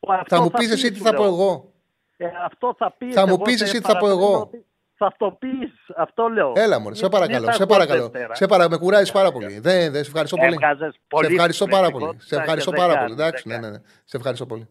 Αυτό 0.08 0.36
Θα 0.36 0.42
μου 0.42 0.50
πεις 0.52 0.72
εσύ 0.72 0.82
πεις, 0.82 0.92
τι 0.92 0.98
σου 0.98 1.04
θα 1.04 1.14
πω 1.14 1.24
λέω. 1.24 1.32
εγώ. 1.34 1.72
Ε, 2.18 2.28
αυτό 2.46 2.76
θα 2.78 2.92
πεις. 2.98 3.14
Θα 3.14 3.22
μου 3.28 3.34
εγώ 3.34 3.42
πεις 3.44 3.58
σε 3.58 3.64
εσύ 3.64 3.78
τι 3.82 3.82
θα 3.86 3.98
πω 3.98 4.00
παρακαλώ 4.08 4.28
εγώ. 4.32 4.40
ότι 4.42 4.66
Θα 4.96 5.14
το 5.18 5.32
πεις. 5.32 5.72
Αυτό 5.96 6.28
λέω. 6.28 6.54
Έλα 6.56 6.80
μου, 6.80 6.94
σε 6.94 7.02
Μην- 7.04 7.12
παρακαλώ. 7.12 7.44
μην 7.46 7.54
Σε 7.54 7.60
τα 7.60 7.66
παρακαλώ. 7.66 8.00
βγάζεις 8.08 8.22
τώρα. 8.22 8.36
Σε 8.36 8.46
παρα... 8.48 8.70
Με 8.70 8.78
κουράζεις 8.78 9.12
πάρα 9.12 9.32
πολύ. 9.32 9.60
Δεν, 9.60 9.92
δεν, 9.92 10.04
σε 10.04 10.10
ευχαριστώ 10.10 10.36
πολύ. 10.38 10.54
Έβγαζες 10.54 10.94
Σε 10.94 11.00
πολύ 11.08 11.34
ευχαριστώ 11.34 11.66
πάρα 11.66 11.82
πολύ. 11.92 11.92
πνευματικότητα 11.92 12.36
Σε 12.36 12.42
ευχαριστώ 12.42 12.72
και 12.72 12.78
πάρα 12.78 12.94
δεν 12.94 13.02
πολύ. 13.04 13.16
κάνεις, 13.16 13.28
Εντάξει, 13.28 13.48
ναι, 13.48 13.54
δεν 13.54 13.64
ναι, 13.64 13.70
ναι. 13.78 13.84
Σε 14.06 14.18
ευχαριστώ 14.18 14.46
πολύ. 14.46 14.68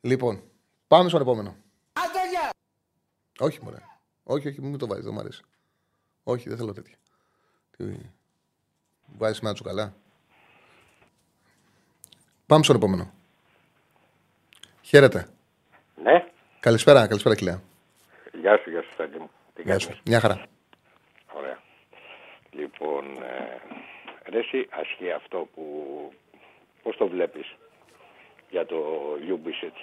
Λοιπόν, 0.00 0.42
πάμε 0.88 1.08
στον 1.08 1.20
επόμενο. 1.20 1.56
Όχι, 3.40 3.58
μωρέ. 3.62 3.76
Όχι, 4.24 4.48
όχι, 4.48 4.60
μην 4.60 4.78
το 4.78 4.86
βάζεις, 4.86 5.04
δεν 5.04 5.12
μου 5.14 5.20
αρέσει. 5.20 5.42
Όχι, 6.24 6.48
δεν 6.48 6.58
θέλω 6.58 6.72
τέτοια. 6.72 6.96
Τι... 7.76 7.84
Βάζεις 9.18 9.40
μάτσο 9.40 9.56
σου 9.56 9.68
καλά. 9.68 9.94
Πάμε 12.46 12.64
στον 12.64 12.76
επόμενο. 12.76 13.12
Χαίρετε. 14.82 15.28
Ναι, 16.02 16.26
Καλησπέρα, 16.60 17.06
καλησπέρα, 17.06 17.34
Κιλέα. 17.34 17.62
γεια 18.40 18.58
σου, 18.62 18.70
γεια 18.70 18.82
σου, 18.82 18.92
Στέλιο 18.92 19.18
μου. 19.20 19.30
Τι 19.54 19.62
Γεια 19.62 19.78
σου. 19.78 19.86
κάνεις; 19.86 20.02
Μια 20.04 20.20
χαρά. 20.20 20.46
Ωραία. 21.32 21.58
Λοιπόν, 22.50 23.04
ε, 23.22 24.30
ρε 24.30 24.38
εσύ, 24.38 24.66
ασχεί 24.70 25.10
αυτό 25.10 25.48
που... 25.54 25.62
Πώς 26.82 26.96
το 26.96 27.06
βλέπεις 27.08 27.54
για 28.50 28.66
το 28.66 28.76
Λιούμπιτσιτς. 29.24 29.74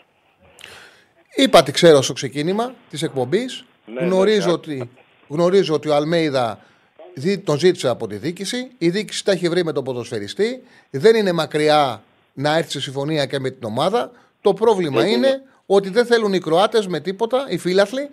Είπα 1.36 1.64
τι 1.64 1.72
ξέρω 1.72 2.02
στο 2.02 2.14
ξεκίνημα 2.14 2.74
της 2.90 3.02
εκπομπής. 3.02 3.66
Ναι, 3.94 4.06
γνωρίζω, 4.06 4.48
ναι, 4.48 4.52
ότι, 4.54 4.90
γνωρίζω 5.28 5.74
ότι 5.74 5.90
ο 5.90 5.96
Αλμέιδα 5.96 6.60
δι- 7.14 7.46
τον 7.46 7.60
ζήτησε 7.60 7.88
από 7.88 8.08
τη 8.08 8.16
διοίκηση. 8.16 8.72
Η 8.78 8.90
διοίκηση 8.90 9.26
τα 9.26 9.32
έχει 9.32 9.50
βρει 9.50 9.64
με 9.64 9.72
τον 9.72 9.84
ποδοσφαιριστή. 9.84 10.64
Δεν 10.90 11.16
είναι 11.16 11.32
μακριά 11.32 12.04
να 12.34 12.58
έρθει 12.58 12.72
σε 12.72 12.82
συμφωνία 12.82 13.26
και 13.26 13.40
με 13.40 13.50
την 13.50 13.64
ομάδα. 13.64 14.12
Το 14.42 14.54
πρόβλημα 14.54 15.02
Έγινε. 15.02 15.28
είναι 15.28 15.42
ότι 15.66 15.90
δεν 15.90 16.06
θέλουν 16.06 16.34
οι 16.34 16.40
Κροάτες 16.40 16.88
με 16.88 17.00
τίποτα, 17.00 17.46
οι 17.50 17.58
φίλαθλοι, 17.58 18.10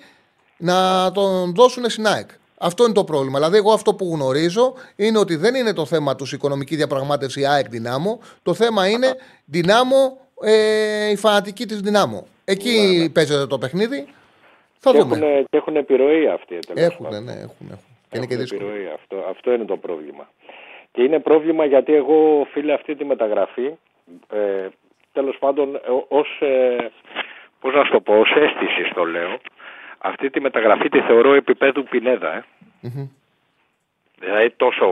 να 0.56 1.10
τον 1.12 1.54
δώσουν 1.54 1.90
στην 1.90 2.06
ΑΕΚ. 2.06 2.28
Αυτό 2.58 2.84
είναι 2.84 2.92
το 2.92 3.04
πρόβλημα. 3.04 3.38
Δηλαδή, 3.38 3.56
εγώ 3.56 3.72
αυτό 3.72 3.94
που 3.94 4.10
γνωρίζω 4.14 4.74
είναι 4.96 5.18
ότι 5.18 5.36
δεν 5.36 5.54
είναι 5.54 5.72
το 5.72 5.84
θέμα 5.86 6.14
τους 6.16 6.32
οικονομική 6.32 6.76
διαπραγμάτευση 6.76 7.44
ΑΕΚ 7.44 7.68
Ντιναμό. 7.68 8.20
Το 8.42 8.54
θέμα 8.54 8.88
είναι 8.88 9.14
Δυνάμω, 9.44 10.18
ε, 10.40 11.10
η 11.10 11.16
φανατική 11.16 11.66
της 11.66 11.80
Δυνάμω. 11.80 12.26
Εκεί 12.44 13.10
παίζεται 13.12 13.46
το 13.46 13.58
παιχνίδι. 13.58 14.06
Θα 14.78 14.90
Και 14.92 14.98
δούμε. 14.98 15.16
έχουν, 15.16 15.46
και 15.50 15.56
έχουν 15.56 15.76
επιρροή 15.76 16.26
αυτοί. 16.28 16.58
τέλος 16.58 16.82
Έχουν, 16.82 17.04
πάντων. 17.06 17.24
ναι, 17.24 17.32
έχουν. 17.32 17.66
έχουν. 17.70 17.88
Και 18.10 18.16
είναι 18.16 18.26
και 18.26 18.34
Έχουν 18.34 18.44
δύσκολο. 18.46 18.68
επιρροή. 18.70 18.92
Αυτό, 18.94 19.24
αυτό 19.28 19.52
είναι 19.52 19.64
το 19.64 19.76
πρόβλημα. 19.76 20.28
Και 20.92 21.02
είναι 21.02 21.20
πρόβλημα 21.20 21.64
γιατί 21.64 21.94
εγώ, 21.94 22.46
φίλε, 22.52 22.72
αυτή 22.72 22.94
τη 22.96 23.04
μεταγραφή, 23.04 23.70
ε, 24.32 24.66
τέλος 25.12 25.36
πάντων, 25.38 25.74
ε, 25.74 25.80
ως, 26.08 26.38
ε, 26.40 26.90
πώς 27.60 27.74
να 27.74 27.84
σου 27.84 27.90
το 27.92 28.00
πω, 28.00 28.18
ως 28.18 28.30
αίσθηση 28.30 28.94
το 28.94 29.04
λέω, 29.04 29.38
αυτή 29.98 30.30
τη 30.30 30.40
μεταγραφή 30.40 30.88
τη 30.88 31.00
θεωρώ 31.00 31.32
επίπεδου 31.34 31.82
Πινέδα, 31.82 32.34
ε. 32.34 32.44
Μμμ. 32.80 33.08
Δηλαδή 34.18 34.50
τόσο 34.50 34.86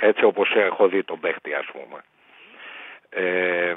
ε, 0.00 0.06
έτσι 0.06 0.24
όπως 0.24 0.52
έχω 0.56 0.88
δει 0.88 1.02
τον 1.04 1.20
παίχτη 1.20 1.54
ας 1.54 1.66
πούμε. 1.72 2.00
Ε, 3.08 3.74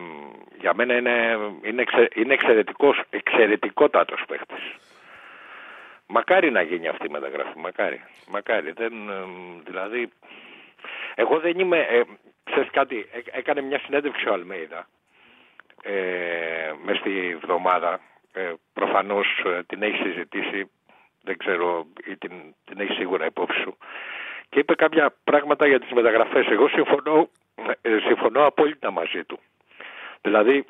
για 0.60 0.74
μένα 0.76 0.96
είναι, 0.98 1.38
είναι, 1.64 1.82
εξε, 1.82 2.08
είναι 2.16 2.34
εξαιρετικός, 2.34 3.02
εξαιρετικότατος 3.10 4.24
παίχτης. 4.28 4.76
Μακάρι 6.12 6.52
να 6.52 6.62
γίνει 6.62 6.88
αυτή 6.88 7.06
η 7.06 7.12
μεταγραφή, 7.12 7.60
μακάρι. 7.60 8.02
Μακάρι. 8.28 8.72
Δεν, 8.72 9.10
ε, 9.10 9.24
δηλαδή, 9.66 10.10
εγώ 11.16 11.40
δεν 11.40 11.60
είμαι, 11.60 11.80
ε, 11.80 12.02
ξέρεις 12.44 12.70
κάτι, 12.72 13.10
έ- 13.12 13.28
έκανε 13.38 13.62
μια 13.62 13.80
συνέντευξη 13.80 14.30
ο 14.30 14.34
Αλμέιδα 14.34 14.88
ε, 15.84 16.72
μες 16.84 16.98
στη 16.98 17.38
βδομάδα. 17.42 18.00
Ε, 18.34 18.54
προφανώς 18.74 19.28
ε, 19.46 19.64
την 19.64 19.82
έχει 19.84 20.02
συζητήσει, 20.04 20.72
δεν 21.24 21.38
ξέρω, 21.38 21.86
ή 22.06 22.18
την, 22.18 22.32
την 22.66 22.80
έχει 22.80 22.94
σίγουρα 22.94 23.26
υπόψη 23.26 23.60
σου. 23.60 23.78
Και 24.50 24.60
είπε 24.60 24.76
κάποια 24.76 25.16
πράγματα 25.24 25.68
για 25.68 25.80
τις 25.80 25.92
μεταγραφές. 25.92 26.48
Εγώ 26.48 26.68
συμφωνώ, 26.68 27.30
ε, 27.82 27.98
συμφωνώ 28.08 28.46
απόλυτα 28.46 28.92
μαζί 28.92 29.24
του. 29.24 29.40
Δηλαδή, 30.22 30.66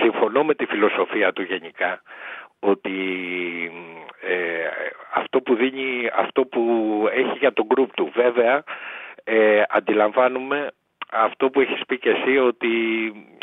συμφωνώ 0.00 0.44
με 0.44 0.54
τη 0.54 0.66
φιλοσοφία 0.66 1.32
του 1.32 1.42
γενικά 1.42 2.02
ότι 2.60 2.92
ε, 4.20 4.34
αυτό 5.14 5.40
που 5.40 5.54
δίνει, 5.54 6.10
αυτό 6.16 6.44
που 6.44 6.62
έχει 7.12 7.38
για 7.38 7.52
το 7.52 7.66
group 7.74 7.88
του. 7.94 8.10
Βέβαια, 8.14 8.64
ε, 9.24 9.62
αντιλαμβάνουμε 9.68 10.70
αυτό 11.12 11.50
που 11.50 11.60
έχεις 11.60 11.80
πει 11.86 11.98
και 11.98 12.10
εσύ 12.10 12.38
ότι 12.38 12.68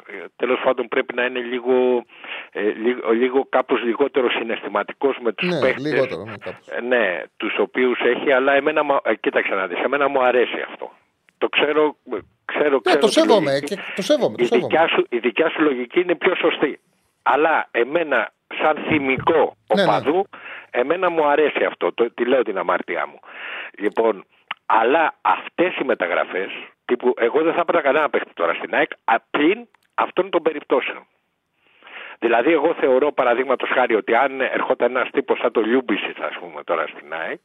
ε, 0.08 0.26
τέλος 0.36 0.60
πάντων 0.64 0.88
πρέπει 0.88 1.14
να 1.14 1.26
είναι 1.26 1.40
λίγο, 1.40 2.04
ε, 2.52 2.62
λίγο, 2.62 3.12
λίγο 3.12 3.46
κάπως 3.50 3.84
λιγότερο 3.84 4.30
συναισθηματικός 4.30 5.18
με 5.22 5.32
τους 5.34 5.48
Ναι, 5.50 5.60
παίχτες 5.60 5.84
λιγότερο. 5.92 6.24
Ναι, 6.24 6.34
κάπως. 6.38 6.68
ε, 6.68 6.82
Ναι, 6.82 7.24
τους 7.38 7.58
οποίους 7.60 8.00
έχει, 8.00 8.32
αλλά 8.32 8.54
εμένα, 8.54 8.84
μου- 8.84 9.00
ε, 9.04 9.16
κοίταξε 9.16 9.54
να 9.54 9.68
δεις, 9.68 9.80
εμένα 9.84 10.08
μου 10.08 10.24
αρέσει 10.24 10.62
αυτό. 10.72 10.92
Το 11.38 11.50
ξέρω, 11.50 11.96
ε, 12.14 12.18
ξέρω, 12.46 12.70
Ναι, 12.70 12.80
ξέρω 12.80 13.00
το 13.00 13.08
τη 13.08 13.14
σέβομαι. 13.14 13.50
λογική. 13.52 13.76
Και, 13.76 13.82
το 13.96 14.02
σέβομαι. 14.02 14.36
Το 14.38 14.44
Η 14.44 14.46
σέβομαι. 14.46 14.68
δικιά, 14.68 14.88
σου, 14.88 15.06
η 15.10 15.18
δικιά 15.18 15.50
σου 15.50 15.62
λογική 15.62 16.00
είναι 16.00 16.16
πιο 16.16 16.36
σωστή. 16.36 16.80
Αλλά 17.24 17.68
εμένα, 17.72 18.32
σαν 18.62 18.78
θυμικό 18.88 19.56
Ναι, 19.74 19.84
ναι. 19.84 19.90
οπαδού, 19.90 20.28
εμένα 20.72 21.10
μου 21.10 21.26
αρέσει 21.26 21.64
αυτό. 21.64 21.94
Το, 21.94 22.12
τη 22.12 22.26
λέω 22.26 22.44
την 22.44 22.58
αμαρτία 22.58 23.08
μου. 23.08 23.20
Λοιπόν, 23.78 24.26
αλλά 24.66 25.14
αυτές 25.22 25.78
οι 25.78 25.84
μεταγραφές, 25.84 26.50
τύπου, 26.86 27.14
εγώ 27.18 27.42
δεν 27.42 27.54
θα 27.54 27.60
έπρεπε 27.60 27.84
κανένα 27.84 28.10
παίχτη 28.10 28.34
τώρα 28.34 28.54
στην 28.54 28.76
ΑΕΚ, 28.76 28.92
α, 29.04 29.16
πλην 29.32 29.68
αυτών 29.94 30.30
των 30.30 30.42
περιπτώσεων. 30.42 31.08
Δηλαδή, 32.20 32.52
εγώ 32.52 32.74
θεωρώ 32.74 33.12
παραδείγματος 33.12 33.70
χάρη 33.70 33.96
ότι 33.96 34.16
αν 34.16 34.42
ερχόταν 34.42 34.96
ένας 34.96 35.10
τύπος 35.12 35.40
σαν 35.40 35.52
το 35.52 35.62
Λιούμπιτσιτς, 35.62 36.22
ας 36.22 36.38
πούμε, 36.40 36.64
τώρα 36.64 36.88
στην 36.88 37.14
ΑΕΚ, 37.14 37.40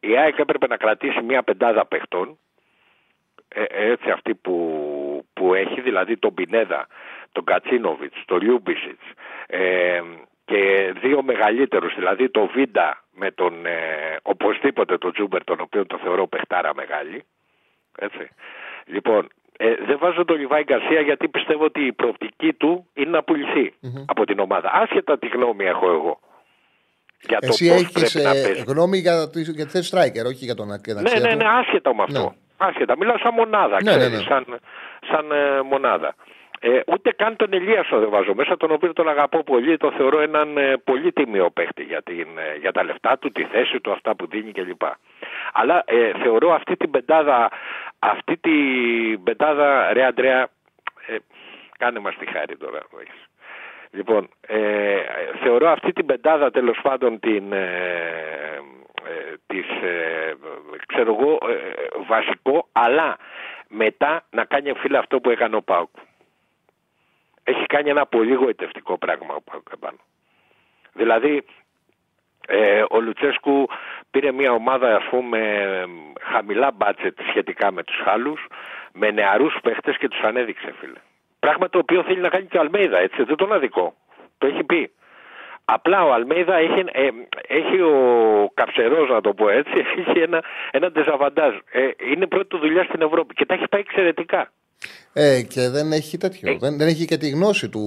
η 0.00 0.16
ΑΕΚ 0.16 0.38
έπρεπε 0.38 0.66
να 0.66 0.76
κρατήσει 0.76 1.22
μια 1.22 1.42
πεντάδα 1.42 1.86
παιχτών, 1.86 2.38
ε, 3.48 3.64
έτσι 3.68 4.10
αυτή 4.10 4.34
που, 4.34 5.26
που 5.32 5.54
έχει, 5.54 5.80
δηλαδή 5.80 6.16
τον 6.16 6.34
Πινέδα, 6.34 6.86
τον 7.32 7.44
Γκατσίνοβιτς, 7.44 8.24
τον 8.24 8.40
Λιούμπιτσιτς 8.40 9.04
ε, 9.46 10.00
και 10.44 10.92
δύο 11.02 11.22
μεγαλύτερους, 11.22 11.94
δηλαδή 11.94 12.30
τον 12.30 12.50
Βίντα 12.54 13.04
με 13.12 13.30
τον 13.30 13.66
ε, 13.66 13.72
οπωσδήποτε 14.22 14.98
τον 14.98 15.12
Τσούμπερ, 15.12 15.44
τον 15.44 15.60
οποίο 15.60 15.86
το 15.86 15.98
θεωρώ 16.02 16.26
παιχτάρα 16.26 16.74
μεγάλη. 16.74 17.24
Έτσι. 17.98 18.28
Λοιπόν, 18.84 19.28
ε, 19.56 19.74
δεν 19.86 19.98
βάζω 19.98 20.24
τον 20.24 20.36
Λιβάη 20.36 20.62
Γκαρσία 20.62 21.00
γιατί 21.00 21.28
πιστεύω 21.28 21.64
ότι 21.64 21.86
η 21.86 21.92
προοπτική 21.92 22.52
του 22.52 22.88
είναι 22.94 23.10
να 23.10 23.22
πουληθει 23.22 23.74
από 24.06 24.24
την 24.24 24.38
ομάδα. 24.38 24.70
Άσχετα 24.74 25.18
τι 25.18 25.26
γνώμη 25.28 25.64
έχω 25.64 25.90
εγώ. 25.90 26.18
Για 27.28 27.38
το 27.40 27.46
Εσύ 27.50 27.68
πώς 27.68 27.76
έχεις 27.82 28.12
πρέπει 28.12 28.26
να 28.26 28.32
παίζει. 28.32 28.64
γνώμη 28.66 28.98
για 28.98 29.30
τη, 29.30 29.40
για 29.42 29.64
τη 29.64 29.70
θέση 29.70 29.90
striker, 29.94 30.24
όχι 30.26 30.44
για 30.44 30.54
τον 30.54 30.66
Ναι, 30.66 30.74
Ακεδαξία. 30.74 31.20
ναι, 31.20 31.34
ναι, 31.34 31.44
άσχετα 31.48 31.94
με 31.94 32.02
αυτό. 32.02 32.20
Ναι. 32.20 32.66
Άσχετα. 32.66 32.96
Μιλάω 32.96 33.18
σαν 33.18 33.34
μονάδα, 33.34 33.82
Ναι, 33.82 33.90
ναι, 33.90 33.96
ξέρεις, 33.98 34.18
ναι. 34.18 34.24
σαν, 34.24 34.44
σαν 35.10 35.30
ε, 35.32 35.62
μονάδα. 35.62 36.14
Ε, 36.66 36.80
ούτε 36.86 37.12
καν 37.12 37.36
τον 37.36 37.52
Ελίασο 37.52 37.98
δεν 37.98 38.10
βάζω 38.10 38.34
μέσα, 38.34 38.56
τον 38.56 38.70
οποίο 38.70 38.92
τον 38.92 39.08
αγαπώ 39.08 39.42
πολύ, 39.42 39.76
το 39.76 39.92
θεωρώ 39.92 40.20
έναν 40.20 40.56
ε, 40.56 40.76
πολύ 40.84 41.12
τίμιο 41.12 41.50
παίχτη 41.50 41.82
για, 41.82 42.02
την, 42.02 42.26
ε, 42.38 42.56
για 42.58 42.72
τα 42.72 42.84
λεφτά 42.84 43.18
του, 43.18 43.32
τη 43.32 43.44
θέση 43.44 43.80
του, 43.80 43.92
αυτά 43.92 44.16
που 44.16 44.26
δίνει 44.26 44.52
κλπ. 44.52 44.82
Αλλά 45.52 45.82
ε, 45.86 46.12
θεωρώ 46.22 46.52
αυτή 46.52 46.76
την 46.76 46.90
πεντάδα, 46.90 47.50
αυτή 47.98 48.36
την 48.36 49.22
πεντάδα, 49.22 49.92
ρε 49.92 50.04
Αντρέα, 50.04 50.48
ε, 51.06 51.16
κάνε 51.78 51.98
μας 51.98 52.16
τη 52.16 52.26
χάρη 52.26 52.56
τώρα. 52.56 52.78
έχεις. 53.00 53.28
Λοιπόν, 53.90 54.28
ε, 54.46 54.96
θεωρώ 55.42 55.68
αυτή 55.68 55.92
την 55.92 56.06
πεντάδα 56.06 56.50
τέλος 56.50 56.78
πάντων 56.82 57.20
την, 57.20 57.52
ε, 57.52 57.64
ε, 59.04 59.34
της, 59.46 59.66
ε, 59.82 60.34
ξέρω 60.86 61.16
εγώ, 61.18 61.38
ε, 61.50 61.54
βασικό, 62.06 62.68
αλλά 62.72 63.16
μετά 63.68 64.24
να 64.30 64.44
κάνει 64.44 64.72
φίλε 64.72 64.98
αυτό 64.98 65.20
που 65.20 65.30
έκανε 65.30 65.56
ο 65.56 65.62
Πάουκ. 65.62 65.90
Έχει 67.44 67.66
κάνει 67.66 67.90
ένα 67.90 68.06
πολύ 68.06 68.34
γοητευτικό 68.34 68.98
πράγμα 68.98 69.34
ο 69.34 69.40
Πάουκ 69.40 69.68
επάνω. 69.72 69.98
Δηλαδή, 70.92 71.44
ε, 72.46 72.84
ο 72.90 73.00
Λουτσέσκου 73.00 73.68
πήρε 74.10 74.32
μια 74.32 74.52
ομάδα 74.52 74.96
ας 74.96 75.04
πούμε 75.10 75.40
χαμηλά 76.20 76.70
μπάτσετ 76.70 77.18
σχετικά 77.28 77.72
με 77.72 77.82
τους 77.82 77.96
Χάλους 78.04 78.46
με 78.92 79.10
νεαρούς 79.10 79.58
παίχτες 79.62 79.96
και 79.96 80.08
τους 80.08 80.20
ανέδειξε 80.20 80.74
φίλε. 80.80 80.98
Πράγμα 81.38 81.68
το 81.68 81.78
οποίο 81.78 82.02
θέλει 82.02 82.20
να 82.20 82.28
κάνει 82.28 82.46
και 82.46 82.56
ο 82.56 82.60
Αλμέιδα 82.60 82.98
έτσι 82.98 83.22
δεν 83.22 83.36
τον 83.36 83.52
αδικό. 83.52 83.94
Το 84.38 84.46
έχει 84.46 84.64
πει. 84.64 84.90
Απλά 85.64 86.04
ο 86.04 86.12
Αλμέιδα 86.12 86.54
έχει, 86.54 86.84
ε, 86.92 87.08
έχει 87.48 87.80
ο 87.80 88.50
Καψερός 88.54 89.08
να 89.08 89.20
το 89.20 89.34
πω 89.34 89.48
έτσι 89.48 89.72
έχει 90.06 90.18
ένα, 90.18 90.42
ένα 90.70 90.90
ντεζαβαντάζ. 90.90 91.54
Ε, 91.70 91.88
είναι 92.10 92.26
πρώτη 92.26 92.46
του 92.46 92.58
δουλειά 92.58 92.84
στην 92.84 93.02
Ευρώπη 93.02 93.34
και 93.34 93.46
τα 93.46 93.54
έχει 93.54 93.68
πάει 93.68 93.80
εξαιρετικά. 93.80 94.50
Ε, 95.16 95.42
και 95.42 95.68
δεν 95.68 95.92
έχει 95.92 96.16
τέτοιο. 96.16 96.50
Ε. 96.52 96.56
Δεν, 96.60 96.76
δεν 96.78 96.88
έχει 96.88 97.04
και 97.04 97.16
τη 97.16 97.28
γνώση 97.28 97.68
του, 97.68 97.82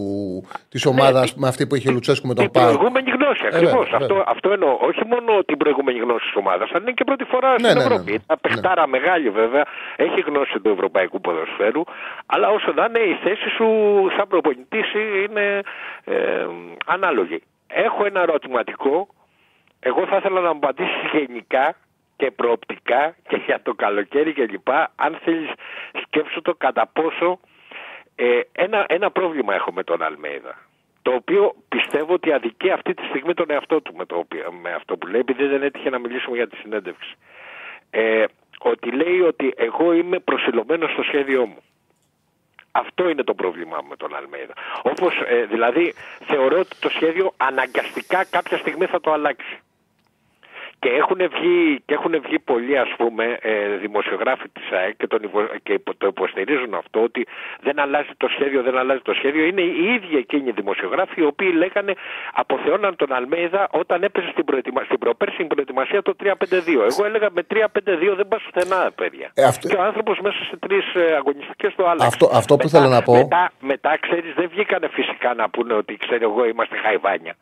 της 0.70 0.86
ομάδας 0.86 1.36
με 1.36 1.48
αυτή 1.48 1.68
που 1.68 1.76
είχε 1.76 1.90
ο 1.90 1.92
Λουτσέσκου 1.92 2.28
με 2.28 2.34
τον 2.34 2.44
Την 2.44 2.54
Πάο. 2.54 2.64
προηγούμενη 2.72 3.10
γνώση, 3.12 3.42
Ε, 3.44 3.48
ακριβώς. 3.48 3.72
βέβαια, 3.74 3.98
αυτό, 4.02 4.08
βέβαια. 4.14 4.24
αυτό 4.28 4.52
εννοώ. 4.52 4.78
Όχι 4.82 5.02
μόνο 5.06 5.44
την 5.44 5.58
προηγούμενη 5.58 6.00
γνώση 6.00 6.26
της 6.26 6.36
ομάδας, 6.36 6.70
αλλά 6.70 6.82
είναι 6.82 6.92
και 6.92 7.04
πρώτη 7.04 7.24
φορά 7.24 7.50
Ναι, 7.52 7.58
στην 7.58 7.68
ναι, 7.68 7.74
ναι, 7.74 7.84
Ευρώπη. 7.94 8.12
ναι. 8.12 8.18
Ένα 8.28 8.38
παιχτάρα 8.42 8.88
μεγάλη 8.88 9.30
βέβαια, 9.30 9.66
έχει 9.96 10.20
γνώση 10.20 10.60
του 10.64 10.70
ευρωπαϊκού 10.70 11.22
ποδοσφαίρου, 11.22 11.82
αλλά 12.26 12.48
όσο 12.50 12.72
να 12.72 12.86
είναι 12.90 13.00
η 13.00 13.14
θέση 13.24 13.50
σου 13.58 13.68
σαν 14.18 14.28
προπονητής 14.28 14.88
είναι 15.26 15.62
ε, 16.04 16.46
ανάλογη. 16.86 17.42
Έχω 17.68 18.06
ένα 18.06 18.22
ερωτηματικό. 18.22 19.08
Εγώ 19.80 20.06
θα 20.10 20.16
ήθελα 20.18 20.40
να 20.42 20.52
μου 20.54 20.60
απαντήσεις 20.64 21.02
γενικά 21.14 21.76
και 22.18 22.32
προοπτικά 22.32 23.16
και 23.28 23.42
για 23.46 23.62
το 23.62 23.74
καλοκαίρι 23.74 24.34
και 24.34 24.46
λοιπά, 24.46 24.92
αν 24.96 25.20
θέλεις 25.24 25.50
σκέψου 26.04 26.42
το 26.42 26.56
κατά 26.56 26.88
πόσο 26.94 27.40
ε, 28.16 28.40
ένα, 28.52 28.86
ένα 28.88 29.12
πρόβλημα 29.12 29.54
έχω 29.54 29.72
με 29.72 29.84
τον 29.84 30.02
Αλμέιδα. 30.02 30.58
Το 31.02 31.14
οποίο 31.14 31.56
πιστεύω 31.70 32.14
ότι 32.14 32.32
αδικεί 32.32 32.72
αυτή 32.72 32.94
τη 32.94 33.04
στιγμή 33.06 33.34
τον 33.34 33.52
εαυτό 33.52 33.82
του 33.82 33.94
με, 33.96 34.06
το, 34.06 34.16
οποίο- 34.18 34.52
με 34.62 34.74
αυτό 34.74 34.98
που 34.98 35.08
λέει, 35.08 35.20
επειδή 35.20 35.46
δεν 35.46 35.64
έτυχε 35.64 35.90
να 35.90 36.00
μιλήσουμε 36.00 36.36
για 36.36 36.48
τη 36.48 36.56
συνέντευξη. 36.56 37.16
Ε, 37.90 38.24
ότι 38.60 38.92
λέει 38.92 39.20
ότι 39.22 39.54
εγώ 39.58 39.94
είμαι 39.94 40.20
προσιλωμένος 40.20 40.92
στο 40.92 41.04
σχέδιό 41.04 41.46
μου. 41.46 41.58
Αυτό 42.72 43.10
είναι 43.10 43.24
το 43.24 43.34
πρόβλημά 43.34 43.80
μου 43.82 43.88
με 43.90 43.96
τον 43.96 44.16
Αλμέιδα. 44.16 44.54
Όπως 44.82 45.14
ε, 45.28 45.46
δηλαδή 45.46 45.94
θεωρώ 46.26 46.60
ότι 46.60 46.76
το 46.80 46.90
σχέδιο 46.90 47.34
αναγκαστικά 47.38 48.26
κάποια 48.26 48.58
στιγμή 48.58 48.86
θα 48.86 49.00
το 49.00 49.12
αλλάξει. 49.12 49.60
Και 50.80 50.90
έχουν 50.90 51.18
βγει, 51.36 51.82
και 51.86 51.94
έχουν 51.94 52.22
βγει 52.22 52.40
πολλοί 52.40 52.78
ας 52.78 52.90
πούμε 52.98 53.38
ε, 53.42 53.68
δημοσιογράφοι 53.78 54.50
της 54.50 54.72
ΑΕΚ 54.72 54.96
και, 54.98 55.08
τον, 55.08 55.24
υπο- 55.24 55.50
και 55.64 55.74
υπο- 55.74 55.96
το 55.96 56.08
υποστηρίζουν 56.08 56.74
αυτό 56.74 57.02
ότι 57.04 57.28
δεν 57.62 57.80
αλλάζει 57.80 58.10
το 58.18 58.28
σχέδιο, 58.28 58.62
δεν 58.64 58.78
αλλάζει 58.78 59.00
το 59.02 59.14
σχέδιο. 59.14 59.46
Είναι 59.46 59.62
οι 59.62 59.94
ίδιοι 59.94 60.18
εκείνοι 60.18 60.50
οι 60.50 60.52
δημοσιογράφοι 60.52 61.22
οι 61.22 61.24
οποίοι 61.26 61.52
λέγανε 61.56 61.94
αποθεώναν 62.34 62.96
τον 62.96 63.14
Αλμέιδα 63.14 63.68
όταν 63.72 64.04
έπεσε 64.04 64.30
στην, 64.32 64.46
προετοιμα... 64.46 64.84
στην 64.84 64.98
προπέρσινη 65.00 65.48
προετοιμασία 65.48 66.02
το 66.02 66.14
3-5-2. 66.24 66.32
Εγώ 66.68 67.06
έλεγα 67.06 67.30
με 67.32 67.46
3-5-2 67.54 68.14
δεν 68.16 68.28
πας 68.28 68.42
πουθενά 68.44 68.92
παιδιά. 68.96 69.32
Ε, 69.34 69.44
αυτό- 69.44 69.68
Και 69.68 69.76
ο 69.76 69.82
άνθρωπος 69.82 70.20
μέσα 70.20 70.44
σε 70.50 70.58
τρεις 70.58 70.94
ε, 70.96 71.14
αγωνιστικές 71.16 71.76
το 71.76 71.84
άλλαξε. 71.84 72.08
Αυτό- 72.08 72.30
αυτό 72.34 72.56
που 72.58 72.70
θέλω 72.70 72.88
να 72.88 73.02
πω- 73.02 73.16
Μετά, 73.16 73.52
μετά 73.60 73.98
ξέρεις 74.00 74.34
δεν 74.34 74.50
βγήκανε 74.50 74.88
φυσικά 74.88 75.34
να 75.34 75.50
πούνε 75.50 75.74
ότι 75.74 75.98
ξέρω 75.98 76.24
εγώ 76.32 76.46
είμαστε 76.46 76.78
χαϊβάνια. 76.78 77.36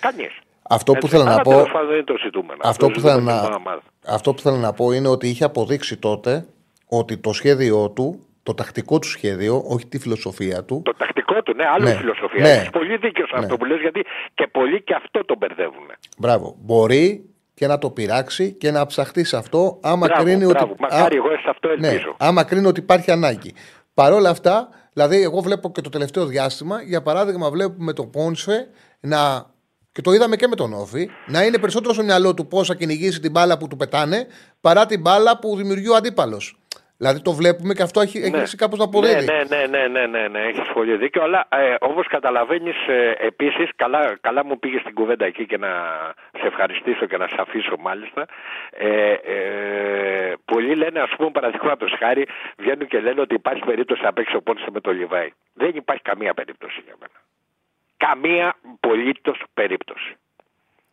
Κανείς. 0.00 0.38
Αυτό 0.68 0.92
που 0.92 0.98
Έτσι, 1.02 1.10
θέλω 1.10 1.24
να 1.24 1.30
αλλά 1.32 1.40
πω. 1.42 1.50
τέλος 1.50 1.70
πάντων 1.72 1.88
δεν 1.94 2.04
το 2.04 2.14
ζητούμενο. 2.22 2.60
Αυτό 2.62 2.86
Το 2.86 2.92
που, 2.92 3.00
θέλω 3.00 3.12
ζητούμενο 3.18 3.40
να, 3.40 3.46
είναι 3.46 3.54
ομάδα. 3.56 3.82
αυτό 4.06 4.34
που 4.34 4.40
θέλω 4.40 4.56
να 4.56 4.72
πω 4.72 4.92
είναι 4.92 5.08
ότι 5.08 5.28
είχε 5.28 5.44
αποδείξει 5.44 5.96
τότε 5.96 6.46
ότι 6.88 7.16
το 7.16 7.32
σχέδιό 7.32 7.90
του, 7.90 8.20
το 8.42 8.54
τακτικό 8.54 8.98
του 8.98 9.08
σχέδιο, 9.08 9.62
όχι 9.66 9.86
τη 9.86 9.98
φιλοσοφία 9.98 10.64
του, 10.64 10.82
Το 10.84 10.94
τακτικό 10.94 11.42
του, 11.42 11.54
ναι, 11.54 11.64
άλλη 11.74 11.84
Ναι, 11.84 11.94
φιλοσοφία. 11.94 12.42
ναι. 12.42 12.50
Έχεις 12.50 12.70
πολύ 12.70 12.96
δίκιο 12.96 13.26
σε 13.26 13.32
Ναι. 13.34 13.40
αυτό 13.44 13.56
που 13.56 13.64
λες, 13.64 13.80
γιατί 13.80 14.04
και 14.34 14.46
πολλοί 14.52 14.82
και 14.82 14.94
αυτό 14.94 15.24
τον 15.24 15.36
μπερδεύουν. 15.36 15.86
μπράβο, 16.18 16.54
μπορεί 16.58 17.28
και 17.54 17.66
να 17.66 17.78
το 17.78 17.90
πειράξει 17.90 18.52
και 18.52 18.70
να 18.70 18.86
ψαχτεί 18.86 19.24
σε 19.24 19.36
αυτό 19.36 19.78
άμα 19.82 20.06
Μπράβο, 20.06 20.22
κρίνει 20.24 20.44
μπράβο. 20.46 20.70
ότι. 20.70 20.80
Μακάρι, 20.80 21.16
εγώ 21.16 21.28
σε 21.28 21.48
αυτό 21.50 21.68
ναι, 21.78 21.88
ελπίζω. 21.88 22.14
άμα 22.18 22.44
κρίνει 22.44 22.66
ότι 22.66 22.80
υπάρχει 22.80 23.10
ανάγκη. 23.10 23.54
Παρ' 23.94 24.12
όλα 24.12 24.30
αυτά, 24.30 24.68
δηλαδή, 24.92 25.22
εγώ 25.22 25.40
βλέπω 25.40 25.70
και 25.72 25.80
το 25.80 25.88
τελευταίο 25.88 26.26
διάστημα, 26.26 26.82
για 26.82 27.02
παράδειγμα, 27.02 27.50
βλέπουμε 27.50 27.92
τον 27.92 28.10
Πόνσε 28.10 28.68
να. 29.00 29.52
Και 29.94 30.02
το 30.02 30.12
είδαμε 30.12 30.36
και 30.36 30.48
με 30.48 30.56
τον 30.56 30.72
Όφη, 30.72 31.10
να 31.26 31.42
είναι 31.42 31.58
περισσότερο 31.58 31.94
στο 31.94 32.02
μυαλό 32.02 32.34
του 32.34 32.46
πώς 32.46 32.66
θα 32.66 32.74
κυνηγήσει 32.74 33.20
την 33.20 33.30
μπάλα 33.30 33.58
που 33.58 33.68
του 33.68 33.76
πετάνε 33.76 34.26
παρά 34.60 34.86
την 34.86 35.00
μπάλα 35.00 35.38
που 35.38 35.56
δημιουργεί 35.56 35.88
ο 35.88 35.94
αντίπαλος. 35.94 36.56
Δηλαδή 36.96 37.22
το 37.22 37.32
βλέπουμε 37.32 37.74
και 37.74 37.82
αυτό 37.82 38.00
έχει, 38.00 38.18
έχει 38.18 38.36
αρχίσει 38.36 38.56
κάπως 38.56 38.78
να 38.78 38.84
αποδίδει. 38.84 39.24
Ναι, 39.24 39.42
ναι, 39.48 39.66
ναι, 39.66 39.86
ναι, 39.86 40.06
ναι, 40.06 40.28
ναι, 40.28 40.40
έχεις 40.40 40.68
πολύ 40.72 40.96
δίκιο. 40.96 41.22
Αλλά 41.22 41.46
ε, 41.48 41.74
όπως 41.80 42.06
καταλαβαίνεις, 42.06 42.76
ε, 42.88 43.14
επίσης, 43.18 43.70
καλά, 43.76 44.16
καλά 44.20 44.44
μου 44.44 44.58
πήγες 44.58 44.80
στην 44.80 44.94
κουβέντα 44.94 45.24
εκεί 45.24 45.46
και 45.46 45.58
να 45.58 45.70
σε 46.40 46.46
ευχαριστήσω 46.46 47.06
και 47.06 47.16
να 47.16 47.28
σε 47.28 47.36
αφήσω 47.38 47.76
μάλιστα. 47.78 48.26
Ε, 48.70 49.12
ε, 49.12 50.32
πολλοί 50.44 50.74
λένε, 50.74 51.00
ας 51.00 51.10
πούμε, 51.16 51.30
παραδείγματος 51.30 51.94
χάρη, 51.98 52.26
βγαίνουν 52.56 52.86
και 52.86 53.00
λένε 53.00 53.20
ότι 53.20 53.34
υπάρχει 53.34 53.62
περίπτωση 53.64 54.02
να 54.02 54.12
παίξει 54.12 54.36
ο 54.36 54.42
Πόνσε 54.42 54.66
με 54.72 54.80
το 54.80 54.92
Λιβάη. 54.92 55.30
Δεν 55.52 55.70
υπάρχει 55.74 56.02
καμία 56.02 56.34
περίπτωση 56.34 56.82
για 56.84 56.94
μένα. 57.00 57.18
Καμία 57.96 58.54
απολύτω 58.72 59.34
περίπτωση. 59.54 60.16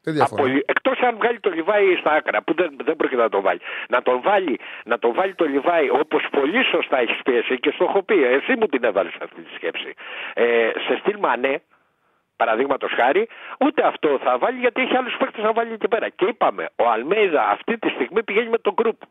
Δεν 0.03 0.13
διαφωνώ. 0.13 0.41
Απολυ... 0.41 0.63
Εκτός 0.65 0.99
αν 0.99 1.15
βγάλει 1.15 1.39
το 1.39 1.49
Λιβάη 1.49 1.95
στα 1.95 2.11
άκρα, 2.11 2.41
που 2.41 2.53
δεν, 2.53 2.77
δεν 2.83 2.95
πρόκειται 2.95 3.21
να 3.21 3.29
το 3.29 3.41
βάλει. 3.41 3.59
Να 3.89 4.01
τον 4.01 4.21
βάλει, 4.21 4.59
να 4.85 4.99
τον 4.99 5.13
βάλει 5.13 5.35
το 5.35 5.45
Λιβάη, 5.45 5.89
όπως 5.89 6.27
πολύ 6.31 6.63
σωστά 6.63 6.99
έχεις 6.99 7.21
πει 7.23 7.35
εσύ 7.35 7.59
και 7.59 7.71
στο 7.71 7.83
έχω 7.83 8.03
πει, 8.03 8.23
εσύ 8.23 8.55
μου 8.55 8.67
την 8.67 8.83
έβαλες 8.83 9.13
αυτή 9.21 9.41
τη 9.41 9.53
σκέψη. 9.55 9.93
Ε, 10.33 10.71
σε 10.87 10.97
στυλ 10.99 11.17
Μανέ, 11.19 11.61
παραδείγματος 12.35 12.91
χάρη, 12.91 13.27
ούτε 13.59 13.87
αυτό 13.87 14.19
θα 14.23 14.37
βάλει 14.37 14.59
γιατί 14.59 14.81
έχει 14.81 14.95
άλλους 14.95 15.15
παίκτες 15.17 15.43
να 15.43 15.53
βάλει 15.53 15.73
εκεί 15.73 15.87
πέρα. 15.87 16.09
Και 16.09 16.25
είπαμε, 16.25 16.69
ο 16.75 16.89
Αλμέιδα 16.89 17.49
αυτή 17.49 17.77
τη 17.77 17.89
στιγμή 17.89 18.23
πηγαίνει 18.23 18.49
με 18.49 18.57
τον 18.57 18.73
γκρουπ. 18.73 19.01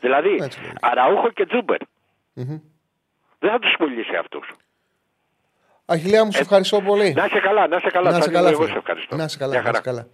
Δηλαδή, 0.00 0.38
Έτσι 0.40 0.60
λέγεται. 0.60 0.78
Αραούχο 0.80 1.30
και 1.30 1.46
Τζούμπερ. 1.46 1.80
Μμμ. 2.34 2.60
Δεν 3.38 3.50
θα 3.50 3.58
τους 3.58 3.74
πουλήσει 3.78 4.16
αυτούς. 4.16 4.48
Αχιλέα 5.90 6.24
μου, 6.24 6.32
σε 6.32 6.40
ευχαριστώ 6.40 6.80
πολύ. 6.80 7.06
Ε, 7.06 7.12
Να 7.12 7.24
είσαι 7.24 7.40
καλά, 7.40 7.66
να 7.66 7.76
είσαι 7.76 7.90
καλά. 7.90 8.10
Να 8.10 8.16
είσαι 8.18 8.30
Τάκη 8.30 8.30
μου, 8.30 8.36
καλά, 8.36 8.48
εγώ 8.48 8.60
φίλε. 8.60 8.72
σε 8.72 8.78
ευχαριστώ. 8.78 9.16
Να 9.16 9.24
είσαι 9.24 9.38
καλά, 9.38 9.52
Γεια 9.52 9.62
να 9.62 9.68
είσαι 9.68 9.78
χαρά. 9.82 9.96
καλά. 9.96 10.08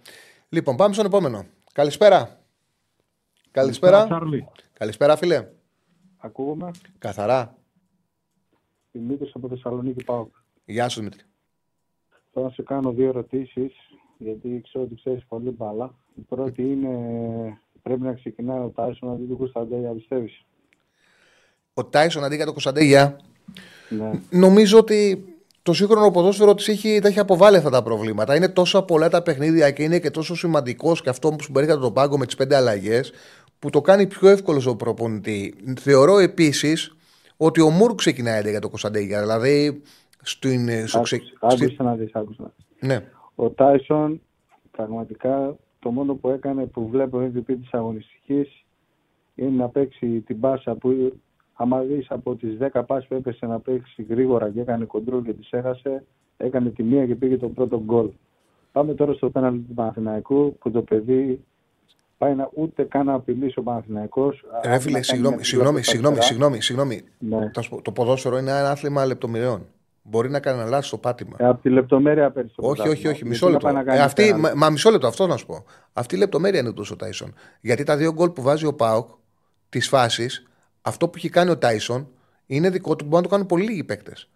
Λοιπόν, 0.49 0.75
πάμε 0.75 0.93
στον 0.93 1.05
επόμενο. 1.05 1.45
Καλησπέρα. 1.73 2.39
Καλησπέρα. 3.51 4.05
Τσάρλι. 4.05 4.47
Καλησπέρα, 4.73 5.15
φίλε. 5.17 5.47
Ακούγομαι; 6.17 6.71
Καθαρά. 6.97 7.55
Δημήτρης 8.91 9.31
από 9.35 9.47
Θεσσαλονίκη 9.47 10.03
πάω. 10.03 10.27
Γεια 10.65 10.89
σου, 10.89 10.99
Δημήτρη. 10.99 11.21
Θέλω 12.33 12.45
να 12.45 12.51
σε 12.51 12.61
κάνω 12.63 12.91
δύο 12.91 13.07
ερωτήσεις, 13.07 13.73
γιατί 14.17 14.61
ξέρω 14.63 14.83
ότι 14.83 14.95
ξέρεις 14.95 15.25
πολύ 15.27 15.49
μπάλα. 15.49 15.93
Η 16.15 16.21
πρώτη 16.21 16.61
είναι, 16.61 16.89
πρέπει 17.81 18.01
να 18.01 18.13
ξεκινάει 18.13 18.57
ο 18.59 18.71
Τάισον 18.75 19.11
αντί 19.11 19.25
του 19.25 19.37
Κωνσταντέλια, 19.37 19.91
πιστεύεις; 19.91 20.45
Ο 21.73 21.85
Τάισον 21.85 22.23
αντί 22.23 22.35
για 22.35 22.45
το 22.45 22.51
Κωνσταντέγια, 22.51 23.19
Ναι. 23.89 24.11
νομίζω 24.29 24.77
ότι 24.77 25.25
το 25.65 25.73
σύγχρονο 25.73 26.11
ποδόσφαιρο 26.11 26.53
της 26.55 26.67
έχει, 26.67 26.99
τα 27.01 27.07
έχει 27.07 27.19
αποβάλει 27.19 27.57
αυτά 27.57 27.69
τα 27.69 27.83
προβλήματα. 27.83 28.35
Είναι 28.35 28.47
τόσο 28.49 28.81
πολλά 28.83 29.09
τα 29.09 29.21
παιχνίδια 29.21 29.71
και 29.71 29.83
είναι 29.83 29.99
και 29.99 30.11
τόσο 30.11 30.35
σημαντικός 30.35 31.01
και 31.01 31.09
αυτό 31.09 31.29
που 31.29 31.43
συμπεριέχεται 31.43 31.79
τον 31.81 31.93
πάγκο 31.93 32.17
με 32.17 32.25
τις 32.25 32.35
πέντε 32.35 32.55
αλλαγές, 32.55 33.11
που 33.59 33.69
το 33.69 33.81
κάνει 33.81 34.07
πιο 34.07 34.29
εύκολο 34.29 34.59
στον 34.59 34.77
προπονητή. 34.77 35.55
Θεωρώ 35.79 36.17
επίσης 36.19 36.95
ότι 37.37 37.61
ο 37.61 37.69
Μουρ 37.69 37.95
ξεκινάει 37.95 38.39
αντί 38.39 38.49
για 38.49 38.59
το 38.59 38.69
Κωνσταντέγια. 38.69 39.19
Δηλαδή, 39.21 39.81
στην, 40.21 40.87
στο 40.87 41.01
ξε- 41.01 41.21
Άκουσε, 41.39 41.55
στη- 41.57 41.63
άκουσε 41.65 41.83
να 41.83 41.95
δεις, 41.95 42.09
άκουσε 42.15 42.41
να 42.41 42.51
δεις. 42.57 42.87
ναι. 42.89 43.05
Ο 43.35 43.49
Τάισον 43.49 44.21
πραγματικά 44.71 45.55
το 45.79 45.89
μόνο 45.91 46.13
που 46.15 46.29
έκανε 46.29 46.65
που 46.65 46.87
βλέπω 46.89 47.31
MVP 47.33 47.45
της 47.61 47.69
αγωνιστικής 47.71 48.63
είναι 49.35 49.49
να 49.55 49.67
παίξει 49.69 50.07
την 50.07 50.39
πάσα 50.39 50.75
που 50.75 51.13
άμα 51.55 51.79
δεις 51.81 52.05
από 52.09 52.35
τις 52.35 52.57
10 52.73 52.81
πάσεις 52.87 53.07
που 53.07 53.15
έπεσε 53.15 53.45
να 53.45 53.59
παίξει 53.59 54.05
γρήγορα 54.09 54.49
και 54.49 54.59
έκανε 54.61 54.85
κοντρόλ 54.85 55.21
και 55.23 55.33
τις 55.33 55.51
έχασε 55.51 56.03
έκανε 56.37 56.69
τη 56.69 56.83
μία 56.83 57.05
και 57.05 57.15
πήγε 57.15 57.37
το 57.37 57.47
πρώτο 57.47 57.81
γκολ. 57.85 58.09
Πάμε 58.71 58.93
τώρα 58.93 59.13
στο 59.13 59.29
πέναλτι 59.29 59.57
του 59.67 59.73
Παναθηναϊκού 59.73 60.57
που 60.59 60.71
το 60.71 60.81
παιδί 60.81 61.43
πάει 62.17 62.35
να 62.35 62.49
ούτε 62.53 62.83
καν 62.83 63.05
να 63.05 63.13
απειλήσει 63.13 63.59
ο 63.59 63.61
Παναθηναϊκός. 63.61 64.43
Ρε 64.63 64.69
Άμα 64.69 64.79
φίλε, 64.79 64.91
κάνει 64.91 65.03
συγγνώμη, 65.03 65.35
μια 65.35 65.43
συγγνώμη, 65.43 65.71
πλάτη 65.73 65.87
συγγνώμη, 65.89 66.15
αριστερά. 66.15 66.39
συγγνώμη, 66.61 66.61
συγγνώμη. 66.61 67.01
Ναι. 67.19 67.51
Θα 67.53 67.61
σου 67.61 67.69
πω, 67.69 67.81
Το 67.81 67.91
ποδόσφαιρο 67.91 68.37
είναι 68.37 68.51
ένα 68.51 68.71
άθλημα 68.71 69.05
λεπτομεριών. 69.05 69.65
Μπορεί 70.07 70.29
να 70.29 70.39
κάνει 70.39 70.57
να 70.57 70.63
αλλάξει 70.63 70.89
το 70.91 70.97
πάτημα. 70.97 71.35
Ε, 71.39 71.45
από 71.47 71.61
τη 71.61 71.69
λεπτομέρεια 71.69 72.31
παίρνει 72.31 72.49
το 72.55 72.67
όχι, 72.67 72.69
όχι, 72.69 72.75
πρωτάθλημα. 72.81 73.09
όχι, 73.11 73.23
Γιατί 73.23 73.27
μισό 73.29 73.45
να 73.45 73.51
λεπτό. 73.51 73.65
πάει 73.65 73.75
να 73.75 73.83
κάνει 73.83 73.99
Ε, 73.99 74.01
αυτή, 74.01 74.23
πέναλτι. 74.23 74.41
μα, 74.41 74.51
μα 74.55 74.69
μισό 74.69 74.89
λεπτό, 74.89 75.07
αυτό 75.07 75.27
να 75.27 75.37
σου 75.37 75.45
πω. 75.45 75.63
Αυτή 75.93 76.15
η 76.15 76.17
λεπτομέρεια 76.17 76.59
είναι 76.59 76.71
τόσο 76.73 76.93
ο 76.93 76.97
Τάισον. 76.97 77.33
Γιατί 77.61 77.83
τα 77.83 77.97
δύο 77.97 78.13
γκολ 78.13 78.29
που 78.29 78.41
βάζει 78.41 78.65
ο 78.65 78.73
Πάοκ 78.73 79.09
τη 79.69 79.79
φάση, 79.79 80.27
αυτό 80.85 81.07
που 81.07 81.13
έχει 81.17 81.29
κάνει 81.29 81.49
ο 81.49 81.57
Τάισον 81.57 82.07
είναι 82.45 82.69
δικό 82.69 82.95
του 82.95 83.03
που 83.03 83.09
μπορούν 83.09 83.17
να 83.23 83.29
το 83.29 83.29
κάνουν 83.29 83.45
πολύ 83.47 83.63
λίγοι 83.65 83.83
παίκτες. 83.83 84.29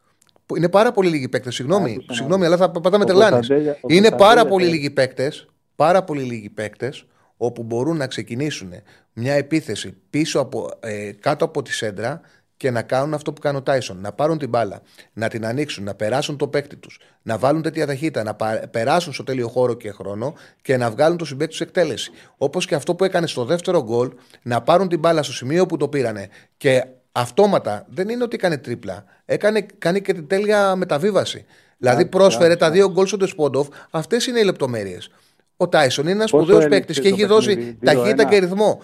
Είναι 0.55 0.69
πάρα 0.69 0.91
πολύ 0.91 1.09
λίγοι 1.09 1.30
παίκτες. 1.30 1.55
Συγγνώμη, 1.55 1.91
Άκουσα 1.91 2.05
να 2.07 2.13
συγγνώμη, 2.15 2.41
δεις. 2.45 2.53
αλλά 2.53 2.57
θα 2.73 2.81
πατάμε 2.81 3.03
Ο 3.03 3.07
τρελάνε. 3.07 3.35
Κωνσταντέλια- 3.35 3.73
ο 3.81 3.88
Είναι 3.88 4.01
πάρα 4.09 4.15
Κωνσταντέλια 4.17 4.49
πολύ 4.49 4.65
θα- 4.65 4.71
λίγοι 4.71 4.89
παίκτες, 4.89 5.45
πάρα 5.76 6.03
πολύ 6.03 6.21
λίγοι 6.21 6.49
παίκτες, 6.49 7.05
όπου 7.38 7.63
μπορούν 7.63 7.97
να 7.97 8.07
ξεκινήσουν 8.07 8.73
μια 9.13 9.34
επίθεση 9.34 9.97
πίσω 10.09 10.39
από, 10.39 10.69
ε, 10.80 11.11
κάτω 11.11 11.45
από 11.45 11.61
τη 11.61 11.73
σέντρα 11.73 12.21
και 12.60 12.72
να 12.72 12.81
κάνουν 12.81 13.14
αυτό 13.14 13.34
που 13.34 13.41
κάνει 13.41 13.57
ο 13.57 13.61
Τάισον. 13.61 13.98
Να 14.02 14.11
πάρουν 14.11 14.38
την 14.38 14.49
μπάλα, 14.49 14.81
να 15.14 15.27
την 15.27 15.45
ανοίξουν, 15.45 15.84
να 15.84 15.94
περάσουν 15.95 16.38
το 16.38 16.48
παίκτη 16.48 16.76
τους, 16.76 16.99
να 17.22 17.38
βάλουν 17.38 17.61
τέτοια 17.61 17.86
ταχύτητα, 17.86 18.23
να 18.23 18.34
πα- 18.34 18.68
περάσουν 18.72 19.14
στο 19.14 19.23
τέλειο 19.23 19.48
χώρο 19.48 19.73
και 19.73 19.91
χρόνο 19.91 20.34
και 20.61 20.77
να 20.77 20.91
βγάλουν 20.91 21.18
το 21.18 21.26
συμπέκτη 21.26 21.52
τους 21.52 21.61
εκτέλεση. 21.61 22.11
Όπως 22.38 22.65
και 22.65 22.76
αυτό 22.76 22.95
που 22.95 23.03
έκανε 23.03 23.27
στο 23.27 23.45
δεύτερο 23.45 23.84
γκολ, 23.84 24.11
να 24.41 24.61
πάρουν 24.61 24.88
την 24.88 24.99
μπάλα 24.99 25.23
στο 25.23 25.34
σημείο 25.34 25.65
που 25.65 25.77
το 25.77 25.88
πήρανε 25.88 26.27
και 26.57 26.86
αυτόματα 27.11 27.86
δεν 27.90 28.10
είναι 28.10 28.23
ότι 28.23 28.36
έκανε 28.36 28.57
τρίπλα. 28.57 29.03
Έκανε, 29.26 29.65
κάνει 29.77 30.02
και 30.02 30.14
την 30.14 30.27
τέλεια 30.27 30.76
μεταβίβαση. 30.76 31.45
Δηλαδή 31.77 32.02
Άκουσα, 32.02 32.18
πρόσφερε 32.18 32.52
άκουσα. 32.52 32.65
τα 32.68 32.72
δύο 32.72 32.91
γκολ 32.91 33.06
στον 33.06 33.19
Τεσπόντοφ. 33.19 33.68
Αυτές 33.90 34.27
είναι 34.27 34.40
οι 34.40 34.44
λεπτομέρειες. 34.44 35.10
Ο 35.57 35.68
Τάισον 35.69 36.03
είναι 36.06 36.14
ένας 36.14 36.31
Πόσο 36.31 36.44
σπουδαίος 36.44 36.64
έλειξε 36.65 36.80
παίκτης 36.80 36.95
το 36.95 37.02
και 37.02 37.07
έχει 37.10 37.26
δώσει 37.26 37.48
παιχνίδι, 37.56 37.77
ταχύτητα 37.86 38.23
2-1. 38.23 38.30
και 38.30 38.38
ρυθμό. 38.40 38.81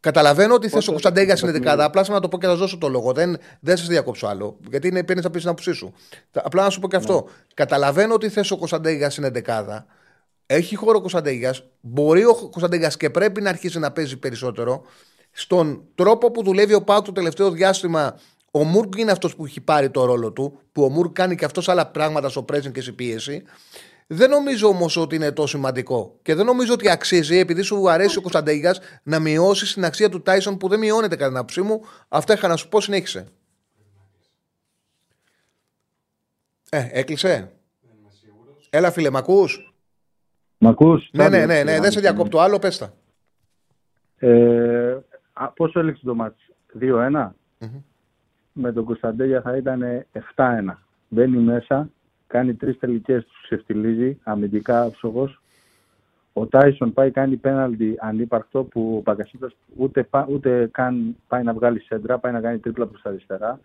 Καταλαβαίνω 0.00 0.54
ότι 0.54 0.64
θες 0.66 0.74
Πόσο 0.74 0.88
ο 0.88 0.92
Κωνσταντέγκα 0.92 1.26
έλειξε 1.26 1.44
είναι 1.46 1.54
το 1.54 1.58
δεκάδα. 1.62 1.76
παιχνίδι. 1.90 2.00
Απλά 2.00 2.14
να 2.14 2.20
το 2.20 2.28
πω 2.28 2.38
και 2.38 2.46
να 2.46 2.52
σου 2.52 2.58
δώσω 2.58 2.78
το 2.78 2.88
λόγο. 2.88 3.12
Δεν, 3.12 3.36
δεν 3.60 3.76
σα 3.76 3.86
διακόψω 3.86 4.26
άλλο. 4.26 4.56
Γιατί 4.70 4.88
είναι 4.88 5.04
παίρνει 5.04 5.22
να 5.22 5.30
πεις 5.30 5.40
την 5.40 5.50
άποψή 5.50 5.72
σου. 5.72 5.92
Τα- 6.30 6.42
Απλά 6.44 6.62
να 6.62 6.70
σου 6.70 6.80
πω 6.80 6.88
και 6.88 6.96
αυτό. 6.96 7.14
Ναι. 7.26 7.32
Καταλαβαίνω 7.54 8.14
ότι 8.14 8.28
θες 8.28 8.50
ο 8.50 8.56
Κωνσταντέγκα 8.56 9.10
είναι 9.18 9.30
δεκάδα. 9.30 9.86
Έχει 10.46 10.76
χώρο 10.76 10.96
ο 10.96 11.00
Κωνσταντέγκα. 11.00 11.54
Μπορεί 11.80 12.24
ο 12.24 12.34
Κωνσταντέγκα 12.34 12.88
και 12.88 13.10
πρέπει 13.10 13.40
να 13.40 13.48
αρχίσει 13.48 13.78
να 13.78 13.90
παίζει 13.90 14.16
περισσότερο. 14.16 14.82
Στον 15.32 15.82
τρόπο 15.94 16.30
που 16.30 16.42
δουλεύει 16.42 16.74
ο 16.74 16.82
Πάουκ 16.82 17.04
το 17.04 17.12
τελευταίο 17.12 17.50
διάστημα, 17.50 18.14
ο 18.50 18.64
Μουρκ 18.64 18.94
είναι 18.96 19.10
αυτός 19.12 19.36
που 19.36 19.44
έχει 19.44 19.60
πάρει 19.60 19.90
το 19.90 20.04
ρόλο 20.04 20.32
του. 20.32 20.60
Που 20.72 20.82
ο 20.82 20.88
Μουρκ 20.88 21.12
κάνει 21.12 21.34
και 21.34 21.44
αυτός 21.44 21.68
άλλα 21.68 21.86
πράγματα 21.86 22.28
στο 22.28 22.42
πρέσιν 22.42 22.72
και 22.72 22.80
στη 22.80 22.92
πίεση. 22.92 23.42
Δεν 24.12 24.30
νομίζω 24.30 24.68
όμως 24.68 24.96
ότι 24.96 25.14
είναι 25.14 25.32
τόσο 25.32 25.48
σημαντικό. 25.48 26.18
Και 26.22 26.34
δεν 26.34 26.46
νομίζω 26.46 26.72
ότι 26.72 26.90
αξίζει, 26.90 27.38
επειδή 27.38 27.62
σου 27.62 27.90
αρέσει 27.90 28.18
ο 28.18 28.20
Κωνσταντέγκα, 28.20 28.74
να 29.02 29.18
μειώσει 29.18 29.74
την 29.74 29.84
αξία 29.84 30.08
του 30.08 30.22
Τάισον 30.22 30.56
που 30.56 30.68
δεν 30.68 30.78
μειώνεται 30.78 31.16
κατά 31.16 31.28
την 31.28 31.36
άποψή 31.36 31.62
μου. 31.62 31.80
Αυτά 32.08 32.32
είχα 32.32 32.48
να 32.48 32.56
σου 32.56 32.68
πω, 32.68 32.80
συνέχισε. 32.80 33.26
Ε, 36.70 36.88
έκλεισε. 36.90 37.52
Έλα, 38.70 38.90
φίλε, 38.90 39.10
μ' 39.10 39.16
ακούς; 39.16 39.74
Μ' 40.58 40.66
ακούς; 40.66 41.08
Ναι, 41.12 41.28
ναι, 41.28 41.30
Τάδε, 41.40 41.46
ναι, 41.46 41.62
ναι, 41.62 41.80
δεν 41.80 41.90
σε 41.90 42.00
διακόπτω 42.00 42.38
άλλο, 42.38 42.58
πες 42.58 42.78
τα. 42.78 42.92
Ε, 44.16 44.98
α, 45.32 45.48
πόσο 45.48 45.80
έλειξε 45.80 46.04
το 46.04 46.14
μάτς, 46.14 46.40
2-1. 46.80 47.34
Μμμ. 47.58 47.82
Με 48.52 48.72
τον 48.72 48.84
Κωνσταντέλια 48.84 49.40
θα 49.40 49.56
ήταν 49.56 50.06
7-1. 50.34 50.76
Μπαίνει 51.08 51.36
μέσα, 51.36 51.90
κάνει 52.30 52.54
τρεις 52.54 52.78
τελικές, 52.78 53.24
τους 53.24 53.42
ξεφτιλίζει, 53.42 54.18
αμυντικά 54.22 54.82
άψογος. 54.82 55.40
Ο 56.32 56.46
Τάισον 56.46 56.92
πάει 56.92 57.10
κάνει 57.10 57.36
πέναλτι 57.36 57.96
ανύπαρκτο 57.98 58.64
που 58.64 58.94
ο 58.96 59.02
Παγκασίτας 59.02 59.56
ούτε, 59.76 60.02
πα- 60.02 60.26
ούτε 60.30 60.68
καν 60.72 61.16
πάει 61.28 61.42
να 61.42 61.52
βγάλει 61.52 61.80
σέντρα, 61.80 62.18
πάει 62.18 62.32
να 62.32 62.40
κάνει 62.40 62.58
τρίπλα 62.58 62.86
προς 62.86 63.02
τα 63.02 63.08
αριστερά. 63.10 63.60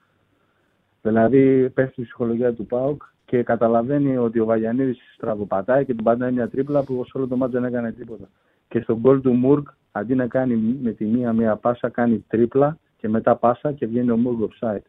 Δηλαδή 1.01 1.69
πέφτει 1.69 2.01
η 2.01 2.03
ψυχολογία 2.03 2.53
του 2.53 2.65
ΠΑΟΚ 2.65 3.01
και 3.25 3.43
καταλαβαίνει 3.43 4.17
ότι 4.17 4.39
ο 4.39 4.45
Βαγιανίδης 4.45 4.97
στραβοπατάει 5.15 5.85
και 5.85 5.93
του 5.95 6.03
πατάει 6.03 6.31
μια 6.31 6.49
τρίπλα 6.49 6.83
που 6.83 7.03
σε 7.05 7.17
όλο 7.17 7.27
το 7.27 7.35
μάτι 7.35 7.51
δεν 7.51 7.63
έκανε 7.63 7.91
τίποτα. 7.91 8.29
Και 8.67 8.79
στον 8.79 8.97
γκολ 8.97 9.21
του 9.21 9.33
Μουργκ, 9.33 9.65
αντί 9.91 10.15
να 10.15 10.27
κάνει 10.27 10.55
με 10.81 10.91
τη 10.91 11.05
μία 11.05 11.33
μία 11.33 11.55
πάσα, 11.55 11.89
κάνει 11.89 12.25
τρίπλα 12.27 12.77
και 12.97 13.09
μετά 13.09 13.35
πάσα 13.35 13.71
και 13.71 13.85
βγαίνει 13.85 14.11
ο 14.11 14.17
Μουργκ 14.17 14.39
offside. 14.41 14.85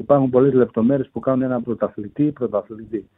Υπάρχουν 0.00 0.30
πολλές 0.30 0.52
λεπτομέρειες 0.52 1.08
που 1.08 1.20
κάνουν 1.20 1.42
ένα 1.42 1.62
πρωταθλητή 1.62 2.24
πρωταθλητή. 2.32 3.08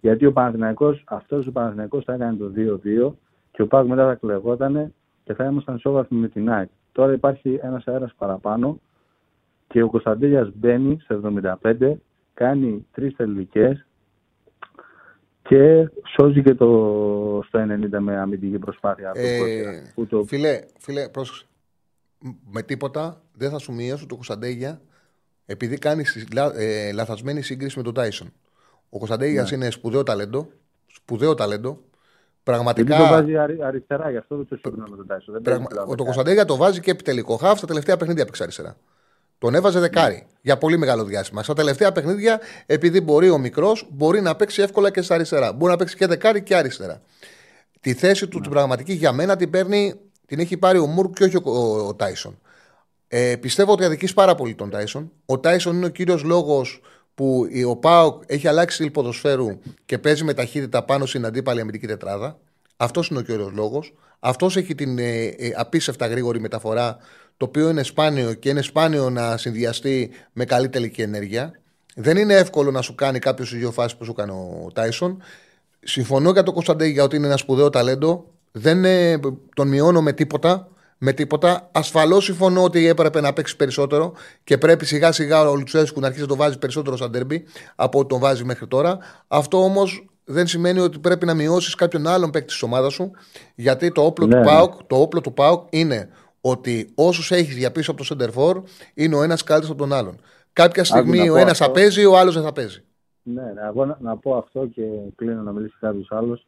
Γιατί 0.00 0.26
ο 0.26 0.32
Παναθηναϊκός, 0.32 1.02
αυτός 1.06 1.46
ο 1.46 1.52
Παναθηναϊκός 1.52 2.04
θα 2.04 2.12
έκανε 2.14 2.36
το 2.36 2.52
2-2 2.56 3.12
και 3.50 3.62
ο 3.62 3.66
Πάκ 3.66 3.86
μετά 3.86 4.06
θα 4.06 4.14
κλεγότανε 4.14 4.92
και 5.24 5.34
θα 5.34 5.44
ήμασταν 5.44 5.76
ισόβαθμοι 5.76 6.18
με 6.18 6.28
την 6.28 6.50
ΑΕΚ. 6.50 6.68
Τώρα 6.92 7.12
υπάρχει 7.12 7.58
ένας 7.62 7.86
αέρας 7.86 8.14
παραπάνω 8.18 8.80
και 9.66 9.82
ο 9.82 9.88
Κωνσταντέλιας 9.90 10.50
μπαίνει 10.54 10.98
στο 11.00 11.20
75, 11.62 11.92
κάνει 12.34 12.86
τρεις 12.92 13.16
τελικές 13.16 13.86
και 15.42 15.90
σώζει 16.16 16.42
και 16.42 16.54
το 16.54 16.66
στο 17.46 17.58
90 17.60 17.98
με 18.00 18.16
αμυντική 18.18 18.58
προσπάθεια. 18.58 19.08
από 19.10 19.18
το 19.18 19.24
Ε, 19.24 19.38
Κώστα, 19.38 19.92
που 19.94 20.06
το... 20.06 20.24
Φίλε, 20.24 20.60
φίλε, 20.78 21.08
πρόσεξε. 21.08 21.44
Μ- 22.18 22.54
Με 22.54 22.62
τίποτα 22.62 23.22
δεν 23.32 23.50
θα 23.50 23.58
σου 23.58 23.72
μειώσω 23.72 24.06
το 24.06 24.14
Κωνσταντέγια 24.14 24.80
επειδή 25.50 25.78
κάνει 25.78 26.04
ε, 26.56 26.92
λαθασμένη 26.92 27.42
σύγκριση 27.42 27.76
με 27.76 27.82
τον 27.82 27.94
Τάισον. 27.94 28.32
Ο 28.88 28.98
Κωνσταντέγιας 28.98 29.50
Ναι. 29.50 29.56
είναι 29.56 29.70
σπουδαίο 29.70 30.02
ταλέντο. 30.02 30.48
Σπουδαίο 30.86 31.34
ταλέντο. 31.34 31.68
Γιατί 31.68 32.42
Πραγματικά. 32.42 32.96
το 32.96 33.04
βάζει 33.06 33.36
αρι- 33.36 33.62
αριστερά, 33.62 34.10
γι' 34.10 34.16
αυτό 34.16 34.36
δεν 34.36 34.46
το 34.48 34.56
σύγκρινα 34.62 34.86
με 34.90 34.96
τον 34.96 35.06
Τάισον. 35.06 35.34
Δεν 35.34 35.42
Πραγμα... 35.42 35.66
παίζει 35.66 35.76
Ο 35.82 35.86
το 35.86 35.86
πλάκα. 35.86 36.02
Κωνσταντέγια 36.04 36.44
το 36.44 36.56
βάζει 36.56 36.80
και 36.80 36.90
επιτελικό 36.90 37.36
χάφ 37.36 37.58
στα 37.58 37.66
τελευταία 37.66 37.96
παιχνίδια 37.96 38.24
παίξει 38.24 38.42
αριστερά. 38.42 38.76
Τον 39.38 39.54
έβαζε 39.54 39.80
δεκάρι 39.80 40.26
για 40.40 40.58
πολύ 40.58 40.78
μεγάλο 40.78 41.04
διάστημα. 41.04 41.42
Στα 41.42 41.54
τελευταία 41.54 41.92
παιχνίδια, 41.92 42.40
επειδή 42.66 43.00
μπορεί 43.00 43.30
ο 43.30 43.38
μικρός, 43.38 43.86
μπορεί 43.90 44.20
να 44.20 44.36
παίξει 44.36 44.62
εύκολα 44.62 44.90
και 44.90 45.02
στα 45.02 45.14
αριστερά. 45.14 45.52
Μπορεί 45.52 45.70
να 45.72 45.78
παίξει 45.78 45.96
και 45.96 46.06
δεκάρι 46.06 46.42
και 46.42 46.56
αριστερά. 46.56 47.02
Τη 47.80 47.92
θέση 47.94 48.28
του 48.28 48.40
την 48.40 48.50
πραγματική 48.50 48.92
για 48.92 49.12
μένα 49.12 49.36
την 49.36 49.50
παίρνει, 49.50 49.94
την 50.26 50.38
έχει 50.38 50.56
πάρει 50.56 50.78
ο 50.78 50.86
Μουρκ 50.86 51.12
και 51.14 51.24
όχι 51.24 51.36
ο, 51.36 51.40
ο, 51.44 51.86
ο 51.88 51.94
Τάισον. 51.94 52.38
Ε, 53.08 53.36
πιστεύω 53.36 53.72
ότι 53.72 53.84
αδικείς 53.84 54.14
πάρα 54.14 54.34
πολύ 54.34 54.54
τον 54.54 54.70
Τάισον. 54.70 55.12
Ο 55.26 55.38
Τάισον 55.38 55.76
είναι 55.76 55.86
ο 55.86 55.88
κύριος 55.88 56.22
λόγος 56.22 56.80
που 57.14 57.46
η- 57.50 57.64
ο 57.64 57.76
Πάοκ 57.76 58.22
έχει 58.26 58.48
αλλάξει 58.48 58.76
στυλ 58.76 58.90
ποδοσφαίρου 58.90 59.48
και 59.84 59.98
παίζει 59.98 60.24
με 60.24 60.34
ταχύτητα 60.34 60.84
πάνω 60.84 61.06
στην 61.06 61.24
αντίπαλη 61.26 61.60
αμυντική 61.60 61.86
τετράδα. 61.86 62.38
Αυτός 62.76 63.08
είναι 63.08 63.18
ο 63.18 63.22
κύριος 63.22 63.50
λόγος. 63.54 63.94
Αυτός 64.20 64.56
έχει 64.56 64.74
την 64.74 64.98
ε, 64.98 65.24
ε, 65.26 65.52
απίστευτα 65.56 66.06
γρήγορη 66.06 66.40
μεταφορά, 66.40 66.96
το 67.36 67.44
οποίο 67.44 67.68
είναι 67.68 67.82
σπάνιο 67.82 68.32
και 68.34 68.48
είναι 68.48 68.62
σπάνιο 68.62 69.10
να 69.10 69.36
συνδυαστεί 69.36 70.10
με 70.32 70.44
καλή 70.44 70.68
τελική 70.68 71.02
ενέργεια. 71.02 71.60
Δεν 71.94 72.16
είναι 72.16 72.34
εύκολο 72.34 72.70
να 72.70 72.82
σου 72.82 72.94
κάνει 72.94 73.18
κάποιος 73.18 73.50
τι 73.50 73.56
δύο 73.56 73.70
φάσεις 73.72 73.96
που 73.98 74.04
σου 74.04 74.12
κάνει 74.12 74.30
ο 74.30 74.70
Τάισον. 74.74 75.22
Συμφωνώ 75.82 76.30
για 76.30 76.42
τον 76.42 76.54
Κωνσταντέγια 76.54 77.02
ότι 77.02 77.16
είναι 77.16 77.26
ένα 77.26 77.36
σπουδαίο 77.36 77.70
ταλέντο. 77.70 78.24
Δεν 78.52 78.84
ε, 78.84 79.18
τον 79.54 79.68
μειώνω 79.68 80.02
με 80.02 80.12
τίποτα. 80.12 80.68
Με 80.98 81.12
τίποτα. 81.12 81.68
Ασφαλώς 81.72 82.24
συμφωνώ 82.24 82.62
ότι 82.62 82.86
έπρεπε 82.86 83.20
να 83.20 83.32
παίξει 83.32 83.56
περισσότερο 83.56 84.12
και 84.44 84.58
πρέπει 84.58 84.84
σιγά 84.84 85.12
σιγά 85.12 85.48
ο 85.48 85.54
Λουτσέσκου 85.56 86.00
να 86.00 86.06
αρχίσει 86.06 86.22
να 86.24 86.28
το 86.28 86.36
βάζει 86.36 86.58
περισσότερο 86.58 86.96
σαν 86.96 87.12
τέρμπι 87.12 87.44
από 87.76 87.98
ό,τι 87.98 88.08
τον 88.08 88.18
βάζει 88.20 88.44
μέχρι 88.44 88.66
τώρα. 88.66 88.98
Αυτό 89.28 89.62
όμως 89.62 90.06
δεν 90.24 90.46
σημαίνει 90.46 90.78
ότι 90.80 90.98
πρέπει 90.98 91.26
να 91.26 91.34
μειώσεις 91.34 91.74
κάποιον 91.74 92.06
άλλον 92.06 92.30
παίκτη 92.30 92.46
της 92.46 92.62
ομάδας 92.62 92.92
σου. 92.92 93.10
Γιατί 93.54 93.92
το 93.92 94.02
όπλο, 94.04 94.26
Ναι, 94.26 94.32
του 94.32 94.38
ναι. 94.38 94.44
ΠΑΟΚ, 94.46 94.82
το 94.86 94.96
όπλο 94.96 95.20
του 95.20 95.32
ΠΑΟΚ 95.32 95.66
είναι 95.70 96.08
ότι 96.40 96.92
όσους 96.94 97.30
έχεις 97.30 97.56
για 97.56 97.72
πίσω 97.72 97.90
από 97.90 98.00
το 98.00 98.06
Σεντερφόρ 98.06 98.62
είναι 98.94 99.14
ο 99.16 99.22
ένας 99.22 99.42
καλύτερος 99.42 99.70
από 99.74 99.82
τον 99.88 99.92
άλλον. 99.98 100.20
Κάποια 100.52 100.84
στιγμή 100.84 101.18
να 101.18 101.24
ο 101.24 101.26
πω 101.26 101.36
ένας 101.36 101.50
αυτό. 101.50 101.64
θα 101.64 101.70
παίζει, 101.70 102.04
ο 102.04 102.18
άλλος 102.18 102.34
δεν 102.34 102.42
θα 102.42 102.52
παίζει. 102.52 102.82
Ναι, 103.22 103.42
ναι, 103.42 103.60
εγώ 103.68 103.84
να, 103.84 103.96
να 104.00 104.16
πω 104.16 104.36
αυτό 104.36 104.66
και 104.66 104.82
κλείνω 105.16 105.42
να 105.42 105.52
μιλήσει 105.52 105.76
κάποιος 105.80 106.08
άλλος. 106.10 106.46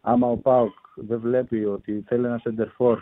Άμα 0.00 0.26
ο 0.28 0.36
ΠΑΟΚ 0.36 0.72
δεν 0.94 1.20
βλέπει 1.20 1.64
ότι 1.64 2.04
θέλει 2.06 2.24
ένα 2.26 2.42
σέντερ 2.44 2.66
φορ 2.78 2.96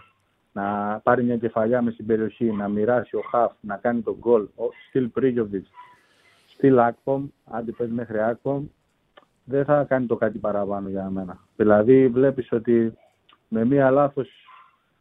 να 0.52 0.98
πάρει 1.02 1.24
μια 1.24 1.36
κεφαλιά 1.36 1.82
μες 1.82 1.92
στην 1.92 2.06
περιοχή, 2.06 2.44
να 2.44 2.68
μοιράσει 2.68 3.16
ο 3.16 3.20
χαφ, 3.30 3.52
να 3.60 3.76
κάνει 3.76 4.00
τον 4.00 4.16
γκολ, 4.18 4.42
ο 4.42 4.64
στυλ 4.88 5.08
Πρίγιοβιτς, 5.08 5.70
στυλ 6.48 6.78
Άκπομ, 6.78 7.26
άντε 7.44 7.72
παίζει 7.72 7.92
μέχρι 7.92 8.22
Άκπομ, 8.22 8.66
δεν 9.44 9.64
θα 9.64 9.84
κάνει 9.84 10.06
το 10.06 10.16
κάτι 10.16 10.38
παραπάνω 10.38 10.88
για 10.88 11.10
μένα. 11.10 11.38
Δηλαδή 11.56 12.08
βλέπεις 12.08 12.52
ότι 12.52 12.92
με 13.48 13.64
μία 13.64 13.90
λάθος 13.90 14.28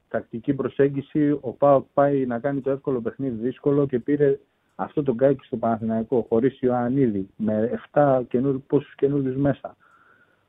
τακτική 0.07 0.53
προσέγγιση 0.53 1.37
ο 1.41 1.51
ΠΑΟΚ 1.51 1.85
πάει 1.93 2.25
να 2.25 2.39
κάνει 2.39 2.61
το 2.61 2.71
εύκολο 2.71 3.01
παιχνίδι 3.01 3.35
δύσκολο 3.35 3.87
και 3.87 3.99
πήρε 3.99 4.39
αυτό 4.75 5.03
το 5.03 5.13
γκολάκι 5.13 5.45
στο 5.45 5.57
Παναθηναϊκό 5.57 6.25
χωρίς 6.29 6.61
Ιωαννίδη 6.61 7.29
με 7.35 7.81
7 7.91 8.21
καινούριου, 8.27 8.63
πόσους 8.67 8.95
καινούριους 8.95 9.35
μέσα. 9.35 9.75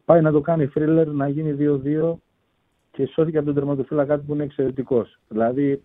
Πάει 0.05 0.21
να 0.21 0.33
το 0.33 0.41
κάνει 0.41 0.67
θρίλερ 0.67 1.09
να 1.09 1.29
γίνει 1.29 1.81
2-2 1.85 2.15
και 2.93 3.07
σώθηκε 3.07 3.37
από 3.37 3.47
τον 3.47 3.55
τερματοφύλακα 3.55 4.19
του 4.19 4.25
που 4.25 4.35
είναι 4.35 4.45
εξαιρετικός. 4.45 5.19
Δηλαδή, 5.29 5.83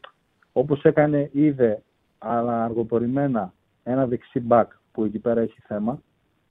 όπως 0.51 0.83
έκανε, 0.83 1.29
είδε 1.33 1.81
αλλά 2.17 2.63
αργοπορημένα 2.63 3.53
ένα 3.83 4.07
δεξί 4.07 4.39
μπακ 4.39 4.71
που 4.91 5.03
εκεί 5.03 5.19
πέρα 5.19 5.41
έχει 5.41 5.61
θέμα 5.67 6.01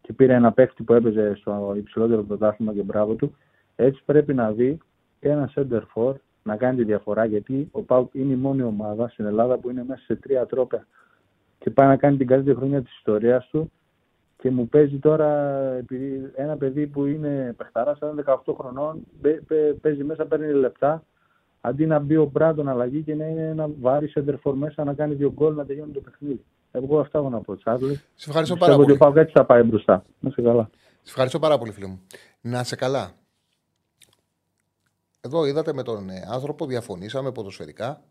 και 0.01 0.13
πήρε 0.13 0.35
ένα 0.35 0.53
παίκτη 0.53 0.83
που 0.83 0.93
έπαιζε 0.93 1.35
στο 1.35 1.75
υψηλότερο 1.77 2.23
πρωτάθλημα 2.23 2.73
και 2.75 2.83
μπράβο 2.83 3.15
του. 3.15 3.37
Έτσι 3.77 4.03
πρέπει 4.05 4.35
να 4.35 4.53
δει 4.53 4.79
και 5.21 5.29
ένα 5.29 5.51
center 5.55 5.81
for 5.95 6.15
να 6.43 6.57
κάνει 6.57 6.77
τη 6.77 6.85
διαφορά 6.85 7.25
γιατί 7.25 7.69
ο 7.73 7.83
Πάουκ 7.83 8.15
είναι 8.15 8.33
η 8.33 8.37
μόνη 8.37 8.63
ομάδα 8.63 9.09
στην 9.09 9.25
Ελλάδα 9.25 9.59
που 9.59 9.71
είναι 9.71 9.85
μέσα 9.85 10.03
σε 10.05 10.17
τρία 10.17 10.47
τρόπια 10.47 10.87
και 11.59 11.71
πάει 11.71 11.87
να 11.87 11.97
κάνει 11.97 12.17
την 12.17 12.27
καλύτερη 12.27 12.57
χρονιά 12.57 12.83
της 12.83 12.97
ιστορίας 12.97 13.49
του 13.49 13.73
και 14.37 14.51
μου 14.51 14.69
παίζει 14.69 14.99
τώρα 14.99 15.29
επειδή 15.73 16.31
ένα 16.35 16.57
παιδί 16.57 16.87
που 16.87 17.07
είναι 17.07 17.55
παιχταράς, 17.57 17.99
σαν 17.99 18.25
18 18.27 18.55
χρονών, 18.59 19.07
μπε- 19.21 19.41
παι- 19.43 19.75
παίζει 19.81 20.05
μέσα, 20.05 20.27
παίρνει 20.27 20.53
λεπτά. 20.53 21.05
Αντί 21.61 21.87
να 21.87 21.99
μπει 21.99 22.17
ο 22.17 22.25
Μπράντον 22.25 22.69
αλλαγή 22.69 23.03
και 23.03 23.15
να 23.15 23.27
είναι 23.27 23.43
ένα 23.49 23.69
βάρη 23.81 24.09
σεντερφόρ 24.09 24.55
μέσα 24.57 24.85
να 24.85 24.95
κάνει 24.95 25.15
δύο 25.15 25.33
γκολ 25.33 25.55
να 25.55 25.67
τελειώνει 25.67 25.93
το 25.93 26.01
παιχνίδι. 26.01 26.45
Εγώ 26.73 27.01
αυτά 27.01 27.19
έχω 27.19 27.29
να 27.31 27.41
πω, 27.41 27.57
Τσάρλι. 27.57 27.95
Σε 28.15 28.29
ευχαριστώ 28.29 28.55
Πιστεύω 28.55 28.59
πάρα 28.59 28.73
ότι 28.75 28.83
πολύ. 28.83 28.93
ο 28.93 28.97
Πάουκ 28.97 29.17
έτσι 29.17 29.33
θα 29.33 29.45
πάει 29.45 29.63
μπροστά. 29.63 30.05
Να 30.21 30.29
είσαι 30.29 30.43
καλά. 30.43 30.71
Σε 31.03 31.11
ευχαριστώ 31.11 31.39
πάρα 31.39 31.59
πολύ, 31.59 31.73
φίλε 31.73 31.87
μου. 31.87 32.01
Να 32.41 32.65
σε 32.65 32.77
καλά. 32.77 33.11
Εδώ 35.21 35.45
είδατε 35.47 35.73
με 35.73 35.83
τον 35.83 36.09
ε, 36.11 36.27
άνθρωπο, 36.31 36.67
διαφωνήσαμε 36.67 37.33
ποδοσφαιρικά. 37.33 38.03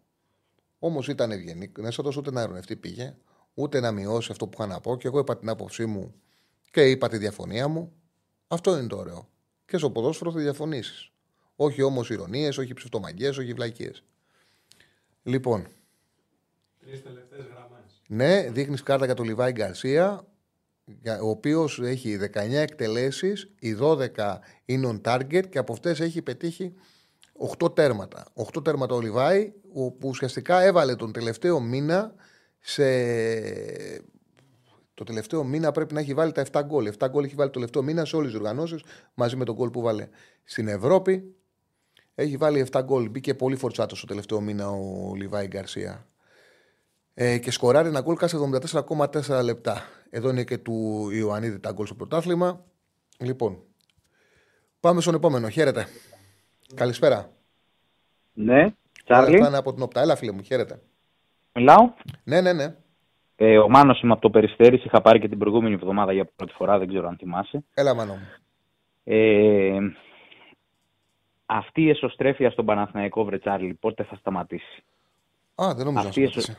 Όμως 0.79 1.07
ήταν 1.07 1.31
ευγενή. 1.31 1.71
Νέσοδο 1.79 2.11
ούτε 2.17 2.31
να 2.31 2.41
ειρωνευτεί 2.41 2.75
πήγε. 2.75 3.13
Ούτε 3.55 3.79
να 3.79 3.91
μειώσει 3.91 4.31
αυτό 4.31 4.47
που 4.47 4.61
είχα 4.61 4.67
να 4.73 4.79
πω. 4.79 4.97
Και 4.97 5.07
εγώ 5.07 5.19
είπα 5.19 5.37
την 5.37 5.49
άποψή 5.49 5.85
μου 5.85 6.13
και 6.71 6.89
είπα 6.89 7.07
τη 7.07 7.17
διαφωνία 7.17 7.67
μου. 7.67 7.93
Αυτό 8.47 8.77
είναι 8.77 8.87
το 8.87 8.97
ωραίο. 8.97 9.29
Και 9.65 9.77
στο 9.77 9.91
ποδόσφαιρο 9.91 10.31
θα 10.31 10.39
διαφωνήσεις. 10.39 11.11
Όχι 11.55 11.81
όμως 11.81 12.09
ηρωνίες, 12.09 12.57
όχι 12.57 12.73
ψευτομαγκέ, 12.73 13.27
όχι 13.27 13.53
βλακίες. 13.53 14.03
Λοιπόν. 15.23 15.67
Τρεις 16.79 17.03
τελευταίες 17.03 17.45
γραμμές. 17.45 18.01
Ναι, 18.07 18.49
δείχνεις 18.51 18.83
κάρτα 18.83 19.05
για 19.05 19.13
τον 19.13 19.25
Λιβάη 19.25 19.51
Γκαρσία, 19.51 20.25
ο 21.21 21.29
οποίος 21.29 21.79
έχει 21.79 22.17
19 22.17 22.61
εκτελέσεις, 22.61 23.51
οι 23.59 23.73
12 23.73 24.39
είναι 24.65 24.87
on 24.93 25.01
target 25.11 25.49
και 25.49 25.57
από 25.57 25.73
αυτές 25.73 25.99
έχει 25.99 26.21
πετύχει 26.21 26.73
8 27.59 27.75
τέρματα. 27.75 28.25
8 28.33 28.63
τέρματα 28.63 28.95
ο 28.95 28.99
Λιβάη, 28.99 29.53
που 29.73 29.97
ουσιαστικά 30.03 30.61
έβαλε 30.61 30.95
τον 30.95 31.11
τελευταίο 31.11 31.59
μήνα 31.59 32.13
σε. 32.65 32.83
Το 34.93 35.03
τελευταίο 35.03 35.43
μήνα 35.43 35.71
πρέπει 35.71 35.93
να 35.93 35.99
έχει 35.99 36.13
βάλει 36.13 36.31
τα 36.31 36.45
7 36.51 36.61
γκολ. 36.65 36.91
7 36.99 37.07
γκολ 37.09 37.23
έχει 37.23 37.35
βάλει 37.35 37.49
το 37.49 37.53
τελευταίο 37.59 37.81
μήνα 37.81 38.05
σε 38.05 38.15
όλες 38.15 38.31
τις 38.31 38.39
οργανώσεις 38.39 38.83
μαζί 39.13 39.35
με 39.35 39.45
τον 39.45 39.55
γκολ 39.55 39.69
που 39.69 39.81
βάλε 39.81 40.07
στην 40.43 40.67
Ευρώπη. 40.67 41.35
Έχει 42.15 42.37
βάλει 42.37 42.67
7 42.71 42.81
γκολ. 42.83 43.09
Μπήκε 43.09 43.33
πολύ 43.33 43.55
φορτσάτος 43.55 43.99
το 43.99 44.05
τελευταίο 44.05 44.41
μήνα 44.41 44.69
ο 44.69 45.13
Λιβάη 45.15 45.47
Γκαρσία. 45.47 46.07
Ε, 47.13 47.37
και 47.37 47.51
σκοράρει 47.51 47.87
ένα 47.87 48.01
γκολ 48.01 48.15
κάθε 48.15 48.37
74,4 48.87 49.41
λεπτά. 49.43 49.83
Εδώ 50.09 50.29
είναι 50.29 50.43
και 50.43 50.57
του 50.57 51.09
Ιωαννίδη 51.11 51.59
τα 51.59 51.71
γκολ 51.71 51.85
στο 51.85 51.95
πρωτάθλημα. 51.95 52.65
Λοιπόν, 53.17 53.63
πάμε 54.79 55.01
στον 55.01 55.13
επόμενο. 55.13 55.49
Χαίρετε. 55.49 55.87
Καλησπέρα. 56.75 57.31
Ναι, 58.33 58.73
Τσάρλι. 59.03 59.37
Θα 59.37 59.57
από 59.57 59.73
την 59.73 59.83
Οπτά. 59.83 60.01
Έλα, 60.01 60.15
φίλε 60.15 60.31
μου, 60.31 60.41
χαίρετε. 60.41 60.81
Μιλάω; 61.55 61.93
Ναι, 62.23 62.41
ναι, 62.41 62.53
ναι. 62.53 62.75
Ε, 63.35 63.57
ο 63.57 63.69
Μάνος 63.69 64.01
είμαι 64.01 64.11
από 64.11 64.21
το 64.21 64.29
Περιστέρι. 64.29 64.75
Είχα 64.85 65.01
πάρει 65.01 65.19
και 65.19 65.27
την 65.27 65.37
προηγούμενη 65.37 65.73
εβδομάδα 65.73 66.13
για 66.13 66.29
πρώτη 66.35 66.53
φορά. 66.53 66.77
Δεν 66.77 66.87
ξέρω 66.87 67.07
αν 67.07 67.17
θυμάσαι. 67.17 67.63
Έλα, 67.73 67.93
Μάνο 67.93 68.13
μου. 68.13 68.27
Ε, 69.03 69.77
αυτή 71.45 71.81
η 71.81 71.89
εσωστρέφεια 71.89 72.51
στον 72.51 72.65
Παναθηναϊκό 72.65 73.23
Βρετσάρλι 73.23 73.73
πότε 73.73 74.03
θα 74.03 74.15
σταματήσει; 74.15 74.83
Α, 75.55 75.73
δεν 75.75 75.85
νομίζω 75.85 76.07
αυτή, 76.07 76.21
να 76.21 76.27
σταματήσει. 76.29 76.57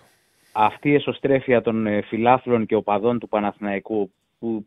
αυτή 0.52 0.90
η 0.90 0.94
εσωστρέφεια 0.94 1.62
των 1.62 1.86
ε, 1.86 2.00
φιλάθλων 2.02 2.66
και 2.66 2.74
οπαδών 2.74 3.18
του 3.18 3.28
Παναθηναϊκού 3.28 4.10
που 4.38 4.66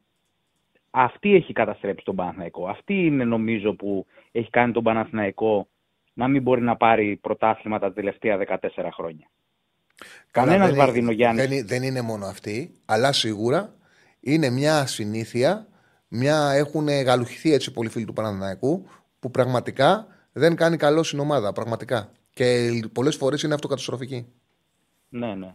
αυτή 0.92 1.36
έχει 1.36 1.54
καταστρέψει 1.54 2.06
τον 2.06 2.16
Παναθηναϊκό. 2.16 2.68
Αυτή 2.68 3.06
είναι 3.06 3.24
νομίζω 3.24 3.74
που 3.74 4.06
έχει 4.32 4.50
κάνει 4.50 4.72
τον 4.74 4.84
Παναθηναϊκό 4.84 5.68
να 6.14 6.28
μην 6.28 6.42
μπορεί 6.42 6.62
να 6.62 6.76
πάρει 6.76 7.16
πρωτάθλημα 7.22 7.80
τα 7.80 7.94
τελευταία 7.94 8.38
14 8.48 8.58
χρόνια. 8.94 9.28
Κανένας 10.32 10.68
δεν, 10.68 10.78
Βαρδινογιάννης. 10.78 11.48
Δεν, 11.48 11.68
δεν 11.68 11.84
είναι 11.84 12.02
μόνο 12.02 12.26
αυτή, 12.26 12.72
αλλά 12.86 13.12
σίγουρα 13.12 13.74
είναι 14.20 14.50
μια 14.50 14.86
συνήθεια. 14.86 15.68
Μια, 16.08 16.52
έχουν 16.52 16.88
γαλουχηθεί 16.88 17.54
έτσι 17.54 17.74
πολλοί 17.74 17.90
φίλοι 17.90 18.06
του 18.06 18.14
Παναθηναϊκού 18.14 18.88
που 19.20 19.32
πραγματικά 19.32 20.08
δεν 20.32 20.56
κάνει 20.56 20.78
καλό 20.78 21.04
στην 21.04 21.20
ομάδα. 21.20 21.54
Πραγματικά. 21.54 22.12
Και 22.34 22.70
πολλές 22.94 23.16
φορές 23.16 23.44
είναι 23.44 23.54
αυτοκαταστροφική. 23.54 24.26
Ναι, 25.10 25.36
ναι. 25.36 25.54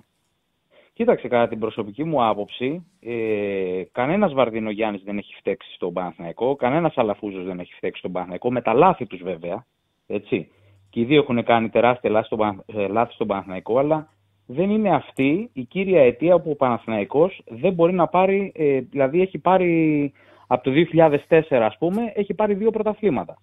Κοίταξε, 0.92 1.28
κατά 1.28 1.48
την 1.48 1.58
προσωπική 1.58 2.04
μου 2.04 2.26
άποψη, 2.26 2.86
ε, 3.00 3.82
κανένας 3.92 4.32
Βαρδινογιάννης 4.32 5.02
δεν 5.02 5.18
έχει 5.18 5.34
φταίξει 5.38 5.74
στον 5.74 5.92
Παναθηναϊκό, 5.92 6.56
κανένας 6.56 6.96
Αλαφούζος 6.96 7.44
δεν 7.44 7.60
έχει 7.60 7.74
φταίξει 7.74 7.98
στον 7.98 8.12
Παναθηναϊκό, 8.12 8.52
με 8.52 8.62
τα 8.62 8.72
λάθη 8.72 9.06
τους 9.06 9.22
βέβαια. 9.22 9.66
Έτσι. 10.06 10.50
Και 10.90 11.00
οι 11.00 11.04
δύο 11.04 11.20
έχουν 11.20 11.44
κάνει 11.44 11.68
τεράστια 11.68 12.10
λάθη 12.10 12.26
στον, 12.26 12.64
ε, 12.66 12.86
λάθη 12.86 13.12
στον 13.12 13.26
Παναθηναϊκό, 13.26 13.78
αλλά 13.78 14.13
δεν 14.46 14.70
είναι 14.70 14.94
αυτή 14.94 15.50
η 15.52 15.62
κύρια 15.64 16.00
αιτία 16.02 16.40
που 16.40 16.50
ο 16.50 16.54
Παναθηναϊκός 16.56 17.42
δεν 17.48 17.72
μπορεί 17.72 17.92
να 17.92 18.06
πάρει, 18.06 18.52
ε, 18.54 18.80
δηλαδή 18.80 19.20
έχει 19.20 19.38
πάρει 19.38 20.12
από 20.46 20.62
το 20.64 20.70
2004 20.70 21.42
ας 21.50 21.76
πούμε, 21.78 22.12
έχει 22.14 22.34
πάρει 22.34 22.54
δύο 22.54 22.70
πρωταθλήματα. 22.70 23.38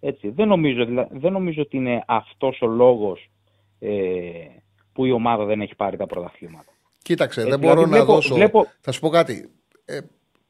Έτσι. 0.00 0.28
Δεν, 0.28 0.48
νομίζω, 0.48 0.84
δεν 1.10 1.32
νομίζω 1.32 1.62
ότι 1.62 1.76
είναι 1.76 2.02
αυτός 2.06 2.60
ο 2.62 2.66
λόγος 2.66 3.30
ε, 3.78 3.90
που 4.92 5.04
η 5.04 5.10
ομάδα 5.10 5.44
δεν 5.44 5.60
έχει 5.60 5.74
πάρει 5.76 5.96
τα 5.96 6.06
πρωταθλήματα. 6.06 6.64
Κοίταξε, 7.02 7.40
Ε, 7.40 7.44
δεν 7.44 7.52
δηλαδή 7.60 7.74
μπορώ 7.74 7.86
να 7.86 7.96
βλέπω- 7.96 8.12
δώσω. 8.14 8.34
βλέπω- 8.34 8.66
Θα 8.80 8.92
σου 8.92 9.00
πω 9.00 9.08
κάτι. 9.08 9.50
Ε, 9.84 9.98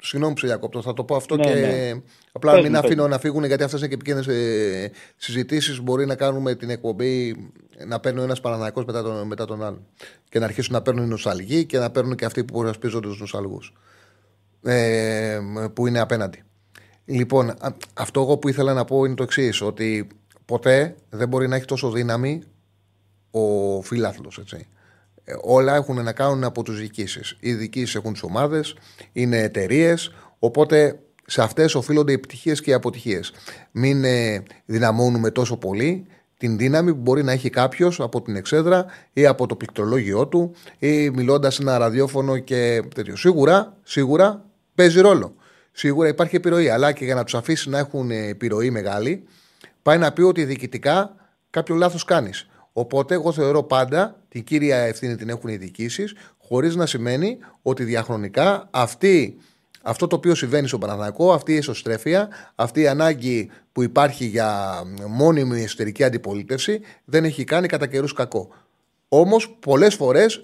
συγγνώμη 0.01 0.35
που 0.35 0.41
σε 0.41 0.47
διακόπτω, 0.47 0.83
θα 0.83 0.95
το 0.95 1.05
πω 1.05 1.17
αυτό 1.17 1.37
Ναι, 1.37 1.45
και 1.45 1.51
ναι. 1.55 2.01
απλά 2.33 2.53
Πες 2.53 2.63
μην 2.63 2.71
μου, 2.73 2.81
πες 2.81 2.85
αφήνω 2.87 3.03
μου. 3.03 3.09
να 3.09 3.19
φύγουν 3.19 3.45
γιατί 3.45 3.63
αυτές 3.63 3.79
είναι 3.81 3.89
και 3.89 3.95
επικίνδυνες 3.95 4.37
ε, 4.37 4.91
συζητήσεις. 5.17 5.81
Μπορεί 5.81 6.07
να 6.07 6.15
κάνουμε 6.15 6.55
την 6.55 6.71
εκπομπή 6.71 7.37
να 7.87 8.01
παίρνει 8.01 8.21
ο 8.21 8.23
ένας 8.23 8.41
Παναναναϊκό 8.41 8.85
μετά 8.87 9.03
τον, 9.03 9.27
μετά 9.27 9.45
τον 9.45 9.65
άλλον. 9.65 9.87
Και 10.29 10.39
να 10.39 10.45
αρχίσουν 10.45 10.73
να 10.75 10.83
παίρνουν 10.83 11.05
οι 11.05 11.09
νοσταλγοί 11.09 11.65
και 11.65 11.79
να 11.79 11.91
παίρνουν 11.91 12.15
και 12.17 12.25
αυτοί 12.25 12.45
που 12.45 12.59
προσπίζονται 12.61 13.09
τους 13.09 13.21
νοσταλγού. 13.21 13.61
Ε, 14.63 15.41
που 15.75 15.87
είναι 15.87 15.99
απέναντι. 15.99 16.43
Λοιπόν, 17.05 17.51
α- 17.51 17.77
αυτό 17.95 18.21
εγώ 18.21 18.37
που 18.37 18.49
ήθελα 18.49 18.73
να 18.75 18.85
πω 18.85 19.05
είναι 19.05 19.15
το 19.15 19.23
εξής: 19.23 19.61
Ότι 19.61 20.07
ποτέ 20.45 20.95
δεν 21.11 21.29
μπορεί 21.29 21.49
να 21.49 21.57
έχει 21.57 21.65
τόσο 21.65 21.91
δύναμη 21.91 22.43
ο 23.31 23.81
φίλαθλο. 23.83 24.31
Έτσι. 24.41 24.67
Ε, 25.29 25.35
όλα 25.43 25.75
έχουν 25.75 26.03
να 26.03 26.13
κάνουν 26.13 26.45
από 26.45 26.63
τους 26.63 26.79
διοικήσεις. 26.79 27.37
Οι 27.41 27.53
διοικήσεις 27.55 27.95
έχουν 27.95 28.13
τις 28.13 28.23
ομάδες, 28.23 28.77
είναι 29.13 29.39
εταιρείες, 29.39 30.15
οπότε 30.39 30.99
σε 31.27 31.43
αυτές 31.43 31.75
οφείλονται 31.75 32.11
οι 32.11 32.15
επιτυχίες 32.15 32.61
και 32.61 32.71
οι 32.71 32.73
αποτυχίες. 32.73 33.33
Μην 33.71 34.05
ε, 34.05 34.43
δυναμώνουμε 34.65 35.31
τόσο 35.31 35.57
πολύ 35.57 36.07
την 36.39 36.59
δύναμη 36.59 36.95
που 36.95 37.01
μπορεί 37.01 37.23
να 37.23 37.33
έχει 37.33 37.51
κάποιος 37.51 38.01
από 38.01 38.23
την 38.23 38.37
εξέδρα 38.37 38.87
ή 39.13 39.27
από 39.27 39.47
το 39.47 39.57
πληκτρολόγιο 39.57 40.27
του 40.27 40.55
ή 40.79 41.11
μιλώντας 41.11 41.55
σε 41.55 41.63
ένα 41.63 41.79
ραδιόφωνο 41.79 42.39
και 42.39 42.83
τέτοιο. 42.95 43.17
Σίγουρα, 43.17 43.77
σίγουρα 43.83 44.45
παίζει 44.75 45.01
ρόλο. 45.01 45.35
Σίγουρα 45.73 46.09
υπάρχει 46.09 46.37
επιρροή, 46.37 46.69
αλλά 46.69 46.93
και 46.93 47.05
για 47.05 47.15
να 47.15 47.25
τους 47.25 47.35
αφήσει 47.35 47.69
να 47.71 47.79
έχουν 47.79 48.11
ε, 48.11 48.27
επιρροή 48.27 48.71
μεγάλη, 48.71 49.25
πάει 49.83 49.99
να 49.99 50.13
πει 50.13 50.23
ότι 50.23 50.45
διοικητικά 50.45 51.15
κάποιο 51.51 51.75
λάθος 51.75 52.05
κάνεις. 52.05 52.49
Οπότε, 52.79 53.15
εγώ 53.15 53.33
θεωρώ 53.33 53.63
πάντα 53.63 54.21
την 54.29 54.45
κύρια 54.45 54.77
ευθύνη 54.77 55.17
την 55.17 55.29
έχουν 55.29 55.51
οι 55.51 55.57
διοικήσεις, 55.57 56.15
χωρίς 56.39 56.77
να 56.77 56.87
σημαίνει 56.87 57.39
ότι 57.63 57.85
διαχρονικά 57.85 58.69
αυτή, 58.71 59.37
αυτό 59.83 60.07
το 60.07 60.17
οποίο 60.17 60.35
συμβαίνει 60.35 60.69
στον 60.69 60.81
Παναθηναϊκό, 60.81 61.33
αυτή 61.33 61.53
η 61.53 61.57
εσωστρέφεια, 61.57 62.29
αυτή 62.55 62.81
η 62.81 62.87
ανάγκη 62.89 63.51
που 63.73 63.83
υπάρχει 63.83 64.25
για 64.25 64.83
μόνιμη 65.09 65.63
εσωτερική 65.63 66.05
αντιπολίτευση, 66.05 66.81
δεν 67.05 67.25
έχει 67.25 67.45
κάνει 67.45 67.67
κατά 67.67 67.87
καιρούς 67.87 68.13
κακό. 68.13 68.49
Όμως, 69.09 69.57
πολλές 69.61 69.95
φορές 69.95 70.41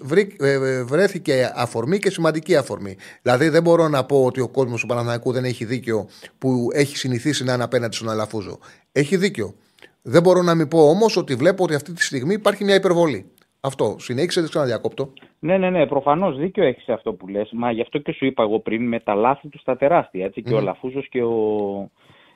βρέθηκε 0.85 1.51
αφορμή 1.55 1.99
και 1.99 2.09
σημαντική 2.09 2.55
αφορμή. 2.55 2.97
Δηλαδή, 3.21 3.49
δεν 3.49 3.61
μπορώ 3.61 3.87
να 3.87 4.05
πω 4.05 4.25
ότι 4.25 4.39
ο 4.41 4.47
κόσμος 4.47 4.81
του 4.81 4.87
Παναθηναϊκού 4.87 5.31
δεν 5.31 5.43
έχει 5.45 5.65
δίκιο 5.65 6.07
που 6.37 6.67
έχει 6.73 6.97
συνηθίσει 6.97 7.43
να 7.43 7.53
είναι 7.53 7.63
απέναντι 7.63 7.95
στον 7.95 8.09
Αλαφούζο. 8.09 8.59
Έχει 8.91 9.17
δίκιο. 9.17 9.55
Δεν 10.03 10.21
μπορώ 10.21 10.41
να 10.41 10.55
μην 10.55 10.67
πω 10.67 10.89
όμως 10.89 11.17
ότι 11.17 11.35
βλέπω 11.35 11.63
ότι 11.63 11.75
αυτή 11.75 11.93
τη 11.93 12.03
στιγμή 12.03 12.33
υπάρχει 12.33 12.63
μια 12.63 12.75
υπερβολή. 12.75 13.31
Αυτό. 13.61 13.95
Συνέχισε, 13.99 14.39
δεν 14.41 14.49
ξαναδιακόπτω. 14.49 15.13
Ναι, 15.39 15.57
ναι, 15.57 15.69
ναι, 15.69 15.85
προφανώς 15.85 16.37
δίκιο 16.37 16.63
έχεις 16.63 16.83
σε 16.83 16.91
αυτό 16.93 17.13
που 17.13 17.27
λες. 17.27 17.49
Μα 17.51 17.71
γι' 17.71 17.81
αυτό 17.81 17.97
και 17.97 18.11
σου 18.11 18.25
είπα 18.25 18.43
εγώ 18.43 18.59
πριν 18.59 18.87
με 18.87 18.99
τα 18.99 19.15
λάθη 19.15 19.47
του 19.47 19.59
στα 19.59 19.77
τεράστια. 19.77 20.25
Έτσι, 20.25 20.41
και 20.41 20.53
ο 20.53 20.57
Μμμ. 20.57 20.63
Λαφούζος 20.63 21.09
και 21.09 21.23
ο, 21.23 21.35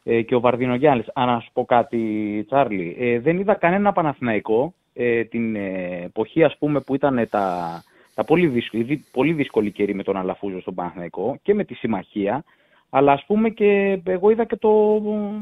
ε, 0.03 0.21
και 0.21 0.35
ο 0.35 0.39
Βαρδινογιάννης. 0.39 1.05
Αν 1.13 1.27
να 1.27 1.39
σου 1.39 1.49
πω 1.53 1.65
κάτι, 1.65 2.43
Τσάρλι, 2.47 2.95
ε, 2.99 3.19
δεν 3.19 3.39
είδα 3.39 3.53
κανένα 3.53 3.91
Παναθηναϊκό 3.91 4.73
ε, 4.93 5.23
την 5.23 5.55
ε, 5.55 6.01
εποχή 6.03 6.43
ας 6.43 6.57
πούμε, 6.57 6.79
που 6.79 6.95
ήταν 6.95 7.27
τα, 7.29 7.67
τα 8.13 8.23
πολύ, 8.23 8.47
δύσκολη, 8.47 8.83
δι- 8.83 9.11
πολύ 9.11 9.33
δύσκολη 9.33 9.71
καιρή 9.71 9.93
με 9.93 10.03
τον 10.03 10.17
Αλαφούζο 10.17 10.61
στον 10.61 10.73
Παναθηναϊκό 10.75 11.37
και 11.41 11.53
με 11.53 11.63
τη 11.63 11.73
συμμαχία. 11.73 12.43
Αλλά 12.89 13.11
ας 13.11 13.23
πούμε 13.27 13.49
και 13.49 13.99
εγώ 14.05 14.29
είδα 14.29 14.45
και 14.45 14.55
το, 14.55 15.01
ε, 15.05 15.37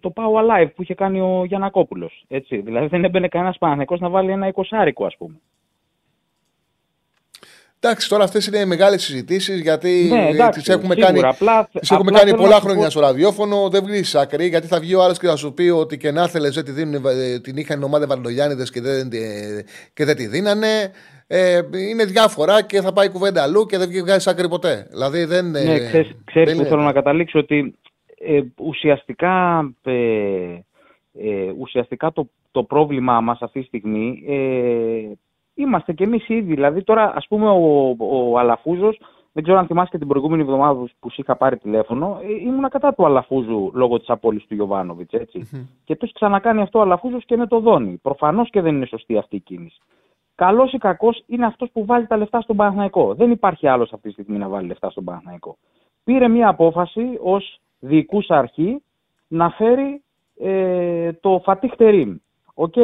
το 0.00 0.12
Power 0.16 0.42
Alive 0.64 0.68
που 0.74 0.82
είχε 0.82 0.94
κάνει 0.94 1.20
ο 1.20 1.44
Γιανακόπουλος. 1.44 2.24
Έτσι. 2.28 2.56
Δηλαδή 2.60 2.86
δεν 2.86 3.04
έμπαινε 3.04 3.28
κανένας 3.28 3.58
Παναθηναϊκός 3.58 4.00
να 4.00 4.08
βάλει 4.08 4.30
ένα 4.30 4.46
εικοσάρικο 4.48 5.04
ας 5.06 5.16
πούμε. 5.16 5.34
Εντάξει, 7.80 8.08
τώρα 8.08 8.24
αυτές 8.24 8.46
είναι 8.46 8.64
μεγάλες 8.64 9.02
συζητήσεις 9.02 9.60
γιατί 9.60 10.08
Ναι, 10.10 10.28
εντάξει, 10.28 10.62
τι 10.62 10.72
έχουμε 10.72 10.94
σίγουρα. 10.94 11.06
κάνει, 11.06 11.20
Απλά- 11.20 11.68
τις 11.80 11.90
έχουμε 11.90 12.06
απλά 12.10 12.18
κάνει 12.18 12.30
θέλω 12.30 12.42
πολλά 12.42 12.54
να 12.54 12.60
σου 12.60 12.66
χρόνια 12.66 12.82
πω- 12.82 12.90
στο 12.90 13.00
ραδιόφωνο. 13.00 13.68
Δεν 13.68 13.84
βγεις 13.84 14.14
άκρη 14.14 14.46
γιατί 14.46 14.66
θα 14.66 14.80
βγει 14.80 14.94
ο 14.94 15.02
άλλος 15.02 15.18
και 15.18 15.26
θα 15.26 15.36
σου 15.36 15.54
πει 15.54 15.68
ότι 15.68 15.96
και 15.96 16.10
να 16.10 16.28
θέλει 16.28 16.48
δεν 16.48 16.64
τη 16.64 16.70
δίνουν, 16.70 17.04
ε, 17.06 17.40
την 17.40 17.56
είχαν 17.56 17.82
ομάδα 17.82 18.06
Βαρντογιάννηδε 18.06 18.62
και, 18.72 18.80
δεν, 18.80 19.08
ε, 19.12 19.64
και 19.94 20.04
δεν 20.04 20.16
τη 20.16 20.26
δίνανε. 20.26 20.90
Ε, 21.26 21.60
είναι 21.90 22.04
διάφορα 22.04 22.62
και 22.62 22.80
θα 22.80 22.92
πάει 22.92 23.06
η 23.06 23.10
κουβέντα 23.10 23.42
αλλού 23.42 23.66
και 23.66 23.78
δεν 23.78 23.90
βγάζει 24.04 24.30
άκρη 24.30 24.48
ποτέ. 24.48 24.86
Δηλαδή 24.90 25.24
δεν. 25.24 25.54
ε, 25.54 25.64
Ναι, 25.64 25.78
ξέρεις, 25.78 26.10
ξέρεις 26.24 26.48
δεν 26.48 26.56
που 26.56 26.60
είναι- 26.60 26.68
θέλω 26.68 26.82
να 26.82 26.92
καταλήξω 26.92 27.38
ότι 27.38 27.74
ε, 28.36 28.42
ουσιαστικά, 28.58 29.60
ε, 29.82 30.58
ε, 31.12 31.52
ουσιαστικά 31.58 32.12
το, 32.12 32.28
το 32.50 32.62
πρόβλημά 32.64 33.20
μας 33.20 33.42
αυτή 33.42 33.60
τη 33.60 33.66
στιγμή 33.66 34.22
ε, 34.26 35.12
είμαστε 35.54 35.92
κι 35.92 36.02
εμείς 36.02 36.28
ήδη. 36.28 36.54
Δηλαδή 36.54 36.82
τώρα 36.84 37.12
ας 37.16 37.26
πούμε 37.28 37.48
ο, 37.48 37.96
ο 37.98 38.38
Αλαφούζος, 38.38 39.00
δεν 39.32 39.42
ξέρω 39.42 39.58
αν 39.58 39.66
θυμάσαι 39.66 39.90
και 39.90 39.98
την 39.98 40.08
προηγούμενη 40.08 40.42
εβδομάδα 40.42 40.78
που- 40.80 40.88
που 41.00 41.10
σου 41.10 41.20
είχα 41.20 41.36
πάρει 41.36 41.56
τηλέφωνο, 41.58 42.18
ε, 42.22 42.32
ήμουνα 42.32 42.68
κατά 42.68 42.94
του 42.94 43.04
Αλαφούζου 43.06 43.70
λόγω 43.74 43.98
της 43.98 44.08
απόλυσης 44.10 44.48
του 44.48 44.54
Γιωβάνοβιτς, 44.54 45.12
έτσι. 45.12 45.38
Και 45.84 45.94
το 45.94 46.00
έχει 46.04 46.12
ξανακάνει 46.12 46.60
αυτό 46.62 46.78
ο 46.78 46.82
Αλαφούζος 46.82 47.24
και 47.24 47.36
με 47.36 47.46
το 47.46 47.60
Δόνι. 47.60 47.98
Προφανώς 48.02 48.50
και 48.50 48.60
δεν 48.60 48.74
είναι 48.76 48.86
σωστή 48.86 49.16
αυτή 49.18 49.36
η 49.36 49.40
κίνηση. 49.40 49.78
καλός 50.34 50.72
ή 50.72 50.78
κακός 50.78 51.22
είναι 51.26 51.46
αυτός 51.46 51.70
που 51.72 51.84
βάλει 51.84 52.06
τα 52.06 52.16
λεφτά 52.16 52.40
στον 52.40 52.56
Παναθηναϊκό. 52.56 53.14
Δεν 53.14 53.30
υπάρχει 53.30 53.66
άλλος 53.66 53.92
αυτή 53.92 54.06
τη 54.08 54.12
στιγμή 54.12 54.38
να 54.38 54.48
βάλει 54.48 54.66
λεφτά 54.66 54.90
στον 54.90 55.04
Παναθηναϊκό. 55.04 55.56
Πήρε 56.04 56.28
μια 56.28 56.48
απόφαση 56.48 57.18
ως 57.22 57.60
διοικούσα 57.78 58.38
αρχή 58.38 58.82
να 59.28 59.50
φέρει 59.50 60.02
ε, 60.40 61.12
το 61.12 61.40
Φατίχ 61.44 61.76
Τερίμ. 61.76 62.16
Οκ. 62.54 62.74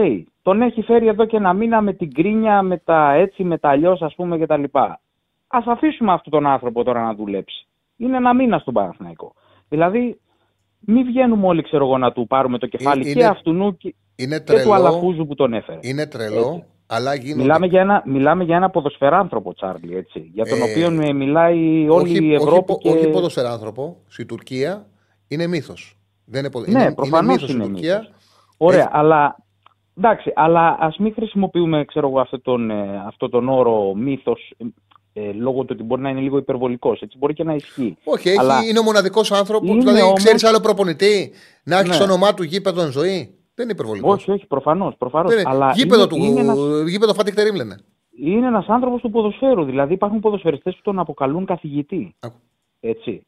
Τον 0.43 0.63
έχει 0.63 0.83
φέρει 0.83 1.07
εδώ 1.07 1.25
και 1.27 1.37
ένα 1.37 1.53
μήνα 1.53 1.81
με 1.81 1.93
την 1.93 2.13
γκρίνια, 2.13 2.63
με 2.63 2.79
τα 2.79 3.13
έτσι, 3.13 3.45
με 3.45 3.59
τα 3.59 3.69
αλλιώς 3.69 4.03
ας 4.03 4.15
πούμε 4.15 4.39
κτλ. 4.39 4.65
Ας 5.49 5.63
αφήσουμε 5.67 6.13
αυτόν 6.13 6.33
τον 6.33 6.47
άνθρωπο 6.47 6.85
τώρα 6.85 7.03
να 7.03 7.15
δουλέψει. 7.15 7.67
Είναι 7.97 8.17
ένα 8.17 8.35
μήνα 8.35 8.59
στον 8.59 8.75
Παναθηναϊκό. 8.75 9.35
Δηλαδή, 9.69 10.21
μην 10.81 11.05
βγαίνουμε 11.05 11.47
όλοι 11.47 11.63
ξέρω 11.63 11.85
εγώ, 11.85 11.99
να 11.99 12.13
του 12.13 12.27
πάρουμε 12.27 12.59
το 12.59 12.67
κεφάλι 12.67 13.03
είναι- 13.11 13.21
και 13.21 13.27
αυτού 13.27 13.77
και, 13.79 13.95
Είναι 14.17 14.39
και 14.39 14.45
του 14.45 14.53
τρελό. 14.53 14.73
Αλαφούζου 14.73 15.27
που 15.27 15.35
τον 15.35 15.53
έφερε. 15.53 15.79
Είναι 15.83 16.07
τρελό, 16.07 16.49
Έτσι. 16.49 16.65
Αλλά 16.87 17.15
γίνονται. 17.15 17.43
Μιλάμε 17.43 17.67
για, 17.67 17.81
ένα, 17.81 18.03
μιλάμε 18.07 18.45
για 18.45 18.57
ένα 18.57 18.71
ποδοσφαιράνθρωπο, 18.71 19.55
Τσάρλι, 19.55 19.97
έτσι, 19.97 20.31
για 20.35 20.45
τον 20.45 20.59
Ε, 20.59 20.63
οποίο 20.71 21.03
ε, 21.09 21.13
μιλάει 21.13 21.89
όλη 21.89 22.11
όχι, 22.11 22.25
η 22.25 22.35
Ευρώπη. 22.35 22.73
όχι, 22.73 22.81
και... 22.83 22.89
όχι 22.89 23.09
ποδοσφαιράνθρωπο. 23.09 23.97
Στη 24.09 24.25
Τουρκία 24.27 24.87
είναι 25.29 25.47
μύθος. 25.47 25.99
Δεν 26.25 26.41
είναι, 26.41 26.51
ποδο- 26.51 26.71
Ναι, 26.73 26.83
είναι, 26.83 26.95
προφανώς 26.95 27.33
μύθος 27.35 27.49
είναι 27.51 27.63
στην 27.63 27.75
Τουρκία. 27.75 27.99
μύθος. 27.99 28.15
Ωραία, 28.57 28.79
Έχει- 28.81 28.89
αλλά 28.93 29.37
εντάξει, 29.99 30.33
αλλά 30.35 30.77
ας 30.81 30.97
μην 30.99 31.13
χρησιμοποιούμε 31.15 31.85
ξέρω 31.85 32.09
εγώ, 32.09 32.21
αυτό, 32.21 32.41
τον, 32.41 32.71
ε, 32.71 33.03
αυτό 33.07 33.29
τον 33.29 33.49
όρο 33.49 33.95
μύθος 33.95 34.53
ε, 35.13 35.33
λόγω 35.33 35.61
του 35.61 35.69
ότι 35.71 35.83
μπορεί 35.83 36.03
να 36.03 36.09
είναι 36.11 36.21
λίγο 36.21 36.37
υπερβολικός. 36.39 37.01
Έτσι 37.01 37.19
μπορεί 37.19 37.35
και 37.35 37.45
να 37.45 37.55
ισχύει. 37.55 37.97
Όχι, 38.05 38.29
έχει, 38.29 38.39
Αλλά 38.39 38.65
είναι 38.65 38.79
ο 38.79 38.83
μοναδικός 38.83 39.33
άνθρωπος. 39.33 39.69
είναι 39.69 39.79
Δηλαδή, 39.79 40.01
όμως- 40.03 40.23
ξέρει 40.25 40.39
άλλο 40.47 40.61
προπονητή 40.61 41.33
να 41.65 41.79
έχει 41.79 41.89
Ναι. 41.89 41.95
στο 41.95 42.05
όνομά 42.05 42.35
του 42.35 42.43
γήπεδο 42.43 42.83
εν 42.83 42.91
ζωή; 42.91 43.35
Δεν 43.55 43.65
είναι 43.65 43.73
υπερβολικό. 43.73 44.11
Όχι, 44.13 44.31
όχι, 44.31 44.47
προφανώς. 44.47 44.95
Προφανώς, 44.99 45.31
Δεν 45.31 45.41
είναι. 45.41 45.51
αλλά 45.51 45.73
γήπεδο 45.75 46.01
είναι, 46.03 46.09
του. 46.11 46.17
είναι 46.17 46.41
ένας, 46.41 46.59
Γήπεδο 46.89 47.15
Φάτιχ 47.15 47.35
Τερίμ 47.35 47.55
λένε. 47.55 47.77
είναι 48.19 48.47
ένας 48.47 48.67
άνθρωπος 48.69 49.01
του 49.01 49.11
ποδοσφαίρου. 49.11 49.65
Δηλαδή 49.65 49.93
υπάρχουν 49.95 50.21
ποδοσφαιριστές 50.21 50.75
που 50.75 50.81
τον 50.83 50.99
αποκαλούν 50.99 51.45
καθηγητή. 51.47 52.15
Άκου. 52.21 52.37
Έτσι. 52.81 53.27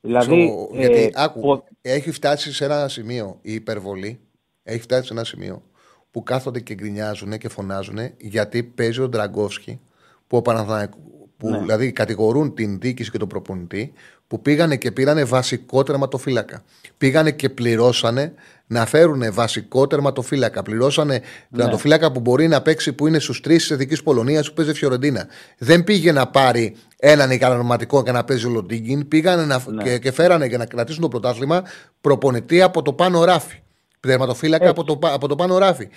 Δηλαδή, 0.00 0.46
Στο- 0.48 0.76
γιατί, 0.78 0.98
ε, 1.02 1.10
άκου, 1.14 1.40
πο- 1.40 1.64
έχει 1.82 2.10
φτάσει 2.10 2.52
σε 2.52 2.64
ένα 2.64 2.88
σημείο 2.88 3.38
η 3.42 3.52
υπερβολή. 3.54 4.20
Έχει 4.62 4.80
φτάσει 4.80 5.06
σε 5.06 5.12
ένα 5.12 5.24
σημείο 5.24 5.62
που 6.10 6.22
κάθονται 6.22 6.60
και 6.60 6.74
γκρινιάζουν 6.74 7.38
και 7.38 7.48
φωνάζουν 7.48 7.98
γιατί 8.20 8.62
παίζει 8.62 9.00
ο 9.00 9.08
Ντραγκόφσκι 9.08 9.80
που 10.26 10.36
ο 10.36 10.42
Παναθηναϊκό- 10.42 10.98
που 11.40 11.48
Ναι. 11.50 11.58
δηλαδή 11.58 11.92
κατηγορούν 11.92 12.54
την 12.54 12.78
διοίκηση 12.80 13.10
και 13.10 13.18
τον 13.18 13.28
προπονητή 13.28 13.92
που 14.26 14.42
πήγανε 14.42 14.76
και 14.76 14.92
πήρανε 14.92 15.24
βασικό 15.24 15.82
τερματοφύλακα. 15.82 16.62
Πήγανε 16.98 17.30
και 17.30 17.48
πληρώσανε 17.48 18.32
να 18.66 18.86
φέρουν 18.86 19.22
βασικό 19.32 19.86
τερματοφύλακα. 19.86 20.62
Πληρώσανε 20.62 21.14
Ναι. 21.14 21.56
τερματοφύλακα 21.58 22.12
που 22.12 22.20
μπορεί 22.20 22.48
να 22.48 22.62
παίξει 22.62 22.92
που 22.92 23.06
είναι 23.06 23.18
στους 23.18 23.40
τρεις 23.40 23.58
της 23.60 23.70
Εθνικής 23.70 24.02
Πολωνίας 24.02 24.48
που 24.48 24.54
παίζει 24.54 24.72
Φιωρεντίνα. 24.72 25.26
Δεν 25.58 25.84
πήγε 25.84 26.12
να 26.12 26.26
πάρει 26.26 26.76
έναν 26.98 27.30
ικανοποιηματικό 27.30 28.02
και 28.02 28.12
να 28.12 28.24
παίζει 28.24 28.46
ο 28.46 28.50
Λοντίγκιν. 28.50 29.08
Πήγανε 29.08 29.44
να... 29.44 29.62
Ναι. 29.70 29.82
και, 29.82 29.98
και 29.98 30.12
φέρανε 30.12 30.46
για 30.46 30.58
να 30.58 30.66
κρατήσουν 30.66 31.00
το 31.02 31.08
πρωτάθλημα 31.08 31.62
προπονητή 32.00 32.62
από 32.62 32.82
το 32.82 32.92
πάνω 32.92 33.24
ράφι. 33.24 33.58
Τερματοφύλακα 34.00 34.64
Έτσι. 34.68 34.74
από 34.80 34.88
το, 34.88 34.96
πα- 34.96 35.12
από 35.12 35.28
το 35.28 35.36
πάνω 35.36 35.58
ράφι. 35.58 35.88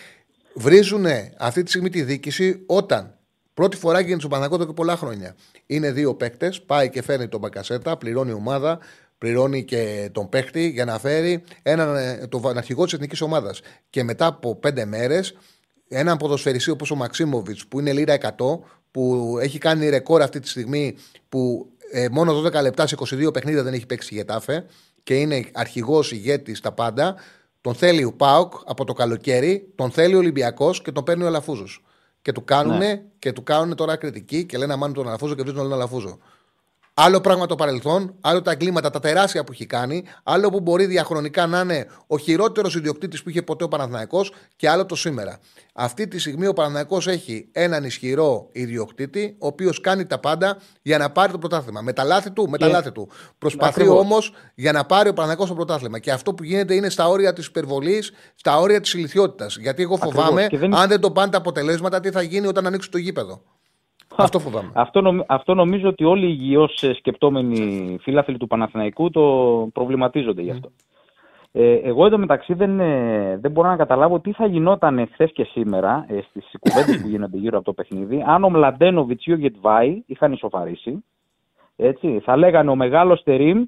Βρίζουν 0.54 1.06
αυτή 1.38 1.64
τη 1.64 1.70
στιγμή 1.70 1.90
τη 1.90 2.02
διοίκηση 2.04 2.64
όταν 2.66 3.16
πρώτη 3.54 3.78
φορά 3.78 4.00
γίνεται 4.00 4.20
στο 4.20 4.28
Παναγό 4.28 4.56
εδώ 4.56 4.66
και 4.66 4.74
πολλά 4.74 4.98
χρόνια. 4.98 5.36
Είναι 5.66 5.92
δύο 5.92 6.16
παίκτες, 6.16 6.62
πάει 6.62 6.90
και 6.90 7.02
φέρνει 7.02 7.28
τον 7.28 7.40
Μπακασέτα, 7.40 7.98
πληρώνει 7.98 8.30
η 8.30 8.34
ομάδα, 8.34 8.80
πληρώνει 9.18 9.64
και 9.64 10.10
τον 10.12 10.30
παίκτη 10.30 10.68
για 10.68 10.86
να 10.86 11.00
φέρει 11.00 11.44
έναν, 11.62 11.96
ε, 11.96 12.28
τον 12.28 12.58
αρχηγό 12.58 12.84
της 12.84 12.94
εθνικής 12.94 13.22
ομάδας. 13.22 13.62
Και 13.90 14.04
μετά 14.04 14.26
από 14.26 14.56
πέντε 14.56 14.86
μέρες, 14.86 15.38
έναν 15.88 16.18
ποδοσφαιριστή 16.18 16.70
όπως 16.70 16.92
ο 16.92 16.96
Μαξίμοβιτς 16.96 17.68
που 17.68 17.80
είναι 17.80 17.94
λίρα 17.94 18.14
100, 18.14 18.64
που 18.92 19.36
έχει 19.42 19.58
κάνει 19.58 19.90
ρεκόρ 19.90 20.22
αυτή 20.22 20.40
τη 20.40 20.48
στιγμή 20.48 20.96
που 21.30 21.72
ε, 21.92 22.08
μόνο 22.12 22.42
12 22.42 22.62
λεπτά 22.62 22.88
σε 22.88 22.96
22 23.00 23.34
παιχνίδια 23.34 23.64
δεν 23.64 23.74
έχει 23.74 23.86
παίξει 23.86 24.14
η 24.14 24.18
Γετάφε 24.18 24.66
και 25.04 25.16
είναι 25.16 25.46
αρχηγός 25.54 26.12
ηγέτης 26.12 26.58
στα 26.58 26.72
πάντα. 26.72 27.16
Τον 27.62 27.76
θέλει 27.76 28.04
ο 28.04 28.14
Πάοκ 28.14 28.54
από 28.66 28.86
το 28.86 28.94
καλοκαίρι, 28.94 29.72
τον 29.76 29.92
θέλει 29.92 30.16
ο 30.16 30.18
Ολυμπιακός 30.18 30.82
και 30.82 30.92
τον 30.92 31.04
παίρνει 31.04 31.24
ο 31.24 31.28
Αλαφούζος. 31.28 31.84
Και 32.24 32.32
του 32.32 32.44
κάνουν 32.44 32.78
Ναι. 32.78 33.02
και 33.20 33.32
του 33.32 33.44
κάνουν 33.44 33.76
τώρα 33.76 33.96
κριτική 33.96 34.46
και 34.46 34.58
λένε 34.58 34.74
αμάν 34.74 34.94
τον 34.94 35.08
Αλαφούζο 35.08 35.36
και 35.36 35.42
βρίσκουν 35.42 35.64
τον 35.64 35.74
Αλαφούζο. 35.74 36.18
Άλλο 36.96 37.22
πράγμα 37.22 37.46
το 37.46 37.56
παρελθόν, 37.56 38.16
άλλο 38.22 38.42
τα 38.42 38.52
εγκλήματα, 38.52 38.90
τα 38.90 39.00
τεράστια 39.00 39.44
που 39.44 39.52
έχει 39.52 39.66
κάνει, 39.66 40.04
άλλο 40.24 40.50
που 40.50 40.60
μπορεί 40.60 40.86
διαχρονικά 40.86 41.48
να 41.48 41.60
είναι 41.60 41.88
ο 42.08 42.18
χειρότερος 42.18 42.76
ιδιοκτήτης 42.76 43.24
που 43.24 43.30
είχε 43.30 43.42
ποτέ 43.42 43.64
ο 43.64 43.68
Παναθηναϊκός 43.68 44.32
και 44.56 44.70
άλλο 44.70 44.86
το 44.86 44.96
σήμερα. 44.96 45.40
Αυτή 45.74 46.08
τη 46.08 46.20
στιγμή 46.20 46.48
ο 46.48 46.54
Παναθηναϊκός 46.54 47.08
έχει 47.08 47.50
έναν 47.52 47.84
ισχυρό 47.84 48.50
ιδιοκτήτη, 48.52 49.36
ο 49.40 49.48
οποίος 49.48 49.82
κάνει 49.82 50.06
τα 50.06 50.20
πάντα 50.20 50.58
για 50.82 50.98
να 50.98 51.10
πάρει 51.12 51.32
το 51.32 51.38
πρωτάθλημα. 51.38 51.82
Με 51.82 51.94
τα 51.94 52.04
λάθη 52.04 52.32
του, 52.32 52.50
με 52.50 52.58
τα 52.58 52.66
Και- 52.66 52.72
λάθη 52.72 52.92
του. 52.92 53.10
Προσπαθεί 53.38 53.80
Ακριβώς. 53.82 54.00
όμως 54.00 54.34
για 54.56 54.72
να 54.72 54.86
πάρει 54.86 55.10
ο 55.10 55.14
Παναθηναϊκός 55.14 55.50
το 55.50 55.56
πρωτάθλημα. 55.56 56.00
Και 56.00 56.12
αυτό 56.12 56.34
που 56.34 56.44
γίνεται 56.44 56.74
είναι 56.76 56.90
στα 56.90 57.08
όρια 57.08 57.34
της 57.34 57.46
υπερβολής, 57.46 58.12
στα 58.36 58.58
όρια 58.60 58.82
της 58.82 58.94
ηλικιότητας. 58.94 59.58
Γιατί 59.58 59.82
εγώ 59.84 59.94
Ακριβώς. 59.94 60.16
φοβάμαι, 60.24 60.48
Και 60.48 60.58
δεν- 60.58 60.76
αν 60.76 60.88
δεν 60.88 61.00
το 61.00 61.12
πάνε 61.12 61.32
τα 61.32 61.38
αποτελέσματα, 61.38 62.00
τι 62.00 62.12
θα 62.12 62.22
γίνει 62.22 62.48
όταν 62.48 62.66
ανοίξει 62.68 62.90
το 62.90 62.98
γήπεδο. 62.98 63.42
Αυτό 64.16 64.40
φοβάμαι. 64.40 64.70
Αυτό, 64.74 65.02
νομ- 65.02 65.22
αυτό 65.28 65.54
νομίζω 65.54 65.88
ότι 65.90 66.04
όλοι 66.04 66.26
οι 66.26 66.38
υγιώς 66.40 66.84
ε, 66.84 66.94
σκεπτόμενοι 66.94 67.98
φίλαθλοι 68.02 68.38
του 68.38 68.48
Παναθηναϊκού 68.48 69.10
το 69.10 69.22
προβληματίζονται 69.74 70.42
γι' 70.42 70.52
αυτό. 70.52 70.72
Ε, 71.56 71.74
εγώ 71.74 72.06
εντωμεταξύ 72.06 72.54
δεν, 72.54 72.80
ε, 72.80 73.38
δεν 73.42 73.52
μπορώ 73.52 73.68
να 73.70 73.76
καταλάβω 73.76 74.20
τι 74.20 74.32
θα 74.32 74.46
γινόταν 74.46 75.08
χθες 75.14 75.32
και 75.32 75.44
σήμερα 75.44 76.06
ε, 76.08 76.20
στις 76.30 76.52
κουβέντες 76.60 77.02
που 77.02 77.08
γίνονται 77.08 77.38
γύρω 77.38 77.56
από 77.58 77.66
το 77.66 77.74
παιχνίδι 77.74 78.24
αν 78.28 78.44
ο 78.44 78.50
Μλαντένοβιτς 78.50 79.26
ή 79.26 79.32
ο 79.32 79.36
Γετβάη 79.36 80.04
είχαν 80.06 80.32
ισοφαρίσει. 80.32 81.04
Έτσι, 81.76 82.20
θα 82.24 82.38
λέγανε 82.38 82.70
ο 82.70 82.76
μεγάλος 82.76 83.24
Τερίμ 83.24 83.64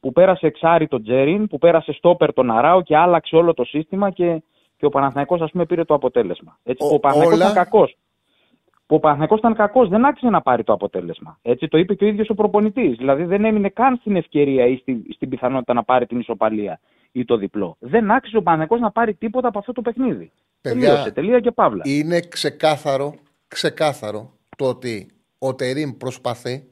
που 0.00 0.12
πέρασε 0.12 0.46
εξάρι 0.46 0.88
τον 0.88 1.02
Τζέριν, 1.02 1.46
που 1.46 1.58
πέρασε 1.58 1.92
στόπερ 1.92 2.32
τον 2.32 2.50
Αράο 2.50 2.82
και 2.82 2.96
άλλαξε 2.96 3.36
όλο 3.36 3.54
το 3.54 3.64
σύστημα 3.64 4.10
και, 4.10 4.42
και 4.76 4.86
ο 4.86 4.88
Παναθηναϊκός 4.88 5.40
ας 5.40 5.50
πούμε 5.50 5.66
πήρε 5.66 5.84
το 5.84 5.94
αποτέλεσμα. 5.94 6.58
Έτσι, 6.64 6.84
Ο- 6.84 6.88
που 6.88 6.94
ο 6.94 6.98
Παναθηναϊκός 6.98 7.36
όλα- 7.40 7.50
ήταν 7.50 7.64
κακός 7.64 7.96
που 8.86 8.94
ο 8.94 8.98
Παναθηναϊκός 8.98 9.38
ήταν 9.38 9.54
κακός, 9.54 9.88
δεν 9.88 10.04
άξιζε 10.04 10.30
να 10.30 10.42
πάρει 10.42 10.64
το 10.64 10.72
αποτέλεσμα. 10.72 11.38
Έτσι 11.42 11.68
το 11.68 11.78
είπε 11.78 11.94
και 11.94 12.04
ο 12.04 12.08
ίδιος 12.08 12.28
ο 12.28 12.34
προπονητής. 12.34 12.96
Δηλαδή 12.96 13.24
δεν 13.24 13.44
έμεινε 13.44 13.68
καν 13.68 13.96
στην 13.96 14.16
ευκαιρία 14.16 14.66
ή 14.66 14.76
στην, 14.76 15.02
στην 15.14 15.28
πιθανότητα 15.28 15.72
να 15.72 15.84
πάρει 15.84 16.06
την 16.06 16.18
ισοπαλία 16.18 16.80
ή 17.12 17.24
το 17.24 17.36
διπλό. 17.36 17.76
Δεν 17.78 18.10
άξιζε 18.10 18.36
ο 18.36 18.42
Παναθηναϊκός 18.42 18.80
να 18.80 18.90
πάρει 18.90 19.14
τίποτα 19.14 19.48
από 19.48 19.58
αυτό 19.58 19.72
το 19.72 19.82
παιχνίδι. 19.82 20.30
Παιδιά, 20.60 20.88
Τελείωσε, 20.88 21.10
τελεία 21.10 21.40
και 21.40 21.50
παύλα. 21.50 21.82
Είναι 21.84 22.20
ξεκάθαρο, 22.20 23.14
ξεκάθαρο 23.48 24.32
το 24.56 24.64
ότι 24.64 25.10
ο 25.38 25.54
Τερίμ 25.54 25.96
προσπαθεί, 25.96 26.64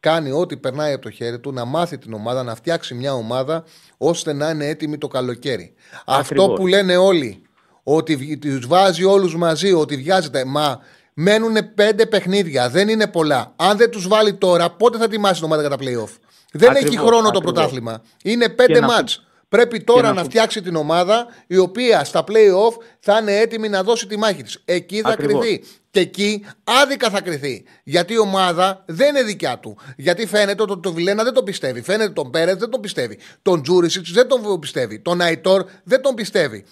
κάνει 0.00 0.30
ό,τι 0.30 0.56
περνάει 0.56 0.92
από 0.92 1.02
το 1.02 1.10
χέρι 1.10 1.40
του, 1.40 1.52
να 1.52 1.64
μάθει 1.64 1.98
την 1.98 2.12
ομάδα, 2.12 2.42
να 2.42 2.54
φτιάξει 2.54 2.94
μια 2.94 3.12
ομάδα 3.12 3.64
ώστε 3.98 4.32
να 4.32 4.50
είναι 4.50 4.66
έτοιμη 4.66 4.98
το 4.98 5.08
καλοκαίρι. 5.08 5.74
Αυτό 6.06 6.42
Ακριβώς. 6.42 6.58
που 6.58 6.66
λένε 6.66 6.96
όλοι, 6.96 7.42
ότι 7.82 8.38
τους 8.38 8.66
βάζει 8.66 9.04
όλους 9.04 9.36
μαζί, 9.36 9.72
ότι 9.72 9.96
βιάζεται, 9.96 10.44
μα 10.44 10.80
μένουν 11.20 11.56
πέντε 11.74 12.06
παιχνίδια, 12.06 12.68
δεν 12.70 12.88
είναι 12.88 13.06
πολλά. 13.06 13.52
Αν 13.56 13.76
δεν 13.76 13.90
τους 13.90 14.08
βάλει 14.08 14.34
τώρα, 14.34 14.70
πότε 14.70 14.98
θα 14.98 15.04
ετοιμάσει 15.04 15.34
την 15.34 15.44
ομάδα 15.44 15.60
για 15.60 15.70
τα 15.70 15.76
playoff; 15.80 16.08
Δεν 16.52 16.74
έχει 16.74 16.84
Ακριβώς, 16.84 17.06
χρόνο 17.06 17.22
το 17.22 17.28
ακριβώς. 17.38 17.52
πρωτάθλημα. 17.52 18.02
Είναι 18.24 18.48
πέντε 18.48 18.80
να 18.80 18.88
σου- 18.88 18.96
μάτς. 18.96 19.22
Πρέπει 19.48 19.80
τώρα 19.84 20.02
να 20.02 20.12
να 20.12 20.20
σου- 20.20 20.28
φτιάξει 20.28 20.62
την 20.62 20.76
ομάδα 20.76 21.26
η 21.46 21.56
οποία 21.56 22.04
στα 22.04 22.24
play-off 22.28 22.74
θα 23.00 23.18
είναι 23.20 23.36
έτοιμη 23.36 23.68
να 23.68 23.82
δώσει 23.82 24.06
τη 24.06 24.16
μάχη 24.18 24.42
της. 24.42 24.62
Εκεί 24.64 25.00
θα 25.00 25.08
Ακριβώς. 25.08 25.40
κρυθεί. 25.46 25.64
Και 25.90 26.00
εκεί 26.00 26.44
άδικα 26.64 27.10
θα 27.10 27.20
κρυθεί. 27.20 27.64
Γιατί 27.84 28.12
η 28.12 28.18
ομάδα 28.18 28.82
δεν 28.86 29.08
είναι 29.08 29.22
δικιά 29.22 29.58
του. 29.58 29.78
Γιατί 29.96 30.26
φαίνεται 30.26 30.62
ότι 30.62 30.80
το 30.82 30.92
Βιλένα 30.92 31.24
δεν 31.24 31.32
τον 31.32 31.44
πιστεύει. 31.44 31.82
Φαίνεται 31.82 32.10
τον 32.10 32.30
Πέρετ 32.30 32.58
δεν 32.58 32.70
τον 32.70 32.80
πιστεύει. 32.80 33.18
Τον 33.42 33.62
Τζούρισιτς 33.62 34.10
δεν 34.12 34.28
τον 34.28 34.58
πιστεύει. 34.60 34.98
Τον 35.00 35.20
Αϊτόρ 35.20 35.64
δεν 35.84 36.02
τον 36.02 36.14
πιστεύει. 36.14 36.64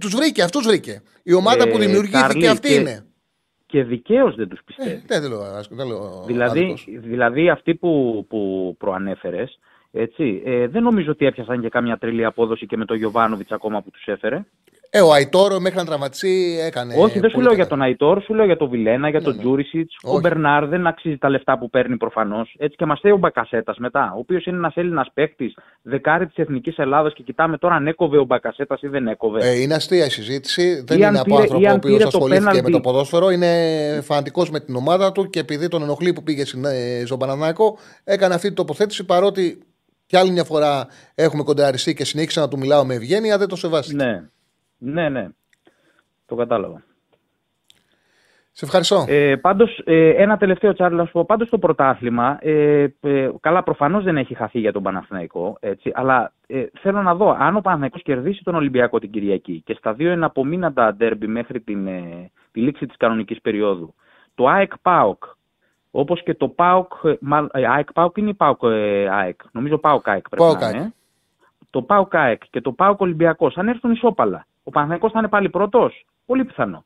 Τους 0.00 0.14
βρήκε, 0.14 0.42
αυτούς 0.42 0.66
βρήκε. 0.66 1.02
Η 1.22 1.32
ομάδα 1.32 1.62
Ε, 1.62 1.66
που 1.70 1.78
δημιουργήθηκε 1.78 2.18
Καρλή, 2.20 2.48
αυτή 2.48 2.68
και- 2.68 2.74
είναι. 2.74 3.05
Και 3.66 3.84
δικαίως 3.84 4.34
δεν 4.34 4.48
τους 4.48 4.60
πιστεύεις. 4.64 5.04
Ε, 5.08 5.20
δεν 5.20 5.30
λέω, 5.30 5.40
άσχο, 5.40 5.74
δεν 5.74 5.86
λέω 5.86 6.24
δηλαδή, 6.26 6.60
άδικος. 6.60 6.84
δηλαδή 6.86 7.50
αυτοί 7.50 7.74
που, 7.74 8.24
που 8.28 8.74
προανέφερες, 8.78 9.58
έτσι, 9.92 10.42
ε, 10.44 10.66
δεν 10.66 10.82
νομίζω 10.82 11.10
ότι 11.10 11.26
έπιασαν 11.26 11.60
και 11.60 11.68
κάμια 11.68 11.98
τρελή 11.98 12.24
απόδοση 12.24 12.66
και 12.66 12.76
με 12.76 12.84
τον 12.84 12.96
Γιωβάνοβιτς 12.96 13.52
ακόμα 13.52 13.82
που 13.82 13.90
τους 13.90 14.06
έφερε. 14.06 14.44
Ε, 14.90 15.00
ο 15.00 15.12
Αϊτόρ 15.12 15.60
μέχρι 15.60 15.78
να 15.78 15.84
τραυματιστεί 15.84 16.58
έκανε. 16.60 16.94
Όχι, 16.98 17.18
δεν 17.18 17.30
σου 17.30 17.34
πολύ 17.34 17.42
λέω 17.42 17.42
καλά. 17.42 17.54
για 17.54 17.66
τον 17.66 17.82
Αϊτόρ, 17.82 18.22
σου 18.22 18.34
λέω 18.34 18.44
για 18.44 18.56
τον 18.56 18.68
Βιλένα, 18.68 19.08
για 19.08 19.18
Ναι, 19.18 19.24
τον 19.24 19.34
ναι. 19.34 19.40
Τζούρισιτς. 19.42 19.96
Ο 20.04 20.10
Όχι. 20.10 20.20
Μπερνάρ 20.20 20.66
δεν 20.66 20.86
αξίζει 20.86 21.18
τα 21.18 21.28
λεφτά 21.28 21.58
που 21.58 21.70
παίρνει 21.70 21.96
προφανώς. 21.96 22.54
Έτσι 22.58 22.76
και 22.76 22.84
μας 22.84 23.00
θέλει 23.00 23.14
ο 23.14 23.16
Μπακασέτας 23.16 23.76
μετά, 23.78 24.12
ο 24.14 24.18
οποίος 24.18 24.44
είναι 24.46 24.56
ένας 24.56 24.74
Έλληνας 24.76 25.08
παίκτης, 25.14 25.54
δεκάρι 25.82 26.26
της 26.26 26.36
Εθνικής 26.36 26.78
Ελλάδας 26.78 27.12
και 27.14 27.22
κοιτάμε 27.22 27.58
τώρα 27.58 27.74
αν 27.74 27.86
έκοβε 27.86 28.18
ο 28.18 28.24
Μπακασέτας 28.24 28.82
ή 28.82 28.88
δεν 28.88 29.06
έκοβε. 29.06 29.48
Ε, 29.48 29.60
είναι 29.60 29.74
αστεία 29.74 30.04
η 30.06 30.10
συζήτηση. 30.10 30.82
Δεν 30.86 30.98
Ή 30.98 31.04
αν 31.04 31.10
είναι 31.10 31.18
από 31.20 31.28
πήρε- 31.28 31.40
άνθρωπο 31.40 31.62
ή 31.62 31.66
ο 31.66 31.70
αν 31.70 31.76
οποίος 31.76 31.92
πήρε 31.92 32.02
το 32.02 32.08
ασχολήθηκε 32.16 32.44
με 32.46 32.50
πέναλτι. 32.52 32.72
το 32.72 32.80
ποδόσφαιρο. 32.80 33.30
Είναι 33.30 33.50
φανατικός 34.04 34.50
με 34.50 34.60
την 34.60 34.76
ομάδα 34.76 35.12
του 35.12 35.30
και 35.30 35.38
επειδή 35.38 35.68
τον 35.68 35.82
ενοχλεί 35.82 36.12
που 36.12 36.22
πήγε 36.22 36.44
στην- 36.44 36.64
ε, 36.64 37.02
στον 37.06 37.18
Παναναναϊκό, 37.18 37.78
έκανε 38.04 38.34
αυτή 38.34 38.46
την 38.46 38.56
τοποθέτηση 38.56 39.04
παρότι 39.04 39.58
κι 40.06 40.16
άλλη 40.16 40.30
μια 40.30 40.44
φορά 40.44 40.86
έχουμε 41.14 41.42
κονταριστεί 41.42 41.94
και 41.94 42.04
συνέχισα 42.04 42.40
να 42.40 42.48
του 42.48 42.58
μιλάω 42.58 42.84
με 42.84 42.94
ευγένεια, 42.94 43.38
δεν 43.38 43.48
το 43.48 43.56
σεβάστηκε. 43.56 44.04
Ναι, 44.04 44.22
ναι, 44.78 45.08
ναι. 45.08 45.28
Το 46.26 46.34
κατάλαβα. 46.34 46.84
Σε 48.58 48.64
ευχαριστώ. 48.64 49.04
Ε, 49.08 49.36
πάντως, 49.36 49.82
ε, 49.84 50.08
ένα 50.08 50.36
τελευταίο 50.36 50.72
Τσάρλ, 50.72 50.96
να 50.96 51.04
σου 51.04 51.12
πω, 51.12 51.24
πάντως 51.24 51.48
το 51.48 51.58
πρωτάθλημα, 51.58 52.38
ε, 52.40 52.86
ε, 53.00 53.30
καλά 53.40 53.62
προφανώς 53.62 54.04
δεν 54.04 54.16
έχει 54.16 54.34
χαθεί 54.34 54.58
για 54.58 54.72
τον 54.72 54.82
Παναθηναϊκό, 54.82 55.56
έτσι, 55.60 55.90
αλλά 55.94 56.32
ε, 56.46 56.64
θέλω 56.80 57.02
να 57.02 57.14
δω, 57.14 57.36
αν 57.38 57.56
ο 57.56 57.60
Παναθηναϊκός 57.60 58.02
κερδίσει 58.02 58.42
τον 58.44 58.54
Ολυμπιακό 58.54 58.98
την 58.98 59.10
Κυριακή 59.10 59.62
και 59.64 59.74
στα 59.78 59.92
δύο 59.92 60.10
εναπομείναντα 60.10 60.94
ντέρμπι 60.94 61.26
μέχρι 61.26 61.60
την, 61.60 61.86
ε, 61.86 62.30
τη 62.52 62.60
λήξη 62.60 62.86
της 62.86 62.96
κανονικής 62.96 63.40
περίοδου, 63.40 63.94
το 64.34 64.46
ΑΕΚ 64.46 64.72
ΠΑΟΚ, 64.82 65.24
όπως 65.90 66.22
και 66.22 66.34
το 66.34 66.48
ΠΑΟΚ, 66.48 66.92
ε, 67.02 67.16
μα, 67.20 67.48
ε, 67.52 67.66
ΑΕΚ 67.66 67.92
ΠΑΟΚ 67.92 68.16
είναι 68.16 68.30
η 68.30 68.34
ΠΑΟΚ 68.34 68.62
ε, 68.62 69.08
ΑΕΚ, 69.08 69.40
νομίζω 69.52 69.78
ΠΑΟΚ 69.78 70.08
ΑΕΚ 70.08 70.28
πρέπει 70.28 70.42
ΠΑΟΚ 70.42 70.60
να 70.60 70.68
είναι. 70.68 70.94
Το 71.70 71.82
ΠΑΟΚ 71.82 72.14
ΑΕΚ 72.14 72.42
και 72.50 72.60
το 72.60 72.72
ΠΑΟΚ 72.72 73.00
Ολυμπιακός, 73.00 73.56
αν 73.56 73.68
έρθουν 73.68 73.90
ισόπαλα, 73.90 74.46
ο 74.68 74.70
Παναθηναϊκός 74.70 75.12
θα 75.12 75.18
είναι 75.18 75.28
πάλι 75.28 75.48
πρώτος, 75.50 76.06
πολύ 76.26 76.44
πιθανό. 76.44 76.84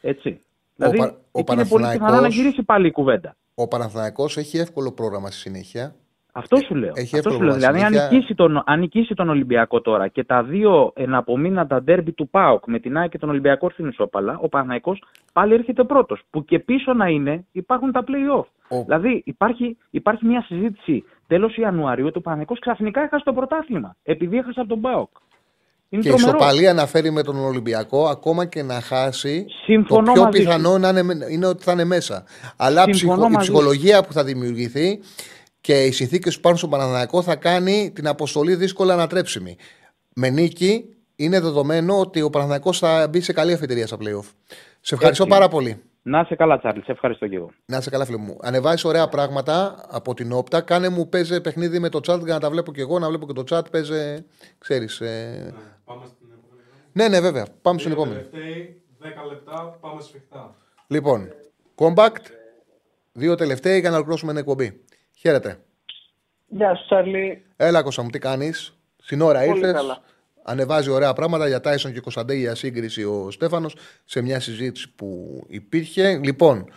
Έτσι. 0.00 0.40
Δηλαδή, 0.76 0.96
Πα- 0.98 1.14
ο 1.32 1.38
εκεί 1.38 1.52
είναι 1.52 1.64
πολύ 1.66 1.82
πιθανό 1.82 1.98
να 1.98 1.98
Παναθηναϊκός- 1.98 2.34
γυρίσει 2.34 2.62
πάλι 2.62 2.86
η 2.86 2.90
κουβέντα. 2.90 3.36
Ο 3.54 3.68
Παναθηναϊκός 3.68 4.36
έχει 4.36 4.58
εύκολο 4.58 4.92
πρόγραμμα 4.92 5.26
στη 5.30 5.36
συνέχεια. 5.40 5.94
Αυτό 6.36 6.56
σου 6.66 6.74
λέω. 6.74 6.92
Έχει 6.94 7.16
Αυτό 7.16 7.30
σου 7.30 7.34
εύκολο 7.34 7.48
λέω. 7.50 7.54
Δηλαδή, 7.58 7.80
αν 7.82 7.86
συνέχεια. 7.92 8.08
νικήσει, 8.12 8.34
τον, 8.34 8.62
αν 8.66 8.80
νικήσει 8.80 9.14
τον 9.14 9.28
Ολυμπιακό 9.28 9.80
τώρα 9.80 10.08
και 10.08 10.24
τα 10.24 10.42
δύο 10.42 10.92
εναπομείναντα 10.94 11.82
ντέρμπι 11.82 12.12
του 12.12 12.28
ΠΑΟΚ 12.28 12.62
με 12.66 12.78
την 12.78 12.96
ΑΕΚ 12.96 13.10
και 13.10 13.18
τον 13.18 13.28
Ολυμπιακό 13.28 13.70
στην 13.70 13.88
Ισόπαλα, 13.88 14.38
ο 14.40 14.48
Παναθηναϊκός 14.48 15.02
πάλι 15.32 15.54
έρχεται 15.54 15.84
πρώτος. 15.84 16.22
Που 16.30 16.44
και 16.44 16.58
πίσω 16.58 16.92
να 16.92 17.08
είναι 17.08 17.44
υπάρχουν 17.52 17.92
τα 17.92 18.04
play-off. 18.06 18.46
Ο- 18.78 18.82
Δηλαδή, 18.84 19.22
υπάρχει, 19.26 19.76
υπάρχει 19.90 20.26
μια 20.26 20.42
συζήτηση 20.42 21.04
τέλος 21.26 21.56
Ιανουαρίου 21.56 22.06
ότι 22.06 22.18
ο 22.18 22.20
Παναθηναϊκός 22.20 22.58
ξαφνικά 22.58 23.00
έχασε 23.02 23.24
το 23.24 23.32
πρωτάθλημα 23.32 23.96
επειδή 24.02 24.36
έχασε 24.36 24.60
από 24.60 24.68
τον 24.68 24.80
ΠΑΟΚ. 24.80 25.08
Είναι 25.94 26.02
Και 26.02 26.08
η 26.08 26.12
τρομερός. 26.12 26.34
ισοπαλία 26.40 26.72
να 26.74 26.86
φέρει 26.86 27.10
με 27.10 27.22
τον 27.22 27.36
Ολυμπιακό, 27.44 28.06
ακόμα 28.06 28.44
και 28.46 28.62
να 28.62 28.80
χάσει. 28.80 29.46
Συμφωνώ 29.64 30.04
το 30.06 30.12
πιο 30.12 30.22
μαζί 30.22 30.36
σου. 30.38 30.44
πιθανό 30.44 30.78
να 30.78 30.88
είναι, 30.88 31.26
είναι 31.30 31.46
ότι 31.46 31.62
θα 31.64 31.72
είναι 31.72 31.84
μέσα. 31.84 32.24
Αλλά 32.56 32.82
Συμφωνώ 32.82 32.92
ψυχο- 32.92 33.16
η 33.28 33.32
μαζί 33.32 33.46
σου. 33.46 33.52
ψυχολογία 33.52 34.02
που 34.04 34.12
θα 34.12 34.24
δημιουργηθεί 34.24 35.00
και 35.60 35.84
οι 35.84 35.90
συνθήκες 35.90 36.32
που 36.32 36.38
υπάρχουν 36.38 36.58
στον 36.58 36.70
Παναναναϊκό 36.70 37.22
θα 37.22 37.36
κάνει 37.36 37.90
την 37.94 38.06
αποστολή 38.06 38.54
δύσκολα 38.54 38.92
ανατρέψιμη. 38.92 39.56
Με 40.14 40.28
νίκη 40.30 40.84
είναι 41.16 41.40
δεδομένο 41.40 41.98
ότι 42.00 42.22
ο 42.22 42.30
Παναναναϊκός 42.30 42.78
θα 42.78 43.06
μπει 43.10 43.20
σε 43.20 43.32
καλή 43.32 43.52
αφετηρία 43.52 43.86
στα 43.86 43.96
playoff. 44.00 44.28
Σε 44.80 44.94
ευχαριστώ 44.94 45.24
Έτσι. 45.24 45.36
πάρα 45.36 45.48
πολύ. 45.48 45.82
Να 46.06 46.20
είσαι 46.20 46.34
καλά, 46.34 46.58
Τσάρλ. 46.58 46.78
Σε 46.78 46.92
ευχαριστώ 46.92 47.26
και 47.28 47.36
εγώ. 47.36 47.50
Να 47.66 47.76
είσαι 47.76 47.90
καλά, 47.90 48.04
φίλε 48.04 48.16
μου. 48.16 48.36
Ανεβάζεις 48.42 48.84
ωραία 48.84 49.08
πράγματα 49.08 49.84
από 49.88 50.14
την 50.14 50.32
όπτα. 50.32 50.60
Κάνε 50.60 50.88
μου 50.88 51.08
παίζε 51.08 51.40
παιχνίδι 51.40 51.78
με 51.78 51.88
το 51.88 51.98
chat 52.06 52.20
για 52.24 52.34
να 52.34 52.40
τα 52.40 52.50
βλέπω 52.50 52.72
και 52.72 52.80
εγώ, 52.80 52.98
να 52.98 53.08
βλέπω 53.08 53.26
και 53.26 53.32
το 53.32 53.44
chat. 53.56 53.70
Παίζε. 53.70 54.24
Ξέρεις. 54.58 55.00
Ε... 55.00 55.54
Ναι, 55.86 55.94
πάμε 55.94 56.06
στην 56.06 56.26
επόμενη 56.32 56.62
γραμμή. 56.68 56.90
Ναι, 56.92 57.08
ναι, 57.08 57.20
βέβαια. 57.20 57.46
Πάμε 57.62 57.78
στην 57.78 57.92
Δύο 57.92 58.02
επόμενη. 58.02 58.22
τελευταίοι, 58.28 58.82
10 59.02 59.28
λεπτά, 59.28 59.76
πάμε 59.80 60.00
σφιχτά. 60.02 60.54
Λοιπόν, 60.86 61.28
compact. 61.74 62.24
Δύο 63.12 63.34
τελευταίοι 63.34 63.80
για 63.80 63.88
να 63.88 63.94
ολοκληρώσουμε 63.94 64.30
την 64.32 64.40
εκπομπή. 64.40 64.80
Χαίρετε. 65.16 65.58
Γεια 66.46 66.74
σου, 66.74 66.84
Τσάρλι. 66.84 67.44
Έλα, 67.56 67.82
Κώστα 67.82 68.02
μου, 68.02 68.10
τι 68.10 68.18
κάνεις; 68.18 68.76
Στην 69.02 69.20
ώρα 69.20 69.38
Πολύ 69.44 69.58
ήρθες. 69.58 69.72
καλά. 69.72 70.02
Ανεβάζει 70.46 70.90
ωραία 70.90 71.12
πράγματα 71.12 71.48
για 71.48 71.60
Τάισον 71.60 71.92
και 71.92 72.00
Κωνσταντέ 72.00 72.34
για 72.34 72.54
σύγκριση 72.54 73.04
ο 73.04 73.30
Στέφανος 73.30 73.76
σε 74.04 74.20
μια 74.22 74.40
συζήτηση 74.40 74.90
που 74.94 75.40
υπήρχε. 75.48 76.20
Λοιπόν, 76.22 76.68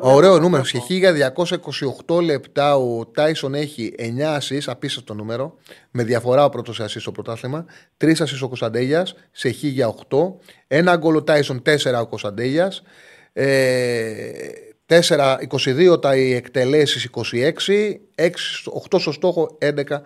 ωραίο 0.00 0.38
νούμερο. 0.38 0.64
Σε 0.64 0.82
1228 2.06 2.22
λεπτά 2.22 2.76
ο 2.76 3.06
Τάισον 3.06 3.54
έχει 3.54 3.94
9 3.98 4.20
ασεί, 4.20 4.62
απίστευτο 4.66 5.14
νούμερο, 5.14 5.58
με 5.90 6.04
διαφορά 6.04 6.44
ο 6.44 6.48
πρώτος 6.48 6.80
ασεί 6.80 7.00
στο 7.00 7.12
πρωτάθλημα. 7.12 7.64
3 7.96 8.20
ασεί 8.20 8.44
ο 8.44 8.46
Κωνσταντέλιας 8.48 9.14
σε 9.30 9.54
1008. 10.08 10.34
Ένα 10.66 10.96
γκολ 10.96 11.16
ο 11.16 11.22
Τάισον, 11.22 11.62
4 11.62 12.00
ο 12.00 12.06
Κωνσταντέλιας. 12.06 12.82
Ε, 13.32 14.30
4, 14.86 15.38
22 15.40 16.00
τα 16.00 16.16
οι 16.16 16.32
εκτελέσεις 16.34 17.04
26, 17.04 18.00
6, 18.14 18.66
8 18.90 18.98
στο 18.98 19.12
στόχο 19.12 19.58
11 19.60 20.02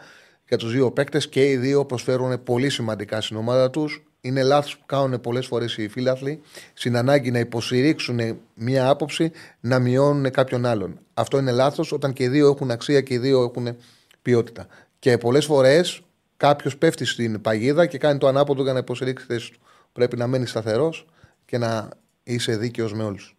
για 0.49 0.57
τους 0.57 0.73
δύο 0.73 0.93
παίκτες 0.93 1.29
και 1.29 1.51
οι 1.51 1.57
δύο 1.57 1.85
προσφέρουν 1.85 2.43
πολύ 2.43 2.71
σημαντικά 2.71 3.21
στην 3.21 3.37
ομάδα 3.37 3.71
τους. 3.71 4.03
Είναι 4.27 4.43
λάθος 4.43 4.79
που 4.79 4.87
κάνουν 4.87 5.21
πολλές 5.21 5.47
φορές 5.47 5.77
οι 5.77 5.89
φίλαθλοι 5.89 6.41
στην 6.75 6.97
ανάγκη 6.97 7.31
να 7.31 7.39
υποστηρίξουν 7.39 8.39
μια 8.55 8.89
άποψη 8.89 9.33
να 9.61 9.79
μειώνουν 9.79 10.31
κάποιον 10.31 10.67
άλλον. 10.67 10.99
Αυτό 11.15 11.39
είναι 11.39 11.51
λάθος 11.51 11.93
όταν 11.93 12.13
και 12.13 12.23
οι 12.23 12.29
δύο 12.29 12.49
έχουν 12.49 12.71
αξία 12.71 13.01
και 13.01 13.15
οι 13.15 13.19
δύο 13.19 13.43
έχουν 13.43 13.77
ποιότητα. 14.23 14.67
Και 14.99 15.19
πολλές 15.19 15.45
φορές 15.45 16.01
κάποιος 16.37 16.77
πέφτει 16.77 17.05
στην 17.05 17.41
παγίδα 17.41 17.87
και 17.87 17.99
κάνει 17.99 18.19
το 18.19 18.27
ανάποδο 18.27 18.63
για 18.63 18.73
να 18.73 18.79
υποστηρίξει 18.79 19.27
τη 19.27 19.33
θέση 19.33 19.53
του. 19.53 19.59
Πρέπει 19.93 20.17
να 20.17 20.27
μένεις 20.27 20.51
σταθερός 20.51 21.07
και 21.45 21.59
να 21.59 21.89
είσαι 22.23 22.57
δίκαιος 22.57 22.95
με 22.95 23.05
όλους. 23.05 23.37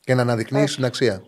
Και 0.00 0.14
να 0.14 0.22
αναδεικνύεις 0.22 0.74
την 0.74 0.84
αξία. 0.84 1.22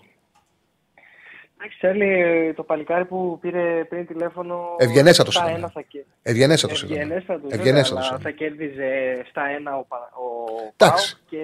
Εντάξει, 1.63 1.79
Τσάρλι, 1.79 2.53
το 2.57 2.63
παλικάρι 2.63 3.05
που 3.05 3.39
πήρε 3.41 3.85
πριν 3.89 4.07
τηλέφωνο. 4.07 4.57
Ευγενέστατος 4.79 5.35
στα 5.35 5.45
ήταν. 5.45 5.57
ένα 5.57 5.69
θα 5.75 5.81
κε- 5.81 6.05
Ευγενέστατος 6.23 6.83
ήταν. 6.83 6.97
Ευγενέστατος, 6.97 7.43
βέβαια, 7.43 7.59
Ευγενέστατος 7.59 8.09
αλλά 8.09 8.19
ήταν. 8.19 8.21
θα 8.21 8.31
κέρδιζε 8.31 8.91
στα 9.31 9.43
ένα 9.59 9.77
ο, 9.77 9.85
Πα- 9.89 10.11
ο 10.15 10.27
Εντάξει. 10.77 11.17
Πάοκ 11.17 11.29
και 11.31 11.37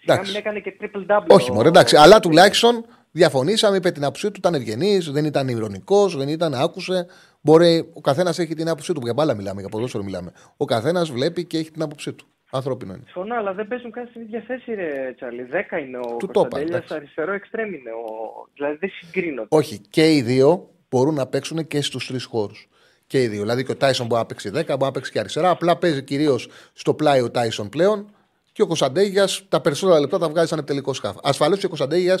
σιγά 0.00 0.14
Εντάξει. 0.14 0.30
μην 0.30 0.40
έκανε 0.40 0.58
και 0.60 0.76
triple 0.80 1.10
double. 1.10 1.26
Όχι, 1.28 1.50
ο- 1.50 1.54
μωρέ, 1.54 1.68
εντάξει. 1.68 1.96
Αλλά 1.96 2.20
τουλάχιστον 2.20 2.84
διαφωνήσαμε, 3.10 3.76
είπε 3.76 3.90
την 3.90 4.02
άποψή 4.04 4.26
του, 4.30 4.34
ήταν 4.38 4.54
ευγενής, 4.54 5.10
δεν 5.10 5.24
ήταν 5.24 5.48
ηρωνικός, 5.48 6.16
δεν 6.16 6.28
ήταν, 6.28 6.54
άκουσε. 6.54 7.06
Μπορεί, 7.40 7.90
ο 7.92 8.00
καθένας 8.00 8.38
έχει 8.38 8.54
την 8.54 8.68
άποψή 8.68 8.92
του. 8.92 9.00
Για 9.04 9.12
μπάλα 9.12 9.34
μιλάμε, 9.34 9.60
για 9.60 9.68
ποδόσφαιρο 9.70 10.02
μιλάμε. 10.04 10.32
Ο 10.56 10.64
καθένας 10.64 11.10
βλέπει 11.10 11.44
και 11.44 11.58
έχει 11.58 11.70
την 11.70 11.82
άποψή 11.82 12.12
του. 12.12 12.26
Ανθρώπινο 12.50 12.92
είναι. 12.92 13.02
Συμφωνώ, 13.04 13.34
αλλά 13.34 13.52
δεν 13.52 13.68
παίζουν 13.68 13.90
καν 13.90 14.06
στην 14.10 14.20
ίδια 14.20 14.44
θέση, 14.46 14.74
ρε 14.74 15.12
Τσάρλι. 15.16 15.48
10 15.50 15.80
είναι 15.80 15.98
ο 15.98 16.00
Του 16.00 16.06
το 16.06 16.16
είπα, 16.28 16.32
Κωνσταντέλιας, 16.32 16.76
εντάξει. 16.76 16.94
αριστερό 16.94 17.32
εξτρέμ 17.32 17.72
είναι 17.72 17.90
ο. 17.90 18.46
Δηλαδή 18.54 18.76
δεν 18.76 18.90
συγκρίνονται. 18.90 19.48
Όχι, 19.50 19.78
και 19.90 20.14
οι 20.14 20.22
δύο 20.22 20.70
μπορούν 20.90 21.14
να 21.14 21.26
παίξουν 21.26 21.66
και 21.66 21.82
στους 21.82 22.06
τρεις 22.06 22.24
χώρους. 22.24 22.68
Και 23.06 23.22
οι 23.22 23.26
δύο. 23.28 23.40
Δηλαδή 23.40 23.64
και 23.64 23.72
ο 23.72 23.76
Τάισον 23.76 24.06
μπορεί 24.06 24.20
να 24.20 24.26
παίξει 24.26 24.48
10, 24.48 24.52
μπορεί 24.52 24.82
να 24.82 24.90
παίξει 24.90 25.12
και 25.12 25.18
αριστερά. 25.18 25.50
Απλά 25.50 25.76
παίζει 25.76 26.02
κυρίως 26.02 26.48
στο 26.72 26.94
πλάι 26.94 27.20
ο 27.20 27.30
Τάισον 27.30 27.68
πλέον. 27.68 28.14
Και 28.52 28.62
ο 28.62 28.66
Κωνσταντέγια 28.66 29.26
τα 29.48 29.60
περισσότερα 29.60 30.00
λεπτά 30.00 30.18
τα 30.18 30.28
βγάζει 30.28 30.48
σαν 30.48 30.64
τελικό 30.64 30.92
σκάφ. 30.92 31.16
Ασφαλώς 31.22 31.58
και 31.58 31.66
ο 31.66 31.68
Κωνσταντέγια 31.68 32.18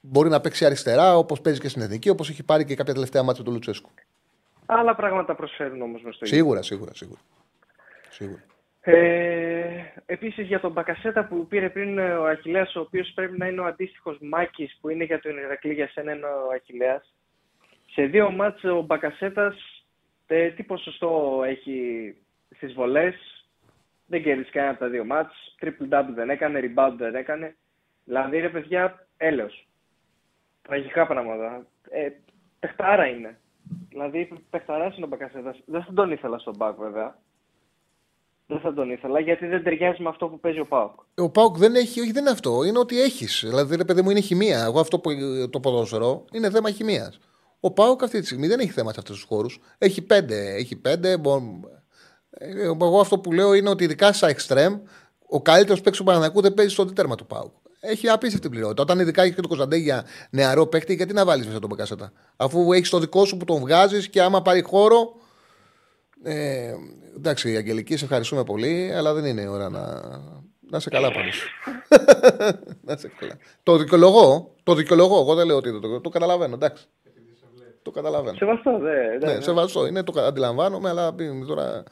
μπορεί 0.00 0.28
να 0.28 0.40
παίξει 0.40 0.64
αριστερά 0.64 1.16
όπως 1.16 1.40
παίζει 1.40 1.60
και 1.60 1.68
στην 1.68 1.82
εθνική, 1.82 2.08
όπως 2.08 2.28
έχει 2.30 2.42
πάρει 2.42 2.64
και 2.64 2.74
κάποια 2.74 2.94
τελευταία 2.94 3.22
μάτια 3.22 3.44
του 3.44 3.52
Λουτσέσκου. 3.52 3.90
Άλλα 4.66 4.94
πράγματα 4.94 5.34
προσφέρουν 5.34 5.82
όμως 5.82 6.02
μες 6.02 6.14
στο 6.14 6.24
ίδιο. 6.24 6.36
Σίγουρα, 6.38 6.62
σίγουρα, 6.62 6.94
σίγουρα. 6.94 7.20
σίγουρα. 8.10 8.42
Ε, 8.84 9.84
επίσης 10.06 10.46
για 10.46 10.60
τον 10.60 10.72
Μπακασέτα 10.72 11.24
που 11.26 11.46
πήρε 11.46 11.70
πριν 11.70 11.98
ε, 11.98 12.16
ο 12.16 12.26
Αχιλέας, 12.26 12.76
ο 12.76 12.80
οποίος 12.80 13.12
πρέπει 13.14 13.38
να 13.38 13.46
είναι 13.46 13.60
ο 13.60 13.64
αντίστοιχος 13.64 14.18
Μάκης 14.20 14.78
που 14.80 14.88
είναι 14.88 15.04
για 15.04 15.20
τον 15.20 15.38
Ηρακλή, 15.38 15.72
για 15.72 15.88
σένα 15.88 16.12
είναι 16.12 16.26
ο 16.26 16.50
Αχιλέας. 16.54 17.14
Σε 17.90 18.02
δύο 18.02 18.30
μάτς 18.30 18.64
ο 18.64 18.82
Μπακασέτας 18.82 19.84
ε, 20.26 20.50
τι 20.50 20.62
ποσοστό 20.62 21.42
έχει 21.46 22.14
στις 22.56 22.72
βολές, 22.72 23.46
δεν 24.06 24.22
κέρδισε 24.22 24.50
κανένα 24.50 24.72
από 24.72 24.80
τα 24.80 24.88
δύο 24.88 25.04
μάτς, 25.04 25.56
triple 25.60 25.88
double 25.88 26.14
δεν 26.14 26.30
έκανε, 26.30 26.60
rebound 26.62 26.94
δεν 26.96 27.14
έκανε. 27.14 27.56
Δηλαδή 28.04 28.38
ρε 28.38 28.48
παιδιά, 28.48 29.06
έλεος. 29.16 29.66
Τραγικά 30.62 31.06
πράγματα. 31.06 31.66
Ε, 31.90 32.08
παιχτάρα 32.60 33.06
είναι. 33.06 33.38
Δηλαδή 33.88 34.28
παιχταράς 34.50 34.96
είναι 34.96 35.04
ο 35.04 35.08
Μπακασέτας. 35.08 35.62
Δεν 35.66 35.82
θα 35.82 35.92
τον 35.92 36.10
ήθελα 36.10 36.38
στον 36.38 36.56
Μπακ 36.56 36.76
βέβαια. 36.76 37.16
Δεν 38.46 38.60
θα 38.60 38.74
τον 38.74 38.90
ήθελα 38.90 39.20
γιατί 39.20 39.46
δεν 39.46 39.62
ταιριάζει 39.62 40.02
με 40.02 40.08
αυτό 40.08 40.26
που 40.26 40.40
παίζει 40.40 40.58
ο 40.60 40.66
Πάοκ. 40.66 40.90
Ο 41.14 41.30
Πάουκ 41.30 41.56
δεν 41.58 41.74
έχει, 41.74 42.00
όχι, 42.00 42.12
δεν 42.12 42.22
είναι 42.22 42.30
αυτό. 42.30 42.64
Είναι 42.64 42.78
ότι 42.78 43.00
έχεις. 43.00 43.44
Δηλαδή, 43.46 43.76
ρε 43.76 43.84
παιδί 43.84 44.02
μου, 44.02 44.10
είναι 44.10 44.20
χημεία. 44.20 44.62
Εγώ 44.64 44.80
αυτό 44.80 44.98
που 44.98 45.10
το 45.50 45.60
ποδόσφαιρο 45.60 46.24
είναι 46.32 46.50
θέμα 46.50 46.70
χημείας. 46.70 47.18
Ο 47.60 47.70
Πάουκ 47.70 48.02
αυτή 48.02 48.20
τη 48.20 48.26
στιγμή 48.26 48.46
δεν 48.46 48.60
έχει 48.60 48.70
θέμα 48.70 48.92
σε 48.92 48.98
αυτούς 49.00 49.16
τους 49.16 49.24
χώρους. 49.28 49.60
Έχει 49.78 50.02
πέντε. 50.02 50.54
Έχει 50.54 50.76
πέντε. 50.76 51.16
μπο- 51.16 51.42
Ε, 52.30 52.62
Εγώ 52.64 53.00
αυτό 53.00 53.18
που 53.18 53.32
λέω 53.32 53.54
είναι 53.54 53.70
ότι 53.70 53.84
ειδικά 53.84 54.12
στα 54.12 54.34
extreme, 54.36 54.80
ο 55.26 55.42
καλύτερος 55.42 55.80
παίκτης 55.80 55.98
του 55.98 56.04
Παναναναϊκού 56.04 56.40
δεν 56.40 56.54
παίζει 56.54 56.72
στο 56.72 56.84
τέρμα 56.84 57.14
του 57.14 57.26
Πάουκ. 57.26 57.52
Έχει 57.80 58.08
απίστευτη 58.08 58.48
πληρότητα. 58.48 58.82
Όταν 58.82 58.98
ειδικά 58.98 59.22
έχει 59.22 59.34
και 59.34 59.40
το 59.40 59.48
Κωνσταντέ 59.48 59.76
για 59.76 60.04
νεαρό 60.30 60.66
παίκτη, 60.66 60.94
γιατί 60.94 61.12
να 61.12 61.24
βάλεις 61.24 61.46
μέσα 61.46 61.58
τον 61.58 61.68
Μπακασέτα; 61.68 62.12
Αφού 62.36 62.72
έχεις 62.72 62.90
το 62.90 62.98
δικό 62.98 63.24
σου 63.24 63.36
που 63.36 63.44
τον 63.44 63.58
βγάζεις 63.58 64.08
και 64.08 64.22
άμα 64.22 64.42
πάρει 64.42 64.62
χώρο. 64.62 65.14
Ε, 66.22 66.72
εντάξει, 67.16 67.56
Αγγελική, 67.56 67.96
σε 67.96 68.04
ευχαριστούμε 68.04 68.44
πολύ, 68.44 68.92
αλλά 68.94 69.14
δεν 69.14 69.24
είναι 69.24 69.40
η 69.40 69.46
ώρα 69.46 69.68
να, 69.68 70.00
να 70.70 70.80
σε 70.80 70.90
καλά 70.90 71.12
πάντως. 71.12 71.48
να 72.86 72.96
σε 72.96 73.12
καλά. 73.18 73.38
Το 73.62 73.76
δικαιολογώ, 73.76 74.54
το 74.62 74.74
δικαιολογώ. 74.74 75.20
Εγώ 75.20 75.34
δεν 75.34 75.46
λέω 75.46 75.56
ότι 75.56 75.70
δεν 75.70 75.80
το, 75.80 76.00
το 76.00 76.08
καταλαβαίνω, 76.08 76.54
εντάξει. 76.54 76.86
Το 77.82 77.90
καταλαβαίνω. 77.90 78.36
Σεβαστό, 78.36 78.78
δε. 78.78 79.18
δε, 79.18 79.26
Ναι, 79.26 79.34
δε. 79.34 79.40
σεβαστό 79.40 79.86
είναι, 79.86 80.02
το 80.02 80.20
αντιλαμβάνομαι, 80.20 80.88
αλλά 80.88 81.14
πει- 81.14 81.44
τώρα 81.46 81.82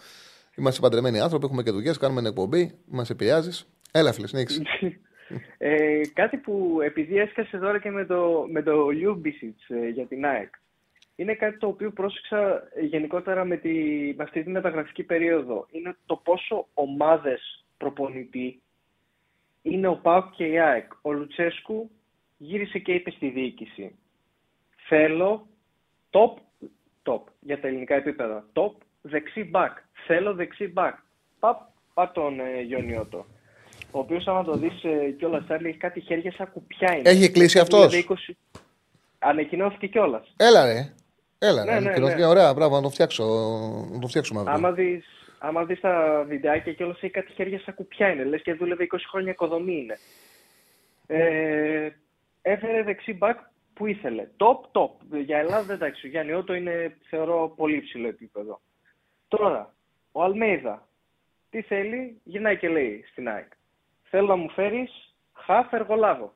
είμαστε 0.56 0.80
παντρεμένοι 0.80 1.20
άνθρωποι, 1.20 1.44
έχουμε 1.46 1.62
και 1.62 1.70
δουλειές, 1.70 1.98
κάνουμε 1.98 2.28
εκπομπή, 2.28 2.74
μας 2.86 3.10
επηρεάζεις. 3.10 3.66
Έλα, 3.92 4.12
φίλε, 4.12 4.26
συνέχισε. 4.26 4.62
Ε, 5.58 6.00
κάτι 6.14 6.36
που 6.36 6.78
επειδή 6.84 7.18
έσκασες 7.18 7.60
τώρα 7.60 7.80
και 7.80 7.90
με 7.90 8.04
το, 8.06 8.46
με 8.52 8.62
το 8.62 8.88
Λιούμπισιτς 8.88 9.68
ε, 9.68 9.88
για 9.88 10.06
την 10.06 10.24
ΑΕΚ. 10.24 10.54
Είναι 11.20 11.34
κάτι 11.34 11.58
το 11.58 11.66
οποίο 11.66 11.90
πρόσεξα 11.90 12.68
ε, 12.74 12.80
γενικότερα 12.80 13.44
με, 13.44 13.56
τη, 13.56 13.70
με 14.16 14.22
αυτή 14.22 14.42
τη 14.42 14.50
μεταγραφική 14.50 15.02
περίοδο. 15.02 15.66
Είναι 15.70 15.96
το 16.06 16.16
πόσο 16.16 16.66
ομάδες 16.74 17.64
προπονητή 17.76 18.60
είναι 19.62 19.86
ο 19.86 19.96
ΠΑΟΚ 19.96 20.30
και 20.36 20.44
η 20.44 20.58
ΑΕΚ. 20.58 20.92
Ο 21.02 21.12
Λουτσέσκου 21.12 21.90
γύρισε 22.36 22.78
και 22.78 22.92
είπε 22.92 23.10
στη 23.10 23.28
διοίκηση. 23.28 23.94
Θέλω 24.88 25.46
top, 26.10 26.34
top 27.02 27.22
για 27.40 27.60
τα 27.60 27.68
ελληνικά 27.68 27.94
επίπεδα. 27.94 28.46
Top 28.52 28.72
δεξί 29.00 29.50
back. 29.54 29.72
Θέλω 30.06 30.34
δεξί 30.34 30.72
back. 30.76 30.92
Παπ, 31.38 31.60
πά 31.94 32.12
τον 32.12 32.40
ε, 32.40 32.60
Γιονιώτο. 32.60 33.26
Ο 33.90 33.98
οποίος, 33.98 34.26
άμα 34.26 34.44
το 34.44 34.52
δεις 34.52 34.84
ε, 34.84 35.10
κιόλας, 35.18 35.44
Τσάρλι, 35.44 35.68
έχει 35.68 35.78
κάτι 35.78 36.00
χέρια 36.00 36.32
σαν 36.32 36.52
κουπιά. 36.52 36.96
Είναι. 36.96 37.10
Έχει 37.10 37.30
κλείσει 37.30 37.58
Έχει 37.58 37.66
αυτός; 37.66 37.88
δηλαδή 37.90 38.06
20 38.28 38.34
Ανακοινώθηκε 39.18 39.86
κιόλας. 39.86 40.34
Έλα 40.36 40.64
ρε. 40.64 40.92
Έλα, 41.42 41.64
Ναι, 41.64 41.72
ρε. 41.72 41.78
ναι, 41.80 41.86
Ανακοινώθηκε. 41.86 42.20
ναι. 42.20 42.26
Ωραία, 42.26 42.54
μπράβο, 42.54 42.76
να 42.76 42.82
το 42.82 42.88
φτιάξω. 42.90 43.24
Να 43.92 43.98
το 43.98 44.06
φτιάξουμε 44.06 44.40
αύριο. 44.40 44.54
Άμα 44.56 44.72
δεις, 44.72 45.04
άμα 45.38 45.64
δεις 45.64 45.80
τα 45.80 46.24
βιντεάκια 46.28 46.72
κιόλα 46.72 46.92
έχει 46.96 47.10
κάτι 47.10 47.32
χέρια 47.32 47.60
σαν 47.60 47.74
κουπιά 47.74 48.08
είναι. 48.08 48.24
Λες 48.24 48.42
και 48.42 48.54
δούλευε 48.54 48.86
20 48.92 48.96
χρόνια 49.10 49.30
οικοδομή 49.30 49.76
είναι. 49.80 49.98
Ε, 51.06 51.88
έφερε 52.42 52.82
δεξί 52.82 53.12
μπακ 53.14 53.38
που 53.74 53.86
ήθελε. 53.86 54.26
Top, 54.36 54.80
top. 54.80 54.90
Για 55.24 55.38
Ελλάδα 55.38 55.72
εντάξει, 55.72 56.06
ο 56.06 56.10
Γιάννη 56.10 56.32
Ότο 56.32 56.54
είναι 56.54 56.96
θεωρώ 57.08 57.52
πολύ 57.56 57.80
ψηλό 57.80 58.08
επίπεδο. 58.08 58.60
Τώρα, 59.28 59.74
ο 60.12 60.22
Αλμέιδα, 60.22 60.88
τι 61.50 61.62
θέλει, 61.62 62.20
γυρνάει 62.24 62.56
και 62.56 62.68
λέει 62.68 63.04
στην 63.10 63.28
ΑΕΚ. 63.28 63.52
Θέλω 64.10 64.26
να 64.26 64.36
μου 64.36 64.50
φέρεις 64.50 65.14
χαφ 65.32 65.72
εργολάβο. 65.72 66.34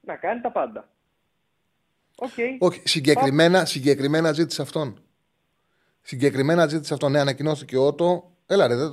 Να 0.00 0.16
κάνει 0.16 0.40
τα 0.40 0.50
πάντα. 0.50 0.88
Οκ. 2.18 2.30
Όχι, 2.58 2.82
συγκεκριμένα, 2.84 3.64
συγκεκριμένα 3.64 4.32
ζήτησε 4.32 4.62
αυτόν. 4.62 4.98
Συγκεκριμένα 6.00 6.66
ζήτησε 6.66 6.94
αυτόν. 6.94 7.10
Ναι, 7.12 7.18
ανακοινώθηκε 7.20 7.76
ο 7.76 7.86
Ότο. 7.86 8.30
Έλα 8.46 8.66
ρε. 8.66 8.74
δεν- 8.76 8.92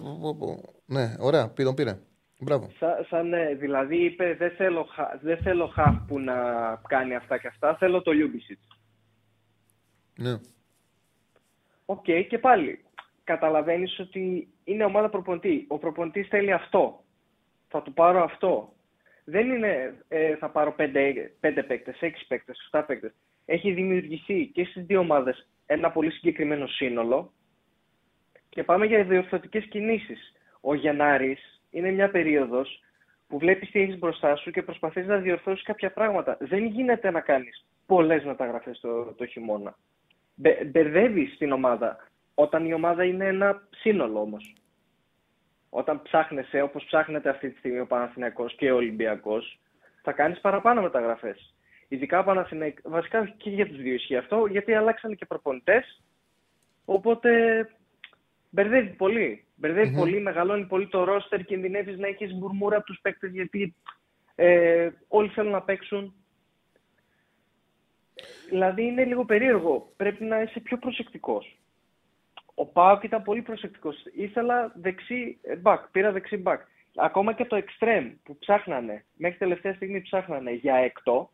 Ναι, 0.86 1.16
ωραία, 1.20 1.50
πήρε, 1.50 1.68
τον 1.68 1.76
πήρε. 1.76 2.00
Μπράβο. 2.40 2.70
Σα, 2.80 3.06
σαν, 3.06 3.28
ναι, 3.30 3.54
δηλαδή 3.54 4.04
είπε 4.06 4.36
δεν 4.40 4.52
θέλω, 4.52 4.84
χα- 4.84 5.20
δεν 5.22 5.38
θέλω 5.38 5.68
χαφ 5.68 5.96
που 6.08 6.20
να 6.20 6.34
κάνει 6.88 7.16
αυτά 7.16 7.38
και 7.38 7.48
αυτά, 7.48 7.76
θέλω 7.76 8.02
το 8.02 8.12
Λιούμπιτσιτς. 8.12 8.60
Ναι. 10.20 10.40
Οκ, 11.86 12.04
και 12.30 12.40
πάλι 12.40 12.84
καταλαβαίνεις 13.24 14.00
ότι 14.00 14.48
είναι 14.64 14.84
ομάδα 14.86 15.10
προπονητή. 15.10 15.66
Ο 15.68 15.78
προπονητής 15.78 16.28
θέλει 16.28 16.52
αυτό. 16.52 17.04
Θα 17.68 17.82
του 17.82 17.94
πάρω 17.94 18.24
αυτό. 18.24 18.75
Δεν 19.26 19.50
είναι 19.50 20.04
ε, 20.08 20.36
θα 20.36 20.50
πάρω 20.50 20.74
πέντε, 20.74 21.32
πέντε 21.40 21.64
παίκτες, 21.64 22.02
έξι 22.02 22.28
παίκτες, 22.28 22.60
εφτά 22.64 22.84
παίκτες. 22.84 23.14
Έχει 23.46 23.72
δημιουργηθεί 23.72 24.46
και 24.54 24.66
στις 24.66 24.86
δύο 24.86 25.00
ομάδες 25.00 25.48
ένα 25.66 25.92
πολύ 25.92 26.12
συγκεκριμένο 26.12 26.68
σύνολο 26.68 27.34
και 28.50 28.64
πάμε 28.64 28.86
για 28.86 29.04
διορθωτικές 29.04 29.66
κινήσεις. 29.66 30.34
Ο 30.62 30.74
Γενάρης 30.74 31.62
είναι 31.70 31.92
μια 31.92 32.10
περίοδος 32.10 32.80
που 33.28 33.38
βλέπεις 33.38 33.72
τι 33.72 33.82
έχεις 33.82 33.98
μπροστά 33.98 34.36
σου 34.36 34.52
και 34.52 34.62
προσπαθείς 34.62 35.08
να 35.08 35.18
διορθώσεις 35.18 35.64
κάποια 35.64 35.92
πράγματα. 35.92 36.38
Δεν 36.40 36.66
γίνεται 36.66 37.12
να 37.12 37.20
κάνεις 37.20 37.66
πολλές 37.86 38.24
μεταγραφές 38.24 38.80
το, 38.80 39.14
το 39.14 39.26
χειμώνα. 39.26 39.78
Μπε, 40.36 40.66
μπερδεύεις 40.66 41.38
την 41.38 41.52
ομάδα 41.52 42.10
όταν 42.34 42.66
η 42.66 42.74
ομάδα 42.74 43.04
είναι 43.04 43.26
ένα 43.26 43.68
σύνολο 43.70 44.20
όμως. 44.20 44.54
Όταν 45.78 46.02
ψάχνεσαι, 46.02 46.62
όπως 46.62 46.84
ψάχνεται 46.84 47.30
αυτή 47.30 47.50
τη 47.50 47.58
στιγμή 47.58 47.80
ο 47.80 47.88
Παναθηναϊκός 47.88 48.56
και 48.56 48.72
ο 48.72 48.76
Ολυμπιακός, 48.76 49.60
θα 50.02 50.12
κάνεις 50.12 50.40
παραπάνω 50.40 50.82
μεταγραφές. 50.82 51.54
Ειδικά 51.88 52.20
ο 52.20 52.24
Παναθηναϊκός, 52.24 52.92
βασικά 52.92 53.34
και 53.38 53.50
για 53.50 53.68
τους 53.68 53.78
δύο 53.78 53.94
ισχύει 53.94 54.18
αυτό, 54.18 54.46
γιατί 54.46 54.74
αλλάξαν 54.74 55.16
και 55.16 55.26
προπονητές, 55.26 56.02
οπότε 56.86 57.30
μπερδεύει 58.50 58.90
πολύ. 58.90 59.46
Μπερδεύει 59.56 59.90
Μμμ. 59.90 59.98
πολύ, 59.98 60.22
μεγαλώνει 60.22 60.66
πολύ 60.66 60.88
το 60.88 61.04
ρόστερ, 61.04 61.44
κινδυνεύεις 61.44 61.98
να 61.98 62.08
έχεις 62.08 62.34
μπουρμούρα 62.34 62.78
από 62.78 62.86
τους 62.86 63.00
παίκτες, 63.02 63.32
γιατί 63.32 63.76
ε, 64.36 64.90
όλοι 65.08 65.30
θέλουν 65.30 65.52
να 65.52 65.62
παίξουν. 65.62 66.14
Δηλαδή 68.50 68.84
είναι 68.84 69.06
λίγο 69.06 69.26
περίεργο. 69.26 69.94
Πρέπει 69.96 70.24
να 70.24 70.42
είσαι 70.42 70.60
πιο 70.60 70.78
προσεκτικός. 70.78 71.58
Ο 72.56 72.66
Πάοκ 72.66 73.04
ήταν 73.04 73.24
πολύ 73.24 73.42
προσεκτικός. 73.42 73.96
Ήθελα 74.14 74.72
δεξί 74.76 75.40
back, 75.64 75.78
πήρα 75.92 76.12
δεξί 76.12 76.44
back. 76.46 76.58
Ακόμα 76.96 77.34
και 77.34 77.46
το 77.46 77.58
extreme 77.58 78.12
που 78.24 78.38
ψάχνανε, 78.38 79.06
μέχρι 79.16 79.38
τελευταία 79.38 79.74
στιγμή 79.74 80.02
ψάχνανε 80.02 80.52
για 80.52 80.76
έκτο, 80.76 81.30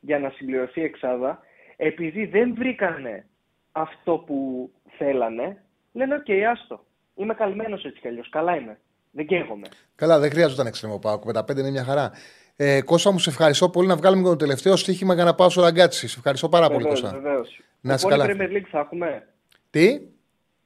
για 0.00 0.18
να 0.18 0.30
συμπληρωθεί 0.30 0.80
η 0.80 0.84
εξάδα, 0.84 1.38
επειδή 1.76 2.26
δεν 2.26 2.54
βρήκανε 2.54 3.26
αυτό 3.72 4.18
που 4.18 4.70
θέλανε, 4.98 5.64
λένε 5.92 6.14
οκ, 6.14 6.30
άστο. 6.50 6.84
Είμαι 7.14 7.34
καλυμμένος 7.34 7.84
έτσι 7.84 8.00
κι 8.00 8.08
αλλιώς, 8.08 8.28
καλά 8.28 8.56
είμαι. 8.56 8.78
Δεν 9.10 9.26
καίγομαι. 9.26 9.68
Καλά, 9.94 10.18
δεν 10.18 10.30
χρειάζονταν 10.30 10.66
εξτρέμ 10.66 10.98
ο 10.98 11.02
ΠΑΟ. 11.02 11.20
Με 11.24 11.32
τα 11.32 11.44
πέντε 11.44 11.60
είναι 11.60 11.70
μια 11.70 11.84
χαρά. 11.84 12.10
Ε, 12.56 12.82
Κώστα 12.82 13.12
μου, 13.12 13.18
σε 13.18 13.30
ευχαριστώ 13.30 13.70
πολύ 13.70 13.88
να 13.88 13.96
βγάλουμε 13.96 14.22
και 14.22 14.28
το 14.28 14.36
τελευταίο 14.36 14.76
στοίχημα 14.76 15.14
για 15.14 15.24
να 15.24 15.34
πάω 15.34 15.50
στο 15.50 15.60
ραγκάτσι. 15.60 16.08
Σε 16.08 16.18
ευχαριστώ 16.18 16.48
πάρα 16.48 16.68
πολύ, 16.68 16.82
Βεβαίως, 16.82 17.00
Κώστα. 17.00 17.18
βεβαίως. 17.18 17.60
Να 17.80 17.94
είσαι 17.94 18.04
Κουπόνι 18.08 18.28
καλά. 18.28 18.34
Premier 18.36 18.56
League 18.56 18.68
θα 18.70 18.78
έχουμε. 18.78 19.28
Τι, 19.70 20.00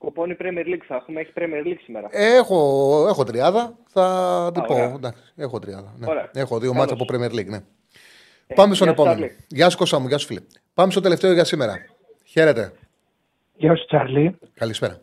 Κουπόνι 0.05 0.37
Premier 0.41 0.67
League 0.67 0.85
θα 0.87 0.95
έχουμε. 0.95 1.21
Έχει 1.21 1.33
Premier 1.35 1.67
League 1.67 1.81
σήμερα. 1.85 2.09
έχω, 2.11 2.59
έχω 3.09 3.25
τριάδα. 3.25 3.75
Θα 3.89 4.51
την 4.55 4.63
Α, 4.63 4.67
πω. 4.67 4.75
ωραία. 4.75 4.93
Εντάξει, 4.95 5.23
έχω 5.37 5.59
τριάδα. 5.59 5.95
Ναι. 5.99 6.07
Ωραία. 6.09 6.31
Έχω 6.35 6.59
δύο 6.59 6.73
Καλώς. 6.73 6.87
μάτια 6.91 7.05
από 7.05 7.05
Premier 7.15 7.35
League. 7.41 7.49
Ναι. 7.49 7.61
Ε, 8.47 8.55
Πάμε 8.55 8.75
στον 8.75 8.87
γεια 8.87 8.97
σου, 8.97 9.03
επόμενο. 9.03 9.15
Τσάρλι. 9.17 9.37
Γεια 9.49 9.71
σου, 9.71 9.77
Κώστα 9.79 9.99
μου, 9.99 10.07
γεια 10.09 10.19
σου, 10.19 10.27
φίλε. 10.27 10.41
Πάμε 10.75 10.91
στο 10.91 11.01
τελευταίο 11.01 11.33
για 11.33 11.45
σήμερα. 11.45 11.75
Χαίρετε. 12.25 12.73
Γεια 13.57 13.77
σου 13.77 13.85
Τσαρλί. 13.87 14.39
Καλησπέρα. 14.55 15.01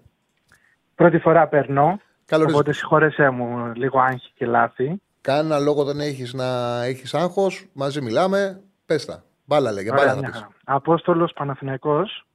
Πρώτη 0.96 1.18
φορά 1.20 1.48
περνώ. 1.48 2.00
Καλώς 2.26 2.46
ήρθες. 2.46 2.60
οπότε 2.60 2.74
συγχώρεσέ 2.74 3.30
μου 3.30 3.72
λίγο 3.76 4.00
άγχη 4.00 4.32
και 4.36 4.46
λάθη. 4.46 5.02
Κανένα 5.22 5.60
λόγο 5.60 5.84
δεν 5.84 6.00
έχεις 6.00 6.34
να 6.34 6.82
έχεις 6.84 7.14
άγχος. 7.14 7.66
Μαζί 7.74 8.02
μιλάμε. 8.02 8.62
Πες 8.86 9.06
τα. 9.06 9.24
Μπάλα 9.46 9.72
λέγε. 9.72 9.92
Ωραία, 9.92 10.04
Μπάλα 10.04 10.14
θα 10.16 10.20
μια 10.20 10.30
πεις. 10.30 10.40
χαρά. 10.40 10.52
Απόστολος 10.64 11.34
Παναθηναϊκός. 11.34 12.26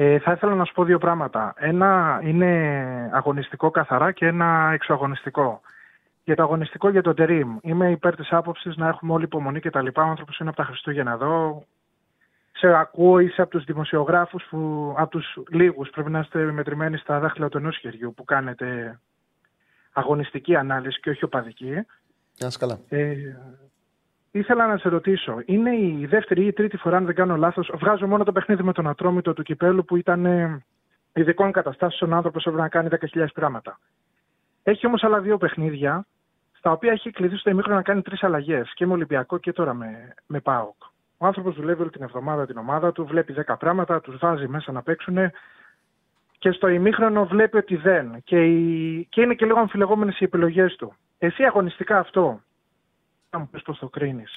Ε, 0.00 0.18
θα 0.18 0.32
ήθελα 0.32 0.54
να 0.54 0.64
σου 0.64 0.72
πω 0.72 0.84
δύο 0.84 0.98
πράγματα. 0.98 1.54
Ένα 1.56 2.20
είναι 2.24 3.10
αγωνιστικό 3.12 3.70
καθαρά 3.70 4.12
και 4.12 4.26
ένα 4.26 4.70
εξωαγωνιστικό. 4.72 5.60
Για 6.24 6.36
το 6.36 6.42
αγωνιστικό 6.42 6.88
για 6.88 7.02
τον 7.02 7.14
Τερίμ. 7.14 7.56
Είμαι 7.62 7.90
υπέρ 7.90 8.16
της 8.16 8.32
άποψης 8.32 8.76
να 8.76 8.88
έχουμε 8.88 9.12
όλη 9.12 9.24
υπομονή 9.24 9.60
και 9.60 9.70
τα 9.70 9.82
λοιπά. 9.82 10.02
Ο 10.02 10.08
άνθρωπος 10.08 10.38
είναι 10.38 10.48
από 10.48 10.58
τα 10.58 10.64
Χριστούγεννα 10.64 11.12
εδώ. 11.12 11.64
Σε 12.52 12.66
ακούω, 12.66 13.18
είσαι 13.18 13.42
από 13.42 13.50
τους 13.50 13.64
δημοσιογράφους 13.64 14.44
που, 14.50 14.94
από 14.96 15.10
τους 15.10 15.38
λίγους, 15.50 15.90
πρέπει 15.90 16.10
να 16.10 16.18
είστε 16.18 16.52
μετρημένοι 16.52 16.96
στα 16.96 17.18
δάχτυλα 17.18 17.48
του 17.48 17.58
ενός 17.58 17.76
χεριού, 17.76 18.14
που 18.16 18.24
κάνετε 18.24 18.98
αγωνιστική 19.92 20.56
ανάλυση 20.56 21.00
και 21.00 21.10
όχι 21.10 21.24
οπαδική. 21.24 21.70
Να 22.38 22.46
είσαι 22.46 22.58
καλά. 22.58 22.78
Ε, 22.88 23.14
ήθελα 24.38 24.66
να 24.66 24.76
σε 24.76 24.88
ρωτήσω, 24.88 25.42
είναι 25.44 25.76
η 25.76 26.06
δεύτερη 26.06 26.42
ή 26.42 26.46
η 26.46 26.52
τρίτη 26.52 26.76
φορά, 26.76 26.96
αν 26.96 27.04
δεν 27.04 27.14
κάνω 27.14 27.36
λάθος, 27.36 27.70
βγάζω 27.74 28.06
μόνο 28.06 28.24
το 28.24 28.32
παιχνίδι 28.32 28.62
με 28.62 28.72
τον 28.72 28.88
Ατρόμητο 28.88 29.32
του 29.32 29.42
Κυπέλου 29.42 29.84
που 29.84 29.96
ήταν 29.96 30.26
ε, 30.26 30.62
ειδικών 31.12 31.52
καταστάσεων, 31.52 32.12
ο 32.12 32.16
άνθρωπος 32.16 32.46
έπρεπε 32.46 32.62
να 32.62 32.68
κάνει 32.68 32.88
10.000 33.14 33.26
πειράματα. 33.34 33.78
Έχει 34.62 34.86
όμως 34.86 35.02
άλλα 35.02 35.20
δύο 35.20 35.38
παιχνίδια, 35.38 36.06
στα 36.52 36.70
οποία 36.70 36.92
έχει 36.92 37.10
κλειδί 37.10 37.36
στο 37.36 37.50
ημίχρονο 37.50 37.76
να 37.76 37.82
κάνει 37.82 38.02
τρεις 38.02 38.22
αλλαγές, 38.22 38.72
και 38.74 38.86
με 38.86 38.92
Ολυμπιακό 38.92 39.38
και 39.38 39.52
τώρα 39.52 39.74
με, 39.74 40.14
με 40.26 40.40
ΠΑΟΚ. 40.40 40.82
Ο 41.16 41.26
άνθρωπος 41.26 41.54
δουλεύει 41.54 41.80
όλη 41.80 41.90
την 41.90 42.02
εβδομάδα 42.02 42.46
την 42.46 42.56
ομάδα 42.56 42.92
του, 42.92 43.04
βλέπει 43.04 43.34
10 43.46 43.54
πράγματα, 43.58 44.00
τους 44.00 44.18
βάζει 44.18 44.48
μέσα 44.48 44.72
να 44.72 44.82
παίξουν 44.82 45.16
και 46.38 46.50
στο 46.50 46.68
ημίχρονο 46.68 47.26
βλέπει 47.26 47.56
ότι 47.56 47.76
δεν. 47.76 48.22
Και, 48.24 48.44
η... 48.44 49.06
και 49.10 49.20
είναι 49.20 49.34
και 49.34 49.46
λίγο 49.46 49.58
αμφιλεγόμενες 49.58 50.20
οι 50.20 50.24
επιλογές 50.24 50.76
του. 50.76 50.94
Εσύ 51.18 51.44
αγωνιστικά 51.44 51.98
αυτό, 51.98 52.40
να 53.30 53.38
μου 53.38 53.48
πει 53.50 53.62
πώς 53.62 53.78
το 53.78 53.88
κρίνεις. 53.88 54.30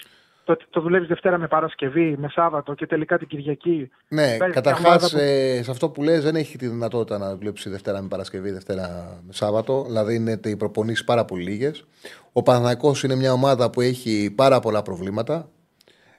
Το 0.44 0.52
ότι 0.52 0.66
το 0.70 0.82
δουλεύεις 0.82 1.08
Δευτέρα 1.08 1.38
με 1.38 1.48
Παρασκευή, 1.48 2.16
με 2.18 2.28
Σάββατο 2.30 2.74
και 2.74 2.86
τελικά 2.88 3.18
την 3.18 3.28
Κυριακή. 3.28 3.90
Ναι, 4.08 4.22
Παίρνεις 4.22 4.40
μια 4.40 4.50
καταρχάς 4.50 4.86
ομάδα 4.86 5.08
που- 5.10 5.64
σε 5.64 5.72
αυτό 5.72 5.90
που 5.90 6.04
λες 6.04 6.24
δεν 6.24 6.36
έχει 6.36 6.58
τη 6.58 6.68
δυνατότητα 6.68 7.18
να 7.18 7.36
δουλέψει 7.36 7.70
Δευτέρα 7.70 8.02
με 8.02 8.08
Παρασκευή, 8.08 8.52
Δευτέρα 8.52 9.18
με 9.28 9.34
Σάββατο. 9.34 9.84
Δηλαδή 9.88 10.16
είναι 10.16 10.40
οι 10.44 10.56
προπονήσεις 10.56 11.04
πάρα 11.04 11.26
πολύ 11.26 11.44
λίγες. 11.44 11.86
Ο 12.32 12.44
Παναθηναϊκός 12.44 13.04
είναι 13.04 13.16
μια 13.16 13.34
ομάδα 13.34 13.70
που 13.70 13.82
έχει 13.82 14.32
πάρα 14.36 14.60
πολλά 14.60 14.82
προβλήματα. 14.82 15.50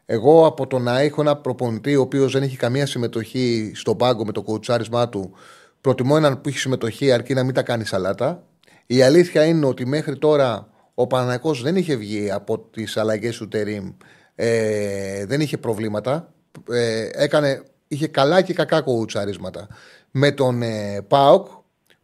Εγώ 0.06 0.46
από 0.46 0.66
το 0.66 0.78
να 0.78 0.98
έχω 0.98 1.20
ένα 1.20 1.36
προπονητή 1.36 1.96
ο 1.96 2.00
οποίος 2.00 2.32
δεν 2.32 2.42
έχει 2.42 2.56
καμία 2.56 2.86
συμμετοχή 2.86 3.72
στον 3.74 3.96
πάγκο 3.96 4.24
με 4.24 4.32
το 4.32 4.42
κοουτσάρισμά 4.42 5.08
του, 5.08 5.32
προτιμώ 5.80 6.14
έναν 6.16 6.40
που 6.40 6.48
έχει 6.48 6.58
συμμετοχή 6.58 7.12
αρκεί 7.12 7.34
να 7.34 7.44
μην 7.44 7.54
τα 7.54 7.62
κάνει 7.62 7.84
σαλάτα. 7.84 8.42
Η 8.86 9.02
αλήθεια 9.02 9.44
είναι 9.44 9.66
ότι 9.66 9.86
μέχρι 9.86 10.18
τώρα 10.18 10.68
ο 10.94 11.06
Παναθηναϊκός 11.06 11.62
δεν 11.62 11.76
είχε 11.76 11.96
βγει 11.96 12.30
από 12.30 12.58
τις 12.58 12.96
αλλαγές 12.96 13.36
του 13.36 13.48
Τερίμ. 13.48 13.92
Ε, 14.34 15.26
δεν 15.26 15.40
είχε 15.40 15.58
προβλήματα. 15.58 16.32
Ε, 16.70 17.08
έκανε, 17.12 17.62
είχε 17.88 18.06
καλά 18.06 18.42
και 18.42 18.52
κακά 18.52 18.80
κοουτσαρίσματα. 18.80 19.68
Με 20.10 20.30
τον 20.30 20.62
ε, 20.62 21.00
Πάοκ, 21.08 21.46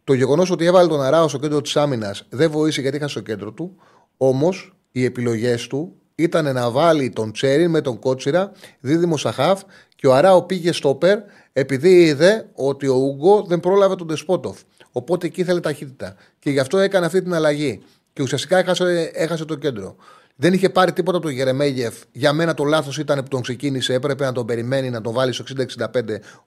το 0.03 0.13
γεγονός 0.13 0.51
ότι 0.51 0.65
έβαλε 0.65 0.87
τον 0.87 1.01
Αράο 1.01 1.27
στο 1.27 1.37
κέντρο 1.37 1.61
της 1.61 1.77
άμυνας 1.77 2.25
δεν 2.29 2.51
βοήθησε 2.51 2.81
γιατί 2.81 2.97
είχα 2.97 3.07
στο 3.07 3.19
κέντρο 3.19 3.51
του. 3.51 3.75
Όμως 4.17 4.75
οι 4.91 5.03
επιλογές 5.03 5.67
του 5.67 5.93
ήταν 6.15 6.53
να 6.53 6.69
βάλει 6.69 7.09
τον 7.09 7.31
Τσέρι 7.31 7.67
με 7.67 7.81
τον 7.81 7.99
Κότσιρα, 7.99 8.51
δίδυμο 8.79 9.17
Σαχάφ 9.17 9.61
και 9.95 10.07
ο 10.07 10.13
Αράο 10.13 10.43
πήγε 10.43 10.71
στο 10.71 10.95
Περ 10.95 11.19
επειδή 11.53 12.03
είδε 12.03 12.49
ότι 12.53 12.87
ο 12.87 12.95
Ούγκο 12.95 13.43
δεν 13.47 13.59
πρόλαβε 13.59 13.95
τον 13.95 14.07
Τεσπότοφ. 14.07 14.59
Οπότε 14.91 15.27
εκεί 15.27 15.41
ήθελε 15.41 15.59
ταχύτητα. 15.59 16.15
Και 16.39 16.49
γι' 16.49 16.59
αυτό 16.59 16.77
έκανε 16.77 17.05
αυτή 17.05 17.21
την 17.21 17.33
αλλαγή. 17.33 17.81
Και 18.13 18.21
ουσιαστικά 18.21 18.57
έχασε, 18.57 19.11
έχασε 19.13 19.45
το 19.45 19.55
κέντρο. 19.55 19.95
Δεν 20.35 20.53
είχε 20.53 20.69
πάρει 20.69 20.93
τίποτα 20.93 21.17
από 21.17 21.25
τον 21.25 21.35
Γερεμέγεφ. 21.35 21.95
Για 22.11 22.33
μένα 22.33 22.53
το 22.53 22.63
λάθος 22.63 22.97
ήταν 22.97 23.17
που 23.23 23.27
τον 23.27 23.41
ξεκίνησε. 23.41 23.93
Έπρεπε 23.93 24.25
να 24.25 24.31
τον 24.31 24.45
περιμένει 24.45 24.89
να 24.89 25.01
τον 25.01 25.13
βάλει 25.13 25.33
στο 25.33 25.43
60-65 25.77 25.85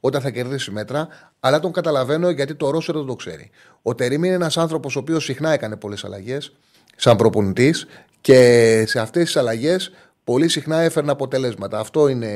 όταν 0.01 0.20
θα 0.20 0.30
κερδίσει 0.30 0.70
μέτρα. 0.70 1.09
Αλλά 1.40 1.60
τον 1.60 1.72
καταλαβαίνω 1.72 2.30
γιατί 2.30 2.55
το 2.55 2.70
Ρώσο 2.70 2.93
δεν 2.93 3.06
το 3.06 3.14
ξέρει. 3.14 3.51
Ο 3.82 3.94
Τερήμ 3.94 4.24
είναι 4.24 4.34
ένας 4.34 4.56
άνθρωπος 4.56 4.97
ο 4.97 4.98
οποίος 4.98 5.24
συχνά 5.24 5.51
έκανε 5.52 5.76
πολλές 5.76 6.05
αλλαγές 6.05 6.52
σαν 6.97 7.16
προπονητής 7.16 7.86
και 8.20 8.36
σε 8.86 9.01
αυτές 9.01 9.24
τις 9.24 9.36
αλλαγές 9.36 9.90
πολύ 10.24 10.48
συχνά 10.48 10.80
έφερνε 10.80 11.10
αποτελέσματα. 11.10 11.78
Αυτό 11.78 12.09
είναι. 12.09 12.28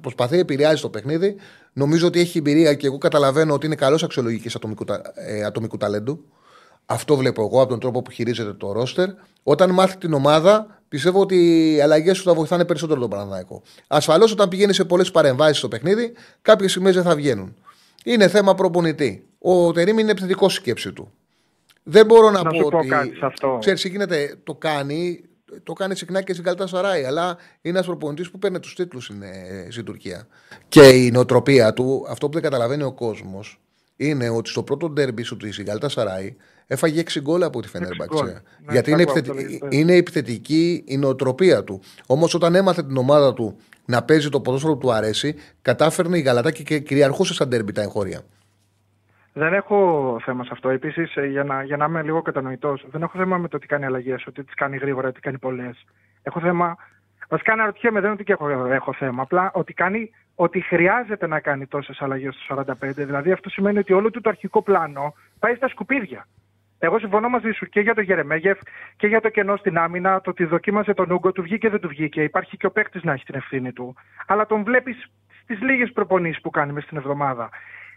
Προσπαθεί, 0.00 0.38
επηρεάζει 0.38 0.82
το 0.82 0.88
παιχνίδι. 0.88 1.36
Νομίζω 1.72 2.06
ότι 2.06 2.20
έχει 2.20 2.38
εμπειρία 2.38 2.74
και 2.74 2.86
εγώ 2.86 2.98
καταλαβαίνω 2.98 3.54
ότι 3.54 3.66
είναι 3.66 3.74
καλός 3.74 4.02
αξιολογικής 4.02 4.54
ατομικού, 4.54 4.84
τα- 4.84 5.02
ε, 5.14 5.44
ατομικού 5.44 5.76
ταλέντου. 5.76 6.24
Αυτό 6.90 7.16
βλέπω 7.16 7.42
εγώ 7.42 7.60
από 7.60 7.70
τον 7.70 7.80
τρόπο 7.80 8.02
που 8.02 8.10
χειρίζεται 8.10 8.52
το 8.52 8.72
ρόστερ. 8.72 9.08
Όταν 9.42 9.70
μάθει 9.70 9.96
την 9.96 10.12
ομάδα, 10.12 10.80
πιστεύω 10.88 11.20
ότι 11.20 11.36
οι 11.74 11.80
αλλαγές 11.80 12.16
σου 12.16 12.22
θα 12.22 12.34
βοηθάνε 12.34 12.64
περισσότερο 12.64 13.00
τον 13.00 13.10
Παναθηναϊκό. 13.10 13.62
Ασφαλώς, 13.86 14.32
όταν 14.32 14.48
πηγαίνει 14.48 14.72
σε 14.72 14.84
πολλές 14.84 15.10
παρεμβάσεις 15.10 15.58
στο 15.58 15.68
παιχνίδι, 15.68 16.12
κάποιες 16.42 16.70
στιγμές 16.70 16.94
δεν 16.94 17.02
θα 17.02 17.14
βγαίνουν. 17.14 17.54
Είναι 18.04 18.28
θέμα 18.28 18.54
προπονητή. 18.54 19.26
Ο 19.38 19.72
Τερήμ 19.72 19.98
είναι 19.98 20.10
επιθετικό 20.10 20.48
στη 20.48 20.60
σκέψη 20.60 20.92
του. 20.92 21.12
Δεν 21.82 22.06
μπορώ 22.06 22.30
να, 22.30 22.42
Να 22.42 22.50
πω 22.50 22.56
σου 22.56 22.68
πω 22.68 22.76
ότι. 22.78 22.88
κάτι 22.88 23.16
σε 23.16 23.26
αυτό. 23.26 23.56
Ξέρεις, 23.60 23.82
τι 23.82 23.88
γίνεται, 23.88 24.36
το 24.44 24.54
κάνει, 24.54 25.20
το 25.62 25.72
κάνει 25.72 25.96
συχνά 25.96 26.22
και 26.22 26.32
στην 26.32 26.44
Καλτά 26.44 26.66
Σαράι, 26.66 27.04
αλλά 27.04 27.26
είναι 27.60 27.74
ένας 27.76 27.86
προπονητής 27.86 28.30
που 28.30 28.38
παίρνει 28.38 28.60
τους 28.60 28.74
τίτλους 28.74 29.04
στην, 29.04 29.22
ε, 29.22 29.68
στην 29.70 29.84
Τουρκία. 29.84 30.26
Και 30.68 30.88
η 30.88 31.10
νοοτροπία 31.10 31.72
του, 31.72 32.06
αυτό 32.08 32.26
που 32.26 32.32
δεν 32.32 32.42
καταλαβαίνει 32.42 32.82
ο 32.82 32.92
κόσμος, 32.92 33.60
είναι 33.96 34.28
ότι 34.28 34.50
στο 34.50 34.62
πρώτο 34.62 34.88
ντέρμπι 34.88 35.22
σου 35.22 35.36
της 35.36 35.62
Γκάλτα 35.62 35.88
Σαράι 35.88 36.36
έφαγε 36.68 37.00
6 37.00 37.20
γκολ 37.20 37.42
από 37.42 37.60
τη 37.60 37.68
γκολ. 37.68 37.80
Φενέρμπαξε. 37.82 38.22
Ναι, 38.24 38.72
γιατί 38.72 38.90
τα 38.90 38.96
είναι, 38.96 39.02
ακούω 39.02 39.14
επιθετη- 39.18 39.30
αυτό, 39.40 39.50
λέγεται. 39.50 39.76
είναι 39.76 39.94
επιθετική 39.94 40.84
η 40.86 40.96
νοοτροπία 40.96 41.64
του. 41.64 41.80
Όμως 42.06 42.34
όταν 42.34 42.54
έμαθε 42.54 42.82
την 42.82 42.96
ομάδα 42.96 43.34
του 43.34 43.58
να 43.84 44.02
παίζει 44.02 44.28
το 44.28 44.40
ποδόσφαιρο 44.40 44.72
που 44.72 44.78
του 44.78 44.92
αρέσει, 44.92 45.34
κατάφερνε 45.62 46.18
η 46.18 46.20
Γαλατά 46.20 46.50
και 46.52 46.62
και 46.62 46.78
κυριαρχούσε 46.78 47.34
στα 47.34 47.48
ντέρμπι 47.48 47.72
τα 47.72 47.82
εγχώρια. 47.82 48.20
Δεν 49.32 49.54
έχω 49.54 50.18
θέμα 50.24 50.44
σε 50.44 50.50
αυτό. 50.52 50.68
Επίσης, 50.68 51.12
για 51.30 51.44
να, 51.44 51.62
για 51.62 51.76
να 51.76 51.84
είμαι 51.84 52.02
λίγο 52.02 52.22
κατανοητός, 52.22 52.84
δεν 52.90 53.02
έχω 53.02 53.18
θέμα 53.18 53.38
με 53.38 53.48
το 53.48 53.58
τι 53.58 53.66
κάνει 53.66 53.84
αλλαγέ, 53.84 54.14
ότι 54.26 54.44
τις 54.44 54.54
κάνει 54.54 54.76
γρήγορα, 54.76 55.12
τι 55.12 55.20
κάνει 55.20 55.38
πολλές. 55.38 55.84
Έχω 56.22 56.40
θέμα. 56.40 56.76
Βασικά 57.28 57.52
αναρωτιέμαι, 57.52 58.00
δεν 58.00 58.04
είναι 58.10 58.14
ότι 58.20 58.24
και 58.24 58.32
έχω, 58.32 58.48
έχω 58.66 58.92
θέμα. 58.92 59.22
Απλά 59.22 59.50
ότι 59.54 59.72
κάνει 59.72 60.10
ότι 60.34 60.60
χρειάζεται 60.60 61.26
να 61.26 61.40
κάνει 61.40 61.66
τόσες 61.66 62.00
αλλαγές 62.00 62.34
στο 62.34 62.54
45. 62.80 63.04
Δηλαδή, 63.04 63.32
αυτό 63.32 63.48
σημαίνει 63.48 63.78
ότι 63.78 63.92
όλο 63.92 64.10
του 64.10 64.20
το 64.20 64.28
αρχικό 64.28 64.62
πλάνο 64.62 65.14
πάει 65.38 65.54
στα 65.54 65.68
σκουπίδια. 65.68 66.26
Εγώ 66.78 66.98
συμφωνώ 66.98 67.28
μαζί 67.28 67.50
σου 67.50 67.66
και 67.66 67.80
για 67.80 67.94
το 67.94 68.00
Γερεμέγεφ 68.00 68.58
και 68.96 69.06
για 69.06 69.20
το 69.20 69.28
κενό 69.28 69.56
στην 69.56 69.78
άμυνα, 69.78 70.20
το 70.20 70.30
ότι 70.30 70.44
δοκίμασε 70.44 70.94
τον 70.94 71.10
Ούγκο, 71.10 71.32
του 71.32 71.42
βγήκε 71.42 71.68
δεν 71.68 71.80
του 71.80 71.88
βγήκε. 71.88 72.22
Υπάρχει 72.22 72.56
και 72.56 72.66
ο 72.66 72.70
παίκτης 72.70 73.02
να 73.02 73.12
έχει 73.12 73.24
την 73.24 73.34
ευθύνη 73.34 73.72
του. 73.72 73.94
Αλλά 74.26 74.46
τον 74.46 74.62
βλέπεις 74.62 75.10
στις 75.42 75.60
λίγες 75.60 75.92
προπονήσεις 75.92 76.40
που 76.40 76.50
κάνει 76.50 76.72
μες 76.72 76.82
στην 76.84 76.96
εβδομάδα. 76.96 77.48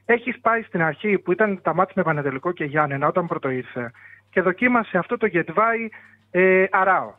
Έχεις 0.06 0.40
πάει 0.40 0.62
στην 0.62 0.82
αρχή 0.82 1.18
που 1.18 1.32
ήταν 1.32 1.62
τα 1.62 1.74
μάτια 1.74 1.94
με 1.96 2.04
Πανετελικό 2.04 2.52
και 2.52 2.64
Γιάννενα 2.64 3.08
όταν 3.08 3.28
πρώτο 3.28 3.50
ήρθε 3.50 3.92
και 4.30 4.42
δοκίμασε 4.42 4.98
αυτό 4.98 5.18
το 5.18 5.26
Γετβάη 5.26 5.90
ε, 6.32 6.66
Αράο. 6.72 7.14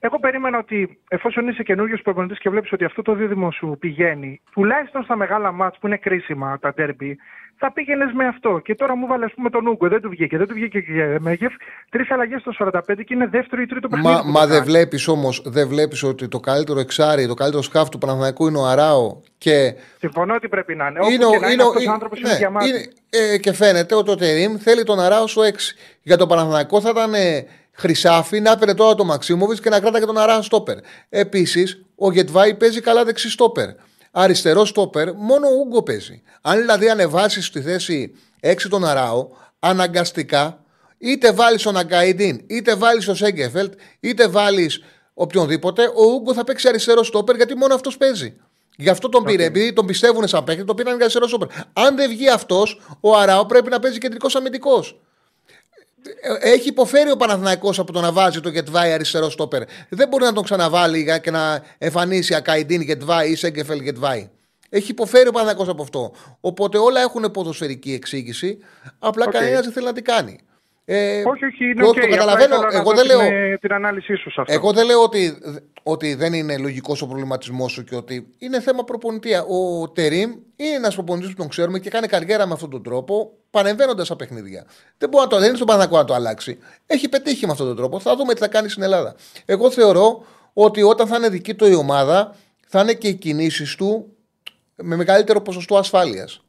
Εγώ 0.00 0.18
περίμενα 0.20 0.58
ότι 0.58 0.98
εφόσον 1.08 1.48
είσαι 1.48 1.62
καινούριο 1.62 1.98
προπονητής 2.02 2.38
και 2.38 2.50
βλέπεις 2.50 2.72
ότι 2.72 2.84
αυτό 2.84 3.02
το 3.02 3.14
δίδυμο 3.14 3.50
σου 3.50 3.76
πηγαίνει, 3.80 4.40
τουλάχιστον 4.52 5.02
στα 5.02 5.16
μεγάλα 5.16 5.52
μάτς 5.52 5.78
που 5.78 5.86
είναι 5.86 5.96
κρίσιμα 5.96 6.58
τα 6.60 6.72
ντέρμπι, 6.74 7.16
θα 7.60 7.72
πήγαινες 7.72 8.12
με 8.12 8.26
αυτό. 8.26 8.58
Και 8.64 8.74
τώρα 8.74 8.96
μου 8.96 9.06
βάλε, 9.06 9.24
ας 9.24 9.32
πούμε, 9.34 9.50
τον 9.50 9.66
Ούγκο, 9.66 9.88
δεν 9.88 10.00
του 10.00 10.08
βγήκε, 10.08 10.36
δεν 10.38 10.46
του 10.46 10.54
βγήκε 10.54 10.80
και 10.80 11.16
Μέγεφ. 11.20 11.52
Τρεις 11.90 12.10
αλλαγές 12.10 12.40
στο 12.40 12.52
45 12.52 12.80
και 13.04 13.14
είναι 13.14 13.26
δεύτερο 13.26 13.62
ή 13.62 13.66
τρίτο 13.66 13.88
παιχνίδι. 13.88 14.14
Μα, 14.14 14.20
που 14.22 14.28
μα 14.28 14.40
το 14.40 14.46
δεν 14.46 14.56
κάνει. 14.58 14.70
βλέπεις 14.70 15.08
όμως 15.08 15.42
δεν 15.46 15.68
βλέπεις 15.68 16.02
ότι 16.02 16.28
το 16.28 16.40
καλύτερο 16.40 16.80
εξάρι, 16.80 17.26
το 17.26 17.34
καλύτερο 17.34 17.62
σκάφ 17.62 17.88
του 17.88 17.98
Παναθηναϊκού 17.98 18.48
είναι 18.48 18.58
ο 18.58 18.64
Αράο 18.66 19.20
και 19.38 19.74
Συμφωνώ 19.98 20.34
ότι 20.34 20.48
πρέπει 20.48 20.74
να 20.74 20.86
είναι. 20.86 20.98
είναι, 21.12 21.24
Όπου 21.24 21.34
ο- 21.34 21.38
και 21.38 21.38
να 21.38 21.50
είναι, 21.50 21.52
είναι, 21.52 21.62
ο- 21.62 21.66
αυτός 21.66 21.80
ο 21.80 21.82
είναι- 21.82 21.92
άνθρωπος 21.92 22.20
ναι, 22.20 22.28
είναι 22.28 22.38
διαμάτι. 22.38 22.68
είναι- 22.68 22.84
ε, 23.10 23.38
και 23.38 23.52
φαίνεται 23.52 23.94
ότι 23.94 24.10
ο 24.10 24.14
Τερήμ 24.16 24.56
θέλει 24.56 24.82
τον 24.84 25.00
Αράο 25.00 25.26
στο 25.26 25.42
6. 25.42 25.74
Για 26.02 26.16
τον 26.16 26.28
Παναθηναϊκό 26.28 26.80
θα 26.80 26.88
ήταν 26.90 27.14
ε, 27.14 27.46
χρυσάφι 27.78 28.40
να 28.40 28.50
έπαιρνε 28.50 28.74
τώρα 28.74 28.94
τον 28.94 29.06
Μαξίμοβιτ 29.06 29.62
και 29.62 29.68
να 29.68 29.80
κράταγε 29.80 30.04
τον 30.04 30.18
Αράο 30.18 30.42
στόπερ. 30.42 30.76
Επίσης, 31.08 31.82
ο 31.94 32.12
Γετβάη 32.12 32.54
παίζει 32.54 32.80
καλά 32.80 33.04
δεξί 33.04 33.30
στόπερ. 33.30 33.68
Αριστερό 34.10 34.64
στόπερ, 34.64 35.14
μόνο 35.14 35.46
ο 35.46 35.52
Ούγκο 35.52 35.82
παίζει. 35.82 36.22
Αν 36.40 36.58
δηλαδή 36.58 36.88
ανεβάσεις 36.88 37.46
στη 37.46 37.60
θέση 37.60 38.14
6 38.40 38.68
τον 38.68 38.84
Αράο, 38.84 39.28
αναγκαστικά 39.58 40.64
είτε 40.98 41.32
βάλεις 41.32 41.62
τον 41.62 41.76
Αγκαϊντίν, 41.76 42.44
είτε 42.46 42.74
βάλεις 42.74 43.04
τον 43.04 43.16
Σέγκεφελτ, 43.16 43.72
είτε 44.00 44.28
βάλεις 44.28 44.80
οποιονδήποτε, 45.14 45.82
ο 45.82 46.04
Ούγκο 46.14 46.34
θα 46.34 46.44
παίξει 46.44 46.68
αριστερό 46.68 47.04
στόπερ 47.04 47.36
γιατί 47.36 47.56
μόνο 47.56 47.74
αυτός 47.74 47.96
παίζει. 47.96 48.36
Γι' 48.76 48.88
αυτό 48.88 49.08
τον 49.08 49.24
πήρε, 49.24 49.44
επειδή 49.44 49.72
τον 49.72 49.86
πιστεύουν 49.86 50.28
σαν 50.28 50.44
παίκτη, 50.44 50.64
τον 50.64 50.76
πήραν 50.76 50.92
για 50.92 51.02
αριστερό 51.02 51.28
στόπερ. 51.28 51.48
Αν 51.72 51.96
δεν 51.96 52.08
βγει 52.08 52.28
αυτός, 52.28 52.80
ο 53.00 53.16
Αράο 53.16 53.46
πρέπει 53.46 53.70
να 53.70 53.78
παίζει 53.78 53.98
κεντρικός 53.98 54.36
αμυντικός. 54.36 55.00
Έχει 56.40 56.68
υποφέρει 56.68 57.10
ο 57.10 57.16
Παναθηναϊκός 57.16 57.78
από 57.78 57.92
το 57.92 58.00
να 58.00 58.12
βάζει 58.12 58.40
το 58.40 58.48
Γετβάη 58.48 58.92
αριστερό 58.92 59.30
στόπερ. 59.30 59.62
Δεν 59.88 60.08
μπορεί 60.08 60.24
να 60.24 60.32
τον 60.32 60.44
ξαναβάλει 60.44 61.02
για- 61.02 61.18
και 61.18 61.30
να 61.30 61.62
εμφανίσει 61.78 62.34
Ακαϊντίν 62.34 62.80
Γεντβάι 62.80 63.30
ή 63.30 63.34
Σένκεφελντ 63.36 63.80
Γεντβάι. 63.80 64.28
Έχει 64.68 64.90
υποφέρει 64.90 65.28
ο 65.28 65.32
Παναθηναϊκός 65.32 65.68
από 65.68 65.82
αυτό. 65.82 66.12
Οπότε 66.40 66.78
όλα 66.78 67.00
έχουν 67.00 67.30
ποδοσφαιρική 67.30 67.92
εξήγηση. 67.92 68.58
Απλά 68.98 69.24
Οκ. 69.26 69.32
κανένας 69.32 69.62
δεν 69.62 69.72
θέλει 69.72 69.86
να 69.86 69.92
την 69.92 70.04
κάνει. 70.04 70.38
Ε, 70.90 71.22
Όχι, 71.26 71.44
όχι, 71.44 71.64
είναι 71.64 71.82
το- 71.82 71.88
οκ. 71.88 71.94
το 71.94 72.00
Απλά 72.02 72.16
καταλαβαίνω. 72.16 72.54
ήθελα 72.54 72.70
να 72.72 72.78
Εγώ 72.78 72.90
δω 72.90 72.96
δεν 72.96 73.06
την, 73.08 73.16
λέω. 73.16 73.20
ε, 73.52 73.58
την 73.60 73.72
ανάλυση 73.72 74.14
σου 74.16 74.30
σε 74.30 74.40
αυτό. 74.40 74.52
Εγώ 74.52 74.72
δεν 74.72 74.86
λέω 74.86 75.02
ότι, 75.02 75.38
ότι 75.82 76.14
δεν 76.14 76.32
είναι 76.32 76.56
λογικός 76.58 77.02
ο 77.02 77.06
προβληματισμός 77.06 77.72
σου 77.72 77.84
και 77.84 77.96
ότι 77.96 78.26
είναι 78.38 78.60
θέμα 78.60 78.84
προπονητή. 78.84 79.30
Ο 79.34 79.88
Τερίμ 79.88 80.30
είναι 80.56 80.74
ένας 80.74 80.94
προπονητής 80.94 81.30
που 81.30 81.36
τον 81.36 81.48
ξέρουμε 81.48 81.78
και 81.78 81.90
κάνει 81.90 82.06
καριέρα 82.06 82.46
με 82.46 82.52
αυτόν 82.52 82.70
τον 82.70 82.82
τρόπο, 82.82 83.32
παρεμβαίνοντας 83.50 84.06
στα 84.06 84.16
παιχνίδια. 84.16 84.64
Δεν, 84.98 85.08
μπορεί 85.08 85.24
να 85.24 85.30
το, 85.30 85.36
δεν 85.38 85.46
είναι 85.46 85.54
στον 85.56 85.66
Παναγό 85.68 85.96
να 85.96 86.04
το 86.04 86.14
αλλάξει. 86.14 86.58
Έχει 86.86 87.08
πετύχει 87.08 87.46
με 87.46 87.52
αυτόν 87.52 87.66
τον 87.66 87.76
τρόπο. 87.76 88.00
Θα 88.00 88.16
δούμε 88.16 88.34
τι 88.34 88.40
θα 88.40 88.48
κάνει 88.48 88.68
στην 88.68 88.82
Ελλάδα. 88.82 89.14
Εγώ 89.44 89.70
θεωρώ 89.70 90.24
ότι 90.52 90.82
όταν 90.82 91.06
θα 91.06 91.16
είναι 91.16 91.28
δική 91.28 91.54
του 91.54 91.66
η 91.66 91.74
ομάδα, 91.74 92.34
θα 92.66 92.80
είναι 92.80 92.92
και 92.94 93.08
οι 93.08 93.14
κινήσεις 93.14 93.74
του 93.74 94.16
με 94.74 94.96
μεγαλύτερο 94.96 95.40
ποσοστό 95.40 95.76
ασφάλειας. 95.76 96.42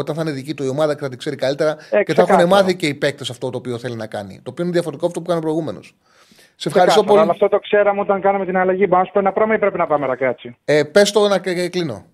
Όταν 0.00 0.14
θα 0.14 0.22
είναι 0.22 0.30
δική 0.30 0.54
του 0.54 0.64
η 0.64 0.68
ομάδα 0.68 0.94
και 0.94 1.00
θα 1.00 1.08
την 1.08 1.18
ξέρει 1.18 1.36
καλύτερα 1.36 1.74
και 1.74 1.82
θα 1.90 1.96
έχουν 1.98 2.14
ξεκάθαρα. 2.14 2.46
μάθει 2.46 2.76
και 2.76 2.86
οι 2.86 2.94
παίκτες 2.94 3.30
αυτό 3.30 3.50
το 3.50 3.58
οποίο 3.58 3.78
θέλει 3.78 3.96
να 3.96 4.06
κάνει. 4.06 4.40
Το 4.44 4.50
οποίο 4.50 4.64
είναι 4.64 4.72
διαφορετικό 4.72 5.06
από 5.06 5.18
αυτό 5.18 5.20
που 5.20 5.30
έκανε 5.30 5.40
προηγούμενος. 5.40 5.94
Σε 6.56 6.68
ευχαριστώ 6.68 7.00
Ξεκάθαρα, 7.00 7.06
πολύ. 7.06 7.20
Αλλά 7.20 7.30
αυτό 7.30 7.48
το 7.48 7.58
ξέραμε 7.58 8.00
όταν 8.00 8.20
κάναμε 8.20 8.44
την 8.44 8.56
αλλαγή. 8.56 8.84
Μπορώ 8.88 8.98
να 9.00 9.04
σου 9.06 9.12
πω 9.12 9.18
ένα 9.18 9.32
πράγμα 9.32 9.54
ή 9.54 9.58
πρέπει 9.58 9.78
να 9.78 9.86
πάμε 9.86 10.06
ρακάτσι. 10.06 10.56
Ε, 10.64 10.82
Πες 10.82 11.12
το 11.12 11.28
να 11.28 11.38
και- 11.38 11.54
και 11.54 11.68
κλείνω. 11.68 12.04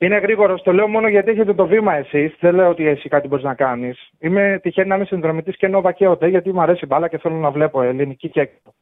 Είναι 0.00 0.18
γρήγορο. 0.18 0.60
Το 0.60 0.72
λέω 0.72 0.88
μόνο 0.88 1.08
γιατί 1.08 1.30
έχετε 1.30 1.54
το 1.54 1.66
βήμα 1.66 1.94
εσείς. 1.94 2.34
Δεν 2.40 2.54
λέω 2.54 2.68
ότι 2.68 2.86
εσύ 2.86 3.08
κάτι 3.08 3.28
μπορείς 3.28 3.44
να 3.44 3.54
κάνεις. 3.54 4.10
Είμαι 4.18 4.58
τυχαίνει 4.62 4.88
να 4.88 4.94
είμαι 4.94 5.04
συνδρομητής 5.04 5.56
και 5.56 5.68
Νόβα 5.68 5.92
και 5.92 6.08
ΟΤΕ 6.08 6.26
γιατί 6.26 6.52
μου 6.52 6.60
αρέσει 6.60 6.80
η 6.82 6.86
μπάλα 6.86 7.08
και 7.08 7.18
θέλω 7.18 7.34
να 7.34 7.50
βλέπω 7.50 7.82
ελληνική 7.82 8.28
και 8.28 8.40
έξω. 8.40 8.74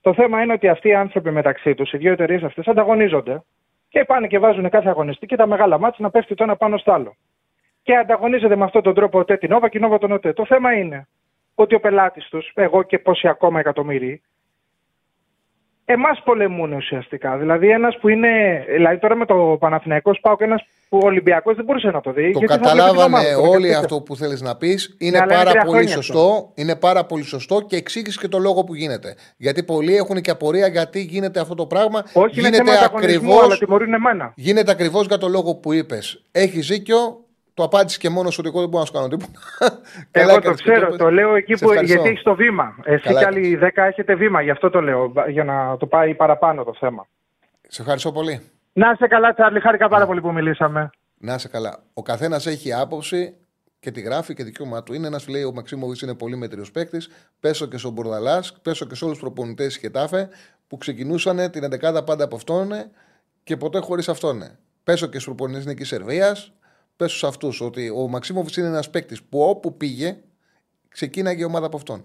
Το 0.00 0.14
θέμα 0.14 0.42
είναι 0.42 0.52
ότι 0.52 0.68
αυτοί 0.68 0.88
οι 0.88 0.94
άνθρωποι 0.94 1.30
μεταξύ 1.30 1.74
τους, 1.74 1.92
οι 1.92 1.96
δύο 1.96 2.12
εταιρείες 2.12 2.42
αυτές, 2.42 2.66
ανταγωνίζονται 2.66 3.42
και 3.88 4.04
πάνε 4.04 4.26
και 4.26 4.38
βάζουν 4.38 4.68
κάθε 4.68 4.88
αγωνιστή 4.88 5.26
και 5.26 5.36
τα 5.36 5.46
μεγάλα 5.46 5.78
μάτια 5.78 5.98
να 5.98 6.10
πέφτει 6.10 6.34
το 6.34 6.42
ένα 6.44 6.56
πάνω 6.56 6.76
στο 6.76 6.92
άλλο. 6.92 7.16
Και 7.82 7.96
ανταγωνίζεται 7.96 8.56
με 8.56 8.64
αυτόν 8.64 8.82
τον 8.82 8.94
τρόπο 8.94 9.18
ΟΤΕ 9.18 9.36
την 9.36 9.50
Νόβα 9.50 9.68
και 9.68 9.78
η 9.78 9.80
Νόβα 9.80 9.98
τον 9.98 10.12
ΟΤΕ. 10.12 10.32
Το 10.32 10.46
θέμα 10.46 10.72
είναι 10.72 11.08
ότι 11.54 11.74
ο 11.74 11.80
πελάτης 11.80 12.28
τους, 12.28 12.52
εγώ 12.54 12.82
και 12.82 12.98
πόσοι 12.98 13.28
ακόμα 13.28 13.60
εκατομμύριοι, 13.60 14.22
εμάς 15.84 16.22
πολεμούν 16.24 16.72
ουσιαστικά. 16.72 17.36
Δηλαδή, 17.36 17.70
ένας 17.70 17.98
που 17.98 18.08
είναι. 18.08 18.64
Δηλαδή, 18.68 18.98
τώρα 18.98 19.14
με 19.14 19.26
το 19.26 19.56
Παναθηναϊκός 19.60 20.16
Σπάουκ, 20.16 20.40
ένας 20.40 20.64
που 20.88 20.98
ο 21.02 21.06
Ολυμπιακός 21.06 21.56
δεν 21.56 21.64
μπορούσε 21.64 21.90
να 21.90 22.00
το 22.00 22.12
δει. 22.12 22.32
Το 22.32 22.38
γιατί 22.38 22.54
θα 22.54 22.58
βλέπει 22.60 22.78
την 22.78 22.78
καταλάβανε 22.78 23.16
ομάδα 23.16 23.34
του, 23.34 23.40
όλοι 23.40 23.44
καταλαβαίνετε. 23.44 23.78
αυτό 23.78 24.00
που 24.00 24.16
θέλεις 24.16 24.40
να 24.40 24.56
πεις. 24.56 24.96
Είναι 24.98 25.10
Ναι, 25.10 25.18
αλλά 25.22 25.34
είναι 25.34 25.42
πάρα 25.42 25.50
τρία 25.50 25.62
πολύ 25.62 25.76
χρόνια 25.76 25.94
σωστό. 25.94 26.52
Είναι 26.54 26.76
πάρα 26.76 27.04
πολύ 27.04 27.24
σωστό 27.24 27.60
και 27.60 27.76
εξήγησε 27.76 28.18
και 28.20 28.28
το 28.28 28.38
λόγο 28.38 28.64
που 28.64 28.74
γίνεται. 28.74 29.14
Γιατί 29.36 29.62
πολλοί 29.62 29.96
έχουν 29.96 30.20
και 30.20 30.30
απορία 30.30 30.66
γιατί 30.66 31.00
γίνεται 31.00 31.40
αυτό 31.40 31.54
το 31.54 31.66
πράγμα. 31.66 32.02
Όχι, 32.12 32.40
είναι 32.40 32.50
θέμα 32.50 32.70
γίνεται 32.70 32.84
ανταγωνισμού, 32.84 33.30
ακριβώ. 33.30 33.44
αλλά 33.44 33.58
τιμωρούν 33.58 33.94
εμένα. 33.94 34.32
Γίνεται 34.36 34.70
ακριβώς 34.70 35.06
για 35.06 35.18
το 35.18 35.28
λόγο 35.28 35.54
που 35.54 35.72
είπες. 35.72 36.24
Έχεις 36.32 36.66
δίκιο. 36.66 37.21
Το 37.54 37.62
απάντησε 37.62 37.98
και 37.98 38.08
μόνος 38.10 38.38
ότι 38.38 38.48
εγώ 38.48 38.60
δεν 38.60 38.68
μπορώ 38.68 38.80
να 38.80 38.86
σου 38.86 38.92
κάνω 38.92 39.08
τίποτα. 39.08 39.38
Καλά 40.10 40.32
Εγώ 40.32 40.40
το 40.40 40.48
έκανες 40.48 40.60
και 40.62 40.70
ξέρω, 40.70 40.86
είπες. 40.86 40.98
το 40.98 41.10
λέω 41.10 41.34
εκεί 41.34 41.54
Σε 41.56 41.64
που. 41.64 41.70
ευχαριστώ. 41.70 41.94
Γιατί 41.96 42.10
έχεις 42.12 42.22
το 42.22 42.34
βήμα. 42.34 42.74
Εσύ 42.84 43.02
Καλά 43.02 43.18
και 43.18 43.26
άλλοι 43.26 43.58
10 43.62 43.70
έχετε 43.74 44.14
βήμα, 44.14 44.42
γι' 44.42 44.50
αυτό 44.50 44.70
το 44.70 44.80
λέω. 44.80 45.12
Για 45.28 45.44
να 45.44 45.76
το 45.76 45.86
πάει 45.86 46.14
παραπάνω 46.14 46.64
το 46.64 46.74
θέμα. 46.78 47.06
Σε 47.68 47.82
ευχαριστώ 47.82 48.12
πολύ. 48.12 48.40
Να 48.72 48.90
είσαι 48.90 49.06
καλά, 49.06 49.32
Τσάρλι. 49.34 49.60
Χάρηκα 49.60 49.88
πάρα 49.88 50.06
πολύ 50.06 50.20
που 50.20 50.32
μιλήσαμε. 50.32 50.90
Να 51.18 51.34
είσαι 51.34 51.48
καλά. 51.48 51.82
Ο 51.94 52.02
καθένας 52.02 52.46
έχει 52.46 52.72
άποψη 52.72 53.34
και 53.80 53.90
τη 53.90 54.00
γράφει 54.00 54.34
και 54.34 54.44
δικαίωμά 54.44 54.82
του. 54.82 54.92
Είναι 54.94 55.06
ένας 55.06 55.24
που 55.24 55.30
λέει: 55.30 55.42
Ο 55.42 55.52
Μαξίμοβιτ 55.52 56.00
είναι 56.00 56.14
πολύ 56.14 56.36
μέτριος 56.36 56.70
παίκτης. 56.70 57.08
Πέσω 57.40 57.66
και 57.66 57.76
στον 57.76 57.92
Μπορδαλά, 57.92 58.42
πέσω 58.62 58.86
και 58.86 58.94
σε 58.94 59.04
όλους 59.04 59.18
τους 59.18 59.26
προπονητές 59.26 59.74
τη 59.74 59.80
Χετάφε 59.80 60.28
που 60.68 60.76
ξεκινούσαν 60.78 61.50
την 61.50 61.64
11 61.64 62.04
πάντα 62.04 62.24
από 62.24 62.36
αυτόν 62.36 62.68
και 63.42 63.56
ποτέ 63.56 63.78
χωρίς 63.78 64.08
αυτόν. 64.08 64.42
Πέσω 64.84 65.06
και 65.06 65.12
στους 65.18 65.24
προπονητές 65.24 65.66
Νική 65.66 65.84
Σερβίας. 65.84 66.52
Πέσω 66.96 67.16
σε 67.16 67.26
αυτούς 67.26 67.60
ότι 67.60 67.90
ο 67.90 68.08
Μαξίμοβιτς 68.08 68.56
είναι 68.56 68.66
ένας 68.66 68.90
παίκτης 68.90 69.22
που 69.22 69.40
όπου 69.40 69.76
πήγε 69.76 70.16
ξεκίναγε 70.88 71.40
η 71.40 71.44
ομάδα 71.44 71.66
από 71.66 71.76
αυτόν. 71.76 72.04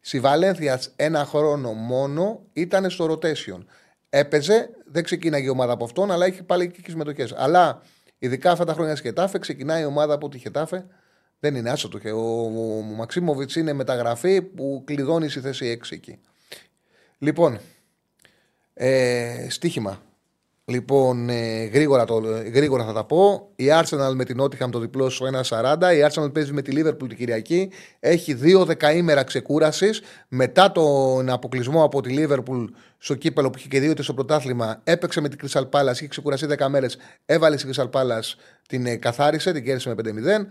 Στη 0.00 0.20
Βαλένθια 0.20 0.80
ένα 0.96 1.24
χρόνο 1.24 1.72
μόνο 1.72 2.42
ήταν 2.52 2.90
στο 2.90 3.04
rotation. 3.12 3.58
Έπαιζε, 4.08 4.70
δεν 4.84 5.02
ξεκίναγε 5.02 5.46
η 5.46 5.48
ομάδα 5.48 5.72
από 5.72 5.84
αυτόν, 5.84 6.10
αλλά 6.10 6.26
έχει 6.26 6.42
πάλι 6.42 6.70
και 6.70 6.90
συμμετοχέ. 6.90 7.28
Αλλά 7.34 7.82
ειδικά 8.18 8.50
αυτά 8.50 8.64
τα 8.64 8.72
χρόνια 8.72 8.96
στη 8.96 9.06
Χετάφε, 9.06 9.38
ξεκινάει 9.38 9.82
η 9.82 9.84
ομάδα 9.84 10.14
από 10.14 10.28
τη 10.28 10.38
Χετάφε. 10.38 10.86
Δεν 11.40 11.54
είναι 11.54 11.70
άσο 11.70 11.88
το. 11.88 12.00
Ο, 12.04 12.18
ο, 12.18 12.76
ο 12.76 12.80
Μαξίμοβιτς 12.80 13.56
είναι 13.56 13.72
μεταγραφή 13.72 14.42
που 14.42 14.82
κλειδώνεις 14.86 15.30
στη 15.30 15.40
θέση 15.40 15.80
6 15.82 15.86
εκεί. 15.90 16.18
Λοιπόν, 17.18 17.58
ε, 18.74 19.46
στοίχημα. 19.50 20.02
Λοιπόν, 20.68 21.28
ε, 21.28 21.64
γρήγορα, 21.64 22.04
το, 22.04 22.22
γρήγορα 22.54 22.84
θα 22.84 22.92
τα 22.92 23.04
πω. 23.04 23.48
Η 23.56 23.64
Arsenal 23.70 24.12
με 24.14 24.24
την 24.24 24.42
Nottingham 24.42 24.70
το 24.70 24.78
διπλό 24.78 25.10
στο 25.10 25.26
1-40. 25.48 25.76
Η 25.94 26.06
Arsenal 26.10 26.32
παίζει 26.32 26.52
με 26.52 26.62
τη 26.62 26.72
Liverpool 26.74 27.08
την 27.08 27.16
Κυριακή. 27.16 27.70
Έχει 28.00 28.34
δύο 28.34 28.64
δεκαήμερα 28.64 29.24
ξεκούρασης. 29.24 30.02
Μετά 30.28 30.72
τον 30.72 31.30
αποκλεισμό 31.30 31.84
από 31.84 32.00
τη 32.00 32.14
Liverpool 32.18 32.64
στο 32.98 33.14
κύπελο 33.14 33.50
που 33.50 33.58
είχε 33.58 33.68
και 33.68 33.80
δύο 33.80 33.94
στο 33.98 34.14
πρωτάθλημα, 34.14 34.80
έπαιξε 34.84 35.20
με 35.20 35.28
την 35.28 35.38
Crystal 35.42 35.68
Palace. 35.70 35.92
Είχε 35.92 36.08
ξεκουραστεί 36.08 36.46
10 36.58 36.66
μέρες. 36.68 36.96
Έβαλε 37.26 37.56
στην 37.56 37.72
Crystal 37.74 37.90
Palace, 37.90 38.34
την 38.68 38.86
ε, 38.86 38.96
καθάρισε, 38.96 39.52
την 39.52 39.64
κέρδισε 39.64 39.88
με 39.88 39.94
5-0 39.94 40.46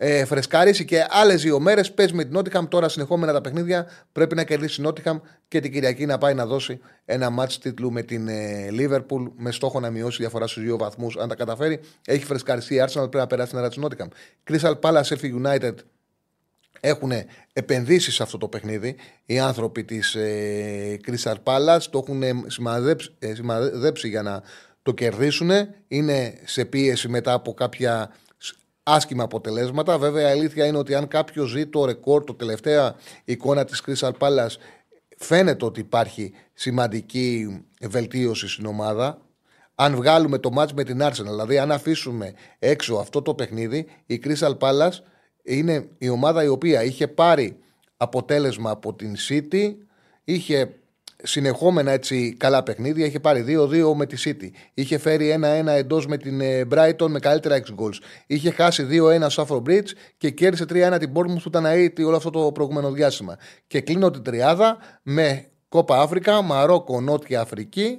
ε, 0.00 0.24
φρεσκάρισε 0.24 0.84
και 0.84 1.06
άλλες 1.08 1.42
δύο 1.42 1.60
μέρες 1.60 1.92
παίζει 1.92 2.14
με 2.14 2.24
την 2.24 2.32
Νότιχαμ. 2.32 2.68
Τώρα 2.68 2.88
συνεχόμενα 2.88 3.32
τα 3.32 3.40
παιχνίδια 3.40 3.86
πρέπει 4.12 4.34
να 4.34 4.44
κερδίσει 4.44 4.80
η 4.80 4.84
Νότιχαμ 4.84 5.18
και 5.48 5.60
την 5.60 5.72
Κυριακή 5.72 6.06
να 6.06 6.18
πάει 6.18 6.34
να 6.34 6.46
δώσει 6.46 6.80
ένα 7.04 7.30
μάτς 7.30 7.58
τίτλου 7.58 7.92
με 7.92 8.02
την 8.02 8.28
Λίβερπουλ 8.70 9.24
ε, 9.24 9.28
με 9.36 9.50
στόχο 9.50 9.80
να 9.80 9.90
μειώσει 9.90 10.16
διαφορά 10.20 10.46
στους 10.46 10.62
δύο 10.62 10.76
βαθμούς. 10.76 11.16
Αν 11.16 11.28
τα 11.28 11.34
καταφέρει, 11.34 11.80
έχει 12.06 12.24
φρεσκαριστεί 12.24 12.74
η 12.74 12.82
Arsenal, 12.82 12.94
πρέπει 12.94 13.16
να 13.16 13.26
περάσει 13.26 13.48
την 13.48 13.58
αέρα 13.58 13.68
της 13.68 13.78
Νότιχαμ. 13.78 14.08
Crystal 14.50 14.74
Palace, 14.80 15.02
Sheffield 15.02 15.46
United 15.46 15.74
έχουν 16.80 17.12
επενδύσεις 17.52 18.14
σε 18.14 18.22
αυτό 18.22 18.38
το 18.38 18.48
παιχνίδι 18.48 18.96
οι 19.24 19.38
άνθρωποι 19.38 19.84
της 19.84 20.14
ε, 20.14 21.00
Crystal 21.06 21.36
Palace. 21.44 21.82
Το 21.90 22.04
έχουν 22.06 22.22
σημαδέψει, 22.46 23.14
ε, 23.18 23.34
σημαδέψει 23.34 24.08
για 24.08 24.22
να 24.22 24.42
το 24.82 24.92
κερδίσουν. 24.92 25.50
Είναι 25.88 26.34
σε 26.44 26.64
πίεση 26.64 27.08
μετά 27.08 27.32
από 27.32 27.54
κάποια 27.54 28.10
άσχημα 28.88 29.24
αποτελέσματα. 29.24 29.98
Βέβαια, 29.98 30.28
η 30.28 30.30
αλήθεια 30.30 30.66
είναι 30.66 30.78
ότι 30.78 30.94
αν 30.94 31.08
κάποιος 31.08 31.50
ζει 31.50 31.66
το 31.66 31.84
ρεκόρ, 31.84 32.24
το 32.24 32.34
τελευταία 32.34 32.94
εικόνα 33.24 33.64
της 33.64 33.82
Crystal 33.86 34.12
Palace, 34.18 34.56
φαίνεται 35.16 35.64
ότι 35.64 35.80
υπάρχει 35.80 36.32
σημαντική 36.54 37.60
βελτίωση 37.80 38.48
στην 38.48 38.66
ομάδα. 38.66 39.18
Αν 39.74 39.94
βγάλουμε 39.94 40.38
το 40.38 40.50
μάτς 40.50 40.72
με 40.72 40.84
την 40.84 41.02
Arsenal, 41.02 41.24
δηλαδή 41.24 41.58
αν 41.58 41.72
αφήσουμε 41.72 42.34
έξω 42.58 42.94
αυτό 42.94 43.22
το 43.22 43.34
παιχνίδι, 43.34 43.86
η 44.06 44.22
Crystal 44.24 44.58
Palace 44.58 44.98
είναι 45.42 45.88
η 45.98 46.08
ομάδα 46.08 46.44
η 46.44 46.48
οποία 46.48 46.82
είχε 46.84 47.08
πάρει 47.08 47.58
αποτέλεσμα 47.96 48.70
από 48.70 48.94
την 48.94 49.14
City, 49.28 49.74
είχε 50.24 50.74
συνεχόμενα 51.22 51.90
έτσι 51.90 52.36
καλά 52.38 52.62
παιχνίδια. 52.62 53.06
Είχε 53.06 53.20
πάρει 53.20 53.44
2-2 53.48 53.92
με 53.94 54.06
τη 54.06 54.22
City. 54.24 54.50
Είχε 54.74 54.98
φέρει 54.98 55.38
1-1 55.64 55.66
εντός 55.66 56.06
με 56.06 56.16
την 56.16 56.40
ε, 56.40 56.66
Brighton 56.74 57.08
με 57.08 57.18
καλύτερα 57.18 57.56
6 57.56 57.60
goals. 57.60 57.96
Είχε 58.26 58.50
χάσει 58.50 58.86
2-1 58.90 59.26
στο 59.28 59.46
Afro 59.48 59.68
Bridge 59.68 59.88
και 60.16 60.30
κέρδισε 60.30 60.64
3-1 60.68 60.96
την 60.98 61.12
Bournemouth 61.14 61.42
που 61.42 61.48
ήταν 61.48 61.64
αίτητη 61.64 62.02
όλο 62.02 62.16
αυτό 62.16 62.30
το 62.30 62.52
προηγούμενο 62.52 62.90
διάστημα. 62.90 63.36
Και 63.66 63.80
κλείνω 63.80 64.10
την 64.10 64.22
τριάδα 64.22 64.78
με 65.02 65.48
Κόπα 65.68 66.00
Αφρικα, 66.00 66.42
Μαρόκο, 66.42 67.00
Νότια 67.00 67.40
Αφρική. 67.40 67.98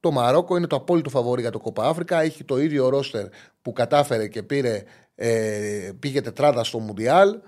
Το 0.00 0.10
Μαρόκο 0.10 0.56
είναι 0.56 0.66
το 0.66 0.76
απόλυτο 0.76 1.10
φαβόρι 1.10 1.40
για 1.40 1.50
το 1.50 1.58
Κόπα 1.58 1.88
Αφρικα. 1.88 2.20
Έχει 2.20 2.44
το 2.44 2.58
ίδιο 2.58 2.88
ρόστερ 2.88 3.26
που 3.62 3.72
κατάφερε 3.72 4.28
και 4.28 4.42
πήρε, 4.42 4.82
ε, 5.14 5.90
πήγε 5.98 6.20
τετράδα 6.20 6.64
στο 6.64 6.78
Μουντιάλ. 6.78 7.38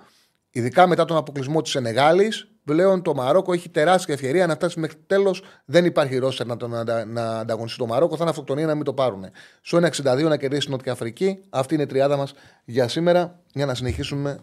Ειδικά 0.50 0.86
μετά 0.86 1.04
τον 1.04 1.16
αποκλεισμό 1.16 1.62
της 1.62 1.74
Ενεγάλη, 1.74 2.32
πλέον 2.70 3.02
το 3.02 3.14
Μαρόκο 3.14 3.52
έχει 3.52 3.68
τεράστια 3.68 4.14
ευκαιρία 4.14 4.46
να 4.46 4.54
φτάσει 4.54 4.80
μέχρι 4.80 4.96
τέλος. 5.06 5.42
Δεν 5.64 5.84
υπάρχει 5.84 6.16
ρόστερ 6.16 6.46
να, 6.46 6.56
τον, 6.56 6.70
να, 6.70 7.04
να 7.04 7.38
ανταγωνιστεί 7.38 7.78
το 7.78 7.86
Μαρόκο. 7.86 8.14
Θα 8.14 8.20
είναι 8.20 8.30
αυτοκτονία 8.30 8.66
να 8.66 8.74
μην 8.74 8.84
το 8.84 8.92
πάρουν. 8.92 9.24
Στο 9.60 9.78
1,62 9.78 10.22
να 10.28 10.36
κερδίσει 10.36 10.68
η 10.68 10.70
Νότια 10.70 10.92
Αφρική. 10.92 11.40
Αυτή 11.50 11.74
είναι 11.74 11.82
η 11.82 11.86
τριάδα 11.86 12.16
μας 12.16 12.34
για 12.64 12.88
σήμερα 12.88 13.40
για 13.52 13.66
να 13.66 13.74
συνεχίσουμε 13.74 14.38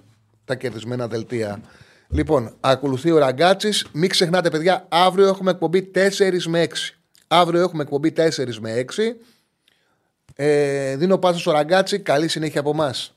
τα 0.46 0.56
κερδισμένα 0.56 1.08
δελτία. 1.08 1.62
Λοιπόν, 2.10 2.56
ακολουθεί 2.60 3.12
ο 3.12 3.18
Ραγκάτσης. 3.18 3.88
Μην 3.94 4.10
ξεχνάτε, 4.10 4.50
παιδιά, 4.50 4.86
αύριο 4.90 5.28
έχουμε 5.28 5.52
εκπομπή 5.52 5.92
4 5.96 6.44
με 6.48 6.64
6. 6.64 6.68
Αύριο 7.28 7.62
έχουμε 7.62 7.84
εκπομπή 7.84 8.14
4 8.18 8.58
με 8.60 8.86
6. 8.96 9.18
Ε, 10.36 10.96
δίνω 10.96 11.18
πάσα 11.18 11.40
στο 11.40 11.52
Ραγκάτσι. 11.52 12.00
Καλή 12.00 12.28
συνέχεια 12.28 12.60
από 12.60 12.70
εμάς. 12.70 13.17